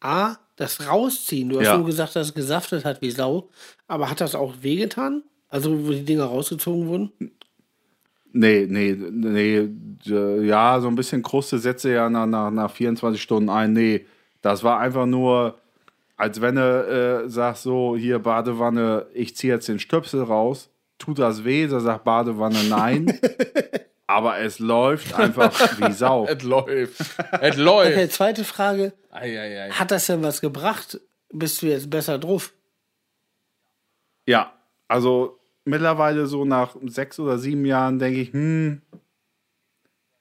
A, 0.01 0.37
das 0.57 0.89
Rausziehen. 0.89 1.51
Du 1.51 1.59
hast 1.59 1.67
Ja. 1.67 1.77
nur 1.77 1.85
gesagt, 1.87 2.17
dass 2.17 2.29
es 2.29 2.35
gesaftet 2.35 2.87
hat 2.87 3.03
wie 3.03 3.11
Sau. 3.11 3.51
Aber 3.87 4.09
hat 4.09 4.23
das 4.23 4.35
auch 4.35 4.55
wehgetan? 4.63 5.23
Also, 5.49 5.87
wo 5.87 5.91
die 5.91 6.05
Dinger 6.05 6.25
rausgezogen 6.25 6.87
wurden? 6.87 7.13
Nee, 8.33 8.67
nee, 8.71 8.93
nee, 8.95 9.69
ja, 10.07 10.81
so 10.81 10.87
ein 10.87 10.95
bisschen 10.95 11.21
Kruste 11.23 11.59
setze 11.59 11.93
ja 11.93 12.09
nach, 12.09 12.27
nach, 12.27 12.51
nach 12.51 12.71
24 12.71 13.21
Stunden 13.21 13.51
ein. 13.51 13.73
Nee, 13.73 14.07
das 14.41 14.63
war 14.63 14.79
einfach 14.79 15.05
nur, 15.07 15.59
als 16.21 16.43
wenn 16.43 16.57
du 16.57 17.25
äh, 17.25 17.31
sagst, 17.31 17.63
so, 17.63 17.97
hier 17.97 18.19
Badewanne, 18.19 19.07
ich 19.15 19.35
ziehe 19.37 19.55
jetzt 19.55 19.69
den 19.69 19.79
Stöpsel 19.79 20.23
raus. 20.23 20.69
Tut 20.99 21.19
das 21.19 21.45
weh? 21.45 21.67
Da 21.67 21.81
sagt 21.81 22.05
Badewanne 22.05 22.63
nein. 22.65 23.19
Aber 24.07 24.39
es 24.39 24.59
läuft 24.59 25.15
einfach 25.15 25.81
wie 25.81 25.93
Sau. 25.93 26.27
Es 26.29 26.43
läuft. 26.43 27.01
Es 27.41 27.57
läuft. 27.57 27.93
Okay, 27.93 28.09
zweite 28.11 28.45
Frage. 28.45 28.93
Ei, 29.11 29.41
ei, 29.41 29.63
ei. 29.63 29.71
Hat 29.71 29.91
das 29.91 30.07
denn 30.07 30.23
was 30.23 30.43
gebracht? 30.43 31.01
Bist 31.33 31.63
du 31.63 31.69
jetzt 31.69 31.89
besser 31.89 32.19
drauf? 32.19 32.53
Ja, 34.27 34.53
also 34.89 35.39
mittlerweile 35.65 36.27
so 36.27 36.45
nach 36.45 36.77
sechs 36.85 37.19
oder 37.19 37.39
sieben 37.39 37.65
Jahren 37.65 37.99
denke 37.99 38.21
ich, 38.21 38.33
hm, 38.35 38.83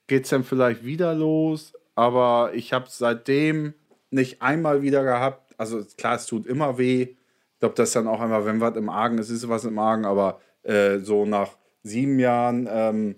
geht's 0.06 0.30
denn 0.30 0.44
vielleicht 0.44 0.82
wieder 0.82 1.12
los? 1.14 1.74
Aber 1.94 2.52
ich 2.54 2.72
habe 2.72 2.86
seitdem 2.88 3.74
nicht 4.10 4.40
einmal 4.40 4.80
wieder 4.80 5.04
gehabt. 5.04 5.49
Also 5.60 5.84
klar, 5.98 6.16
es 6.16 6.24
tut 6.24 6.46
immer 6.46 6.78
weh. 6.78 7.02
Ich 7.02 7.58
glaube, 7.60 7.74
das 7.74 7.90
ist 7.90 7.96
dann 7.96 8.08
auch 8.08 8.20
einmal, 8.22 8.46
wenn 8.46 8.62
was 8.62 8.76
im 8.76 8.88
Argen 8.88 9.18
ist, 9.18 9.28
ist 9.28 9.46
was 9.46 9.66
im 9.66 9.78
Argen. 9.78 10.06
Aber 10.06 10.40
äh, 10.62 11.00
so 11.00 11.26
nach 11.26 11.58
sieben 11.82 12.18
Jahren 12.18 12.66
ähm, 12.70 13.16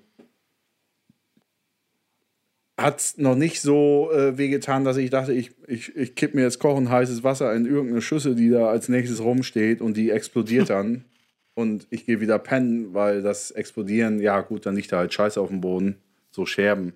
hat 2.76 2.98
es 2.98 3.16
noch 3.16 3.36
nicht 3.36 3.60
so 3.60 4.10
äh, 4.12 4.36
wehgetan, 4.38 4.84
dass 4.84 4.96
ich 4.96 5.10
dachte, 5.10 5.32
ich, 5.32 5.52
ich, 5.68 5.94
ich 5.94 6.16
kipp 6.16 6.34
mir 6.34 6.42
jetzt 6.42 6.58
kochend 6.58 6.90
heißes 6.90 7.22
Wasser 7.22 7.54
in 7.54 7.64
irgendeine 7.64 8.02
Schüssel, 8.02 8.34
die 8.34 8.50
da 8.50 8.66
als 8.66 8.88
nächstes 8.88 9.22
rumsteht 9.22 9.80
und 9.80 9.96
die 9.96 10.10
explodiert 10.10 10.68
dann. 10.68 11.04
und 11.54 11.86
ich 11.90 12.06
gehe 12.06 12.20
wieder 12.20 12.40
pennen, 12.40 12.92
weil 12.92 13.22
das 13.22 13.52
Explodieren, 13.52 14.18
ja 14.18 14.40
gut, 14.40 14.66
dann 14.66 14.74
liegt 14.74 14.90
da 14.90 14.98
halt 14.98 15.14
Scheiße 15.14 15.40
auf 15.40 15.48
dem 15.48 15.60
Boden, 15.60 16.02
so 16.32 16.44
Scherben. 16.44 16.92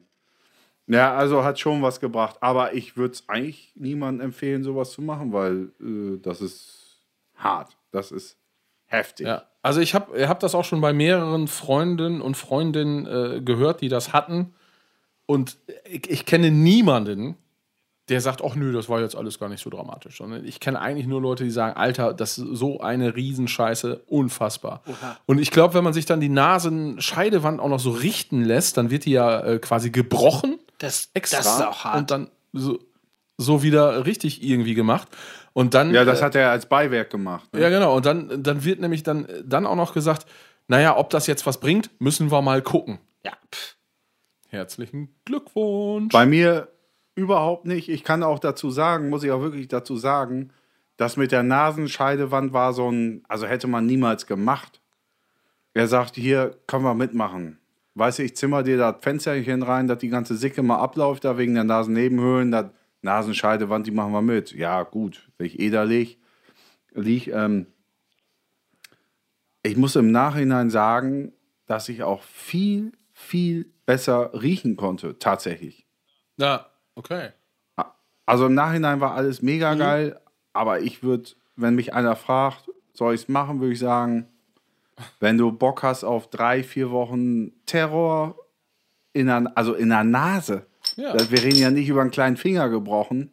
Ja, 0.89 1.17
also 1.17 1.43
hat 1.43 1.59
schon 1.59 1.83
was 1.83 2.01
gebracht. 2.01 2.37
Aber 2.41 2.75
ich 2.75 2.97
würde 2.97 3.15
es 3.15 3.29
eigentlich 3.29 3.73
niemandem 3.75 4.27
empfehlen, 4.27 4.63
sowas 4.63 4.93
zu 4.93 5.03
machen, 5.03 5.33
weil 5.33 5.71
äh, 5.81 6.19
das 6.21 6.41
ist 6.41 7.01
hart. 7.35 7.77
Das 7.91 8.13
ist 8.13 8.37
heftig. 8.87 9.27
Ja, 9.27 9.45
also 9.63 9.81
ich 9.81 9.95
habe 9.95 10.17
ich 10.17 10.29
hab 10.29 10.41
das 10.41 10.55
auch 10.55 10.65
schon 10.65 10.81
bei 10.81 10.93
mehreren 10.93 11.49
Freunden 11.49 12.21
und 12.21 12.37
Freundinnen 12.37 13.07
äh, 13.07 13.41
gehört, 13.41 13.81
die 13.81 13.89
das 13.89 14.13
hatten. 14.13 14.55
Und 15.27 15.59
ich, 15.85 16.09
ich 16.09 16.25
kenne 16.25 16.53
niemanden, 16.53 17.37
der 18.09 18.21
sagt, 18.21 18.41
ach 18.45 18.55
nö, 18.55 18.73
das 18.73 18.89
war 18.89 19.01
jetzt 19.01 19.17
alles 19.17 19.41
gar 19.41 19.49
nicht 19.49 19.61
so 19.61 19.71
dramatisch. 19.71 20.19
Sondern 20.19 20.45
ich 20.45 20.61
kenne 20.61 20.81
eigentlich 20.81 21.09
nur 21.09 21.21
Leute, 21.21 21.43
die 21.43 21.51
sagen, 21.51 21.77
Alter, 21.77 22.15
das 22.15 22.39
ist 22.39 22.47
so 22.53 22.79
eine 22.79 23.17
Riesenscheiße, 23.17 24.03
unfassbar. 24.07 24.83
Und 25.27 25.41
ich 25.41 25.51
glaube, 25.51 25.75
wenn 25.75 25.83
man 25.83 25.93
sich 25.93 26.07
dann 26.07 26.21
die 26.21 26.29
Nasenscheidewand 26.29 27.59
auch 27.59 27.69
noch 27.69 27.81
so 27.81 27.91
richten 27.91 28.43
lässt, 28.45 28.77
dann 28.77 28.91
wird 28.91 29.05
die 29.05 29.13
ja 29.13 29.41
äh, 29.41 29.59
quasi 29.59 29.91
gebrochen 29.91 30.61
Das, 30.79 31.11
extra 31.15 31.39
das 31.39 31.47
ist 31.47 31.63
auch 31.63 31.85
hart. 31.85 31.97
und 31.99 32.11
dann 32.11 32.31
so, 32.53 32.79
so 33.39 33.63
wieder 33.63 34.07
richtig 34.07 34.43
irgendwie 34.43 34.75
gemacht. 34.75 35.09
Und 35.53 35.75
dann 35.75 35.93
Ja, 35.95 36.05
das 36.05 36.21
äh, 36.21 36.25
hat 36.25 36.35
er 36.35 36.51
als 36.51 36.67
Beiwerk 36.67 37.11
gemacht. 37.11 37.53
ne? 37.55 37.61
ja, 37.61 37.71
genau. 37.71 37.97
Und 37.97 38.05
dann, 38.07 38.43
dann 38.43 38.65
wird 38.65 38.81
nämlich 38.81 39.03
dann, 39.03 39.27
dann 39.45 39.67
auch 39.67 39.77
noch 39.77 39.95
gesagt, 39.95 40.27
naja, 40.69 40.97
ob 40.97 41.11
das 41.11 41.27
jetzt 41.27 41.47
was 41.47 41.59
bringt, 41.61 41.91
müssen 42.01 42.31
wir 42.31 42.43
mal 42.43 42.61
gucken. 42.63 42.99
ja, 43.25 43.33
pff. 43.53 43.77
Herzlichen 44.49 45.15
Glückwunsch. 45.25 46.13
Bei 46.13 46.25
mir 46.25 46.69
überhaupt 47.15 47.67
nicht. 47.67 47.89
Ich 47.89 48.05
kann 48.05 48.23
auch 48.23 48.39
dazu 48.39 48.71
sagen, 48.71 49.09
muss 49.09 49.23
ich 49.25 49.31
auch 49.33 49.41
wirklich 49.41 49.69
dazu 49.69 49.97
sagen, 49.97 50.51
das 50.97 51.17
mit 51.17 51.33
der 51.33 51.43
Nasenscheidewand 51.43 52.53
war 52.53 52.73
so 52.73 52.91
ein, 52.91 53.23
also 53.29 53.47
hätte 53.47 53.67
man 53.67 53.87
niemals 53.87 54.27
gemacht. 54.27 54.81
Er 55.75 55.89
sagt, 55.89 56.15
hier 56.17 56.57
können 56.67 56.85
wir 56.85 56.95
mitmachen. 56.95 57.59
Weißt 57.97 58.19
du, 58.19 58.25
ich 58.25 58.37
zimmer 58.37 58.63
dir 58.63 58.77
das 58.77 58.97
Fensterchen 59.01 59.63
rein, 59.63 59.89
dass 59.89 59.99
die 59.99 60.11
ganze 60.11 60.37
Sicke 60.37 60.63
mal 60.63 60.77
abläuft, 60.77 61.25
da 61.25 61.39
wegen 61.39 61.55
der 61.55 61.65
Nasennebenhöhlen, 61.65 62.51
das 62.51 62.67
Nasenscheidewand, 63.01 63.87
die 63.87 63.91
machen 63.91 64.13
wir 64.13 64.21
mit. 64.21 64.53
Ja, 64.53 64.83
gut, 64.83 65.31
ich 65.39 65.59
eh 65.59 65.71
da 65.71 65.83
lieg, 65.83 66.19
lieg 66.93 67.29
ähm, 67.29 67.67
ich 69.63 69.79
muss 69.79 69.97
im 69.97 70.13
Nachhinein 70.13 70.69
sagen, 70.69 71.33
dass 71.65 71.89
ich 71.89 72.03
auch 72.03 72.23
viel, 72.23 72.93
viel 73.13 73.73
besser 73.87 74.31
riechen 74.35 74.77
konnte, 74.77 75.19
tatsächlich. 75.19 75.87
ja, 76.37 76.67
okay. 76.95 77.31
Also 78.27 78.47
im 78.47 78.55
Nachhinein 78.55 79.01
war 79.01 79.15
alles 79.15 79.41
mega 79.41 79.75
geil, 79.75 80.21
aber 80.53 80.81
ich 80.81 81.03
würde, 81.03 81.31
wenn 81.55 81.77
mich 81.77 81.95
einer 81.95 82.17
fragt, 82.17 82.69
soll 82.93 83.15
ich 83.15 83.23
es 83.23 83.29
machen, 83.29 83.61
würde 83.61 83.73
ich 83.73 83.79
sagen, 83.79 84.29
wenn 85.21 85.39
du 85.39 85.53
Bock 85.53 85.83
hast 85.83 86.05
auf 86.05 86.31
drei, 86.31 86.63
vier 86.63 86.91
Wochen 86.91 87.53
Terror, 87.67 88.37
in 89.13 89.27
der, 89.27 89.51
also 89.55 89.75
in 89.75 89.89
der 89.89 90.05
Nase, 90.05 90.67
Ja. 90.97 91.15
Wir 91.31 91.43
reden 91.43 91.59
ja 91.59 91.71
nicht 91.71 91.89
über 91.89 92.01
einen 92.03 92.11
kleinen 92.11 92.37
Finger 92.37 92.69
gebrochen, 92.69 93.31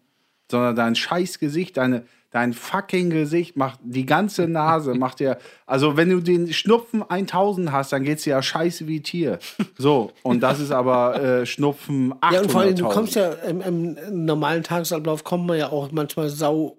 sondern 0.50 0.76
dein 0.76 0.96
scheiß 0.96 1.40
Gesicht, 1.40 1.78
deine, 1.78 2.04
dein 2.32 2.54
fucking 2.54 3.10
Gesicht 3.10 3.56
macht 3.58 3.80
die 3.84 4.06
ganze 4.06 4.48
Nase, 4.48 4.94
macht 4.96 5.20
ja, 5.20 5.38
also 5.66 5.96
wenn 5.98 6.10
du 6.10 6.20
den 6.20 6.52
Schnupfen 6.52 7.04
1000 7.08 7.72
hast, 7.72 7.94
dann 7.94 8.04
geht's 8.04 8.24
dir 8.24 8.32
ja 8.32 8.42
scheiße 8.42 8.88
wie 8.88 9.02
Tier. 9.02 9.40
So, 9.78 10.12
und 10.24 10.42
das 10.42 10.60
ist 10.60 10.72
aber 10.72 11.22
äh, 11.22 11.46
Schnupfen 11.46 12.14
800.000. 12.16 12.34
Ja, 12.34 12.42
und 12.42 12.52
vor 12.52 12.62
allem, 12.62 12.76
du 12.76 12.90
kommst 12.90 13.16
ja 13.16 13.32
im, 13.34 13.62
im 13.62 14.26
normalen 14.26 14.64
Tagesablauf, 14.64 15.24
kommt 15.24 15.48
man 15.48 15.58
ja 15.58 15.70
auch 15.70 15.92
manchmal 15.92 16.30
sau 16.30 16.78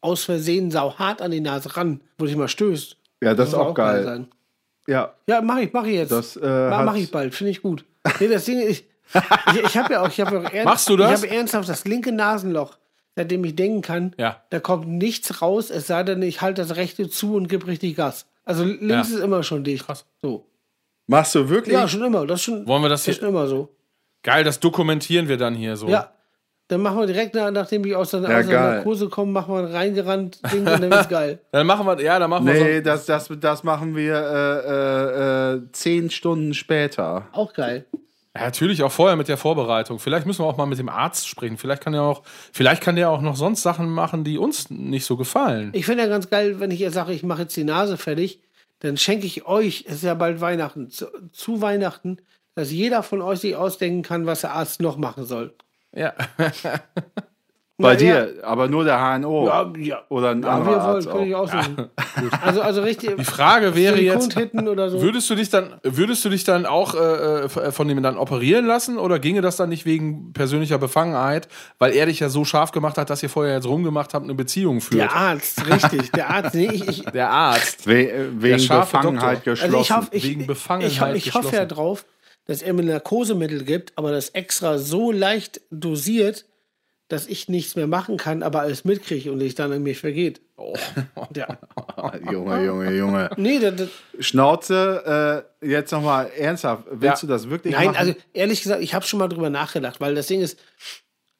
aus 0.00 0.24
Versehen 0.24 0.70
sau 0.70 0.94
hart 0.98 1.20
an 1.20 1.30
die 1.30 1.40
Nase 1.40 1.76
ran, 1.76 2.00
wo 2.18 2.26
dich 2.26 2.36
mal 2.36 2.48
stößt. 2.48 2.95
Ja, 3.22 3.34
das 3.34 3.48
ist 3.48 3.54
soll 3.54 3.60
auch 3.66 3.74
geil. 3.74 4.04
sein. 4.04 4.28
Ja, 4.86 5.14
Ja, 5.26 5.40
mach 5.42 5.58
ich, 5.58 5.72
mach 5.72 5.84
ich 5.84 5.94
jetzt. 5.94 6.12
Das, 6.12 6.36
äh, 6.36 6.70
mach, 6.70 6.84
mach 6.84 6.94
ich 6.96 7.10
bald, 7.10 7.34
finde 7.34 7.50
ich 7.50 7.62
gut. 7.62 7.84
Nee, 8.20 8.28
das 8.28 8.44
Ding 8.44 8.60
ist, 8.60 8.84
ich, 9.54 9.64
ich 9.64 9.76
habe 9.76 9.92
ja 9.94 10.02
auch, 10.02 10.08
ich 10.08 10.20
habe 10.20 10.38
auch 10.40 10.44
ernst, 10.52 10.64
Machst 10.64 10.88
du 10.88 10.96
das? 10.96 11.22
Ich 11.22 11.28
habe 11.30 11.36
ernsthaft 11.38 11.68
das 11.68 11.84
linke 11.84 12.12
Nasenloch, 12.12 12.78
seitdem 13.16 13.42
ich 13.44 13.56
denken 13.56 13.80
kann, 13.82 14.14
Ja. 14.18 14.42
da 14.50 14.60
kommt 14.60 14.86
nichts 14.88 15.42
raus, 15.42 15.70
es 15.70 15.86
sei 15.88 16.02
denn, 16.04 16.22
ich 16.22 16.40
halte 16.40 16.62
das 16.62 16.76
rechte 16.76 17.08
zu 17.08 17.34
und 17.34 17.48
gebe 17.48 17.66
richtig 17.66 17.96
Gas. 17.96 18.26
Also 18.44 18.62
links 18.64 18.88
Ja. 18.88 19.00
ist 19.16 19.22
immer 19.24 19.42
schon 19.42 19.64
dicht. 19.64 19.86
Krass. 19.86 20.04
So. 20.22 20.46
Machst 21.08 21.34
du 21.34 21.48
wirklich? 21.48 21.74
Ja, 21.74 21.88
schon 21.88 22.04
immer. 22.04 22.26
Das 22.26 22.40
ist 22.40 22.44
schon, 22.44 22.66
Wollen 22.66 22.82
wir 22.82 22.88
das 22.88 23.00
ist 23.00 23.04
hier- 23.06 23.14
schon 23.14 23.28
immer 23.28 23.46
so. 23.48 23.74
Geil, 24.22 24.44
das 24.44 24.60
dokumentieren 24.60 25.26
wir 25.28 25.36
dann 25.36 25.54
hier 25.54 25.76
so. 25.76 25.88
Ja. 25.88 26.12
Dann 26.68 26.82
machen 26.82 26.98
wir 26.98 27.06
direkt, 27.06 27.34
nach, 27.34 27.50
nachdem 27.52 27.84
ich 27.84 27.94
aus 27.94 28.10
der, 28.10 28.22
Ja, 28.22 28.38
aus 28.38 28.46
der 28.46 28.56
geil. 28.56 28.74
Narkose 28.76 29.08
komme, 29.08 29.30
machen 29.32 29.54
wir 29.54 29.60
ein 29.60 29.66
reingerannt 29.72 30.40
Ding 30.52 30.60
und 30.60 30.66
dann 30.66 30.90
wird's 30.90 31.08
geil. 31.08 31.38
Dann 31.52 31.66
machen 31.66 31.86
wir, 31.86 32.00
ja, 32.02 32.18
dann 32.18 32.28
machen 32.28 32.44
wir 32.46 32.54
Nee, 32.54 32.76
so. 32.78 32.82
das, 32.82 33.06
das, 33.06 33.30
das 33.40 33.62
machen 33.62 33.94
wir 33.94 34.14
äh, 34.14 35.52
äh, 35.54 35.54
äh, 35.54 35.62
zehn 35.72 36.10
Stunden 36.10 36.54
später. 36.54 37.28
Auch 37.32 37.52
geil. 37.52 37.86
Ja, 38.34 38.42
natürlich 38.42 38.82
auch 38.82 38.90
vorher 38.92 39.16
mit 39.16 39.28
der 39.28 39.36
Vorbereitung. 39.36 39.98
Vielleicht 40.00 40.26
müssen 40.26 40.42
wir 40.44 40.46
auch 40.46 40.56
mal 40.56 40.66
mit 40.66 40.78
dem 40.78 40.88
Arzt 40.88 41.28
sprechen. 41.28 41.56
Vielleicht 41.56 41.82
kann 41.82 41.94
er 41.94 42.02
auch, 42.02 42.22
vielleicht 42.52 42.82
kann 42.82 42.96
der 42.96 43.10
auch 43.10 43.20
noch 43.22 43.36
sonst 43.36 43.62
Sachen 43.62 43.88
machen, 43.88 44.24
die 44.24 44.36
uns 44.36 44.68
nicht 44.68 45.04
so 45.06 45.16
gefallen. 45.16 45.70
Ich 45.72 45.86
finde 45.86 46.02
ja 46.02 46.08
ganz 46.08 46.28
geil, 46.28 46.58
wenn 46.60 46.70
ich 46.72 46.80
jetzt 46.80 46.94
sage, 46.94 47.12
ich 47.12 47.22
mache 47.22 47.42
jetzt 47.42 47.56
die 47.56 47.64
Nase 47.64 47.96
fertig, 47.96 48.40
dann 48.80 48.96
schenke 48.96 49.24
ich 49.26 49.46
euch, 49.46 49.84
es 49.86 49.96
ist 49.96 50.04
ja 50.04 50.14
bald 50.14 50.40
Weihnachten, 50.40 50.90
zu, 50.90 51.06
zu 51.32 51.62
Weihnachten, 51.62 52.18
dass 52.56 52.70
jeder 52.72 53.02
von 53.02 53.22
euch 53.22 53.38
sich 53.40 53.56
ausdenken 53.56 54.02
kann, 54.02 54.26
was 54.26 54.42
der 54.42 54.52
Arzt 54.52 54.80
noch 54.82 54.96
machen 54.98 55.24
soll. 55.24 55.54
Ja. 55.96 56.12
Bei 57.78 57.90
Na, 57.90 57.94
dir, 57.94 58.34
aber 58.42 58.68
nur 58.68 58.84
der 58.84 58.98
HNO. 58.98 59.46
Ja, 59.48 59.70
ja. 59.78 60.02
Oder 60.08 60.30
ein 60.30 60.42
Ja, 60.42 60.48
anderer 60.48 60.76
wir 60.76 60.82
wollen, 60.82 60.96
Arzt 60.96 61.26
ich 61.26 61.34
auch. 61.34 61.42
aussuchen. 61.42 61.90
Also, 62.40 62.62
also 62.62 62.80
richtig. 62.80 63.16
Die 63.18 63.24
Frage 63.24 63.74
wäre 63.76 64.00
jetzt, 64.00 64.32
so. 64.32 65.02
würdest 65.02 65.28
du 65.28 65.34
dich 65.34 65.50
dann, 65.50 65.74
würdest 65.82 66.24
du 66.24 66.30
dich 66.30 66.44
dann 66.44 66.64
auch 66.64 66.94
äh, 66.94 67.42
äh, 67.44 67.48
von 67.72 67.86
dem 67.86 68.02
dann 68.02 68.16
operieren 68.16 68.64
lassen 68.64 68.96
oder 68.96 69.18
ginge 69.18 69.42
das 69.42 69.56
dann 69.56 69.68
nicht 69.68 69.84
wegen 69.84 70.32
persönlicher 70.32 70.78
Befangenheit, 70.78 71.48
weil 71.78 71.92
er 71.92 72.06
dich 72.06 72.18
ja 72.18 72.30
so 72.30 72.46
scharf 72.46 72.72
gemacht 72.72 72.96
hat, 72.96 73.10
dass 73.10 73.22
ihr 73.22 73.28
vorher 73.28 73.56
jetzt 73.56 73.66
rumgemacht 73.66 74.14
habt, 74.14 74.24
eine 74.24 74.34
Beziehung 74.34 74.80
führt? 74.80 75.02
Der 75.02 75.14
Arzt, 75.14 75.66
richtig. 75.70 76.10
Der 76.12 76.30
Arzt, 76.30 76.54
nee, 76.54 76.70
ich, 76.72 76.88
ich, 76.88 77.04
Der 77.04 77.28
Arzt. 77.30 77.86
We 77.86 78.10
äh, 78.10 78.28
wegen 78.38 78.58
scharfe 78.58 78.96
Befangenheit 78.96 79.46
Doktor. 79.46 79.52
geschlossen. 79.52 79.74
Also 79.74 79.82
ich 79.84 79.90
hoffe, 79.94 80.08
ich, 80.12 80.24
Wegen 80.24 80.46
Befangenheit 80.46 80.90
ich, 80.92 81.02
ho- 81.02 81.28
ich 81.28 81.34
hoffe 81.34 81.54
ja 81.56 81.66
drauf, 81.66 82.06
dass 82.46 82.62
er 82.62 82.72
mir 82.72 82.82
Narkosemittel 82.84 83.64
gibt, 83.64 83.92
aber 83.96 84.12
das 84.12 84.30
extra 84.30 84.78
so 84.78 85.12
leicht 85.12 85.60
dosiert, 85.70 86.44
dass 87.08 87.26
ich 87.28 87.48
nichts 87.48 87.76
mehr 87.76 87.86
machen 87.86 88.16
kann, 88.16 88.42
aber 88.42 88.60
alles 88.62 88.84
mitkriege 88.84 89.30
und 89.30 89.40
ich 89.40 89.54
dann 89.54 89.70
an 89.72 89.82
mich 89.82 89.98
vergeht. 89.98 90.40
Oh. 90.56 90.74
Ja. 91.36 91.58
Junge, 92.32 92.64
Junge, 92.64 92.92
Junge. 92.96 93.30
Nee, 93.36 93.58
das, 93.60 93.76
das, 93.76 93.88
Schnauze, 94.26 95.44
äh, 95.62 95.66
jetzt 95.68 95.92
nochmal 95.92 96.30
ernsthaft. 96.36 96.84
Willst 96.90 97.22
Ja. 97.22 97.26
du 97.28 97.32
das 97.32 97.48
wirklich 97.48 97.74
nein, 97.74 97.86
machen? 97.88 97.96
also 97.98 98.14
ehrlich 98.32 98.62
gesagt, 98.62 98.82
ich 98.82 98.94
habe 98.94 99.04
schon 99.04 99.18
mal 99.20 99.28
drüber 99.28 99.50
nachgedacht, 99.50 100.00
weil 100.00 100.14
das 100.16 100.26
Ding 100.26 100.40
ist, 100.40 100.58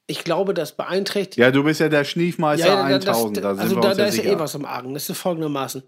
ich 0.05 0.23
glaube, 0.23 0.53
das 0.53 0.71
beeinträchtigt. 0.77 1.37
ja, 1.37 1.51
du 1.51 1.63
bist 1.63 1.81
ja 1.81 1.89
der 1.89 2.05
Schniefmeister 2.05 2.65
Ja, 2.67 2.89
ja, 2.89 2.99
das- 2.99 3.07
1000. 3.17 3.37
Da 3.37 3.55
sind 3.55 3.59
also 3.63 3.79
da, 3.81 3.93
da 3.93 4.05
ist 4.05 4.17
ja 4.17 4.23
eh 4.23 4.39
was 4.39 4.55
im 4.55 4.63
Argen. 4.65 4.93
Das 4.93 5.09
ist 5.09 5.17
folgendermaßen. 5.17 5.83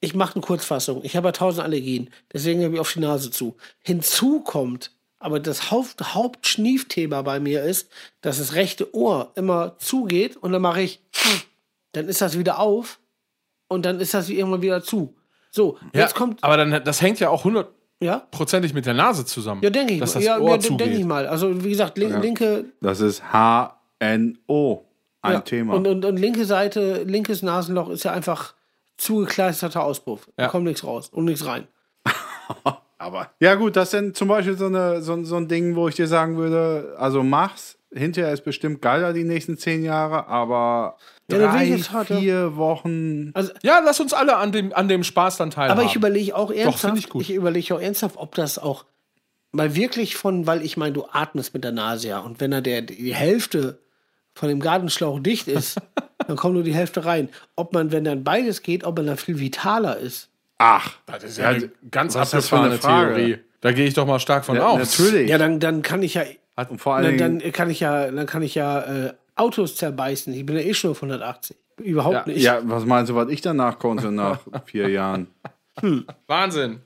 Ich 0.00 0.14
mache 0.14 0.34
eine 0.36 0.42
Kurzfassung. 0.42 1.00
Ich 1.04 1.16
habe 1.16 1.28
ja 1.28 1.32
tausend 1.32 1.62
Allergien. 1.64 2.10
Deswegen 2.32 2.64
habe 2.64 2.74
ich 2.74 2.80
auf 2.80 2.92
die 2.92 3.00
Nase 3.00 3.30
zu. 3.30 3.56
Hinzu 3.82 4.40
kommt, 4.40 4.92
aber 5.18 5.40
das 5.40 5.70
Haupt, 5.70 6.14
Hauptschniefthema 6.14 7.20
bei 7.22 7.38
mir 7.40 7.62
ist, 7.62 7.90
dass 8.22 8.38
das 8.38 8.54
rechte 8.54 8.94
Ohr 8.94 9.32
immer 9.34 9.76
zugeht 9.78 10.36
und 10.38 10.52
dann 10.52 10.62
mache 10.62 10.80
ich, 10.82 11.00
dann 11.92 12.08
ist 12.08 12.20
das 12.22 12.38
wieder 12.38 12.58
auf 12.58 12.98
und 13.68 13.84
dann 13.84 14.00
ist 14.00 14.14
das 14.14 14.28
irgendwann 14.30 14.62
wieder 14.62 14.82
zu. 14.82 15.14
So, 15.50 15.76
Ja, 15.92 16.00
jetzt 16.02 16.14
kommt, 16.14 16.42
aber 16.42 16.56
dann, 16.56 16.82
das 16.84 17.02
hängt 17.02 17.20
ja 17.20 17.28
auch 17.28 17.44
ja, 17.44 17.66
hundertprozentig 18.00 18.72
mit 18.72 18.86
der 18.86 18.94
Nase 18.94 19.26
zusammen. 19.26 19.62
ja, 19.62 19.68
denke 19.70 19.94
ich 19.94 20.00
dass 20.00 20.14
mal. 20.14 20.20
das 20.20 20.24
Ja, 20.26 20.38
Ohr 20.38 20.58
ja 20.58 20.76
denke 20.76 20.96
ich 20.96 21.04
mal. 21.04 21.26
Also, 21.26 21.62
wie 21.62 21.68
gesagt, 21.70 21.98
lin 21.98 22.22
linke, 22.22 22.64
Das 22.80 23.00
ist 23.00 23.22
HNO. 23.32 24.86
Ein 25.22 25.32
Ja, 25.34 25.40
Thema. 25.40 25.74
Und, 25.74 25.86
und, 25.86 26.04
und 26.06 26.16
linke 26.16 26.46
Seite, 26.46 27.02
linkes 27.02 27.42
Nasenloch 27.42 27.90
ist 27.90 28.04
ja 28.04 28.12
einfach 28.12 28.54
zugekleisterter 29.00 29.82
Auspuff. 29.84 30.28
Da 30.36 30.44
Ja. 30.44 30.48
kommt 30.48 30.64
nichts 30.64 30.84
raus 30.84 31.08
und 31.08 31.24
nichts 31.24 31.44
rein. 31.46 31.66
Aber 32.98 33.30
ja 33.40 33.54
gut, 33.54 33.76
das 33.76 33.90
sind 33.92 34.14
zum 34.16 34.28
Beispiel 34.28 34.56
so, 34.58 34.66
eine, 34.66 35.00
so, 35.02 35.22
so 35.24 35.36
ein 35.36 35.48
Ding, 35.48 35.74
wo 35.74 35.88
ich 35.88 35.94
dir 35.94 36.06
sagen 36.06 36.36
würde, 36.36 36.94
also 36.98 37.22
mach's. 37.22 37.76
Hinterher 37.92 38.32
ist 38.32 38.44
bestimmt 38.44 38.80
geiler 38.82 39.12
die 39.12 39.24
nächsten 39.24 39.56
zehn 39.58 39.82
Jahre, 39.82 40.28
aber 40.28 40.96
Ja, 41.28 41.38
da 41.38 41.50
drei, 41.52 41.76
vier 42.04 42.56
Wochen. 42.56 43.32
Also, 43.34 43.52
Ja, 43.62 43.80
lass 43.84 43.98
uns 43.98 44.12
alle 44.12 44.36
an 44.36 44.52
dem, 44.52 44.72
an 44.72 44.86
dem 44.86 45.02
Spaß 45.02 45.38
dann 45.38 45.50
teilhaben. 45.50 45.80
aber 45.80 45.88
ich 45.88 45.96
überlege 45.96 46.36
auch 46.36 46.52
ernsthaft, 46.52 46.80
find 46.80 46.98
ich 46.98 47.08
gut. 47.08 47.22
ich 47.22 47.32
überlege 47.32 47.74
auch 47.74 47.80
ernsthaft, 47.80 48.16
ob 48.16 48.34
das 48.36 48.60
auch 48.60 48.84
mal 49.50 49.74
wirklich 49.74 50.14
von, 50.14 50.46
weil 50.46 50.62
ich 50.62 50.76
meine, 50.76 50.92
du 50.92 51.04
atmest 51.10 51.52
mit 51.52 51.64
der 51.64 51.72
Nase 51.72 52.06
ja 52.08 52.20
und 52.20 52.38
wenn 52.38 52.52
da 52.52 52.60
der, 52.60 52.82
die 52.82 53.12
Hälfte 53.14 53.80
von 54.34 54.48
dem 54.48 54.60
Gartenschlauch 54.60 55.18
dicht 55.18 55.48
ist, 55.48 55.80
dann 56.30 56.36
kommt 56.38 56.54
nur 56.54 56.62
die 56.62 56.74
Hälfte 56.74 57.04
rein. 57.04 57.28
Ob 57.56 57.72
man, 57.74 57.92
wenn 57.92 58.04
dann 58.04 58.24
beides 58.24 58.62
geht, 58.62 58.84
ob 58.84 58.96
man 58.96 59.06
dann 59.06 59.16
viel 59.16 59.38
vitaler 59.38 59.98
ist. 59.98 60.28
Ach, 60.58 60.94
das 61.06 61.24
ist 61.24 61.38
ja 61.38 61.48
eine 61.48 61.70
ganz 61.90 62.16
abgefahrene? 62.16 62.78
Theorie. 62.78 63.38
Da 63.60 63.72
gehe 63.72 63.86
ich 63.86 63.94
doch 63.94 64.06
mal 64.06 64.18
stark 64.20 64.44
von 64.44 64.56
ja, 64.56 64.66
aus. 64.66 64.98
natürlich. 64.98 65.28
Ja, 65.28 65.36
dann, 65.38 65.60
dann 65.60 65.82
kann 65.82 66.02
ich 66.02 66.14
ja, 66.14 66.22
Und 66.68 66.80
vor 66.80 66.94
allen 66.96 67.18
Dann, 67.18 67.38
Dingen, 67.38 67.38
dann 67.40 67.52
kann 67.52 67.68
ich 67.70 67.80
ja, 67.80 68.10
dann 68.10 68.26
kann 68.26 68.42
ich 68.42 68.54
ja 68.54 68.80
äh, 68.80 69.12
Autos 69.36 69.76
zerbeißen. 69.76 70.32
Ich 70.32 70.46
bin 70.46 70.56
ja 70.56 70.62
eh 70.62 70.72
schon 70.74 70.90
auf 70.92 70.98
180. 71.02 71.56
Überhaupt 71.78 72.14
Ja. 72.14 72.22
nicht. 72.26 72.42
ja, 72.42 72.60
was 72.62 72.84
meinst 72.84 73.10
du, 73.10 73.14
was 73.16 73.28
ich 73.30 73.40
danach 73.40 73.78
konnte 73.78 74.10
nach 74.12 74.38
vier 74.66 74.88
Jahren? 74.88 75.28
Wahnsinn. 76.26 76.80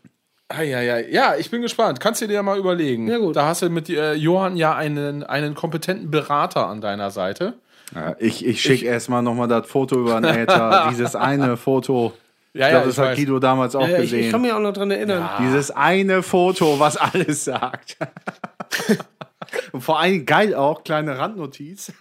Eieiei. 0.48 1.08
Ja, 1.10 1.34
ich 1.36 1.50
bin 1.50 1.62
gespannt. 1.62 2.00
Kannst 2.00 2.20
du 2.22 2.28
dir 2.28 2.42
mal 2.42 2.58
überlegen. 2.58 3.08
Ja, 3.08 3.18
gut. 3.18 3.34
Da 3.34 3.46
hast 3.46 3.62
du 3.62 3.70
mit 3.70 3.88
äh, 3.88 4.14
Johann 4.14 4.56
ja 4.56 4.74
einen, 4.76 5.24
einen 5.24 5.54
kompetenten 5.54 6.10
Berater 6.10 6.66
an 6.68 6.80
deiner 6.80 7.10
Seite. 7.10 7.54
Ja, 7.94 8.16
ich 8.18 8.44
ich 8.46 8.60
schicke 8.60 8.86
erstmal 8.86 9.22
nochmal 9.22 9.48
das 9.48 9.66
Foto 9.66 10.00
über 10.00 10.20
den 10.20 10.24
Äther. 10.24 10.86
Dieses 10.90 11.16
eine 11.16 11.56
Foto. 11.56 12.12
Ja, 12.52 12.68
ich 12.68 12.72
ja, 12.72 12.78
glaube, 12.78 12.90
ich 12.90 12.96
das 12.96 13.04
hat 13.04 13.10
weiß. 13.12 13.18
Guido 13.18 13.38
damals 13.40 13.74
auch 13.74 13.88
Ja, 13.88 13.96
ich, 13.96 14.02
gesehen. 14.02 14.20
ich 14.20 14.30
kann 14.30 14.42
mich 14.42 14.52
auch 14.52 14.60
noch 14.60 14.72
dran 14.72 14.90
erinnern. 14.90 15.28
Dieses 15.40 15.70
eine 15.72 16.22
Foto, 16.22 16.78
was 16.78 16.96
alles 16.96 17.44
sagt. 17.44 17.96
Und 19.72 19.80
vor 19.82 19.98
allem 19.98 20.24
geil 20.24 20.54
auch, 20.54 20.84
kleine 20.84 21.18
Randnotiz. 21.18 21.92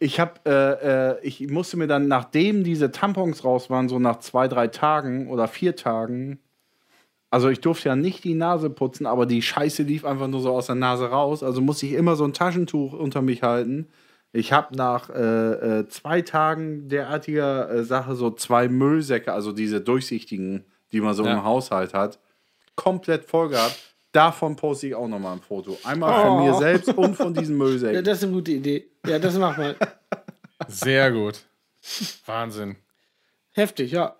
Ich 0.00 0.20
habe, 0.20 0.34
äh, 0.46 1.16
äh, 1.16 1.26
ich 1.26 1.48
musste 1.50 1.76
mir 1.76 1.88
dann, 1.88 2.06
nachdem 2.06 2.62
diese 2.62 2.92
Tampons 2.92 3.44
raus 3.44 3.68
waren, 3.70 3.88
so 3.88 3.98
nach 3.98 4.20
zwei, 4.20 4.46
drei 4.46 4.68
Tagen 4.68 5.28
oder 5.28 5.48
vier 5.48 5.74
Tagen, 5.74 6.38
also 7.30 7.48
ich 7.48 7.60
durfte 7.60 7.88
ja 7.90 7.96
nicht 7.96 8.24
die 8.24 8.34
Nase 8.34 8.70
putzen, 8.70 9.06
aber 9.06 9.26
die 9.26 9.42
Scheiße 9.42 9.82
lief 9.82 10.04
einfach 10.04 10.28
nur 10.28 10.40
so 10.40 10.50
aus 10.52 10.66
der 10.66 10.74
Nase 10.76 11.10
raus. 11.10 11.42
Also 11.42 11.60
musste 11.60 11.86
ich 11.86 11.92
immer 11.92 12.16
so 12.16 12.24
ein 12.24 12.32
Taschentuch 12.32 12.92
unter 12.94 13.20
mich 13.22 13.42
halten. 13.42 13.88
Ich 14.32 14.52
habe 14.52 14.76
nach 14.76 15.08
äh, 15.10 15.80
äh, 15.80 15.88
zwei 15.88 16.20
Tagen 16.22 16.88
derartiger 16.88 17.70
äh, 17.70 17.84
Sache 17.84 18.14
so 18.14 18.30
zwei 18.30 18.68
Müllsäcke, 18.68 19.32
also 19.32 19.52
diese 19.52 19.80
durchsichtigen, 19.80 20.64
die 20.92 21.00
man 21.00 21.14
so 21.14 21.24
Ja. 21.24 21.32
im 21.32 21.44
Haushalt 21.44 21.94
hat, 21.94 22.18
komplett 22.74 23.24
voll 23.24 23.48
gehabt. 23.50 23.76
Davon 24.12 24.56
poste 24.56 24.86
ich 24.88 24.94
auch 24.94 25.08
nochmal 25.08 25.34
ein 25.34 25.40
Foto. 25.40 25.78
Einmal 25.84 26.22
von 26.24 26.44
mir 26.44 26.54
selbst 26.54 26.88
und 26.94 27.14
von 27.14 27.34
diesen 27.34 27.56
Ja, 27.58 27.64
Müllsäcken. 27.64 28.04
das 28.04 28.18
ist 28.18 28.24
eine 28.24 28.32
gute 28.32 28.52
Idee. 28.52 28.86
Ja, 29.06 29.18
das 29.18 29.36
machen 29.38 29.64
wir. 29.64 29.76
Sehr 30.66 31.10
gut. 31.12 31.40
Wahnsinn. 32.26 32.76
Heftig, 33.52 33.92
ja. 33.92 34.16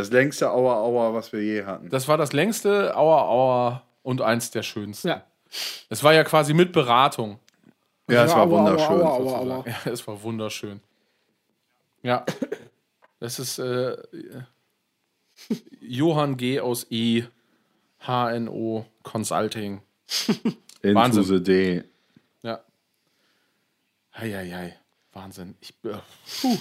Das 0.00 0.10
längste 0.10 0.50
Aua 0.50 0.76
Aua, 0.76 1.12
was 1.12 1.30
wir 1.30 1.42
je 1.42 1.64
hatten. 1.64 1.90
Das 1.90 2.08
war 2.08 2.16
das 2.16 2.32
längste 2.32 2.96
Aua 2.96 3.28
Aua 3.28 3.82
und 4.02 4.22
eins 4.22 4.50
der 4.50 4.62
schönsten. 4.62 5.08
Ja. 5.08 5.26
Es 5.90 6.02
war 6.02 6.14
ja 6.14 6.24
quasi 6.24 6.54
mit 6.54 6.72
Beratung. 6.72 7.38
Ja, 8.08 8.24
es 8.24 8.34
war 8.34 8.48
wunderschön. 8.48 9.00
Ja, 9.66 9.92
es 9.92 10.06
war 10.06 10.22
wunderschön. 10.22 10.80
Ja. 12.02 12.24
Das 13.18 13.38
ist 13.38 13.58
äh, 13.58 13.98
Johann 15.82 16.38
G. 16.38 16.60
aus 16.60 16.86
E. 16.88 17.24
HNO 17.98 18.86
Consulting. 19.02 19.82
Into 20.82 20.98
Wahnsinn. 20.98 21.24
the 21.24 21.42
day. 21.42 21.84
Ja. 22.42 22.60
Eieiei. 24.12 24.78
Wahnsinn. 25.12 25.56
Ich, 25.60 25.74
äh, 25.84 26.56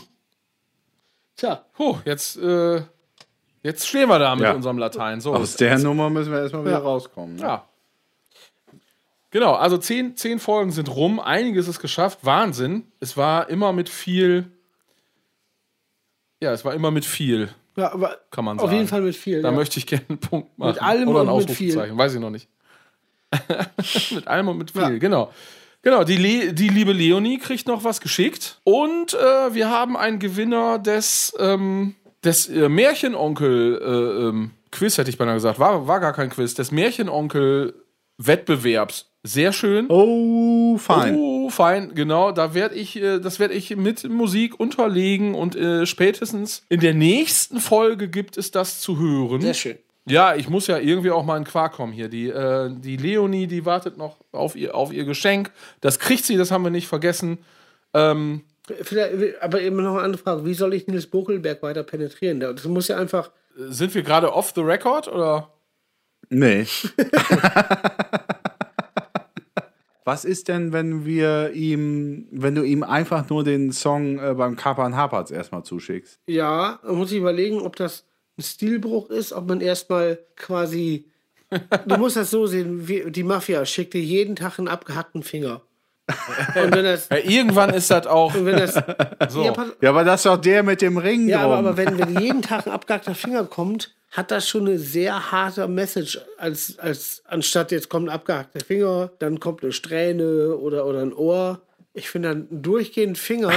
Tja, 1.38 1.64
puh, 1.72 2.00
jetzt, 2.04 2.36
äh, 2.36 2.82
jetzt 3.64 3.88
stehen 3.88 4.10
wir 4.10 4.20
da 4.20 4.36
mit 4.36 4.46
Ja. 4.46 4.54
unserem 4.54 4.78
Latein. 4.78 5.22
So. 5.22 5.34
Aus 5.34 5.56
der 5.56 5.78
Nummer 5.80 6.10
müssen 6.10 6.32
wir 6.32 6.40
erstmal 6.40 6.66
wieder 6.66 6.80
rauskommen. 6.80 7.36
Ne? 7.36 7.42
Ja. 7.42 7.66
Genau, 9.32 9.54
also 9.54 9.78
zehn, 9.78 10.16
zehn 10.18 10.40
Folgen 10.40 10.72
sind 10.72 10.90
rum, 10.90 11.20
einiges 11.20 11.68
ist 11.68 11.80
geschafft, 11.80 12.20
Wahnsinn. 12.24 12.92
Es 13.00 13.16
war 13.16 13.50
immer 13.50 13.74
mit 13.74 13.88
viel. 13.88 14.52
Ja, 16.42 16.52
es 16.52 16.66
war 16.66 16.74
immer 16.74 16.90
mit 16.90 17.06
viel, 17.06 17.50
ja 17.76 17.92
aber 17.92 18.18
kann 18.32 18.46
man 18.46 18.58
auf 18.58 18.66
sagen. 18.66 18.78
jeden 18.78 18.88
Fall 18.88 19.02
mit 19.02 19.16
viel. 19.16 19.42
Da 19.42 19.50
ja. 19.50 19.56
möchte 19.56 19.78
ich 19.78 19.86
gerne 19.86 20.06
einen 20.08 20.20
Punkt 20.20 20.58
machen. 20.58 20.80
allem 20.80 21.10
Oder 21.10 21.22
ein 21.22 21.30
und 21.30 21.38
mit 21.48 21.52
viel. 21.52 21.68
Ausrufezeichen, 21.72 21.98
weiß 21.98 22.14
ich 22.16 22.20
noch 22.22 22.30
nicht. 22.30 22.48
mit 24.12 24.28
allem 24.28 24.48
und 24.48 24.58
mit 24.58 24.72
viel, 24.72 25.00
genau. 25.00 25.32
Genau, 25.82 26.04
die, 26.04 26.18
Le 26.18 26.54
die 26.54 26.68
liebe 26.70 26.92
Leonie 26.92 27.38
kriegt 27.38 27.68
noch 27.68 27.84
was 27.84 28.02
geschickt. 28.02 28.60
Und 28.64 29.14
äh, 29.14 29.54
wir 29.54 29.70
haben 29.70 29.96
einen 29.96 30.20
Gewinner 30.20 30.78
des, 30.80 31.34
ähm, 31.40 31.96
des 32.24 32.48
äh, 32.50 32.70
Märchenonkel 32.70 33.82
äh, 33.82 34.28
ähm, 34.28 34.52
Quiz, 34.72 34.98
hätte 34.98 35.10
ich 35.10 35.18
beinahe 35.18 35.36
gesagt. 35.36 35.60
War, 35.60 35.86
war 35.88 36.00
gar 36.00 36.14
kein 36.14 36.30
Quiz. 36.30 36.54
Des 36.54 36.72
Märchenonkel-Wettbewerbs. 36.72 39.08
Sehr 39.24 39.52
schön. 39.52 39.88
Oh, 39.90 40.78
fein. 40.78 41.18
Oh, 41.18 41.50
fein, 41.50 41.94
genau. 41.94 42.32
Da 42.32 42.54
werde 42.54 42.76
ich, 42.76 42.96
äh, 42.96 43.20
das 43.20 43.38
werde 43.40 43.54
ich 43.54 43.76
mit 43.76 44.08
Musik 44.08 44.58
unterlegen 44.60 45.36
und 45.36 45.58
äh, 45.58 45.86
spätestens 45.86 46.64
in 46.70 46.80
der 46.80 46.94
nächsten 46.94 47.60
Folge 47.60 48.08
gibt 48.08 48.38
es 48.38 48.52
das 48.52 48.80
zu 48.80 48.98
hören. 48.98 49.42
Sehr 49.42 49.54
schön. 49.54 49.78
Ja, 50.06 50.36
ich 50.36 50.48
muss 50.50 50.68
ja 50.68 50.78
irgendwie 50.80 51.12
auch 51.12 51.26
mal 51.26 51.38
in 51.38 51.44
Quark 51.44 51.74
kommen 51.74 51.92
hier. 51.94 52.08
Die, 52.08 52.30
äh, 52.30 52.72
die 52.74 52.98
Leonie, 52.98 53.46
die 53.48 53.66
wartet 53.66 53.98
noch 53.98 54.16
auf 54.32 54.56
ihr, 54.56 54.74
auf 54.74 54.94
ihr 54.94 55.04
Geschenk. 55.04 55.52
Das 55.82 56.00
kriegt 56.00 56.24
sie, 56.26 56.38
das 56.38 56.52
haben 56.52 56.64
wir 56.64 56.72
nicht 56.72 56.88
vergessen. 56.88 57.40
Ähm, 57.94 58.44
Vielleicht, 58.82 59.42
aber 59.42 59.62
eben 59.62 59.78
noch 59.78 59.96
eine 59.96 60.04
andere 60.04 60.22
Frage. 60.22 60.46
Wie 60.46 60.54
soll 60.54 60.74
ich 60.74 60.88
Nils 60.88 61.08
Buckelberg 61.08 61.62
weiter 61.64 61.84
penetrieren? 61.84 62.40
Das 62.40 62.66
muss 62.66 62.88
ja 62.88 62.98
einfach. 62.98 63.32
sind 63.56 63.94
wir 63.96 64.04
gerade 64.04 64.34
off 64.34 64.54
the 64.56 64.62
record 64.62 65.08
oder? 65.08 65.52
Nee. 66.30 66.66
Was 70.10 70.26
ist 70.26 70.48
denn, 70.48 70.74
wenn 70.74 71.06
wir 71.06 71.52
ihm, 71.54 72.28
wenn 72.32 72.56
du 72.56 72.64
ihm 72.64 72.82
einfach 72.82 73.30
nur 73.30 73.44
den 73.44 73.72
Song 73.72 74.18
äh, 74.18 74.34
beim 74.34 74.56
Kapern 74.56 74.96
Haperts 74.96 75.30
erstmal 75.30 75.64
zuschickst? 75.64 76.20
Ja, 76.28 76.80
man 76.84 76.96
muss 76.96 77.10
sich 77.10 77.20
überlegen, 77.20 77.62
ob 77.62 77.76
das 77.76 78.06
ein 78.36 78.42
Stilbruch 78.42 79.12
ist, 79.12 79.34
ob 79.34 79.48
man 79.48 79.62
erstmal 79.62 80.18
quasi. 80.36 81.06
Du 81.88 81.98
musst 81.98 82.16
das 82.16 82.32
so 82.32 82.48
sehen, 82.48 82.88
wie, 82.88 83.12
die 83.12 83.24
Mafia 83.24 83.66
schickt 83.66 83.94
dir 83.94 84.02
jeden 84.02 84.36
Tag 84.36 84.58
einen 84.60 84.68
abgehackten 84.68 85.24
Finger. 85.24 85.62
Und 86.56 86.76
wenn 86.76 86.86
das. 86.86 87.10
Ja, 87.10 87.18
irgendwann 87.18 87.72
ist 87.72 87.92
das 87.92 88.08
auch. 88.08 88.34
Wenn 88.34 88.58
das 88.58 88.74
So. 89.30 89.44
ja, 89.44 89.52
pass, 89.52 89.68
Ja, 89.82 89.90
aber 89.90 90.04
das 90.04 90.22
ist 90.22 90.26
doch 90.26 90.38
der 90.38 90.64
mit 90.64 90.82
dem 90.82 90.98
Ring 90.98 91.28
ja, 91.28 91.44
drum. 91.44 91.52
aber, 91.52 91.58
aber 91.70 91.78
wenn, 91.78 91.98
wenn 91.98 92.20
jeden 92.22 92.42
Tag 92.42 92.68
ein 92.68 92.74
abgehackter 92.74 93.16
Finger 93.16 93.46
kommt, 93.46 93.96
hat 94.12 94.32
das 94.32 94.50
schon 94.50 94.68
eine 94.68 94.80
sehr 94.80 95.32
harte 95.32 95.68
Message, 95.68 96.20
als, 96.38 96.80
als 96.80 97.22
anstatt 97.28 97.72
jetzt 97.72 97.90
kommt 97.90 98.10
ein 98.10 98.14
abgehackter 98.14 98.60
Finger, 98.60 99.12
dann 99.20 99.40
kommt 99.40 99.64
eine 99.64 99.72
Strähne 99.72 100.56
oder, 100.56 100.86
oder 100.86 101.02
ein 101.02 101.14
Ohr. 101.14 101.62
Ich 101.94 102.10
finde 102.10 102.30
dann 102.30 102.48
durchgehend 102.50 103.18
Finger, 103.18 103.52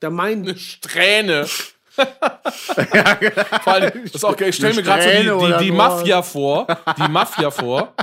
da 0.00 0.10
meint 0.10 0.58
Strähne. 0.58 1.46
Vor 1.94 3.72
allem, 3.72 3.92
das 4.04 4.14
ist 4.14 4.24
auch 4.24 4.36
geil. 4.36 4.48
Ich 4.48 4.56
stelle 4.56 4.74
mir 4.74 4.80
Eine 4.80 5.02
gerade 5.02 5.24
so 5.24 5.46
die, 5.46 5.52
die, 5.52 5.64
die 5.66 5.70
Mafia 5.70 6.22
vor. 6.22 6.66
Die 6.98 7.08
Mafia 7.08 7.50
vor. 7.50 7.94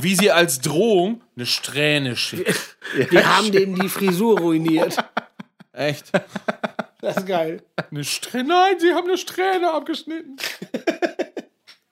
Wie 0.00 0.14
sie 0.14 0.30
als 0.30 0.60
Drohung 0.60 1.22
eine 1.36 1.46
Strähne 1.46 2.16
schickt. 2.16 2.76
wir 3.10 3.36
haben 3.36 3.50
dem 3.50 3.74
die 3.74 3.88
Frisur 3.88 4.38
ruiniert. 4.38 4.96
Echt? 5.72 6.12
Das 7.00 7.18
ist 7.18 7.26
geil. 7.26 7.62
Eine 7.90 8.04
Strähne? 8.04 8.48
Nein, 8.48 8.78
sie 8.78 8.92
haben 8.92 9.06
eine 9.06 9.18
Strähne 9.18 9.70
abgeschnitten. 9.72 10.36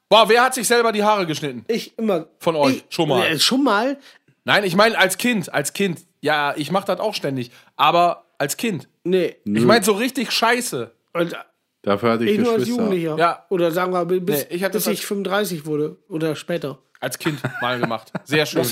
Boah, 0.09 0.28
wer 0.28 0.43
hat 0.43 0.55
sich 0.55 0.66
selber 0.66 0.93
die 0.93 1.02
Haare 1.02 1.26
geschnitten? 1.26 1.64
Ich 1.68 1.97
immer. 1.98 2.28
Von 2.39 2.56
euch, 2.56 2.76
ich, 2.76 2.85
schon 2.89 3.09
mal. 3.09 3.26
Äh, 3.26 3.39
schon 3.39 3.64
mal? 3.64 3.98
Nein, 4.44 4.64
ich 4.64 4.76
meine 4.76 4.98
als 4.98 5.16
Kind, 5.18 5.52
als 5.52 5.72
Kind. 5.72 6.01
Ja, 6.20 6.55
ich 6.56 6.70
mache 6.70 6.86
das 6.86 7.01
auch 7.01 7.14
ständig. 7.14 7.51
Aber 7.76 8.26
als 8.39 8.56
Kind. 8.56 8.89
Nee. 9.05 9.36
Ich 9.44 9.64
meine 9.64 9.85
so 9.85 9.93
richtig 9.93 10.31
scheiße. 10.31 10.93
Und 11.14 11.36
Dafür 11.82 12.12
hatte 12.12 12.24
ich, 12.24 12.32
ich 12.32 12.39
nur 12.39 12.52
als 12.52 12.60
Geschwister. 12.60 12.82
Jugendlicher. 12.82 13.18
Ja. 13.18 13.47
Oder 13.51 13.70
sagen 13.70 13.93
wir, 13.93 14.05
bis, 14.05 14.47
Nee, 14.48 14.56
ich 14.56 14.64
hatte 14.64 14.78
bis 14.78 14.86
ich 14.86 15.05
35 15.06 15.66
wurde. 15.66 15.98
Oder 16.09 16.35
später. 16.35 16.78
Als 17.05 17.18
Kind 17.18 17.39
mal 17.60 17.78
gemacht. 17.78 18.10
Sehr 18.24 18.47
schön. 18.47 18.62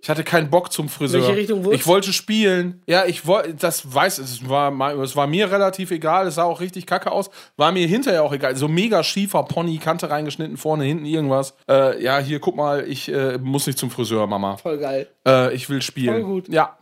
Ich 0.00 0.08
hatte 0.08 0.22
keinen 0.22 0.48
Bock 0.48 0.72
zum 0.72 0.88
Friseur. 0.88 1.22
Welche 1.22 1.36
Richtung 1.36 1.64
Wurst? 1.64 1.74
Ich 1.74 1.86
wollte 1.88 2.12
spielen. 2.12 2.82
Ja, 2.86 3.04
ich 3.04 3.26
wollte, 3.26 3.54
das 3.54 3.92
weiß, 3.92 4.18
es 4.18 4.48
war, 4.48 4.70
es 5.02 5.16
war 5.16 5.26
mir 5.26 5.50
relativ 5.50 5.90
egal. 5.90 6.28
Es 6.28 6.36
sah 6.36 6.44
auch 6.44 6.60
richtig 6.60 6.86
kacke 6.86 7.10
aus. 7.10 7.30
War 7.56 7.72
mir 7.72 7.88
hinterher 7.88 8.22
auch 8.22 8.32
egal. 8.32 8.54
So 8.54 8.68
mega 8.68 9.02
schiefer 9.02 9.42
Pony, 9.42 9.78
Kante 9.78 10.08
reingeschnitten, 10.08 10.56
vorne, 10.56 10.84
hinten 10.84 11.04
irgendwas. 11.04 11.54
Äh, 11.68 12.00
ja, 12.00 12.20
hier, 12.20 12.38
guck 12.38 12.54
mal, 12.54 12.86
ich 12.86 13.12
äh, 13.12 13.38
muss 13.38 13.66
nicht 13.66 13.78
zum 13.78 13.90
Friseur, 13.90 14.28
Mama. 14.28 14.56
Voll 14.58 14.78
geil. 14.78 15.08
Äh, 15.26 15.52
ich 15.52 15.68
will 15.68 15.82
spielen. 15.82 16.14
Voll 16.14 16.22
gut. 16.22 16.48
Ja. 16.48 16.76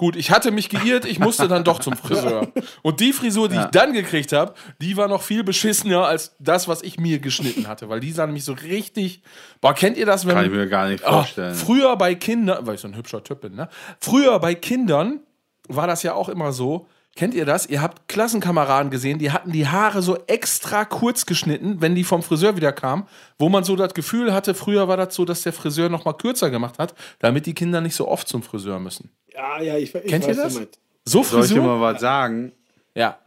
Gut, 0.00 0.16
ich 0.16 0.30
hatte 0.30 0.50
mich 0.50 0.70
geirrt, 0.70 1.04
ich 1.04 1.18
musste 1.18 1.46
dann 1.46 1.62
doch 1.62 1.78
zum 1.78 1.94
Friseur. 1.94 2.48
Und 2.80 3.00
die 3.00 3.12
Frisur, 3.12 3.50
die 3.50 3.56
ich 3.56 3.66
dann 3.66 3.92
gekriegt 3.92 4.32
habe, 4.32 4.54
die 4.80 4.96
war 4.96 5.08
noch 5.08 5.20
viel 5.20 5.44
beschissener 5.44 6.06
als 6.06 6.34
das, 6.38 6.68
was 6.68 6.80
ich 6.80 6.98
mir 6.98 7.18
geschnitten 7.18 7.68
hatte, 7.68 7.90
weil 7.90 8.00
die 8.00 8.10
sah 8.10 8.24
nämlich 8.24 8.46
so 8.46 8.54
richtig. 8.54 9.20
Boah, 9.60 9.74
kennt 9.74 9.98
ihr 9.98 10.06
das, 10.06 10.24
wenn 10.26 10.36
Kann 10.36 10.46
ich 10.46 10.52
mir 10.52 10.66
gar 10.68 10.88
nicht 10.88 11.04
Oh, 11.06 11.10
vorstellen. 11.12 11.54
früher 11.54 11.94
bei 11.96 12.14
Kindern, 12.14 12.66
weil 12.66 12.76
ich 12.76 12.80
so 12.80 12.88
ein 12.88 12.96
hübscher 12.96 13.22
Typ 13.22 13.42
bin, 13.42 13.54
ne? 13.54 13.68
Früher 14.00 14.38
bei 14.38 14.54
Kindern 14.54 15.20
war 15.68 15.86
das 15.86 16.02
ja 16.02 16.14
auch 16.14 16.30
immer 16.30 16.52
so. 16.52 16.88
Kennt 17.16 17.34
ihr 17.34 17.44
das? 17.44 17.66
Ihr 17.66 17.82
habt 17.82 18.08
Klassenkameraden 18.08 18.90
gesehen, 18.90 19.18
die 19.18 19.30
hatten 19.32 19.52
die 19.52 19.66
Haare 19.66 20.00
so 20.00 20.16
extra 20.26 20.84
kurz 20.84 21.26
geschnitten, 21.26 21.80
wenn 21.80 21.94
die 21.94 22.04
vom 22.04 22.22
Friseur 22.22 22.56
wieder 22.56 22.72
kamen, 22.72 23.06
wo 23.38 23.48
man 23.48 23.64
so 23.64 23.76
das 23.76 23.94
Gefühl 23.94 24.32
hatte, 24.32 24.54
früher 24.54 24.88
war 24.88 24.96
das 24.96 25.14
so, 25.14 25.24
dass 25.24 25.42
der 25.42 25.52
Friseur 25.52 25.88
noch 25.88 26.04
mal 26.04 26.12
kürzer 26.14 26.50
gemacht 26.50 26.78
hat, 26.78 26.94
damit 27.18 27.46
die 27.46 27.54
Kinder 27.54 27.80
nicht 27.80 27.94
so 27.96 28.06
oft 28.08 28.28
zum 28.28 28.42
Friseur 28.42 28.78
müssen. 28.78 29.10
Ja, 29.34 29.60
ja, 29.60 29.76
ich, 29.76 29.94
ich 29.94 30.06
Kennt 30.06 30.24
ihr 30.24 30.30
weiß, 30.30 30.36
das? 30.36 30.52
du 30.54 30.58
meinst. 30.60 30.78
So 31.04 31.22
Soll 31.24 31.44
ich 31.44 31.52
dir 31.52 31.62
mal 31.62 31.80
was 31.80 32.00
sagen 32.00 32.52
Ja, 32.94 33.18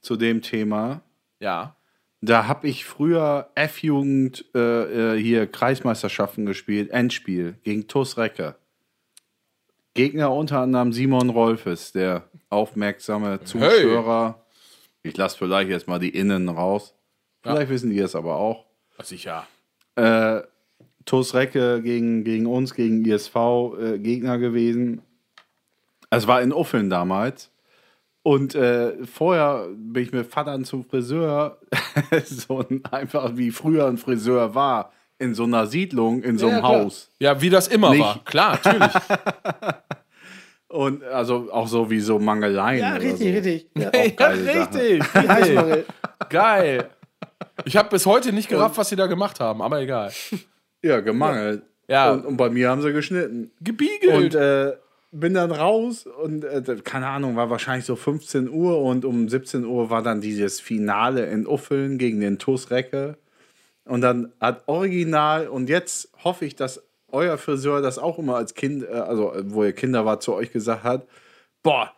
zu 0.00 0.16
dem 0.16 0.42
Thema? 0.42 1.02
ja. 1.40 1.74
Da 2.20 2.48
habe 2.48 2.66
ich 2.66 2.84
früher 2.84 3.48
F-Jugend 3.54 4.44
äh, 4.52 5.14
äh, 5.14 5.22
hier 5.22 5.46
Kreismeisterschaften 5.46 6.46
gespielt, 6.46 6.90
Endspiel 6.90 7.54
gegen 7.62 7.86
TuS 7.86 8.16
Recke. 8.16 8.56
Gegner 9.98 10.32
unter 10.32 10.60
anderem 10.60 10.92
Simon 10.92 11.28
Rolfes, 11.28 11.90
der 11.90 12.22
aufmerksame 12.50 13.42
Zuschauer. 13.42 14.46
Ich 15.02 15.16
lasse 15.16 15.36
vielleicht 15.36 15.70
jetzt 15.70 15.88
mal 15.88 15.98
die 15.98 16.10
Innen 16.10 16.48
raus. 16.48 16.94
Vielleicht 17.42 17.68
wissen 17.68 17.90
die 17.90 17.98
es 17.98 18.14
aber 18.14 18.36
auch. 18.36 18.66
Sicher. 19.02 19.48
Äh, 19.96 20.42
TuS 21.04 21.34
Recke 21.34 21.82
gegen, 21.82 22.22
gegen 22.22 22.46
uns, 22.46 22.74
gegen 22.74 23.04
ISV 23.04 23.34
äh, 23.36 23.98
Gegner 23.98 24.38
gewesen. 24.38 25.02
Es 26.10 26.28
war 26.28 26.42
in 26.42 26.52
Uffeln 26.52 26.90
damals. 26.90 27.50
Und 28.22 28.54
äh, 28.54 29.04
vorher 29.04 29.66
bin 29.74 30.04
ich 30.04 30.12
mit 30.12 30.28
Vater 30.28 30.62
zum 30.62 30.84
Friseur, 30.84 31.58
so 32.24 32.60
ein, 32.60 32.84
einfach 32.84 33.36
wie 33.36 33.50
früher 33.50 33.88
ein 33.88 33.98
Friseur 33.98 34.54
war, 34.54 34.92
in 35.18 35.34
so 35.34 35.44
einer 35.44 35.66
Siedlung, 35.66 36.22
in 36.22 36.38
so 36.38 36.46
Ja, 36.46 36.52
einem 36.54 36.62
klar. 36.64 36.80
Haus. 36.84 37.10
Ja, 37.18 37.40
wie 37.40 37.50
das 37.50 37.68
immer 37.68 37.90
Nicht- 37.90 38.00
war. 38.00 38.20
Klar, 38.24 38.58
natürlich. 38.62 38.92
Und 40.68 41.02
also 41.04 41.48
auch 41.50 41.66
so 41.66 41.88
wie 41.90 42.00
so 42.00 42.18
Mangeleien. 42.18 42.80
Ja, 42.80 42.94
richtig, 42.94 43.28
so. 43.28 43.34
richtig. 43.34 43.66
Ja. 43.76 43.90
Sache. 44.18 44.58
richtig. 44.60 45.14
Heißmangel. 45.14 45.84
Geil. 46.28 46.88
Ich 47.64 47.76
habe 47.76 47.88
bis 47.88 48.04
heute 48.04 48.32
nicht 48.32 48.48
gerafft, 48.48 48.76
was 48.76 48.88
sie 48.90 48.96
da 48.96 49.06
gemacht 49.06 49.40
haben, 49.40 49.62
aber 49.62 49.80
egal. 49.80 50.12
Ja, 50.82 51.00
gemangelt. 51.00 51.62
Ja. 51.88 52.12
Und, 52.12 52.26
und 52.26 52.36
bei 52.36 52.50
mir 52.50 52.68
haben 52.68 52.82
sie 52.82 52.92
geschnitten. 52.92 53.50
Gebiegelt. 53.62 54.34
Und 54.34 54.34
äh, 54.34 54.74
bin 55.10 55.32
dann 55.32 55.50
raus 55.52 56.06
und 56.06 56.44
äh, 56.44 56.62
keine 56.84 57.06
Ahnung, 57.08 57.34
war 57.34 57.48
wahrscheinlich 57.48 57.86
so 57.86 57.96
15 57.96 58.50
Uhr 58.50 58.78
und 58.82 59.06
um 59.06 59.26
17 59.28 59.64
Uhr 59.64 59.88
war 59.88 60.02
dann 60.02 60.20
dieses 60.20 60.60
Finale 60.60 61.24
in 61.26 61.46
Uffeln 61.46 61.96
gegen 61.96 62.20
den 62.20 62.38
TuS 62.38 62.70
Recke. 62.70 63.16
Und 63.88 64.02
dann 64.02 64.32
hat 64.40 64.62
Original, 64.66 65.48
und 65.48 65.68
jetzt 65.68 66.12
hoffe 66.22 66.44
ich, 66.44 66.54
dass 66.54 66.80
euer 67.10 67.38
Friseur 67.38 67.80
das 67.80 67.98
auch 67.98 68.18
immer 68.18 68.36
als 68.36 68.54
Kind, 68.54 68.84
äh, 68.84 68.92
also 68.92 69.34
äh, 69.34 69.42
wo 69.46 69.64
ihr 69.64 69.72
Kinder 69.72 70.04
war, 70.04 70.20
zu 70.20 70.34
euch 70.34 70.52
gesagt 70.52 70.84
hat: 70.84 71.06
Boah, 71.62 71.90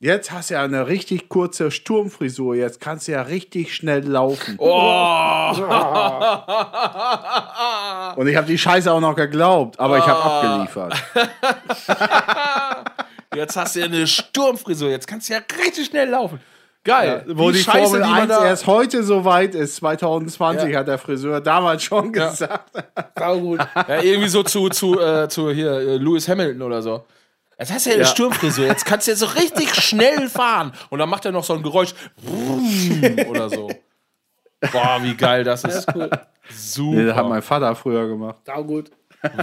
jetzt 0.00 0.32
hast 0.32 0.50
du 0.50 0.54
ja 0.54 0.64
eine 0.64 0.88
richtig 0.88 1.28
kurze 1.28 1.70
Sturmfrisur, 1.70 2.56
jetzt 2.56 2.80
kannst 2.80 3.06
du 3.06 3.12
ja 3.12 3.22
richtig 3.22 3.72
schnell 3.74 4.04
laufen. 4.04 4.56
oh. 4.58 4.66
Und 8.16 8.26
ich 8.26 8.36
habe 8.36 8.46
die 8.46 8.58
Scheiße 8.58 8.92
auch 8.92 9.00
noch 9.00 9.14
geglaubt, 9.14 9.78
aber 9.78 9.98
ich 9.98 10.06
habe 10.06 10.22
abgeliefert. 10.22 10.94
Jetzt 13.34 13.54
hast 13.54 13.76
du 13.76 13.80
ja 13.80 13.86
eine 13.86 14.06
Sturmfrisur. 14.06 14.88
Jetzt 14.88 15.06
kannst 15.06 15.28
du 15.28 15.34
ja 15.34 15.40
richtig 15.62 15.86
schnell 15.86 16.08
laufen. 16.08 16.40
Geil. 16.86 17.24
Wo 17.28 17.50
die, 17.50 17.58
Scheiße, 17.58 17.78
Formel 17.90 18.02
die 18.02 18.08
man 18.10 18.20
1 18.22 18.28
da- 18.30 18.44
erst 18.46 18.66
heute 18.66 19.02
so 19.02 19.24
weit 19.24 19.54
ist, 19.54 19.76
2020, 19.76 20.70
Ja. 20.70 20.78
hat 20.78 20.88
der 20.88 20.98
Friseur 20.98 21.40
damals 21.40 21.82
schon 21.82 22.12
gesagt. 22.12 22.70
Sau 23.18 23.38
gut. 23.40 23.58
Ja, 23.88 24.00
irgendwie 24.02 24.28
so 24.28 24.42
zu, 24.42 24.68
zu, 24.70 24.98
äh, 25.00 25.28
zu 25.28 25.50
hier, 25.50 25.72
äh, 25.72 25.96
Lewis 25.98 26.28
Hamilton 26.28 26.62
oder 26.62 26.80
so. 26.80 27.04
Jetzt 27.58 27.72
hast 27.72 27.86
du 27.86 27.90
ja 27.90 27.96
eine 27.96 28.04
Sturmfrisur, 28.06 28.66
jetzt 28.66 28.84
kannst 28.84 29.06
du 29.06 29.12
ja 29.12 29.16
so 29.16 29.26
richtig 29.26 29.74
schnell 29.82 30.28
fahren. 30.28 30.72
Und 30.90 30.98
dann 30.98 31.08
macht 31.08 31.24
er 31.24 31.32
noch 31.32 31.44
so 31.44 31.54
ein 31.54 31.62
Geräusch. 31.62 31.94
Oder 33.28 33.48
so. 33.50 33.68
Boah, 34.72 34.98
wie 35.02 35.14
geil 35.14 35.44
das 35.44 35.64
ist. 35.64 35.86
Cool. 35.94 36.10
Super. 36.50 36.96
Nee, 36.96 37.06
das 37.06 37.16
hat 37.16 37.28
mein 37.28 37.42
Vater 37.42 37.74
früher 37.74 38.06
gemacht. 38.08 38.36
Sau 38.46 38.62
gut. 38.64 38.90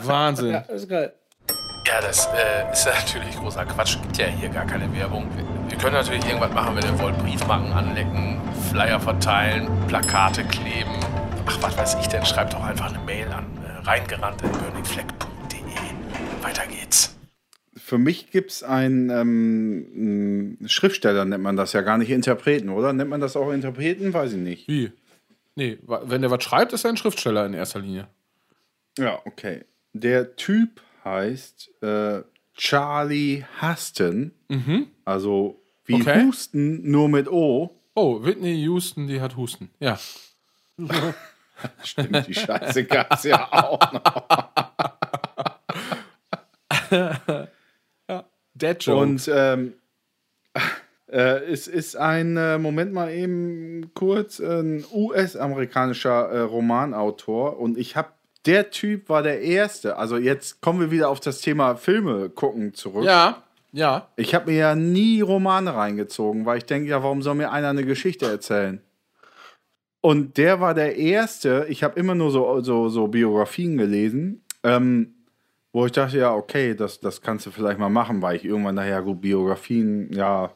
Wahnsinn. 0.04 0.52
Ja, 0.52 0.64
das 0.68 0.84
ist 0.84 0.90
geil. 0.90 1.14
Ja, 1.86 2.00
das 2.00 2.28
äh, 2.28 2.72
ist 2.72 2.86
natürlich 3.14 3.36
großer 3.36 3.66
Quatsch. 3.66 3.98
Gibt 4.02 4.18
ja 4.18 4.28
hier 4.28 4.50
gar 4.50 4.66
keine 4.66 4.92
Werbung. 4.96 5.28
Wir, 5.68 5.78
können 5.78 5.94
natürlich 5.94 6.26
irgendwas 6.26 6.54
machen, 6.54 6.76
wenn 6.78 6.84
ihr 6.84 6.98
wollt. 7.00 7.18
Briefmarken 7.18 7.74
anlecken, 7.74 8.40
Flyer 8.70 9.00
verteilen, 9.00 9.68
Plakate 9.88 10.44
kleben. 10.46 10.92
Ach, 11.46 11.62
was 11.62 11.78
weiß 11.78 11.98
ich 12.00 12.08
denn? 12.08 12.26
Schreibt 12.26 12.54
doch 12.54 12.64
einfach 12.64 12.94
eine 12.94 13.04
Mail 13.04 13.28
an 13.28 13.46
äh, 13.66 13.86
reingerannt.burningfleck.de. 13.86 15.60
Weiter 16.42 16.68
geht's. 16.68 17.18
Für 17.76 17.98
mich 17.98 18.32
gibt 18.32 18.52
es 18.52 18.64
einen 18.64 19.10
ähm, 19.10 19.86
einen 19.94 20.70
Schriftsteller, 20.70 21.26
nennt 21.26 21.44
man 21.44 21.58
das 21.58 21.74
ja 21.74 21.82
gar 21.82 21.98
nicht 21.98 22.12
Interpreten, 22.12 22.70
oder? 22.70 22.94
Nennt 22.94 23.10
man 23.10 23.20
das 23.20 23.36
auch 23.36 23.52
Interpreten? 23.52 24.14
Weiß 24.14 24.32
ich 24.32 24.40
nicht. 24.40 24.70
Wie? 24.70 24.94
Nee, 25.56 25.80
wenn 25.86 26.22
der 26.22 26.32
was 26.32 26.44
schreibt, 26.44 26.72
ist 26.72 26.86
er 26.86 26.92
ein 26.92 26.98
Schriftsteller 26.98 27.46
in 27.46 27.54
erster 27.54 27.80
Linie. 27.80 28.08
Ja, 28.98 29.20
okay. 29.26 29.66
Der 29.92 30.36
Typ 30.38 30.82
heißt 31.04 31.72
äh, 31.82 32.22
Charlie 32.54 33.46
Huston. 33.62 34.32
Also 35.06 35.62
wie 35.86 35.96
Okay. 35.96 36.26
Husten, 36.26 36.90
nur 36.90 37.10
mit 37.10 37.28
O. 37.28 37.72
Oh, 37.96 38.24
Whitney 38.24 38.56
Houston, 38.64 39.08
die 39.08 39.22
hat 39.22 39.36
Husten. 39.36 39.70
Ja. 39.80 40.00
Stimmt, 41.84 42.28
die 42.28 42.34
Scheiße 42.34 42.86
gab's 42.86 43.24
ja 43.24 43.48
auch 43.52 43.94
noch. 43.94 44.28
Dead 48.56 48.84
Joke. 48.84 49.02
Und 49.02 49.32
ähm, 49.34 49.74
äh, 51.12 51.44
es 51.46 51.68
ist 51.68 51.96
ein, 51.96 52.38
äh, 52.38 52.58
Moment 52.58 52.94
mal 52.94 53.12
eben 53.12 53.92
kurz, 53.94 54.40
ein 54.40 54.84
US-amerikanischer 54.92 56.30
äh, 56.30 56.40
Romanautor. 56.40 57.60
Und 57.60 57.78
ich 57.78 57.96
habe, 57.96 58.10
der 58.46 58.72
Typ 58.72 59.10
war 59.10 59.24
der 59.24 59.42
Erste. 59.42 59.98
Also 59.98 60.18
jetzt 60.18 60.62
kommen 60.62 60.80
wir 60.80 60.92
wieder 60.92 61.10
auf 61.10 61.20
das 61.20 61.42
Thema 61.42 61.76
Filme 61.76 62.30
gucken 62.30 62.74
zurück. 62.74 63.06
ja, 63.06 63.44
ja. 63.74 64.08
Ich 64.16 64.36
habe 64.36 64.52
mir 64.52 64.58
ja 64.58 64.76
nie 64.76 65.22
Romane 65.22 65.76
reingezogen, 65.76 66.46
weil 66.46 66.60
ich 66.60 66.66
denke, 66.66 66.90
ja, 66.90 67.02
warum 67.02 67.24
soll 67.24 67.36
mir 67.36 67.52
einer 67.52 67.70
eine 67.70 67.84
Geschichte 67.84 68.28
erzählen? 68.28 68.82
Und 70.00 70.38
der 70.38 70.60
war 70.60 70.74
der 70.74 70.98
Erste, 70.98 71.66
ich 71.70 71.84
habe 71.84 72.00
immer 72.00 72.14
nur 72.14 72.30
so, 72.30 72.62
so, 72.62 72.90
so 72.90 73.08
Biografien 73.08 73.78
gelesen, 73.78 74.44
ähm, 74.62 75.16
wo 75.72 75.88
ich 75.88 75.92
dachte, 75.92 76.20
ja, 76.20 76.36
okay, 76.36 76.76
das, 76.76 77.00
das 77.00 77.22
kannst 77.22 77.48
du 77.48 77.52
vielleicht 77.52 77.80
mal 77.80 77.90
machen, 77.90 78.22
weil 78.22 78.36
ich 78.36 78.46
irgendwann 78.46 78.76
nachher, 78.76 79.02
gut, 79.02 79.22
Biografien, 79.22 80.12
ja, 80.14 80.52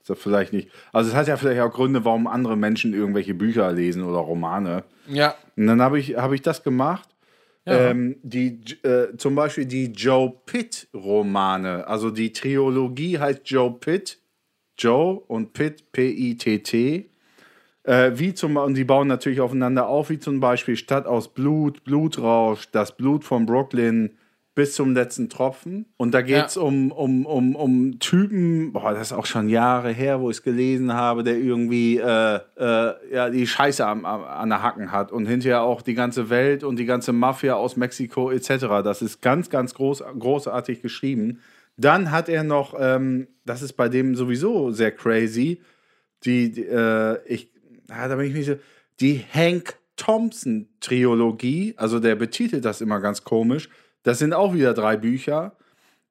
ist 0.00 0.10
das 0.10 0.18
vielleicht 0.18 0.52
nicht. 0.52 0.68
Also 0.92 1.10
es 1.10 1.16
hat 1.16 1.28
ja 1.28 1.36
vielleicht 1.38 1.60
auch 1.62 1.72
Gründe, 1.72 2.04
warum 2.04 2.26
andere 2.26 2.56
Menschen 2.56 2.92
irgendwelche 2.92 3.32
Bücher 3.32 3.72
lesen 3.72 4.02
oder 4.02 4.18
Romane. 4.18 4.84
Ja. 5.06 5.34
Und 5.56 5.66
dann 5.66 5.80
habe 5.80 5.98
ich, 5.98 6.16
hab 6.16 6.32
ich 6.32 6.42
das 6.42 6.62
gemacht. 6.62 7.08
Ähm, 7.66 8.16
die, 8.22 8.60
äh, 8.82 9.16
zum 9.16 9.34
Beispiel 9.34 9.66
die 9.66 9.86
Joe 9.86 10.32
Pitt-Romane. 10.46 11.86
Also 11.86 12.10
die 12.10 12.32
Trilogie 12.32 13.18
heißt 13.18 13.42
Joe 13.44 13.72
Pitt. 13.72 14.18
Joe 14.78 15.20
und 15.20 15.52
Pitt, 15.52 15.92
P-I-T-T. 15.92 17.10
Äh, 17.82 18.12
wie 18.14 18.34
zum, 18.34 18.56
und 18.56 18.74
die 18.74 18.84
bauen 18.84 19.08
natürlich 19.08 19.40
aufeinander 19.40 19.88
auf, 19.88 20.10
wie 20.10 20.18
zum 20.18 20.40
Beispiel 20.40 20.76
Stadt 20.76 21.06
aus 21.06 21.32
Blut, 21.32 21.84
Blutrausch, 21.84 22.70
das 22.72 22.96
Blut 22.96 23.24
von 23.24 23.46
Brooklyn 23.46 24.16
bis 24.60 24.74
zum 24.74 24.92
letzten 24.94 25.30
Tropfen. 25.30 25.86
Und 25.96 26.12
da 26.12 26.20
geht 26.20 26.48
es 26.48 26.56
Ja. 26.56 26.60
um, 26.60 26.92
um, 26.92 27.24
um, 27.24 27.56
um 27.56 27.98
Typen, 27.98 28.74
boah, 28.74 28.92
das 28.92 29.06
ist 29.06 29.12
auch 29.14 29.24
schon 29.24 29.48
Jahre 29.48 29.90
her, 29.90 30.20
wo 30.20 30.28
ich 30.28 30.36
es 30.36 30.42
gelesen 30.42 30.92
habe, 30.92 31.22
der 31.22 31.38
irgendwie 31.38 31.96
äh, 31.96 32.40
äh, 32.58 32.92
ja, 33.10 33.30
die 33.30 33.46
Scheiße 33.46 33.86
am, 33.86 34.04
am, 34.04 34.22
an 34.22 34.50
der 34.50 34.62
Hacken 34.62 34.92
hat 34.92 35.12
und 35.12 35.24
hinterher 35.24 35.62
auch 35.62 35.80
die 35.80 35.94
ganze 35.94 36.28
Welt 36.28 36.62
und 36.62 36.76
die 36.78 36.84
ganze 36.84 37.14
Mafia 37.14 37.54
aus 37.54 37.78
Mexiko 37.78 38.30
etc. 38.30 38.82
Das 38.84 39.00
ist 39.00 39.22
ganz, 39.22 39.48
ganz 39.48 39.72
groß, 39.72 40.04
großartig 40.18 40.82
geschrieben. 40.82 41.40
Dann 41.78 42.10
hat 42.10 42.28
er 42.28 42.44
noch, 42.44 42.74
ähm, 42.78 43.28
das 43.46 43.62
ist 43.62 43.72
bei 43.78 43.88
dem 43.88 44.14
sowieso 44.14 44.72
sehr 44.72 44.92
crazy, 44.92 45.62
die, 46.26 46.52
die 46.52 46.66
äh, 46.66 47.16
ich, 47.24 47.50
ah, 47.88 48.08
da 48.08 48.16
bin 48.16 48.26
ich 48.26 48.34
nicht 48.34 48.44
so, 48.46 48.56
die 49.00 49.24
Hank 49.32 49.76
Thompson 49.96 50.68
Trilogie, 50.80 51.72
also 51.78 51.98
der 51.98 52.14
betitelt 52.14 52.66
das 52.66 52.82
immer 52.82 53.00
ganz 53.00 53.24
komisch. 53.24 53.70
Das 54.02 54.18
sind 54.18 54.32
auch 54.34 54.54
wieder 54.54 54.74
drei 54.74 54.96
Bücher. 54.96 55.56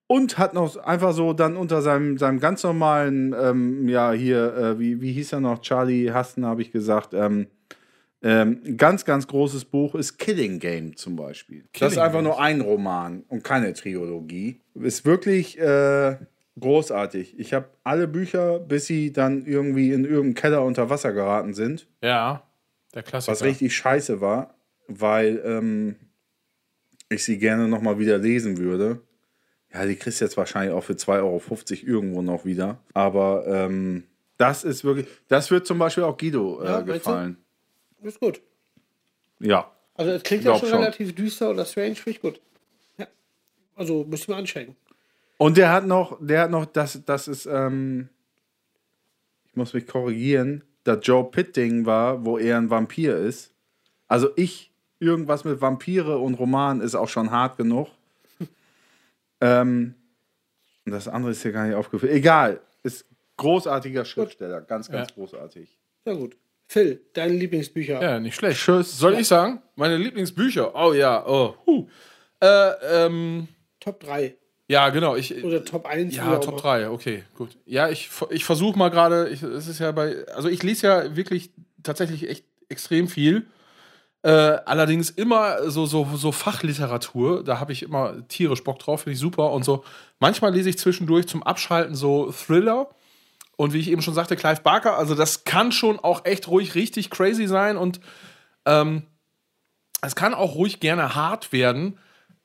Und 0.08 0.40
hat 0.40 0.56
noch 0.56 0.76
einfach 0.78 1.14
so 1.14 1.34
dann 1.34 1.56
unter 1.56 1.84
seinem, 1.84 2.18
seinem 2.18 2.40
ganz 2.40 2.64
normalen, 2.64 3.36
ähm, 3.40 3.88
ja, 3.88 4.12
hier, 4.12 4.56
äh, 4.56 4.80
wie, 4.80 5.02
wie 5.02 5.12
hieß 5.14 5.34
er 5.34 5.40
noch? 5.40 5.62
Charlie 5.62 6.12
Huston, 6.12 6.46
habe 6.48 6.64
ich 6.64 6.72
gesagt. 6.72 7.14
Ähm, 7.14 7.46
ähm, 8.24 8.76
ganz, 8.76 9.06
ganz 9.06 9.28
großes 9.28 9.66
Buch 9.66 9.94
ist 9.96 10.18
Killing 10.18 10.58
Game 10.60 10.96
zum 10.96 11.16
Beispiel. 11.16 11.60
das 11.60 11.70
ist 11.70 11.80
Killing 11.94 12.00
einfach 12.00 12.22
nur 12.24 12.42
ein 12.42 12.60
Roman 12.62 13.24
und 13.28 13.44
keine 13.44 13.72
Trilogie. 13.74 14.62
Ist 14.74 15.06
wirklich 15.06 15.60
äh, 15.60 16.18
großartig. 16.60 17.40
Ich 17.40 17.54
habe 17.54 17.70
alle 17.84 18.08
Bücher, 18.08 18.60
bis 18.60 18.88
sie 18.88 19.14
dann 19.14 19.46
irgendwie 19.46 19.92
in 19.94 20.04
irgendeinem 20.06 20.34
Keller 20.34 20.64
unter 20.64 20.90
Wasser 20.90 21.14
geraten 21.14 21.54
sind, 21.54 21.88
Ja. 22.02 22.44
Der 22.96 23.04
Klassiker. 23.04 23.32
was 23.34 23.44
richtig 23.44 23.76
scheiße 23.76 24.20
war, 24.20 24.56
weil 24.88 25.40
ähm, 25.46 25.96
ich 27.10 27.24
sie 27.24 27.38
gerne 27.38 27.68
nochmal 27.68 28.00
wieder 28.00 28.18
lesen 28.18 28.58
würde. 28.58 29.02
Ja, 29.74 29.86
die 29.86 29.96
kriegst 29.96 30.22
du 30.22 30.26
jetzt 30.26 30.38
wahrscheinlich 30.38 30.74
auch 30.74 30.84
für 30.84 30.94
2,50 30.94 31.18
Euro 31.18 31.42
irgendwo 31.86 32.22
noch 32.22 32.46
wieder. 32.46 32.80
Aber 32.94 33.46
ähm, 33.48 34.04
das 34.38 34.64
ist 34.64 34.84
wirklich, 34.84 35.08
das 35.28 35.52
wird 35.52 35.68
zum 35.68 35.78
Beispiel 35.78 36.04
auch 36.04 36.18
Guido 36.18 36.62
äh, 36.62 36.66
Ja, 36.66 36.82
gefallen. 36.82 37.38
Ist 38.02 38.20
gut. 38.20 38.42
Ja. 39.40 39.72
Also 39.96 40.12
es 40.12 40.24
klingt 40.24 40.46
ja 40.46 40.58
schon, 40.58 40.70
schon. 40.70 40.80
relativ 40.80 41.14
düster 41.14 41.50
oder 41.50 41.66
strange, 41.66 41.96
finde 41.96 42.12
ich 42.12 42.22
gut. 42.22 42.42
Ja. 42.98 43.08
Also 43.76 44.06
müssen 44.06 44.30
wir 44.30 44.38
anchecken. 44.38 44.76
Und 45.38 45.58
der 45.58 45.72
hat 45.72 45.86
noch, 45.86 46.18
der 46.22 46.42
hat 46.44 46.52
noch, 46.52 46.66
das, 46.66 47.02
das 47.06 47.28
ist, 47.28 47.46
ähm, 47.46 48.10
ich 49.46 49.56
muss 49.56 49.74
mich 49.74 49.88
korrigieren, 49.88 50.64
das 50.84 51.00
Joe 51.06 51.30
Pitt-Ding 51.30 51.86
war, 51.86 52.26
wo 52.26 52.38
er 52.38 52.58
ein 52.58 52.70
Vampir 52.70 53.18
ist. 53.18 53.54
Also 54.08 54.30
ich, 54.36 54.69
irgendwas 55.00 55.44
mit 55.44 55.62
Vampire 55.62 56.18
und 56.20 56.36
Roman 56.36 56.82
ist 56.82 56.96
auch 56.96 57.10
schon 57.10 57.32
hart 57.32 57.58
genug. 57.58 57.88
ähm, 59.42 59.96
und 60.86 60.92
das 60.92 61.08
andere 61.08 61.32
ist 61.32 61.42
hier 61.42 61.52
gar 61.52 61.66
nicht 61.66 61.76
aufgefallen. 61.76 62.14
Egal, 62.14 62.60
ist 62.84 63.06
großartiger 63.38 64.06
Schriftsteller, 64.06 64.62
ganz, 64.62 64.90
ganz 64.90 65.10
Ja. 65.10 65.16
großartig. 65.16 65.78
Na 66.06 66.14
gut. 66.14 66.36
Phil, 66.68 67.02
deine 67.14 67.34
Lieblingsbücher. 67.34 68.02
Ja, 68.02 68.20
nicht 68.20 68.36
schlecht. 68.36 68.60
Tschüss. 68.60 68.98
Soll 68.98 69.16
ich 69.16 69.28
sagen? 69.28 69.62
Meine 69.76 69.98
Lieblingsbücher. 69.98 70.76
Oh 70.76 70.94
ja, 70.94 71.26
oh. 71.26 71.56
Huh. 71.66 71.88
Äh, 72.42 72.72
ähm, 73.06 73.48
Top 73.80 74.00
3. 74.02 74.36
ja, 74.68 74.90
genau. 74.90 75.16
Ich, 75.16 75.44
Oder 75.44 75.66
Top 75.66 75.88
1. 75.88 76.16
Ja, 76.16 76.38
Top 76.38 76.62
3, 76.62 76.90
okay, 76.90 77.24
gut. 77.36 77.58
Ja, 77.66 77.90
ich, 77.90 78.10
ich 78.30 78.46
versuche 78.46 78.78
mal 78.78 78.90
gerade, 78.90 79.28
es 79.30 79.42
ist 79.42 79.80
ja 79.80 79.92
bei, 79.92 80.26
also 80.28 80.48
ich 80.48 80.62
lese 80.62 80.88
ja 80.88 81.16
wirklich 81.16 81.50
tatsächlich 81.82 82.30
echt 82.30 82.46
extrem 82.70 83.08
viel. 83.08 83.48
Äh, 84.22 84.30
allerdings 84.66 85.10
immer 85.10 85.70
so, 85.70 85.86
so, 85.86 86.06
so 86.16 86.32
Fachliteratur, 86.32 87.44
da 87.44 87.60
habe 87.60 87.72
ich 87.72 87.84
immer 87.84 88.28
tierisch 88.28 88.64
Bock 88.64 88.80
drauf, 88.80 89.02
finde 89.02 89.14
ich 89.14 89.20
super. 89.20 89.52
Und 89.52 89.64
so, 89.64 89.84
manchmal 90.20 90.54
lese 90.54 90.70
ich 90.70 90.78
zwischendurch 90.78 91.28
zum 91.28 91.42
Abschalten 91.44 91.96
so 91.96 92.32
Thriller. 92.32 92.90
Und 93.56 93.74
wie 93.74 93.80
ich 93.80 93.90
eben 93.90 94.02
schon 94.02 94.14
sagte, 94.14 94.36
Clive 94.36 94.62
Barker, 94.62 94.98
also 94.98 95.16
das 95.16 95.44
kann 95.44 95.72
schon 95.72 96.00
auch 96.00 96.26
echt 96.26 96.48
ruhig 96.48 96.76
richtig 96.76 97.10
crazy 97.10 97.46
sein 97.46 97.76
und 97.76 98.00
ähm, 98.66 99.04
es 100.02 100.16
kann 100.16 100.34
auch 100.34 100.56
ruhig 100.56 100.80
gerne 100.80 101.14
hart 101.16 101.52
werden. 101.52 101.98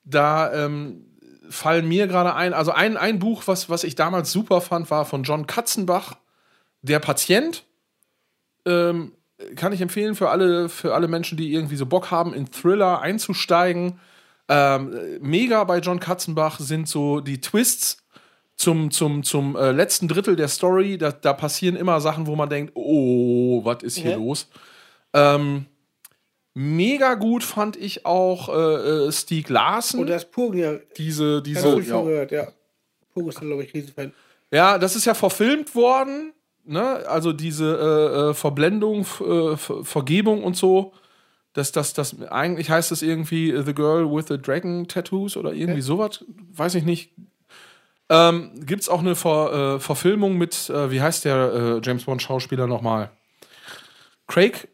Da 0.02 0.52
ähm, 0.52 1.06
fallen 1.48 1.86
mir 1.86 2.06
gerade 2.08 2.34
ein, 2.34 2.52
also 2.52 2.72
ein, 2.72 2.96
ein 2.96 3.18
Buch, 3.18 3.44
was, 3.46 3.70
was 3.70 3.84
ich 3.84 3.94
damals 3.94 4.32
super 4.32 4.60
fand, 4.60 4.90
war 4.90 5.04
von 5.04 5.22
John 5.22 5.46
Katzenbach, 5.46 6.16
Der 6.82 6.98
Patient. 6.98 7.64
Ähm, 8.66 9.12
kann 9.56 9.72
ich 9.72 9.80
empfehlen 9.80 10.14
für 10.14 10.30
alle, 10.30 10.68
für 10.68 10.94
alle 10.94 11.08
Menschen, 11.08 11.36
die 11.38 11.52
irgendwie 11.52 11.76
so 11.76 11.86
Bock 11.86 12.10
haben, 12.10 12.34
in 12.34 12.50
Thriller 12.50 13.00
einzusteigen. 13.00 13.98
Ähm, 14.48 14.94
mega 15.20 15.64
bei 15.64 15.78
John 15.78 16.00
Katzenbach 16.00 16.60
sind 16.60 16.88
so 16.88 17.20
die 17.20 17.40
Twists 17.40 17.98
zum, 18.56 18.90
zum, 18.90 19.22
zum 19.22 19.56
äh, 19.56 19.72
letzten 19.72 20.08
Drittel 20.08 20.36
der 20.36 20.48
Story. 20.48 20.98
Da, 20.98 21.12
da 21.12 21.32
passieren 21.32 21.76
immer 21.76 22.00
Sachen, 22.00 22.26
wo 22.26 22.36
man 22.36 22.48
denkt, 22.48 22.72
oh, 22.74 23.64
was 23.64 23.82
ist 23.82 23.98
hier 23.98 24.12
Ja. 24.12 24.16
los? 24.16 24.48
Ähm, 25.12 25.66
mega 26.54 27.14
gut 27.14 27.42
fand 27.42 27.76
ich 27.76 28.06
auch 28.06 28.48
äh, 28.48 29.06
äh, 29.06 29.12
Stieg 29.12 29.48
Larsen. 29.48 30.00
Und 30.00 30.08
das 30.08 30.30
Purgen, 30.30 30.58
ja. 30.58 30.74
diese, 30.96 31.42
diese, 31.42 31.82
von 31.82 32.06
gehört, 32.06 32.30
ja. 32.30 32.48
Purgen 33.12 33.28
ist, 33.30 33.40
glaube 33.40 33.64
ich, 33.64 33.74
Riesenfan. 33.74 34.12
ja, 34.50 34.78
das 34.78 34.96
ist 34.96 35.04
ja 35.04 35.14
verfilmt 35.14 35.74
worden, 35.74 36.32
ne? 36.64 37.04
Also 37.08 37.32
diese 37.32 37.64
äh, 37.76 38.30
äh, 38.30 38.34
Verblendung, 38.34 39.00
äh, 39.00 39.56
Ver- 39.56 39.84
Vergebung 39.84 40.42
und 40.44 40.56
so. 40.56 40.92
Das, 41.52 41.70
das, 41.70 41.94
das, 41.94 42.20
eigentlich 42.22 42.68
heißt 42.70 42.90
es 42.90 43.02
irgendwie 43.02 43.50
äh, 43.50 43.62
The 43.62 43.74
Girl 43.74 44.10
with 44.10 44.26
the 44.28 44.38
Dragon 44.38 44.88
Tattoos 44.88 45.36
oder 45.36 45.52
irgendwie 45.52 45.82
sowas. 45.82 46.24
Weiß 46.52 46.74
ich 46.74 46.84
nicht. 46.84 47.12
Ähm, 48.08 48.50
Gibt 48.66 48.82
es 48.82 48.88
auch 48.88 48.98
eine 49.00 49.14
Ver, 49.14 49.76
äh, 49.76 49.80
Verfilmung 49.80 50.36
mit, 50.36 50.68
äh, 50.68 50.90
wie 50.90 51.00
heißt 51.00 51.24
der 51.24 51.52
äh, 51.52 51.80
James 51.82 52.04
Bond 52.04 52.20
Schauspieler 52.22 52.66
nochmal? 52.66 53.10
Craig? 54.26 54.68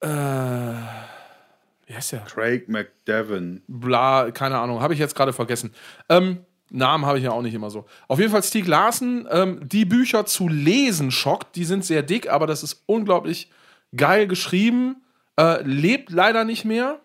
Äh, 0.00 0.08
wie 0.08 1.94
heißt 1.94 2.12
der? 2.12 2.20
Craig 2.20 2.68
McDevon. 2.68 3.62
bla, 3.68 4.30
keine 4.30 4.58
Ahnung, 4.58 4.80
habe 4.80 4.94
ich 4.94 4.98
jetzt 5.00 5.14
gerade 5.14 5.32
vergessen. 5.32 5.74
Ähm, 6.08 6.45
Namen 6.70 7.06
habe 7.06 7.18
ich 7.18 7.24
ja 7.24 7.30
auch 7.30 7.42
nicht 7.42 7.54
immer 7.54 7.70
so. 7.70 7.84
Auf 8.08 8.18
jeden 8.18 8.32
Fall 8.32 8.42
Stieg 8.42 8.66
Larsen, 8.66 9.28
ähm, 9.30 9.60
die 9.68 9.84
Bücher 9.84 10.26
zu 10.26 10.48
lesen 10.48 11.10
schockt, 11.10 11.56
die 11.56 11.64
sind 11.64 11.84
sehr 11.84 12.02
dick, 12.02 12.28
aber 12.28 12.46
das 12.46 12.62
ist 12.62 12.82
unglaublich 12.86 13.50
geil 13.94 14.26
geschrieben. 14.26 15.02
Äh, 15.38 15.62
lebt 15.62 16.10
leider 16.10 16.44
nicht 16.44 16.64
mehr, 16.64 17.00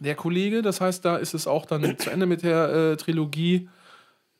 der 0.00 0.14
Kollege. 0.14 0.62
Das 0.62 0.80
heißt, 0.80 1.04
da 1.04 1.16
ist 1.16 1.34
es 1.34 1.46
auch 1.46 1.66
dann 1.66 1.98
zu 1.98 2.10
Ende 2.10 2.26
mit 2.26 2.42
der 2.42 2.68
äh, 2.68 2.96
Trilogie, 2.96 3.68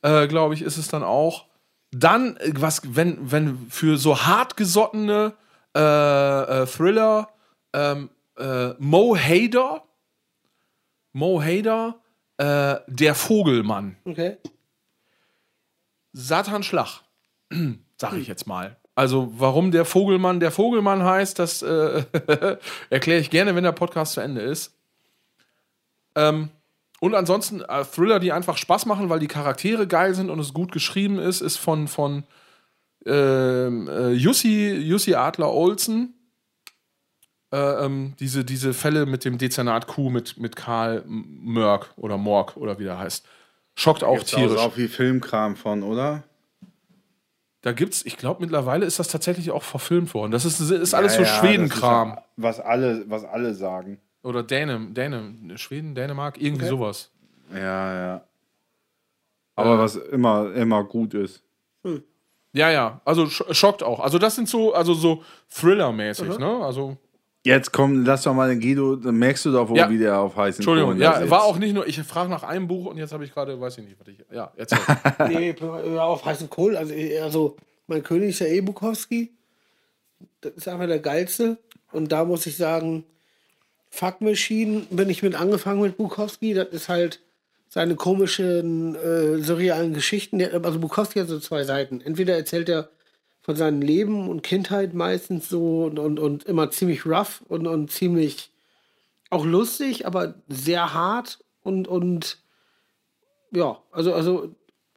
äh, 0.01 0.27
glaube 0.27 0.55
ich, 0.55 0.61
ist 0.61 0.77
es 0.77 0.87
dann 0.87 1.03
auch. 1.03 1.45
Dann, 1.91 2.37
äh, 2.37 2.53
was, 2.55 2.81
wenn, 2.95 3.31
wenn 3.31 3.67
für 3.69 3.97
so 3.97 4.25
hartgesottene 4.25 5.33
äh, 5.75 5.79
äh, 5.79 6.65
Thriller 6.65 7.29
ähm, 7.73 8.09
äh, 8.37 8.69
Mo 8.79 9.15
Hader, 9.15 9.83
Mo 11.13 11.41
Hader, 11.41 12.00
äh, 12.41 12.79
der 12.87 13.13
Vogelmann. 13.13 13.97
Okay. 14.03 14.37
Satanschlag, 16.11 17.01
sag 17.97 18.13
ich 18.13 18.27
jetzt 18.27 18.47
mal. 18.47 18.77
Also, 18.95 19.31
warum 19.37 19.71
der 19.71 19.85
Vogelmann 19.85 20.39
der 20.39 20.51
Vogelmann 20.51 21.03
heißt, 21.03 21.37
das 21.37 21.61
äh, 21.61 22.03
erkläre 22.89 23.21
ich 23.21 23.29
gerne, 23.29 23.55
wenn 23.55 23.63
der 23.63 23.71
Podcast 23.73 24.13
zu 24.13 24.21
Ende 24.21 24.41
ist. 24.41 24.75
Ähm, 26.15 26.49
und 26.99 27.13
ansonsten 27.13 27.61
äh, 27.61 27.85
Thriller, 27.85 28.19
die 28.19 28.31
einfach 28.31 28.57
Spaß 28.57 28.87
machen, 28.87 29.09
weil 29.09 29.19
die 29.19 29.27
Charaktere 29.27 29.85
geil 29.87 30.15
sind 30.15 30.29
und 30.31 30.39
es 30.39 30.53
gut 30.53 30.71
geschrieben 30.71 31.19
ist, 31.19 31.41
ist 31.41 31.57
von, 31.57 31.87
von 31.87 32.23
ähm, 33.05 33.87
äh, 33.87 34.11
Jussi, 34.11 34.71
Jussi 34.71 35.13
Adler 35.13 35.53
Olsen. 35.53 36.15
Äh, 37.51 37.85
ähm, 37.85 38.13
diese, 38.19 38.45
diese 38.45 38.73
Fälle 38.73 39.05
mit 39.05 39.25
dem 39.25 39.37
Dezernat 39.37 39.87
Q 39.87 40.09
mit, 40.09 40.37
mit 40.37 40.55
Karl 40.55 41.03
Mörk 41.05 41.91
oder 41.97 42.17
Morg 42.17 42.55
oder 42.57 42.79
wie 42.79 42.85
der 42.85 42.97
heißt. 42.97 43.25
Schockt 43.75 44.03
auch 44.03 44.15
Gibt's 44.17 44.31
tierisch. 44.31 44.57
auch 44.59 44.73
viel 44.73 44.87
Filmkram 44.87 45.55
von, 45.55 45.83
oder? 45.83 46.23
Da 47.61 47.73
gibt's, 47.73 48.03
ich 48.05 48.17
glaube, 48.17 48.41
mittlerweile 48.41 48.85
ist 48.85 48.99
das 48.99 49.07
tatsächlich 49.09 49.51
auch 49.51 49.63
verfilmt 49.63 50.13
worden. 50.13 50.31
Das 50.31 50.45
ist, 50.45 50.59
ist 50.59 50.93
alles 50.93 51.13
Ja, 51.17 51.19
so 51.19 51.25
ja, 51.25 51.39
Schwedenkram. 51.39 52.09
ja, 52.09 52.23
Was 52.37 52.59
alle, 52.59 53.03
was 53.09 53.23
alle 53.23 53.53
sagen. 53.53 53.99
Oder 54.23 54.43
Dänem, 54.43 54.93
Dänem, 54.93 55.57
Schweden, 55.57 55.93
Dänemark, 55.93 56.41
irgendwie 56.41 56.65
sowas. 56.67 57.11
Ja, 57.53 57.93
ja. 57.93 58.23
Aber 59.55 59.77
was 59.77 59.95
immer, 59.95 60.53
immer 60.53 60.83
gut 60.83 61.13
ist. 61.13 61.43
Ja, 62.53 62.69
ja, 62.71 63.01
also 63.05 63.27
sch 63.29 63.43
schockt 63.51 63.83
auch. 63.83 63.99
Also 63.99 64.17
das 64.17 64.35
sind 64.35 64.49
so, 64.49 64.73
also 64.73 64.93
so 64.93 65.23
Thriller-mäßig, 65.49 66.37
ne? 66.39 66.63
Also, 66.63 66.97
Jetzt 67.43 67.71
komm, 67.71 68.05
lass 68.05 68.23
doch 68.23 68.35
mal 68.35 68.49
den 68.49 68.59
Guido, 68.59 68.95
dann 68.95 69.15
merkst 69.15 69.45
du 69.45 69.51
doch 69.51 69.67
wohl, 69.67 69.77
Ja. 69.77 69.89
wie 69.89 69.97
der 69.97 70.19
auf 70.19 70.35
heißen 70.35 70.59
Entschuldigung, 70.59 70.91
Kohlen 70.91 71.01
ja, 71.01 71.29
war 71.29 71.43
auch 71.43 71.57
nicht 71.57 71.73
nur, 71.73 71.87
ich 71.87 71.99
frage 72.03 72.29
nach 72.29 72.43
einem 72.43 72.67
Buch 72.67 72.85
und 72.85 72.97
jetzt 72.97 73.13
habe 73.13 73.25
ich 73.25 73.33
gerade, 73.33 73.59
weiß 73.59 73.79
ich 73.79 73.85
nicht, 73.85 73.97
was 73.99 74.07
ich, 74.09 74.17
ja, 74.31 74.51
jetzt. 74.57 74.75
nee, 75.27 75.55
auf 75.97 76.23
heißen 76.23 76.49
Kohl. 76.51 76.77
Also, 76.77 76.93
also, 77.23 77.57
mein 77.87 78.03
König 78.03 78.29
ist 78.29 78.39
ja 78.39 78.45
eh 78.47 78.61
Bukowski. 78.61 79.31
Das 80.41 80.53
ist 80.53 80.67
einfach 80.67 80.85
der 80.87 80.99
geilste. 80.99 81.57
Und 81.91 82.11
da 82.11 82.25
muss 82.25 82.45
ich 82.45 82.57
sagen, 82.57 83.03
Fuck 83.89 84.21
Machine 84.21 84.83
bin 84.91 85.09
ich 85.09 85.23
mit 85.23 85.35
angefangen 85.35 85.81
mit 85.81 85.97
Bukowski. 85.97 86.53
Das 86.53 86.69
ist 86.69 86.89
halt 86.89 87.19
seine 87.67 87.95
komischen, 87.95 88.95
äh, 88.95 89.39
surrealen 89.39 89.93
Geschichten. 89.93 90.41
Also 90.63 90.79
Bukowski 90.79 91.19
hat 91.19 91.27
so 91.27 91.39
zwei 91.39 91.63
Seiten. 91.63 92.01
Entweder 92.01 92.35
erzählt 92.35 92.69
er 92.69 92.89
von 93.41 93.55
seinem 93.55 93.81
Leben 93.81 94.29
und 94.29 94.43
Kindheit 94.43 94.93
meistens 94.93 95.49
so 95.49 95.85
und, 95.85 95.99
und, 95.99 96.19
und 96.19 96.43
immer 96.43 96.69
ziemlich 96.71 97.05
rough 97.05 97.41
und, 97.47 97.67
und 97.67 97.91
ziemlich 97.91 98.51
auch 99.29 99.45
lustig, 99.45 100.05
aber 100.05 100.35
sehr 100.47 100.93
hart 100.93 101.39
und, 101.63 101.87
und 101.87 102.37
ja, 103.51 103.81
also, 103.91 104.13
also 104.13 104.55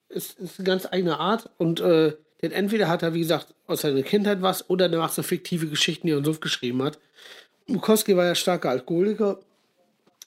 ist, 0.09 0.39
ist 0.39 0.59
eine 0.59 0.67
ganz 0.67 0.87
eigene 0.87 1.19
Art 1.19 1.51
und 1.59 1.81
äh, 1.81 2.15
denn 2.43 2.53
entweder 2.53 2.89
hat 2.89 3.03
er, 3.03 3.15
wie 3.15 3.21
gesagt, 3.21 3.55
aus 3.67 3.81
seiner 3.81 4.03
Kindheit 4.03 4.43
was 4.43 4.69
oder 4.69 4.91
der 4.91 4.99
macht 4.99 5.15
so 5.15 5.23
fiktive 5.23 5.67
Geschichten, 5.67 6.07
die 6.07 6.13
er 6.13 6.19
im 6.19 6.25
Suff 6.27 6.41
geschrieben 6.41 6.83
hat. 6.83 6.99
Bukowski 7.67 8.17
war 8.17 8.27
ja 8.27 8.35
starker 8.35 8.69
Alkoholiker 8.69 9.41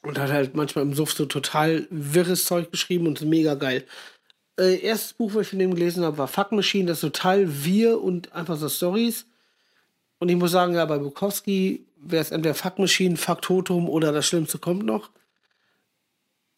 und 0.02 0.18
hat 0.18 0.31
halt 0.31 0.56
manchmal 0.56 0.84
im 0.85 0.95
Suff 0.95 1.11
so 1.11 1.27
total 1.27 1.85
wirres 1.91 2.45
Zeug 2.45 2.72
geschrieben 2.72 3.06
und 3.06 3.22
mega 3.22 3.53
geil. 3.53 3.84
Äh, 4.60 4.80
erstes 4.82 5.14
Buch, 5.14 5.34
was 5.36 5.44
ich 5.44 5.50
von 5.50 5.60
dem 5.60 5.76
gelesen 5.76 6.04
habe, 6.04 6.18
war 6.18 6.28
Fuck 6.28 6.52
Machine, 6.52 6.88
das 6.88 6.98
ist 6.98 7.02
total 7.02 7.64
wir 7.64 8.02
und 8.02 8.34
einfach 8.34 8.58
so 8.58 8.70
Stories. 8.70 9.26
Und 10.20 10.30
ich 10.30 10.36
muss 10.36 10.52
sagen, 10.52 10.74
ja, 10.74 10.86
bei 10.86 10.98
Bukowski 10.98 11.86
wäre 11.98 12.22
es 12.22 12.32
entweder 12.32 12.56
Fuck 12.56 12.80
Machine, 12.80 13.18
Fuck 13.18 13.44
Totum 13.44 13.88
oder 13.88 14.12
das 14.12 14.26
Schlimmste 14.28 14.58
kommt 14.58 14.84
noch. 14.84 15.12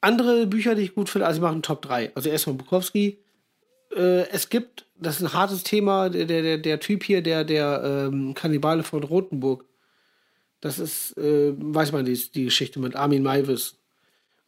Andere 0.02 0.48
Bücher, 0.48 0.76
die 0.76 0.84
ich 0.84 0.96
gut 0.96 1.10
finde, 1.10 1.28
also 1.28 1.40
ich 1.40 1.42
mache 1.42 1.54
einen 1.54 1.62
Top 1.62 1.82
3. 1.82 2.14
Also 2.16 2.30
erstmal 2.30 2.56
Bukowski. 2.56 3.20
Äh, 3.94 4.30
es 4.30 4.50
gibt, 4.50 4.86
das 4.96 5.18
ist 5.18 5.24
ein 5.24 5.34
hartes 5.34 5.64
Thema, 5.64 6.10
der, 6.10 6.26
der, 6.26 6.58
der 6.58 6.80
Typ 6.80 7.04
hier, 7.04 7.22
der, 7.22 7.44
der 7.44 8.08
ähm, 8.08 8.34
Kannibale 8.34 8.84
von 8.84 9.04
Rothenburg. 9.04 9.66
Das 10.62 10.80
ist, 10.80 11.18
äh, 11.18 11.54
weiß 11.58 11.92
man, 11.92 12.06
die, 12.06 12.14
die 12.32 12.46
Geschichte 12.46 12.80
mit 12.80 12.96
Armin 12.96 13.24
Maivis. 13.24 13.79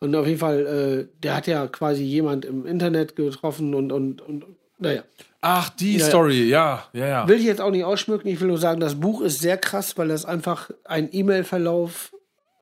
Und 0.02 0.16
auf 0.16 0.26
jeden 0.26 0.40
Fall, 0.40 0.66
äh, 0.66 1.20
der 1.22 1.36
hat 1.36 1.46
ja 1.46 1.68
quasi 1.68 2.04
jemand 2.04 2.44
im 2.44 2.66
Internet 2.66 3.16
getroffen 3.16 3.76
und, 3.76 3.92
und, 3.92 4.20
und 4.22 4.46
naja. 4.80 5.04
Ach, 5.42 5.70
die 5.70 5.94
Ja, 5.94 6.00
ja. 6.00 6.06
Story, 6.06 6.44
ja, 6.50 6.84
ja, 6.94 7.08
ja. 7.08 7.28
Will 7.28 7.38
ich 7.38 7.46
jetzt 7.46 7.62
auch 7.62 7.70
nicht 7.70 7.84
ausschmücken, 7.84 8.28
ich 8.28 8.42
will 8.42 8.48
nur 8.48 8.58
sagen, 8.58 8.80
das 8.80 9.00
Buch 9.00 9.22
ist 9.22 9.40
sehr 9.40 9.58
krass, 9.58 9.98
weil 10.00 10.08
das 10.08 10.26
einfach 10.26 10.72
ein 10.86 11.08
E-Mail-Verlauf 11.12 12.12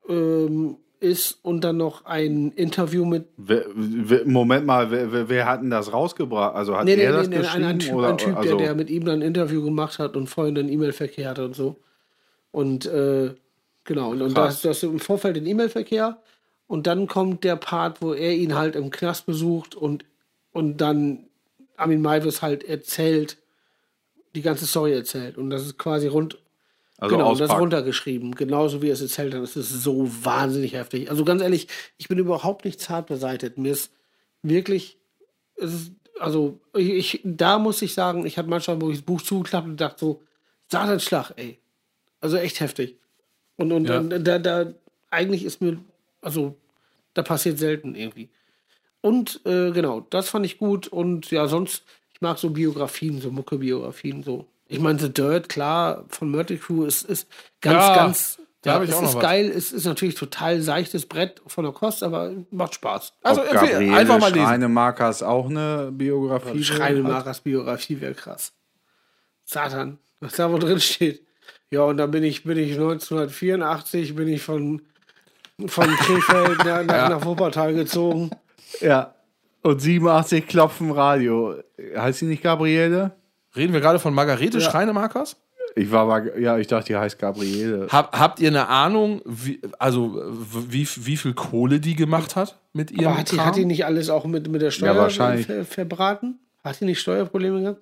ähm, 0.10 0.78
ist 0.99 1.40
und 1.41 1.64
dann 1.64 1.78
noch 1.78 2.03
ein 2.06 2.52
Interview 2.52 3.06
mit. 3.06 3.28
Wer, 3.38 3.66
wer, 3.74 4.26
Moment 4.26 4.66
mal, 4.66 4.91
wer, 4.91 5.11
wer, 5.14 5.30
wer 5.30 5.45
hat 5.45 5.61
denn 5.61 5.70
das 5.70 5.94
rausgebracht? 5.94 6.56
Also 6.56 6.76
hat 6.76 6.84
Nee, 6.84 6.98
nee, 6.98 7.03
er 7.03 7.11
nee, 7.11 7.18
das 7.18 7.30
nee 7.30 7.36
ein, 7.38 7.41
geschrieben? 7.41 7.66
ein 7.66 7.80
Typ, 7.80 7.94
oder, 7.94 8.10
ein 8.10 8.18
typ 8.18 8.36
also, 8.36 8.57
der, 8.57 8.68
der 8.68 8.76
mit 8.76 8.90
ihm 8.90 9.06
dann 9.06 9.20
ein 9.20 9.28
Interview 9.28 9.64
gemacht 9.64 9.98
hat 9.98 10.18
und 10.18 10.28
vorhin 10.28 10.57
einen 10.57 10.68
E-Mail-Verkehr 10.68 11.30
hatte 11.30 11.45
und 11.45 11.56
so. 11.56 11.78
Und 12.52 12.86
äh, 12.86 13.34
genau, 13.86 14.11
und, 14.11 14.22
und 14.22 14.38
das, 14.38 14.61
das 14.61 14.84
im 14.84 14.99
Vorfeld 14.99 15.38
den 15.38 15.48
E-Mail-Verkehr. 15.48 16.18
Und 16.69 16.85
dann 16.85 17.07
kommt 17.07 17.43
der 17.43 17.55
Part, 17.55 17.99
wo 17.99 18.13
er 18.13 18.31
ihn 18.35 18.53
halt 18.53 18.75
im 18.75 18.91
Knast 18.91 19.25
besucht 19.25 19.73
und, 19.73 20.05
und 20.51 20.77
dann 20.77 21.25
Armin 21.77 21.99
Maivis 21.99 22.43
halt 22.43 22.63
erzählt, 22.63 23.37
die 24.35 24.43
ganze 24.43 24.67
Story 24.67 24.93
erzählt. 24.93 25.39
Und 25.39 25.49
das 25.49 25.65
ist 25.65 25.79
quasi 25.79 26.05
rund, 26.05 26.37
also 26.99 27.15
genau, 27.15 27.33
das 27.33 27.49
ist 27.49 27.57
runtergeschrieben, 27.57 28.35
genauso 28.35 28.83
wie 28.83 28.89
er 28.89 28.93
es 28.93 29.01
erzählt 29.01 29.33
hat. 29.33 29.41
Das 29.41 29.57
ist 29.57 29.81
so 29.81 30.07
wahnsinnig 30.23 30.73
heftig. 30.73 31.09
Also 31.09 31.25
ganz 31.25 31.41
ehrlich, 31.41 31.67
ich 31.97 32.07
bin 32.07 32.19
überhaupt 32.19 32.65
nicht 32.65 32.79
zart 32.79 33.07
beseitigt. 33.07 33.57
Mir 33.57 33.71
ist 33.71 33.91
wirklich, 34.43 34.99
es 35.55 35.73
ist, 35.73 35.91
also 36.19 36.59
ich, 36.77 36.91
ich, 36.91 37.21
da 37.23 37.57
muss 37.57 37.81
ich 37.81 37.95
sagen, 37.95 38.27
ich 38.27 38.37
hatte 38.37 38.47
manchmal, 38.47 38.79
wo 38.79 38.91
ich 38.91 38.97
das 38.97 39.05
Buch 39.07 39.23
zugeklappt 39.23 39.67
und 39.67 39.81
dachte 39.81 39.99
so, 39.99 40.21
Satanschlag, 40.67 41.31
ey. 41.35 41.57
Also 42.21 42.37
echt 42.37 42.59
heftig. 42.59 42.95
Und, 43.55 43.71
und, 43.71 43.89
Ja. 43.89 43.97
und 43.97 44.11
da, 44.23 44.37
da, 44.37 44.71
eigentlich 45.09 45.45
ist 45.45 45.61
mir, 45.61 45.79
also 46.21 46.57
da 47.13 47.23
passiert 47.23 47.57
selten 47.59 47.95
irgendwie. 47.95 48.29
Und 49.01 49.41
äh, 49.45 49.71
genau, 49.71 50.01
das 50.09 50.29
fand 50.29 50.45
ich 50.45 50.57
gut. 50.57 50.87
Und 50.87 51.31
ja, 51.31 51.47
sonst, 51.47 51.83
ich 52.13 52.21
mag 52.21 52.37
so 52.37 52.49
Biografien, 52.49 53.21
so 53.21 53.31
Mucke-Biografien, 53.31 54.23
so. 54.23 54.45
Ich 54.67 54.79
meine, 54.79 54.99
The 54.99 55.11
Dirt, 55.11 55.49
klar, 55.49 56.05
von 56.09 56.29
Mötley 56.29 56.57
Crew 56.57 56.83
ist, 56.85 57.03
ist 57.03 57.27
ganz, 57.61 57.75
Ja, 57.75 57.95
ganz. 57.95 58.39
da 58.61 58.73
hab 58.75 58.83
ich 58.83 58.89
es 58.89 58.95
auch 58.95 59.01
noch 59.01 59.09
ist 59.09 59.15
was. 59.15 59.21
geil, 59.23 59.49
es 59.49 59.71
ist 59.71 59.85
natürlich 59.85 60.15
total 60.15 60.61
seichtes 60.61 61.07
Brett 61.07 61.41
von 61.47 61.63
der 61.63 61.73
Kost, 61.73 62.03
aber 62.03 62.33
macht 62.51 62.75
Spaß. 62.75 63.13
Also 63.23 63.41
empfehle, 63.41 63.95
einfach 63.95 64.19
mal 64.19 64.31
lesen. 64.31 64.45
Schreinemakers 64.45 65.23
auch 65.23 65.49
eine 65.49 65.91
Biografie. 65.91 66.63
Schreinemakers 66.63 67.41
Biografie 67.41 67.99
wäre 67.99 68.13
krass. 68.13 68.53
Satan, 69.45 69.97
was 70.19 70.33
da 70.35 70.51
wo 70.51 70.57
drin 70.59 70.79
steht. 70.79 71.25
Ja, 71.71 71.81
und 71.83 71.97
dann 71.97 72.11
bin 72.11 72.23
ich, 72.23 72.43
bin 72.43 72.57
ich 72.57 72.73
1984, 72.73 74.15
bin 74.15 74.27
ich 74.27 74.41
von, 74.43 74.81
von 75.68 75.88
Krefeld 75.88 76.57
nach, 76.65 76.84
nach, 76.84 77.10
nach 77.10 77.26
Wuppertal 77.26 77.73
gezogen. 77.73 78.31
Ja. 78.81 79.14
Und 79.61 79.81
87 79.81 80.48
Klopfen 80.48 80.91
Radio. 80.91 81.56
Heißt 81.95 82.19
sie 82.19 82.26
nicht 82.26 82.44
Gabriele? 82.44 83.11
Reden 83.56 83.73
wir 83.73 83.81
gerade 83.81 83.99
von 83.99 84.14
Margarete 84.14 84.61
Schreinemakers? 84.61 85.36
Ich 85.76 85.91
war 85.91 86.02
aber, 86.02 86.38
ja, 86.38 86.57
ich 86.57 86.68
dachte, 86.68 86.88
die 86.88 86.95
heißt 86.98 87.19
Gabriele. 87.19 87.88
Hab, 87.90 88.18
habt 88.18 88.40
ihr 88.40 88.49
eine 88.49 88.68
Ahnung, 88.68 89.22
wie, 89.26 89.61
also 89.77 90.22
wie, 90.69 90.88
wie 90.95 91.18
viel 91.18 91.34
Kohle 91.34 91.80
die 91.80 91.95
gemacht 91.95 92.36
hat 92.36 92.60
mit 92.73 92.91
ihrem 92.91 93.07
Aber 93.07 93.18
hat 93.19 93.31
die, 93.31 93.40
hat 93.40 93.56
die 93.56 93.65
nicht 93.65 93.86
alles 93.86 94.10
auch 94.10 94.26
mit, 94.26 94.49
mit 94.49 94.61
der 94.61 94.72
Steuer 94.72 94.95
wahrscheinlich. 94.95 95.45
ver, 95.45 95.65
verbraten? 95.65 96.40
Hat 96.64 96.80
die 96.81 96.86
nicht 96.86 96.99
Steuerprobleme 96.99 97.61
gehabt? 97.61 97.81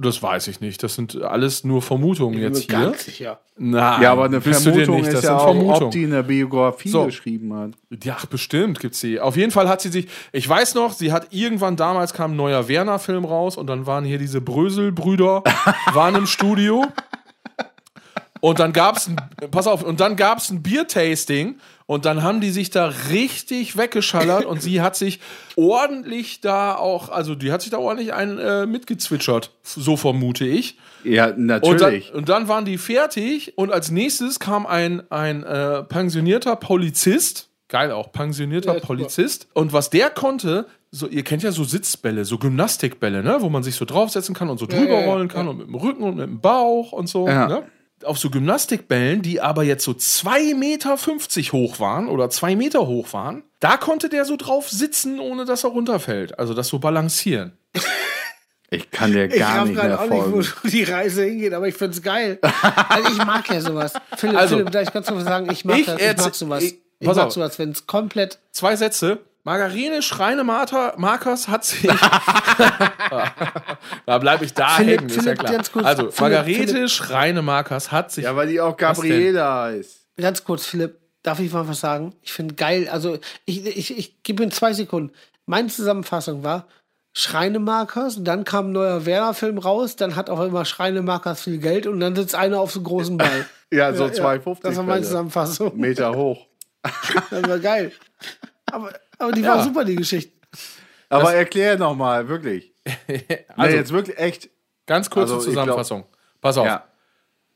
Das 0.00 0.22
weiß 0.22 0.48
ich 0.48 0.60
nicht. 0.60 0.82
Das 0.82 0.94
sind 0.94 1.20
alles 1.22 1.64
nur 1.64 1.82
Vermutungen 1.82 2.34
Ich 2.34 2.40
bin 2.44 2.54
jetzt 2.54 2.70
mir 2.70 2.76
hier. 2.78 2.86
ganz 2.86 3.04
sicher. 3.04 3.40
Nein, 3.56 4.02
Ja, 4.02 4.12
aber 4.12 4.24
eine 4.24 4.40
Vermutung 4.40 4.96
nicht. 4.96 5.08
Das 5.08 5.14
ist 5.16 5.20
sind 5.22 5.30
ja 5.30 5.36
auch, 5.36 5.46
ob 5.48 5.56
Vermutungen. 5.56 5.90
die 5.90 6.04
eine 6.04 6.22
Biografie 6.22 6.88
So. 6.88 7.04
geschrieben 7.06 7.52
hat. 7.54 7.70
Ja, 8.02 8.16
bestimmt 8.30 8.80
gibt's 8.80 9.00
sie. 9.00 9.20
Auf 9.20 9.36
jeden 9.36 9.50
Fall 9.52 9.68
hat 9.68 9.80
sie 9.80 9.90
sich. 9.90 10.08
Ich 10.32 10.48
weiß 10.48 10.74
noch, 10.74 10.92
sie 10.92 11.12
hat 11.12 11.28
irgendwann 11.30 11.76
damals 11.76 12.12
kam 12.14 12.32
ein 12.32 12.36
neuer 12.36 12.68
Werner-Film 12.68 13.24
raus 13.24 13.56
und 13.56 13.66
dann 13.66 13.86
waren 13.86 14.04
hier 14.04 14.18
diese 14.18 14.40
Brösel-Brüder 14.40 15.42
waren 15.92 16.14
im 16.14 16.26
Studio. 16.26 16.84
Und 18.40 18.58
dann 18.58 18.72
gab's 18.72 19.08
ein, 19.08 19.16
pass 19.52 19.66
auf, 19.68 19.84
und 19.84 20.00
dann 20.00 20.16
gab's 20.16 20.50
ein 20.50 20.62
Biertasting 20.62 21.56
und 21.92 22.06
dann 22.06 22.22
haben 22.22 22.40
die 22.40 22.48
sich 22.50 22.70
da 22.70 22.86
richtig 23.10 23.76
weggeschallert 23.76 24.46
und 24.46 24.62
sie 24.62 24.80
hat 24.80 24.96
sich 24.96 25.20
ordentlich 25.56 26.40
da 26.40 26.74
auch, 26.74 27.10
also 27.10 27.34
die 27.34 27.52
hat 27.52 27.60
sich 27.60 27.70
da 27.70 27.76
ordentlich 27.76 28.14
ein 28.14 28.38
äh, 28.38 28.64
mitgezwitschert, 28.64 29.50
so 29.62 29.98
vermute 29.98 30.46
ich. 30.46 30.78
Ja, 31.04 31.26
Und 31.26 31.48
dann, 31.48 31.60
natürlich. 31.60 32.14
und 32.14 32.30
dann 32.30 32.48
waren 32.48 32.64
die 32.64 32.78
fertig 32.78 33.58
und 33.58 33.70
als 33.70 33.90
nächstes 33.90 34.40
kam 34.40 34.64
ein, 34.64 35.02
ein 35.10 35.42
äh, 35.42 35.82
pensionierter 35.82 36.56
Polizist. 36.56 37.50
Geil 37.68 37.92
auch, 37.92 38.10
pensionierter 38.10 38.74
Ja. 38.74 38.80
Polizist. 38.80 39.48
Und 39.52 39.74
was 39.74 39.90
der 39.90 40.08
konnte, 40.08 40.64
so, 40.90 41.06
ihr 41.06 41.24
kennt 41.24 41.42
ja 41.42 41.52
so 41.52 41.62
Sitzbälle, 41.62 42.24
so 42.24 42.38
Gymnastikbälle, 42.38 43.22
ne? 43.22 43.36
wo 43.40 43.50
man 43.50 43.62
sich 43.62 43.74
so 43.74 43.84
draufsetzen 43.84 44.34
kann 44.34 44.48
und 44.48 44.56
so 44.56 44.64
drüber 44.64 44.94
ja, 44.94 45.00
ja, 45.00 45.06
rollen 45.12 45.28
kann 45.28 45.46
und 45.46 45.58
mit 45.58 45.66
dem 45.66 45.74
Rücken 45.74 46.04
und 46.04 46.16
mit 46.16 46.26
dem 46.26 46.40
Bauch 46.40 46.92
und 46.92 47.06
so. 47.06 47.28
Ja. 47.28 47.48
Ne? 47.48 47.62
Auf 48.04 48.18
so 48.18 48.30
Gymnastikbällen, 48.30 49.22
die 49.22 49.40
aber 49.40 49.62
jetzt 49.62 49.84
so 49.84 49.92
2,50 49.92 50.54
Meter 50.56 50.96
hoch 51.52 51.80
waren 51.80 52.08
oder 52.08 52.30
2 52.30 52.56
Meter 52.56 52.86
hoch 52.86 53.12
waren, 53.12 53.42
da 53.60 53.76
konnte 53.76 54.08
der 54.08 54.24
so 54.24 54.36
drauf 54.36 54.68
sitzen, 54.70 55.18
ohne 55.20 55.44
dass 55.44 55.64
er 55.64 55.70
runterfällt. 55.70 56.38
Also 56.38 56.54
das 56.54 56.68
so 56.68 56.78
balancieren. 56.78 57.52
Ich 58.74 58.90
kann 58.90 59.12
dir 59.12 59.26
Ich 59.26 59.38
gar 59.38 59.58
raff 59.58 59.64
nicht 59.66 59.74
mehr 59.76 59.84
gerade 59.84 60.00
auch 60.00 60.06
folgen. 60.06 60.38
nicht, 60.38 60.64
wo 60.64 60.68
die 60.70 60.82
Reise 60.84 61.24
hingeht, 61.24 61.52
aber 61.52 61.68
ich 61.68 61.74
find's 61.74 62.00
geil. 62.00 62.38
Also 62.88 63.12
ich 63.12 63.18
mag 63.18 63.46
ja 63.50 63.60
sowas. 63.60 63.92
Philipp, 64.16 64.38
Also, 64.38 64.56
Philipp, 64.56 64.70
darf 64.72 64.82
ich 64.84 64.92
ganz 64.94 65.06
kurz 65.08 65.24
sagen, 65.24 65.50
ich 65.52 65.66
mag, 65.66 65.78
ich 65.78 65.84
das, 65.84 66.00
ich 66.00 66.16
mag 66.16 66.34
sowas. 66.34 66.62
ich- 66.64 66.78
Ich, 66.98 67.06
pass 67.06 67.16
mag 67.18 67.26
auf. 67.26 67.32
sowas, 67.34 67.58
wenn 67.58 67.72
es 67.72 67.86
komplett 67.86 68.38
Zwei 68.52 68.76
Sätze. 68.76 69.18
Margarine 69.44 70.02
Schreinemarkers 70.02 71.48
hat 71.48 71.64
sich. 71.64 71.82
da 74.06 74.18
bleibe 74.18 74.44
ich 74.44 74.54
da 74.54 74.68
Philipp, 74.68 75.00
hängen, 75.00 75.10
ist 75.10 75.16
ja 75.16 75.22
Philipp, 75.22 75.38
klar. 75.40 75.52
ganz 75.52 75.72
kurz, 75.72 75.86
also, 75.86 76.02
Philipp, 76.02 76.20
Margarete 76.20 76.74
Philipp. 76.74 76.90
Schreinemarkers 76.90 77.90
hat 77.90 78.12
sich. 78.12 78.24
Ja, 78.24 78.36
weil 78.36 78.48
die 78.48 78.60
auch 78.60 78.76
Gabriele 78.76 79.44
heißt. 79.44 80.06
Ganz 80.16 80.44
kurz, 80.44 80.66
Philipp, 80.66 81.00
darf 81.22 81.40
ich 81.40 81.52
mal 81.52 81.66
was 81.66 81.80
sagen? 81.80 82.14
Ich 82.22 82.32
finde 82.32 82.54
geil, 82.54 82.88
also 82.88 83.18
ich, 83.44 83.66
ich, 83.66 83.98
ich 83.98 84.22
gebe 84.22 84.44
in 84.44 84.50
zwei 84.50 84.72
Sekunden. 84.72 85.12
Meine 85.46 85.68
Zusammenfassung 85.68 86.44
war 86.44 86.66
Schreinemarkers, 87.14 88.22
dann 88.22 88.44
kam 88.44 88.68
ein 88.68 88.72
neuer 88.72 89.04
Werner-Film 89.04 89.58
raus, 89.58 89.96
dann 89.96 90.16
hat 90.16 90.30
auch 90.30 90.40
immer 90.40 90.64
Schreinemarkers 90.64 91.42
viel 91.42 91.58
Geld 91.58 91.86
und 91.86 92.00
dann 92.00 92.16
sitzt 92.16 92.34
einer 92.34 92.60
auf 92.60 92.72
so 92.72 92.78
einem 92.78 92.84
großen 92.84 93.16
Ball. 93.16 93.46
Ja, 93.72 93.94
so 93.94 94.04
2,50 94.04 94.58
Das 94.60 94.76
war 94.76 94.84
meine. 94.84 95.02
Zusammenfassung. 95.02 95.74
Meter 95.78 96.14
hoch. 96.14 96.46
Das 97.30 97.48
war 97.48 97.58
geil. 97.58 97.90
Aber, 98.70 98.92
aber 99.22 99.32
die 99.32 99.44
war 99.44 99.62
super, 99.62 99.84
die 99.84 99.96
Geschichte. 99.96 100.32
Aber 101.08 101.34
erklär 101.34 101.78
noch 101.78 101.94
mal, 101.94 102.28
wirklich. 102.28 102.72
Also- 103.56 103.70
nee, 103.70 103.74
jetzt 103.76 103.92
wirklich 103.92 104.18
echt. 104.18 104.50
Ganz 104.86 105.08
kurze 105.10 105.34
Also, 105.34 105.46
Zusammenfassung. 105.46 106.04
Pass 106.40 106.58
auf. 106.58 106.66
Ja. 106.66 106.84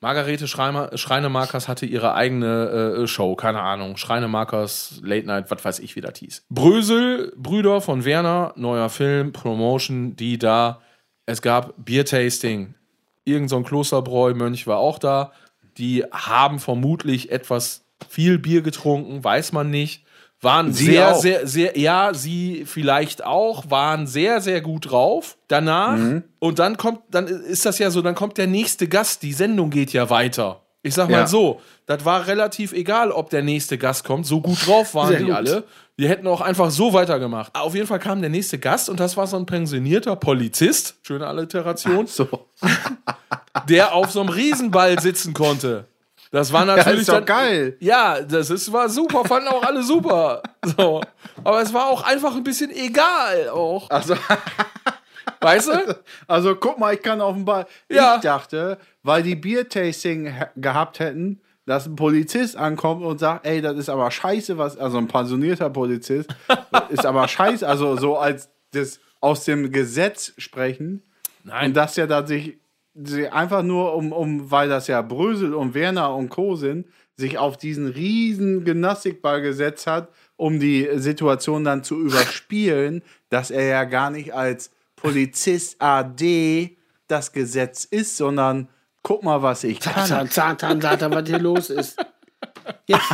Margarete 0.01 0.47
Schreimer, 0.47 0.97
Schreinemarkers 0.97 1.67
hatte 1.69 1.87
ihre 1.87 2.15
eigene 2.15 3.01
äh, 3.03 3.07
Show, 3.09 3.35
keine 3.35 3.61
Ahnung. 3.63 3.97
Schreinemarkers, 3.97 5.01
Late 5.03 5.27
Night, 5.27 5.51
was 5.51 5.65
weiß 5.65 5.79
ich, 5.81 5.97
wie 5.97 6.03
das 6.03 6.19
hieß. 6.19 6.45
Brösel, 6.51 7.33
Brüder 7.37 7.81
von 7.81 8.05
Werner, 8.05 8.53
neuer 8.57 8.91
Film, 8.91 9.33
Promotion, 9.33 10.15
die 10.15 10.39
da. 10.39 10.81
Es 11.25 11.43
gab 11.43 11.73
Biertasting. 11.79 12.75
Irgend 13.25 13.51
so 13.51 13.57
ein 13.57 13.65
Klosterbräu-Mönch 13.65 14.67
war 14.69 14.79
auch 14.79 14.99
da. 14.99 15.33
Die 15.79 16.05
haben 16.13 16.61
vermutlich 16.61 17.33
etwas 17.33 17.85
viel 18.09 18.39
Bier 18.39 18.63
getrunken, 18.63 19.25
weiß 19.25 19.53
man 19.53 19.71
nicht. 19.71 20.05
Waren 20.43 20.73
Sie 20.73 20.87
sehr, 20.87 21.15
auch. 21.15 21.21
sehr, 21.21 21.47
sehr, 21.47 21.79
ja, 21.79 22.13
sie 22.13 22.65
vielleicht 22.67 23.25
auch, 23.25 23.71
waren 23.71 24.07
sehr, 24.07 24.41
sehr 24.43 24.61
gut 24.61 24.91
drauf. 24.91 25.39
Danach, 25.49 25.97
Mhm. 25.97 26.25
und 26.39 26.59
dann 26.59 26.77
kommt, 26.77 27.01
dann 27.11 27.27
ist 27.27 27.65
das 27.65 27.79
ja 27.79 27.91
so, 27.91 28.03
dann 28.03 28.15
kommt 28.15 28.37
der 28.37 28.47
nächste 28.47 28.87
Gast, 28.87 29.23
die 29.23 29.33
Sendung 29.33 29.71
geht 29.71 29.93
ja 29.95 30.11
weiter. 30.11 30.61
Ich 30.83 30.95
sag 30.95 31.09
mal 31.11 31.21
Ja. 31.21 31.27
so, 31.27 31.61
das 31.87 32.05
war 32.05 32.27
relativ 32.29 32.73
egal, 32.73 33.11
ob 33.11 33.31
der 33.31 33.43
nächste 33.43 33.77
Gast 33.79 34.05
kommt. 34.05 34.25
So 34.27 34.41
gut 34.41 34.65
drauf 34.67 34.95
waren 34.95 35.09
Sehr 35.09 35.19
die 35.19 35.25
gut. 35.25 35.35
alle. 35.35 35.65
Die 35.99 36.07
hätten 36.09 36.27
auch 36.27 36.43
einfach 36.43 36.71
so 36.71 36.93
weitergemacht. 36.93 37.53
Auf 37.55 37.75
jeden 37.75 37.87
Fall 37.87 37.99
kam 37.99 38.21
der 38.21 38.29
nächste 38.31 38.59
Gast 38.59 38.89
und 38.91 39.01
das 39.01 39.17
war 39.17 39.27
so 39.27 39.37
ein 39.39 39.47
pensionierter 39.47 40.15
Polizist, 40.17 40.97
schöne 41.03 41.27
Alliteration, 41.27 42.07
So. 42.07 42.29
der 43.69 43.95
auf 43.95 44.11
so 44.11 44.21
einem 44.21 44.29
Riesenball 44.29 45.01
sitzen 45.01 45.33
konnte. 45.35 45.87
Das 46.37 46.53
war 46.53 46.65
natürlich 46.67 47.01
ist 47.01 47.09
doch 47.09 47.25
geil. 47.25 47.79
Ja, 47.81 48.21
das 48.21 48.51
ist, 48.51 48.71
war 48.71 48.91
super, 48.91 49.25
fanden 49.25 49.49
auch 49.49 49.63
alle 49.63 49.83
super. 49.83 50.43
So. 50.77 51.01
Aber 51.43 51.63
es 51.63 51.73
war 51.73 51.87
auch 51.87 52.03
einfach 52.03 52.37
ein 52.37 52.43
bisschen 52.43 52.71
egal 52.73 53.49
auch. 53.49 53.89
Also, 53.89 54.17
Weißt 55.41 55.69
du? 55.69 55.99
also 56.27 56.57
guck 56.57 56.79
mal, 56.79 56.93
ich 56.93 57.03
kann 57.03 57.23
auf 57.23 57.35
den 57.35 57.47
Ball. 57.47 57.67
Ja. 57.89 58.17
Ich 58.17 58.23
dachte, 58.23 58.79
weil 59.03 59.23
die 59.23 59.37
Biertasting 59.37 60.35
gehabt 60.57 60.99
hätten, 60.99 61.41
dass 61.65 61.87
ein 61.87 61.97
Polizist 61.97 62.57
ankommt 62.57 63.03
und 63.03 63.19
sagt, 63.19 63.47
ey, 63.47 63.63
das 63.63 63.79
ist 63.79 63.89
aber 63.89 64.11
scheiße, 64.11 64.59
was, 64.59 64.77
also 64.77 64.99
ein 64.99 65.09
pensionierter 65.09 65.71
Polizist, 65.71 66.35
ist 66.91 67.07
aber 67.07 67.29
scheiße, 67.29 67.67
also 67.67 67.97
so 67.97 68.19
als 68.19 68.51
das 68.73 69.01
aus 69.21 69.45
dem 69.45 69.71
Gesetz 69.71 70.33
sprechen. 70.37 71.03
Nein. 71.45 71.69
Und 71.69 71.75
dass 71.75 71.97
ja 71.97 72.07
da 72.07 72.27
sich 72.27 72.59
einfach 73.31 73.63
nur 73.63 73.95
um, 73.95 74.13
um, 74.13 74.51
weil 74.51 74.69
das 74.69 74.87
ja 74.87 75.03
Brösel 75.03 75.55
und 75.55 75.75
Werner 75.75 76.15
und 76.15 76.29
Co. 76.29 76.57
sind, 76.57 76.87
sich 77.17 77.39
auf 77.39 77.57
diesen 77.57 77.89
riesen 77.89 78.65
Gymnastikball 78.65 79.41
gesetzt 79.41 79.87
hat, 79.87 80.09
um 80.37 80.61
die 80.61 80.89
Situation 80.95 81.65
dann 81.65 81.83
zu 81.83 81.99
überspielen, 82.01 83.03
dass 83.29 83.51
er 83.51 83.65
ja 83.65 83.85
gar 83.85 84.11
nicht 84.11 84.35
als 84.35 84.71
Polizist 84.97 85.81
AD 85.81 86.77
das 87.09 87.33
Gesetz 87.33 87.85
ist, 87.85 88.17
sondern 88.17 88.69
guck 89.03 89.23
mal, 89.23 89.43
was 89.43 89.65
ich 89.65 89.81
kann. 89.81 90.07
Satan, 90.07 90.29
Satan, 90.29 90.81
Satan, 90.81 91.13
was 91.13 91.29
hier 91.29 91.39
los 91.39 91.71
ist. 91.71 91.97
Jetzt, 92.87 93.07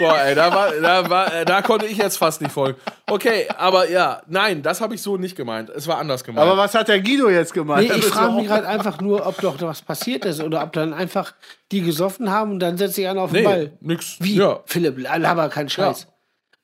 Boah, 0.00 0.18
ey, 0.24 0.34
da, 0.34 0.52
war, 0.52 0.72
da, 0.72 1.10
war, 1.10 1.34
äh, 1.34 1.44
da 1.44 1.60
konnte 1.60 1.86
ich 1.86 1.98
jetzt 1.98 2.16
fast 2.16 2.40
nicht 2.40 2.52
folgen. 2.52 2.80
Okay, 3.06 3.46
aber 3.56 3.90
ja, 3.90 4.22
nein, 4.26 4.62
das 4.62 4.80
habe 4.80 4.94
ich 4.94 5.02
so 5.02 5.18
nicht 5.18 5.36
gemeint. 5.36 5.68
Es 5.68 5.86
war 5.86 5.98
anders 5.98 6.24
gemeint. 6.24 6.48
Aber 6.48 6.56
was 6.56 6.74
hat 6.74 6.88
der 6.88 7.00
Guido 7.00 7.28
jetzt 7.28 7.52
gemeint? 7.52 7.88
Nee, 7.88 7.98
ich 7.98 8.06
frage 8.06 8.32
mich 8.32 8.46
gerade 8.46 8.66
einfach 8.66 9.00
nur, 9.00 9.26
ob 9.26 9.40
doch 9.42 9.60
was 9.60 9.82
passiert 9.82 10.24
ist 10.24 10.42
oder 10.42 10.62
ob 10.62 10.72
dann 10.72 10.94
einfach 10.94 11.34
die 11.70 11.82
gesoffen 11.82 12.30
haben 12.30 12.52
und 12.52 12.60
dann 12.60 12.78
setzt 12.78 12.94
sich 12.94 13.06
einer 13.06 13.20
auf 13.20 13.30
den 13.30 13.42
nee, 13.42 13.48
Ball. 13.48 13.72
nix. 13.80 14.16
Wie? 14.20 14.36
Ja. 14.36 14.60
Philipp, 14.64 14.98
laber 14.98 15.50
keinen 15.50 15.68
Scheiß. 15.68 16.06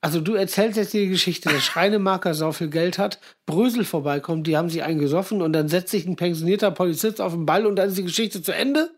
Also 0.07 0.21
du 0.21 0.35
erzählst 0.35 0.77
jetzt 0.77 0.93
die 0.93 1.09
Geschichte, 1.09 1.49
der 1.49 1.59
Schreinemarker 1.59 2.33
so 2.33 2.53
viel 2.53 2.69
Geld 2.69 2.97
hat, 2.97 3.19
Brösel 3.45 3.83
vorbeikommt, 3.83 4.47
die 4.47 4.55
haben 4.55 4.69
sich 4.69 4.81
einen 4.81 4.99
gesoffen 4.99 5.41
und 5.41 5.51
dann 5.51 5.67
setzt 5.67 5.91
sich 5.91 6.05
ein 6.05 6.15
pensionierter 6.15 6.71
Polizist 6.71 7.19
auf 7.19 7.33
den 7.33 7.45
Ball 7.45 7.65
und 7.65 7.75
dann 7.75 7.89
ist 7.89 7.97
die 7.97 8.05
Geschichte 8.05 8.41
zu 8.41 8.53
Ende? 8.55 8.89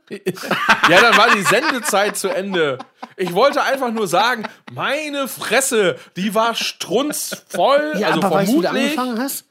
Ja, 0.88 1.02
dann 1.02 1.18
war 1.18 1.32
die 1.36 1.42
Sendezeit 1.42 2.16
zu 2.16 2.28
Ende. 2.28 2.78
Ich 3.18 3.34
wollte 3.34 3.64
einfach 3.64 3.92
nur 3.92 4.08
sagen, 4.08 4.44
meine 4.72 5.28
Fresse, 5.28 5.96
die 6.16 6.36
war 6.36 6.54
strunzvoll. 6.54 7.94
Ja, 7.98 8.10
also 8.10 8.22
aber 8.22 8.36
weißt 8.36 8.52
du, 8.52 8.58
du 8.58 8.62
vermutlich. 8.68 9.00
angefangen 9.00 9.20
hast? 9.20 9.46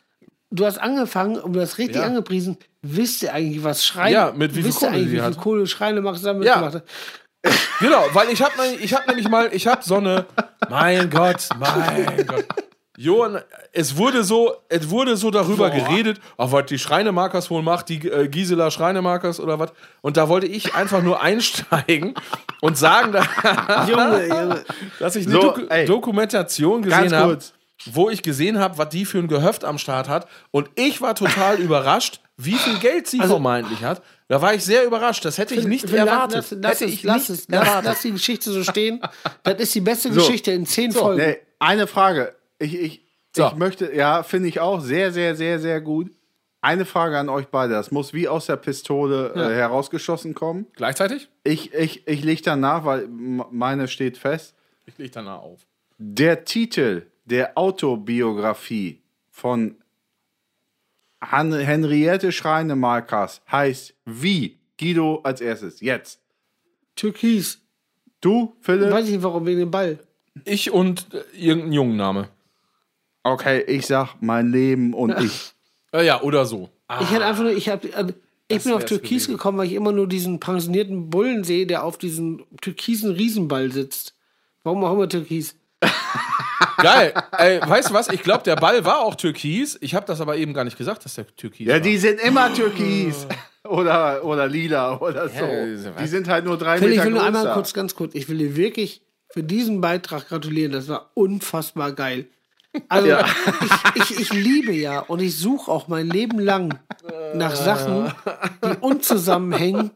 Du 0.52 0.64
hast 0.64 0.78
angefangen 0.78 1.38
und 1.40 1.54
du 1.54 1.60
hast 1.60 1.78
richtig 1.78 1.96
Ja. 1.96 2.04
angepriesen. 2.06 2.56
Wisst 2.82 3.24
ihr 3.24 3.34
eigentlich, 3.34 3.64
was 3.64 3.84
Schreine, 3.84 4.12
Ja, 4.14 4.32
mit 4.32 4.52
wie 4.52 4.58
viel 4.62 4.66
wisst 4.66 4.82
ihr 4.82 4.86
Kohle 4.90 4.92
eigentlich, 5.00 5.10
die 5.20 5.26
wie 5.26 5.32
viel? 5.32 5.42
Kohle 5.42 5.66
Schreinemarker 5.66 6.20
damit 6.22 6.44
Ja. 6.46 6.54
gemacht 6.60 6.74
hat? 6.76 6.84
Genau, 7.80 8.04
weil 8.12 8.30
ich 8.30 8.42
habe 8.42 8.54
ich 8.80 8.92
hab 8.94 9.06
nämlich 9.06 9.28
mal, 9.28 9.50
ich 9.52 9.66
habe 9.66 9.82
so 9.82 9.96
eine, 9.96 10.26
mein 10.68 11.08
Gott, 11.10 11.48
mein 11.58 12.26
Gott. 12.26 12.46
Johann, 13.00 13.40
es 13.72 13.96
wurde 13.96 14.24
so, 14.24 14.56
es 14.68 14.90
wurde 14.90 15.16
so 15.16 15.30
darüber 15.30 15.70
geredet, 15.70 16.20
ach, 16.36 16.50
was 16.50 16.66
die 16.66 16.80
Schreinemarkers 16.80 17.48
wohl 17.48 17.62
macht, 17.62 17.90
die 17.90 18.08
äh, 18.08 18.26
Gisela 18.26 18.72
Schreinemarkers 18.72 19.38
oder 19.38 19.60
was. 19.60 19.72
Und 20.00 20.16
da 20.16 20.28
wollte 20.28 20.48
ich 20.48 20.74
einfach 20.74 21.00
nur 21.00 21.22
einsteigen 21.22 22.14
und 22.60 22.76
sagen, 22.76 23.12
dass 24.98 25.14
ich 25.14 25.26
eine 25.28 25.32
So, 25.32 25.40
Doku 25.40 25.60
ey, 25.68 25.86
Dokumentation 25.86 26.82
gesehen 26.82 27.14
habe, 27.14 27.38
wo 27.92 28.10
ich 28.10 28.24
gesehen 28.24 28.58
habe, 28.58 28.78
was 28.78 28.88
die 28.88 29.04
für 29.04 29.18
ein 29.18 29.28
Gehöft 29.28 29.64
am 29.64 29.78
Start 29.78 30.08
hat. 30.08 30.26
Und 30.50 30.68
ich 30.74 31.00
war 31.00 31.14
total 31.14 31.56
überrascht, 31.60 32.20
wie 32.36 32.54
viel 32.54 32.78
Geld 32.80 33.06
sie 33.06 33.20
vermeintlich 33.20 33.84
hat. 33.84 34.02
Da 34.28 34.42
war 34.42 34.54
ich 34.54 34.62
sehr 34.62 34.84
überrascht. 34.84 35.24
Das 35.24 35.38
hätte 35.38 35.54
ich 35.54 35.66
nicht 35.66 35.88
Phil, 35.88 35.98
erwartet. 35.98 36.46
Lass, 36.50 36.60
lass, 36.60 36.80
hätte 36.80 36.90
ich 36.90 37.02
lass, 37.02 37.28
nicht 37.30 37.50
erwartet. 37.50 37.84
lass 37.84 38.02
die 38.02 38.12
Geschichte 38.12 38.52
so 38.52 38.62
stehen. 38.62 39.00
Das 39.42 39.58
ist 39.58 39.74
die 39.74 39.80
beste 39.80 40.10
Geschichte 40.10 40.52
in 40.52 40.66
zehn 40.66 40.92
Folgen. 40.92 41.22
Nee, 41.22 41.38
eine 41.58 41.86
Frage. 41.86 42.34
Ich, 42.58 42.74
ich, 42.78 43.02
So. 43.34 43.46
ich 43.46 43.54
möchte, 43.54 43.94
ja, 43.94 44.22
finde 44.22 44.48
ich 44.48 44.60
auch 44.60 44.80
sehr, 44.80 45.12
sehr, 45.12 45.34
sehr, 45.34 45.58
sehr 45.58 45.80
gut. 45.80 46.10
Eine 46.60 46.84
Frage 46.84 47.16
an 47.18 47.28
euch 47.30 47.46
beide. 47.46 47.72
Das 47.74 47.90
muss 47.90 48.12
wie 48.12 48.28
aus 48.28 48.46
der 48.46 48.56
Pistole 48.56 49.32
äh, 49.34 49.54
herausgeschossen 49.54 50.34
kommen. 50.34 50.66
Gleichzeitig? 50.74 51.28
Ich, 51.44 51.72
ich, 51.72 52.06
ich 52.06 52.22
leg 52.22 52.42
danach, 52.42 52.84
weil 52.84 53.08
meine 53.08 53.88
steht 53.88 54.18
fest. 54.18 54.54
Ich 54.84 54.98
leg 54.98 55.12
danach 55.12 55.40
auf. 55.40 55.60
Der 55.96 56.44
Titel 56.44 57.06
der 57.24 57.56
Autobiografie 57.56 59.00
von 59.30 59.76
Han 61.20 61.52
Henriette 61.52 62.32
Schreinemarkers 62.32 63.42
heißt 63.50 63.94
wie? 64.04 64.58
Guido 64.78 65.20
als 65.24 65.40
erstes. 65.40 65.80
Jetzt. 65.80 66.20
Türkis. 66.94 67.60
Du, 68.20 68.54
Philipp? 68.60 68.90
Weiß 68.90 69.06
ich 69.06 69.12
nicht 69.12 69.22
warum, 69.22 69.46
wegen 69.46 69.60
dem 69.60 69.70
Ball. 69.70 69.98
Ich 70.44 70.70
und 70.70 71.06
äh, 71.12 71.22
irgendein 71.36 71.72
Jungenname. 71.72 72.28
Okay, 73.22 73.62
ich 73.66 73.86
sag 73.86 74.16
mein 74.20 74.52
Leben 74.52 74.94
und 74.94 75.18
ich. 75.20 75.52
Äh, 75.92 76.06
ja, 76.06 76.22
oder 76.22 76.46
so. 76.46 76.68
Ich 77.00 77.10
hätte 77.10 77.24
einfach 77.24 77.42
nur, 77.42 77.52
ich 77.52 77.68
hab, 77.68 77.84
äh, 77.84 78.12
ich 78.48 78.62
bin 78.62 78.72
auf 78.72 78.80
wär's 78.80 78.88
Türkis 78.88 79.24
gewesen. 79.24 79.32
gekommen, 79.32 79.58
weil 79.58 79.66
ich 79.66 79.74
immer 79.74 79.92
nur 79.92 80.08
diesen 80.08 80.40
pensionierten 80.40 81.10
Bullen 81.10 81.44
sehe, 81.44 81.66
der 81.66 81.84
auf 81.84 81.98
diesem 81.98 82.44
türkisen 82.60 83.10
Riesenball 83.12 83.70
sitzt. 83.72 84.14
Warum 84.62 84.84
auch 84.84 84.92
immer 84.92 85.08
Türkis? 85.08 85.56
Geil. 86.78 87.12
Ey, 87.36 87.60
weißt 87.66 87.90
du 87.90 87.94
was? 87.94 88.08
Ich 88.08 88.22
glaube, 88.22 88.42
der 88.44 88.56
Ball 88.56 88.84
war 88.84 89.00
auch 89.00 89.14
türkis. 89.14 89.78
Ich 89.80 89.94
habe 89.94 90.06
das 90.06 90.20
aber 90.20 90.36
eben 90.36 90.54
gar 90.54 90.64
nicht 90.64 90.78
gesagt, 90.78 91.04
dass 91.04 91.14
der 91.14 91.26
türkis 91.36 91.66
Ja, 91.66 91.74
war. 91.74 91.80
die 91.80 91.98
sind 91.98 92.20
immer 92.20 92.52
türkis. 92.52 93.26
Oder, 93.64 94.24
oder 94.24 94.46
lila 94.46 94.96
oder 94.98 95.28
so. 95.28 95.44
Ja, 95.44 95.90
die 96.00 96.06
sind 96.06 96.26
halt 96.28 96.46
nur 96.46 96.56
drei 96.56 96.78
Phil, 96.78 96.88
ich 96.90 96.96
Meter 96.96 97.04
will 97.06 97.12
nur 97.14 97.22
einmal 97.24 97.52
kurz, 97.52 97.74
ganz 97.74 97.94
kurz, 97.94 98.14
ich 98.14 98.26
will 98.30 98.38
dir 98.38 98.56
wirklich 98.56 99.02
für 99.30 99.42
diesen 99.42 99.82
Beitrag 99.82 100.26
gratulieren. 100.28 100.72
Das 100.72 100.88
war 100.88 101.10
unfassbar 101.12 101.92
geil. 101.92 102.28
Also, 102.88 103.08
ich, 103.94 104.10
ich, 104.10 104.20
ich 104.20 104.32
liebe 104.32 104.72
ja 104.72 105.00
und 105.00 105.20
ich 105.20 105.36
suche 105.36 105.70
auch 105.70 105.86
mein 105.88 106.08
Leben 106.08 106.38
lang 106.38 106.78
nach 107.34 107.54
Sachen, 107.56 108.10
die 108.64 108.76
unzusammenhängend 108.80 109.90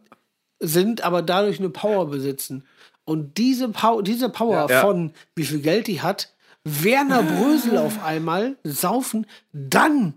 sind, 0.60 1.02
aber 1.04 1.22
dadurch 1.22 1.58
eine 1.58 1.70
Power 1.70 2.10
besitzen. 2.10 2.66
Und 3.04 3.38
diese, 3.38 3.68
Pow 3.70 4.02
diese 4.02 4.28
Power 4.28 4.66
Ja. 4.68 4.82
von 4.82 5.12
wie 5.34 5.44
viel 5.44 5.60
Geld 5.60 5.86
die 5.86 6.02
hat, 6.02 6.34
Werner 6.64 7.22
Brösel 7.22 7.76
auf 7.78 8.02
einmal 8.04 8.56
saufen, 8.62 9.26
dann, 9.52 10.14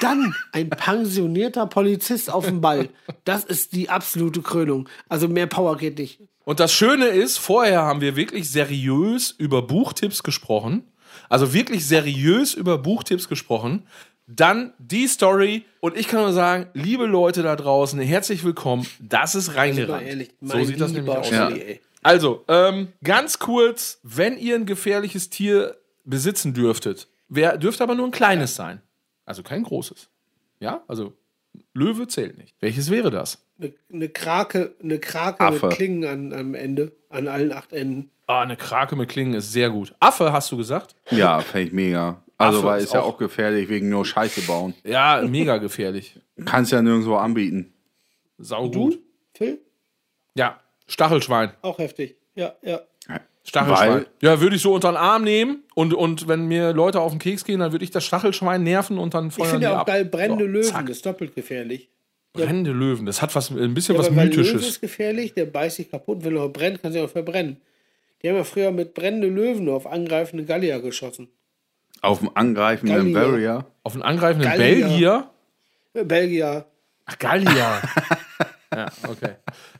dann 0.00 0.34
ein 0.52 0.70
pensionierter 0.70 1.66
Polizist 1.66 2.30
auf 2.30 2.46
dem 2.46 2.60
Ball. 2.60 2.88
Das 3.24 3.44
ist 3.44 3.72
die 3.72 3.88
absolute 3.88 4.42
Krönung. 4.42 4.88
Also 5.08 5.28
mehr 5.28 5.46
Power 5.46 5.76
geht 5.76 5.98
nicht. 5.98 6.20
Und 6.44 6.60
das 6.60 6.72
Schöne 6.72 7.06
ist, 7.06 7.38
vorher 7.38 7.82
haben 7.82 8.00
wir 8.00 8.16
wirklich 8.16 8.50
seriös 8.50 9.30
über 9.30 9.62
Buchtipps 9.62 10.22
gesprochen. 10.22 10.84
Also 11.28 11.54
wirklich 11.54 11.86
seriös 11.86 12.54
über 12.54 12.78
Buchtipps 12.78 13.28
gesprochen. 13.28 13.86
Dann 14.26 14.72
die 14.78 15.06
Story. 15.06 15.64
Und 15.80 15.96
ich 15.96 16.08
kann 16.08 16.22
nur 16.22 16.32
sagen, 16.32 16.66
liebe 16.74 17.06
Leute 17.06 17.42
da 17.42 17.56
draußen, 17.56 18.00
herzlich 18.00 18.44
willkommen. 18.44 18.86
Das 19.00 19.34
ist 19.34 19.54
reingerannt. 19.54 20.30
so 20.40 20.64
sieht 20.64 20.80
das 20.80 20.92
nämlich 20.92 21.14
aus. 21.14 21.30
Ja. 21.30 21.50
Also, 22.02 22.44
ähm, 22.48 22.88
ganz 23.04 23.38
kurz, 23.38 24.00
wenn 24.02 24.36
ihr 24.38 24.56
ein 24.56 24.66
gefährliches 24.66 25.30
Tier 25.30 25.76
besitzen 26.04 26.52
dürftet, 26.52 27.08
wer, 27.28 27.56
dürfte 27.58 27.82
aber 27.84 27.94
nur 27.94 28.06
ein 28.06 28.10
kleines 28.12 28.54
sein. 28.56 28.82
Also 29.24 29.42
kein 29.42 29.62
großes. 29.62 30.08
Ja, 30.58 30.82
also 30.88 31.12
Löwe 31.74 32.08
zählt 32.08 32.38
nicht. 32.38 32.54
Welches 32.60 32.90
wäre 32.90 33.10
das? 33.10 33.44
Eine, 33.58 33.72
eine 33.92 34.08
Krake, 34.08 34.74
eine 34.82 34.98
Krake 34.98 35.40
Affe. 35.40 35.66
mit 35.66 35.76
Klingen 35.76 36.04
an, 36.04 36.32
am 36.32 36.54
Ende, 36.54 36.92
an 37.08 37.28
allen 37.28 37.52
acht 37.52 37.72
Enden. 37.72 38.10
Ah, 38.26 38.42
eine 38.42 38.56
Krake 38.56 38.96
mit 38.96 39.08
Klingen 39.08 39.34
ist 39.34 39.52
sehr 39.52 39.70
gut. 39.70 39.94
Affe, 40.00 40.32
hast 40.32 40.50
du 40.50 40.56
gesagt? 40.56 40.94
Ja, 41.10 41.40
fände 41.40 41.68
ich 41.68 41.72
mega. 41.72 42.22
Also, 42.38 42.58
Affe 42.58 42.66
weil 42.66 42.78
ist 42.78 42.86
ist 42.86 42.94
ja 42.94 43.00
auch- 43.02 43.14
auch 43.14 43.18
gefährlich 43.18 43.68
wegen 43.68 43.88
nur 43.90 44.04
Scheiße 44.04 44.42
bauen. 44.42 44.74
Ja, 44.82 45.22
mega 45.22 45.58
gefährlich. 45.58 46.18
Kannst 46.44 46.72
ja 46.72 46.82
nirgendwo 46.82 47.14
anbieten. 47.16 47.72
Sau 48.38 48.68
gut. 48.70 48.98
Phil? 49.34 49.60
Ja, 50.34 50.58
Stachelschwein. 50.92 51.52
Auch 51.62 51.78
heftig. 51.78 52.16
Ja, 52.34 52.54
ja. 52.62 52.80
Stachelschwein. 53.44 53.90
Weil- 53.90 54.06
ja, 54.20 54.40
würde 54.40 54.54
ich 54.56 54.62
so 54.62 54.72
unter 54.74 54.92
den 54.92 54.96
Arm 54.96 55.24
nehmen 55.24 55.64
und, 55.74 55.94
und 55.94 56.28
wenn 56.28 56.46
mir 56.46 56.72
Leute 56.72 57.00
auf 57.00 57.10
den 57.12 57.18
Keks 57.18 57.44
gehen, 57.44 57.58
dann 57.60 57.72
würde 57.72 57.84
ich 57.84 57.90
das 57.90 58.04
Stachelschwein 58.04 58.62
nerven 58.62 58.98
und 58.98 59.14
dann 59.14 59.28
Ich 59.28 59.34
feuern 59.34 59.50
finde 59.50 59.66
die 59.66 59.72
auch 59.72 59.78
ab. 59.78 59.86
geil, 59.88 60.04
brennende 60.04 60.44
So, 60.44 60.50
Löwen, 60.50 60.64
zack. 60.64 60.86
das 60.86 60.96
ist 60.98 61.06
doppelt 61.06 61.34
gefährlich. 61.34 61.88
Brennende 62.34 62.70
Löwen, 62.72 63.04
das 63.04 63.20
hat 63.20 63.34
was, 63.34 63.50
ein 63.50 63.74
bisschen 63.74 63.98
was 63.98 64.06
aber 64.06 64.16
weil 64.16 64.28
Löwe 64.28 64.36
Mythisches. 64.38 64.66
ist 64.68 64.80
gefährlich, 64.80 65.34
der 65.34 65.46
beißt 65.46 65.76
sich 65.76 65.90
kaputt. 65.90 66.24
Wenn 66.24 66.36
er 66.36 66.48
brennt, 66.48 66.80
kann 66.80 66.92
sich 66.92 67.02
auch 67.02 67.10
verbrennen. 67.10 67.60
Die 68.22 68.28
haben 68.28 68.36
ja 68.36 68.44
früher 68.44 68.70
mit 68.70 68.94
brennenden 68.94 69.34
Löwen 69.34 69.68
auf 69.68 69.86
angreifende 69.86 70.44
Gallier 70.44 70.80
geschossen. 70.80 71.28
Auf 72.00 72.20
dem 72.20 72.30
angreifenden 72.34 73.12
Gallier. 73.12 73.14
Barrier. 73.14 73.66
Auf 73.82 73.94
einen 73.94 74.02
angreifenden 74.02 74.48
Gallier. 74.50 74.86
Belgier. 74.86 75.30
Belgier. 76.04 76.66
Ach, 77.06 77.18
Gallier. 77.18 77.82
ja, 78.72 78.86
okay. 79.08 79.36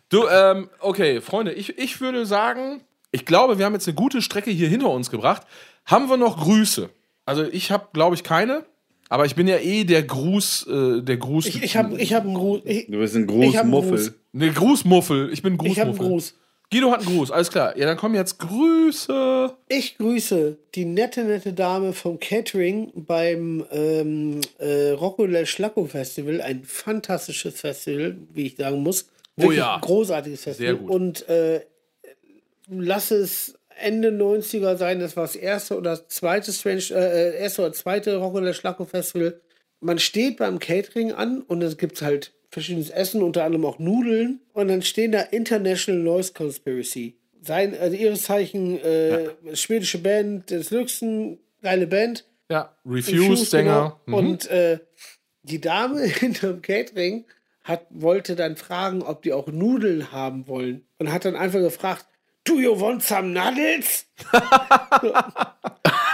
Du, 0.09 0.27
ähm, 0.29 0.69
okay, 0.81 1.21
Freunde, 1.21 1.53
ich, 1.53 1.79
ich 1.79 2.01
würde 2.01 2.27
sagen, 2.27 2.83
ich 3.11 3.25
glaube, 3.27 3.59
wir 3.59 3.65
haben 3.67 3.75
jetzt 3.75 3.89
eine 3.89 3.95
gute 3.95 4.23
Strecke 4.23 4.51
hier 4.51 4.69
hinter 4.69 4.91
uns 4.91 5.11
gebracht. 5.11 5.43
Haben 5.85 6.09
wir 6.09 6.17
noch 6.17 6.43
Grüße? 6.43 6.91
Also 7.25 7.45
ich 7.45 7.71
habe, 7.71 7.89
glaube 7.93 8.15
ich, 8.15 8.23
keine. 8.25 8.65
Aber 9.09 9.27
ich 9.27 9.35
bin 9.35 9.47
ja 9.47 9.59
eh 9.59 9.85
der 9.85 10.03
Gruß, 10.03 10.67
äh, 10.69 11.03
der 11.03 11.19
Gruß. 11.19 11.47
Ich, 11.47 11.63
ich 11.63 11.77
habe 11.77 12.01
ich 12.01 12.15
hab 12.15 12.25
einen 12.25 12.35
Gruß. 12.35 12.63
Ich, 12.65 12.87
Du 12.87 12.99
bist 12.99 13.15
ein 13.15 13.29
Ich 13.43 13.57
hab 13.57 13.65
einen 13.65 13.73
Großmuffel. 13.73 13.91
Gruß. 13.91 14.13
Ne, 14.33 14.51
Grußmuffel. 14.53 15.33
Ich 15.33 15.43
bin 15.43 15.55
ich 15.55 15.79
habe 15.79 15.91
einen 15.91 15.99
Grußmuffel. 15.99 16.09
Gruß. 16.09 16.35
Guido 16.73 16.91
hat 16.91 17.01
einen 17.01 17.19
Gruß, 17.19 17.31
alles 17.31 17.51
klar. 17.51 17.77
Ja, 17.77 17.85
dann 17.85 17.99
kommen 17.99 18.15
jetzt 18.15 18.39
Grüße. 18.39 19.55
Ich 19.69 19.99
grüße 19.99 20.57
die 20.75 20.87
nette, 20.87 21.23
nette 21.23 21.53
Dame 21.53 21.93
vom 21.93 22.19
Catering 22.19 22.91
beim 22.95 23.67
ähm, 23.71 24.41
äh, 24.59 24.93
Rocco 24.93 25.27
del 25.27 25.45
Schlacco 25.45 25.85
Festival. 25.85 26.41
Ein 26.41 26.65
fantastisches 26.65 27.61
Festival, 27.61 28.17
wie 28.33 28.47
ich 28.47 28.57
sagen 28.57 28.83
muss. 28.83 29.11
Oh 29.37 29.43
Wirklich 29.43 29.59
ja. 29.59 29.75
ein 29.75 29.81
großartiges 29.83 30.45
Festival. 30.45 30.73
Sehr 30.73 30.81
gut. 30.81 30.91
Und 30.91 31.29
äh, 31.29 31.61
lass 32.69 33.11
es 33.11 33.59
Ende 33.77 34.09
90er 34.09 34.77
sein, 34.77 34.99
das 34.99 35.15
war 35.15 35.25
das 35.25 35.37
erste 35.37 35.77
oder 35.77 36.09
zweite 36.09 36.53
Strange, 36.53 36.85
äh, 36.93 37.39
erste 37.39 37.63
oder 37.63 37.73
zweite 37.75 38.17
Rocco 38.17 38.41
del 38.41 38.55
Schlacco 38.55 38.87
Festival. 38.87 39.39
Man 39.81 39.99
steht 39.99 40.39
beim 40.39 40.59
Catering 40.59 41.13
an 41.13 41.43
und 41.43 41.63
es 41.63 41.77
gibt 41.77 42.01
halt 42.01 42.33
verschiedenes 42.53 42.91
Essen, 42.91 43.23
unter 43.23 43.45
anderem 43.45 43.65
auch 43.65 43.79
Nudeln. 43.79 44.41
Und 44.53 44.69
dann 44.69 44.83
stehen 44.83 45.11
da 45.11 45.21
International 45.21 46.01
Noise 46.01 46.33
Conspiracy. 46.35 47.17
Sein, 47.41 47.77
also 47.77 47.97
ihres 47.97 48.23
Zeichen, 48.23 48.79
äh, 48.79 49.31
schwedische 49.55 49.99
Band 49.99 50.51
des 50.51 50.71
Luxen, 50.71 51.41
geile 51.63 51.89
Band. 51.89 52.25
Ja, 52.51 52.77
Refuse-Sänger. 52.87 53.99
genau. 54.05 54.19
Und 54.19 54.49
äh, 54.49 54.79
die 55.43 55.61
Dame 55.61 56.03
hinterm 56.03 56.63
Catering 56.63 57.25
hat, 57.65 57.87
wollte 57.91 58.37
dann 58.37 58.57
fragen, 58.57 59.03
ob 59.03 59.23
die 59.23 59.33
auch 59.33 59.47
Nudeln 59.49 60.13
haben 60.13 60.47
wollen. 60.47 60.85
Und 60.99 61.11
hat 61.11 61.25
dann 61.25 61.35
einfach 61.35 61.61
gefragt, 61.61 62.07
Do 62.45 62.59
you 62.59 62.79
want 62.79 63.03
some 63.03 63.29
Nuddles? 63.29 64.07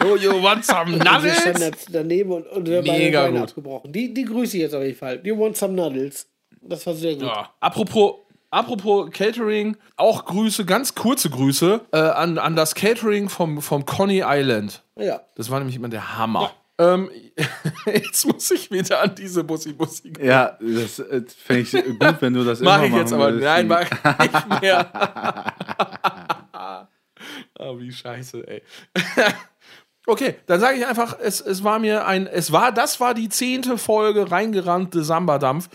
Do 0.00 0.16
you 0.16 0.42
want 0.42 0.64
some 0.64 0.90
Nuggets? 0.98 1.58
da 1.58 1.70
daneben 1.90 2.32
und, 2.32 2.46
und 2.48 2.66
der 2.66 2.82
Mega 2.82 3.22
Beine 3.22 3.40
gut. 3.40 3.48
abgebrochen. 3.48 3.92
Die, 3.92 4.12
die 4.12 4.24
grüße 4.24 4.56
ich 4.56 4.62
jetzt 4.62 4.74
auf 4.74 4.82
jeden 4.82 4.96
Fall. 4.98 5.18
Do 5.18 5.28
you 5.28 5.38
want 5.38 5.56
some 5.56 5.72
Nuddles? 5.74 6.28
Das 6.60 6.86
war 6.86 6.94
sehr 6.94 7.14
gut. 7.14 7.24
Ja. 7.24 7.50
Apropos, 7.60 8.14
apropos 8.50 9.10
Catering, 9.10 9.76
auch 9.96 10.24
Grüße, 10.24 10.64
ganz 10.64 10.94
kurze 10.94 11.30
Grüße 11.30 11.80
äh, 11.92 11.96
an, 11.98 12.38
an 12.38 12.56
das 12.56 12.74
Catering 12.74 13.28
vom, 13.28 13.62
vom 13.62 13.86
Coney 13.86 14.22
Island. 14.24 14.82
Ja. 14.96 15.20
Das 15.36 15.50
war 15.50 15.58
nämlich 15.58 15.76
immer 15.76 15.88
der 15.88 16.18
Hammer. 16.18 16.52
Ähm, 16.78 17.10
jetzt 17.86 18.26
muss 18.26 18.50
ich 18.50 18.70
wieder 18.70 19.00
an 19.00 19.14
diese 19.14 19.44
Bussi-Bussi. 19.44 20.12
Ja, 20.20 20.58
das 20.60 20.98
äh, 20.98 21.22
fände 21.26 21.62
ich 21.62 21.72
gut, 21.72 22.16
wenn 22.20 22.34
du 22.34 22.44
das 22.44 22.60
Mach 22.60 22.82
immer 22.82 22.86
ich 22.86 23.00
jetzt 23.00 23.12
aber. 23.14 23.30
Nein, 23.30 23.66
mach 23.66 23.80
ich 23.82 23.90
nicht 24.32 24.60
mehr. 24.60 24.92
ah, 26.52 26.86
wie 27.78 27.90
scheiße, 27.90 28.46
ey. 28.46 28.62
Okay, 30.06 30.36
dann 30.46 30.60
sage 30.60 30.78
ich 30.78 30.86
einfach, 30.86 31.18
es, 31.20 31.40
es 31.40 31.62
war 31.64 31.78
mir 31.78 32.06
ein, 32.06 32.26
es 32.26 32.52
war, 32.52 32.72
das 32.72 33.00
war 33.00 33.14
die 33.14 33.28
zehnte 33.28 33.78
Folge 33.78 34.30
reingerannte 34.30 35.02
Samba-Dampf. 35.04 35.68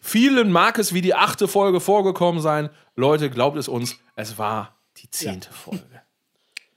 Vielen 0.00 0.50
mag 0.52 0.78
es 0.78 0.94
wie 0.94 1.00
die 1.00 1.14
achte 1.14 1.48
Folge 1.48 1.80
vorgekommen 1.80 2.40
sein. 2.40 2.70
Leute, 2.96 3.30
glaubt 3.30 3.56
es 3.56 3.68
uns, 3.68 3.96
es 4.16 4.38
war 4.38 4.76
die 4.96 5.10
zehnte 5.10 5.52
Folge. 5.52 6.02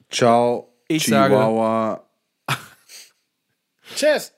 Ciao, 0.10 0.74
Ich 0.88 1.06
sage- 1.06 1.34
Chihuahua. 1.36 2.08
Tschüss. 3.96 4.34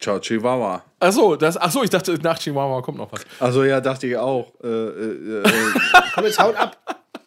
Ciao, 0.00 0.18
Chihuahua. 0.20 0.84
Achso, 1.00 1.34
das, 1.36 1.56
ach 1.56 1.70
so, 1.72 1.82
ich 1.82 1.90
dachte, 1.90 2.14
nach 2.22 2.38
Chihuahua 2.38 2.82
kommt 2.82 2.98
noch 2.98 3.10
was. 3.10 3.24
Also 3.40 3.64
ja, 3.64 3.80
dachte 3.80 4.06
ich 4.06 4.16
auch. 4.16 4.52
Äh, 4.62 4.66
äh, 4.68 5.42
äh, 5.42 5.52
Komm 6.14 6.24
jetzt 6.24 6.38
haut 6.38 6.54
ab. 6.56 6.76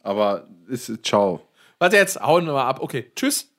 aber 0.03 0.47
ist 0.67 0.91
ciao. 1.05 1.41
Warte 1.79 1.97
jetzt, 1.97 2.19
hauen 2.21 2.45
wir 2.45 2.53
mal 2.53 2.67
ab. 2.67 2.79
Okay, 2.81 3.11
tschüss. 3.15 3.50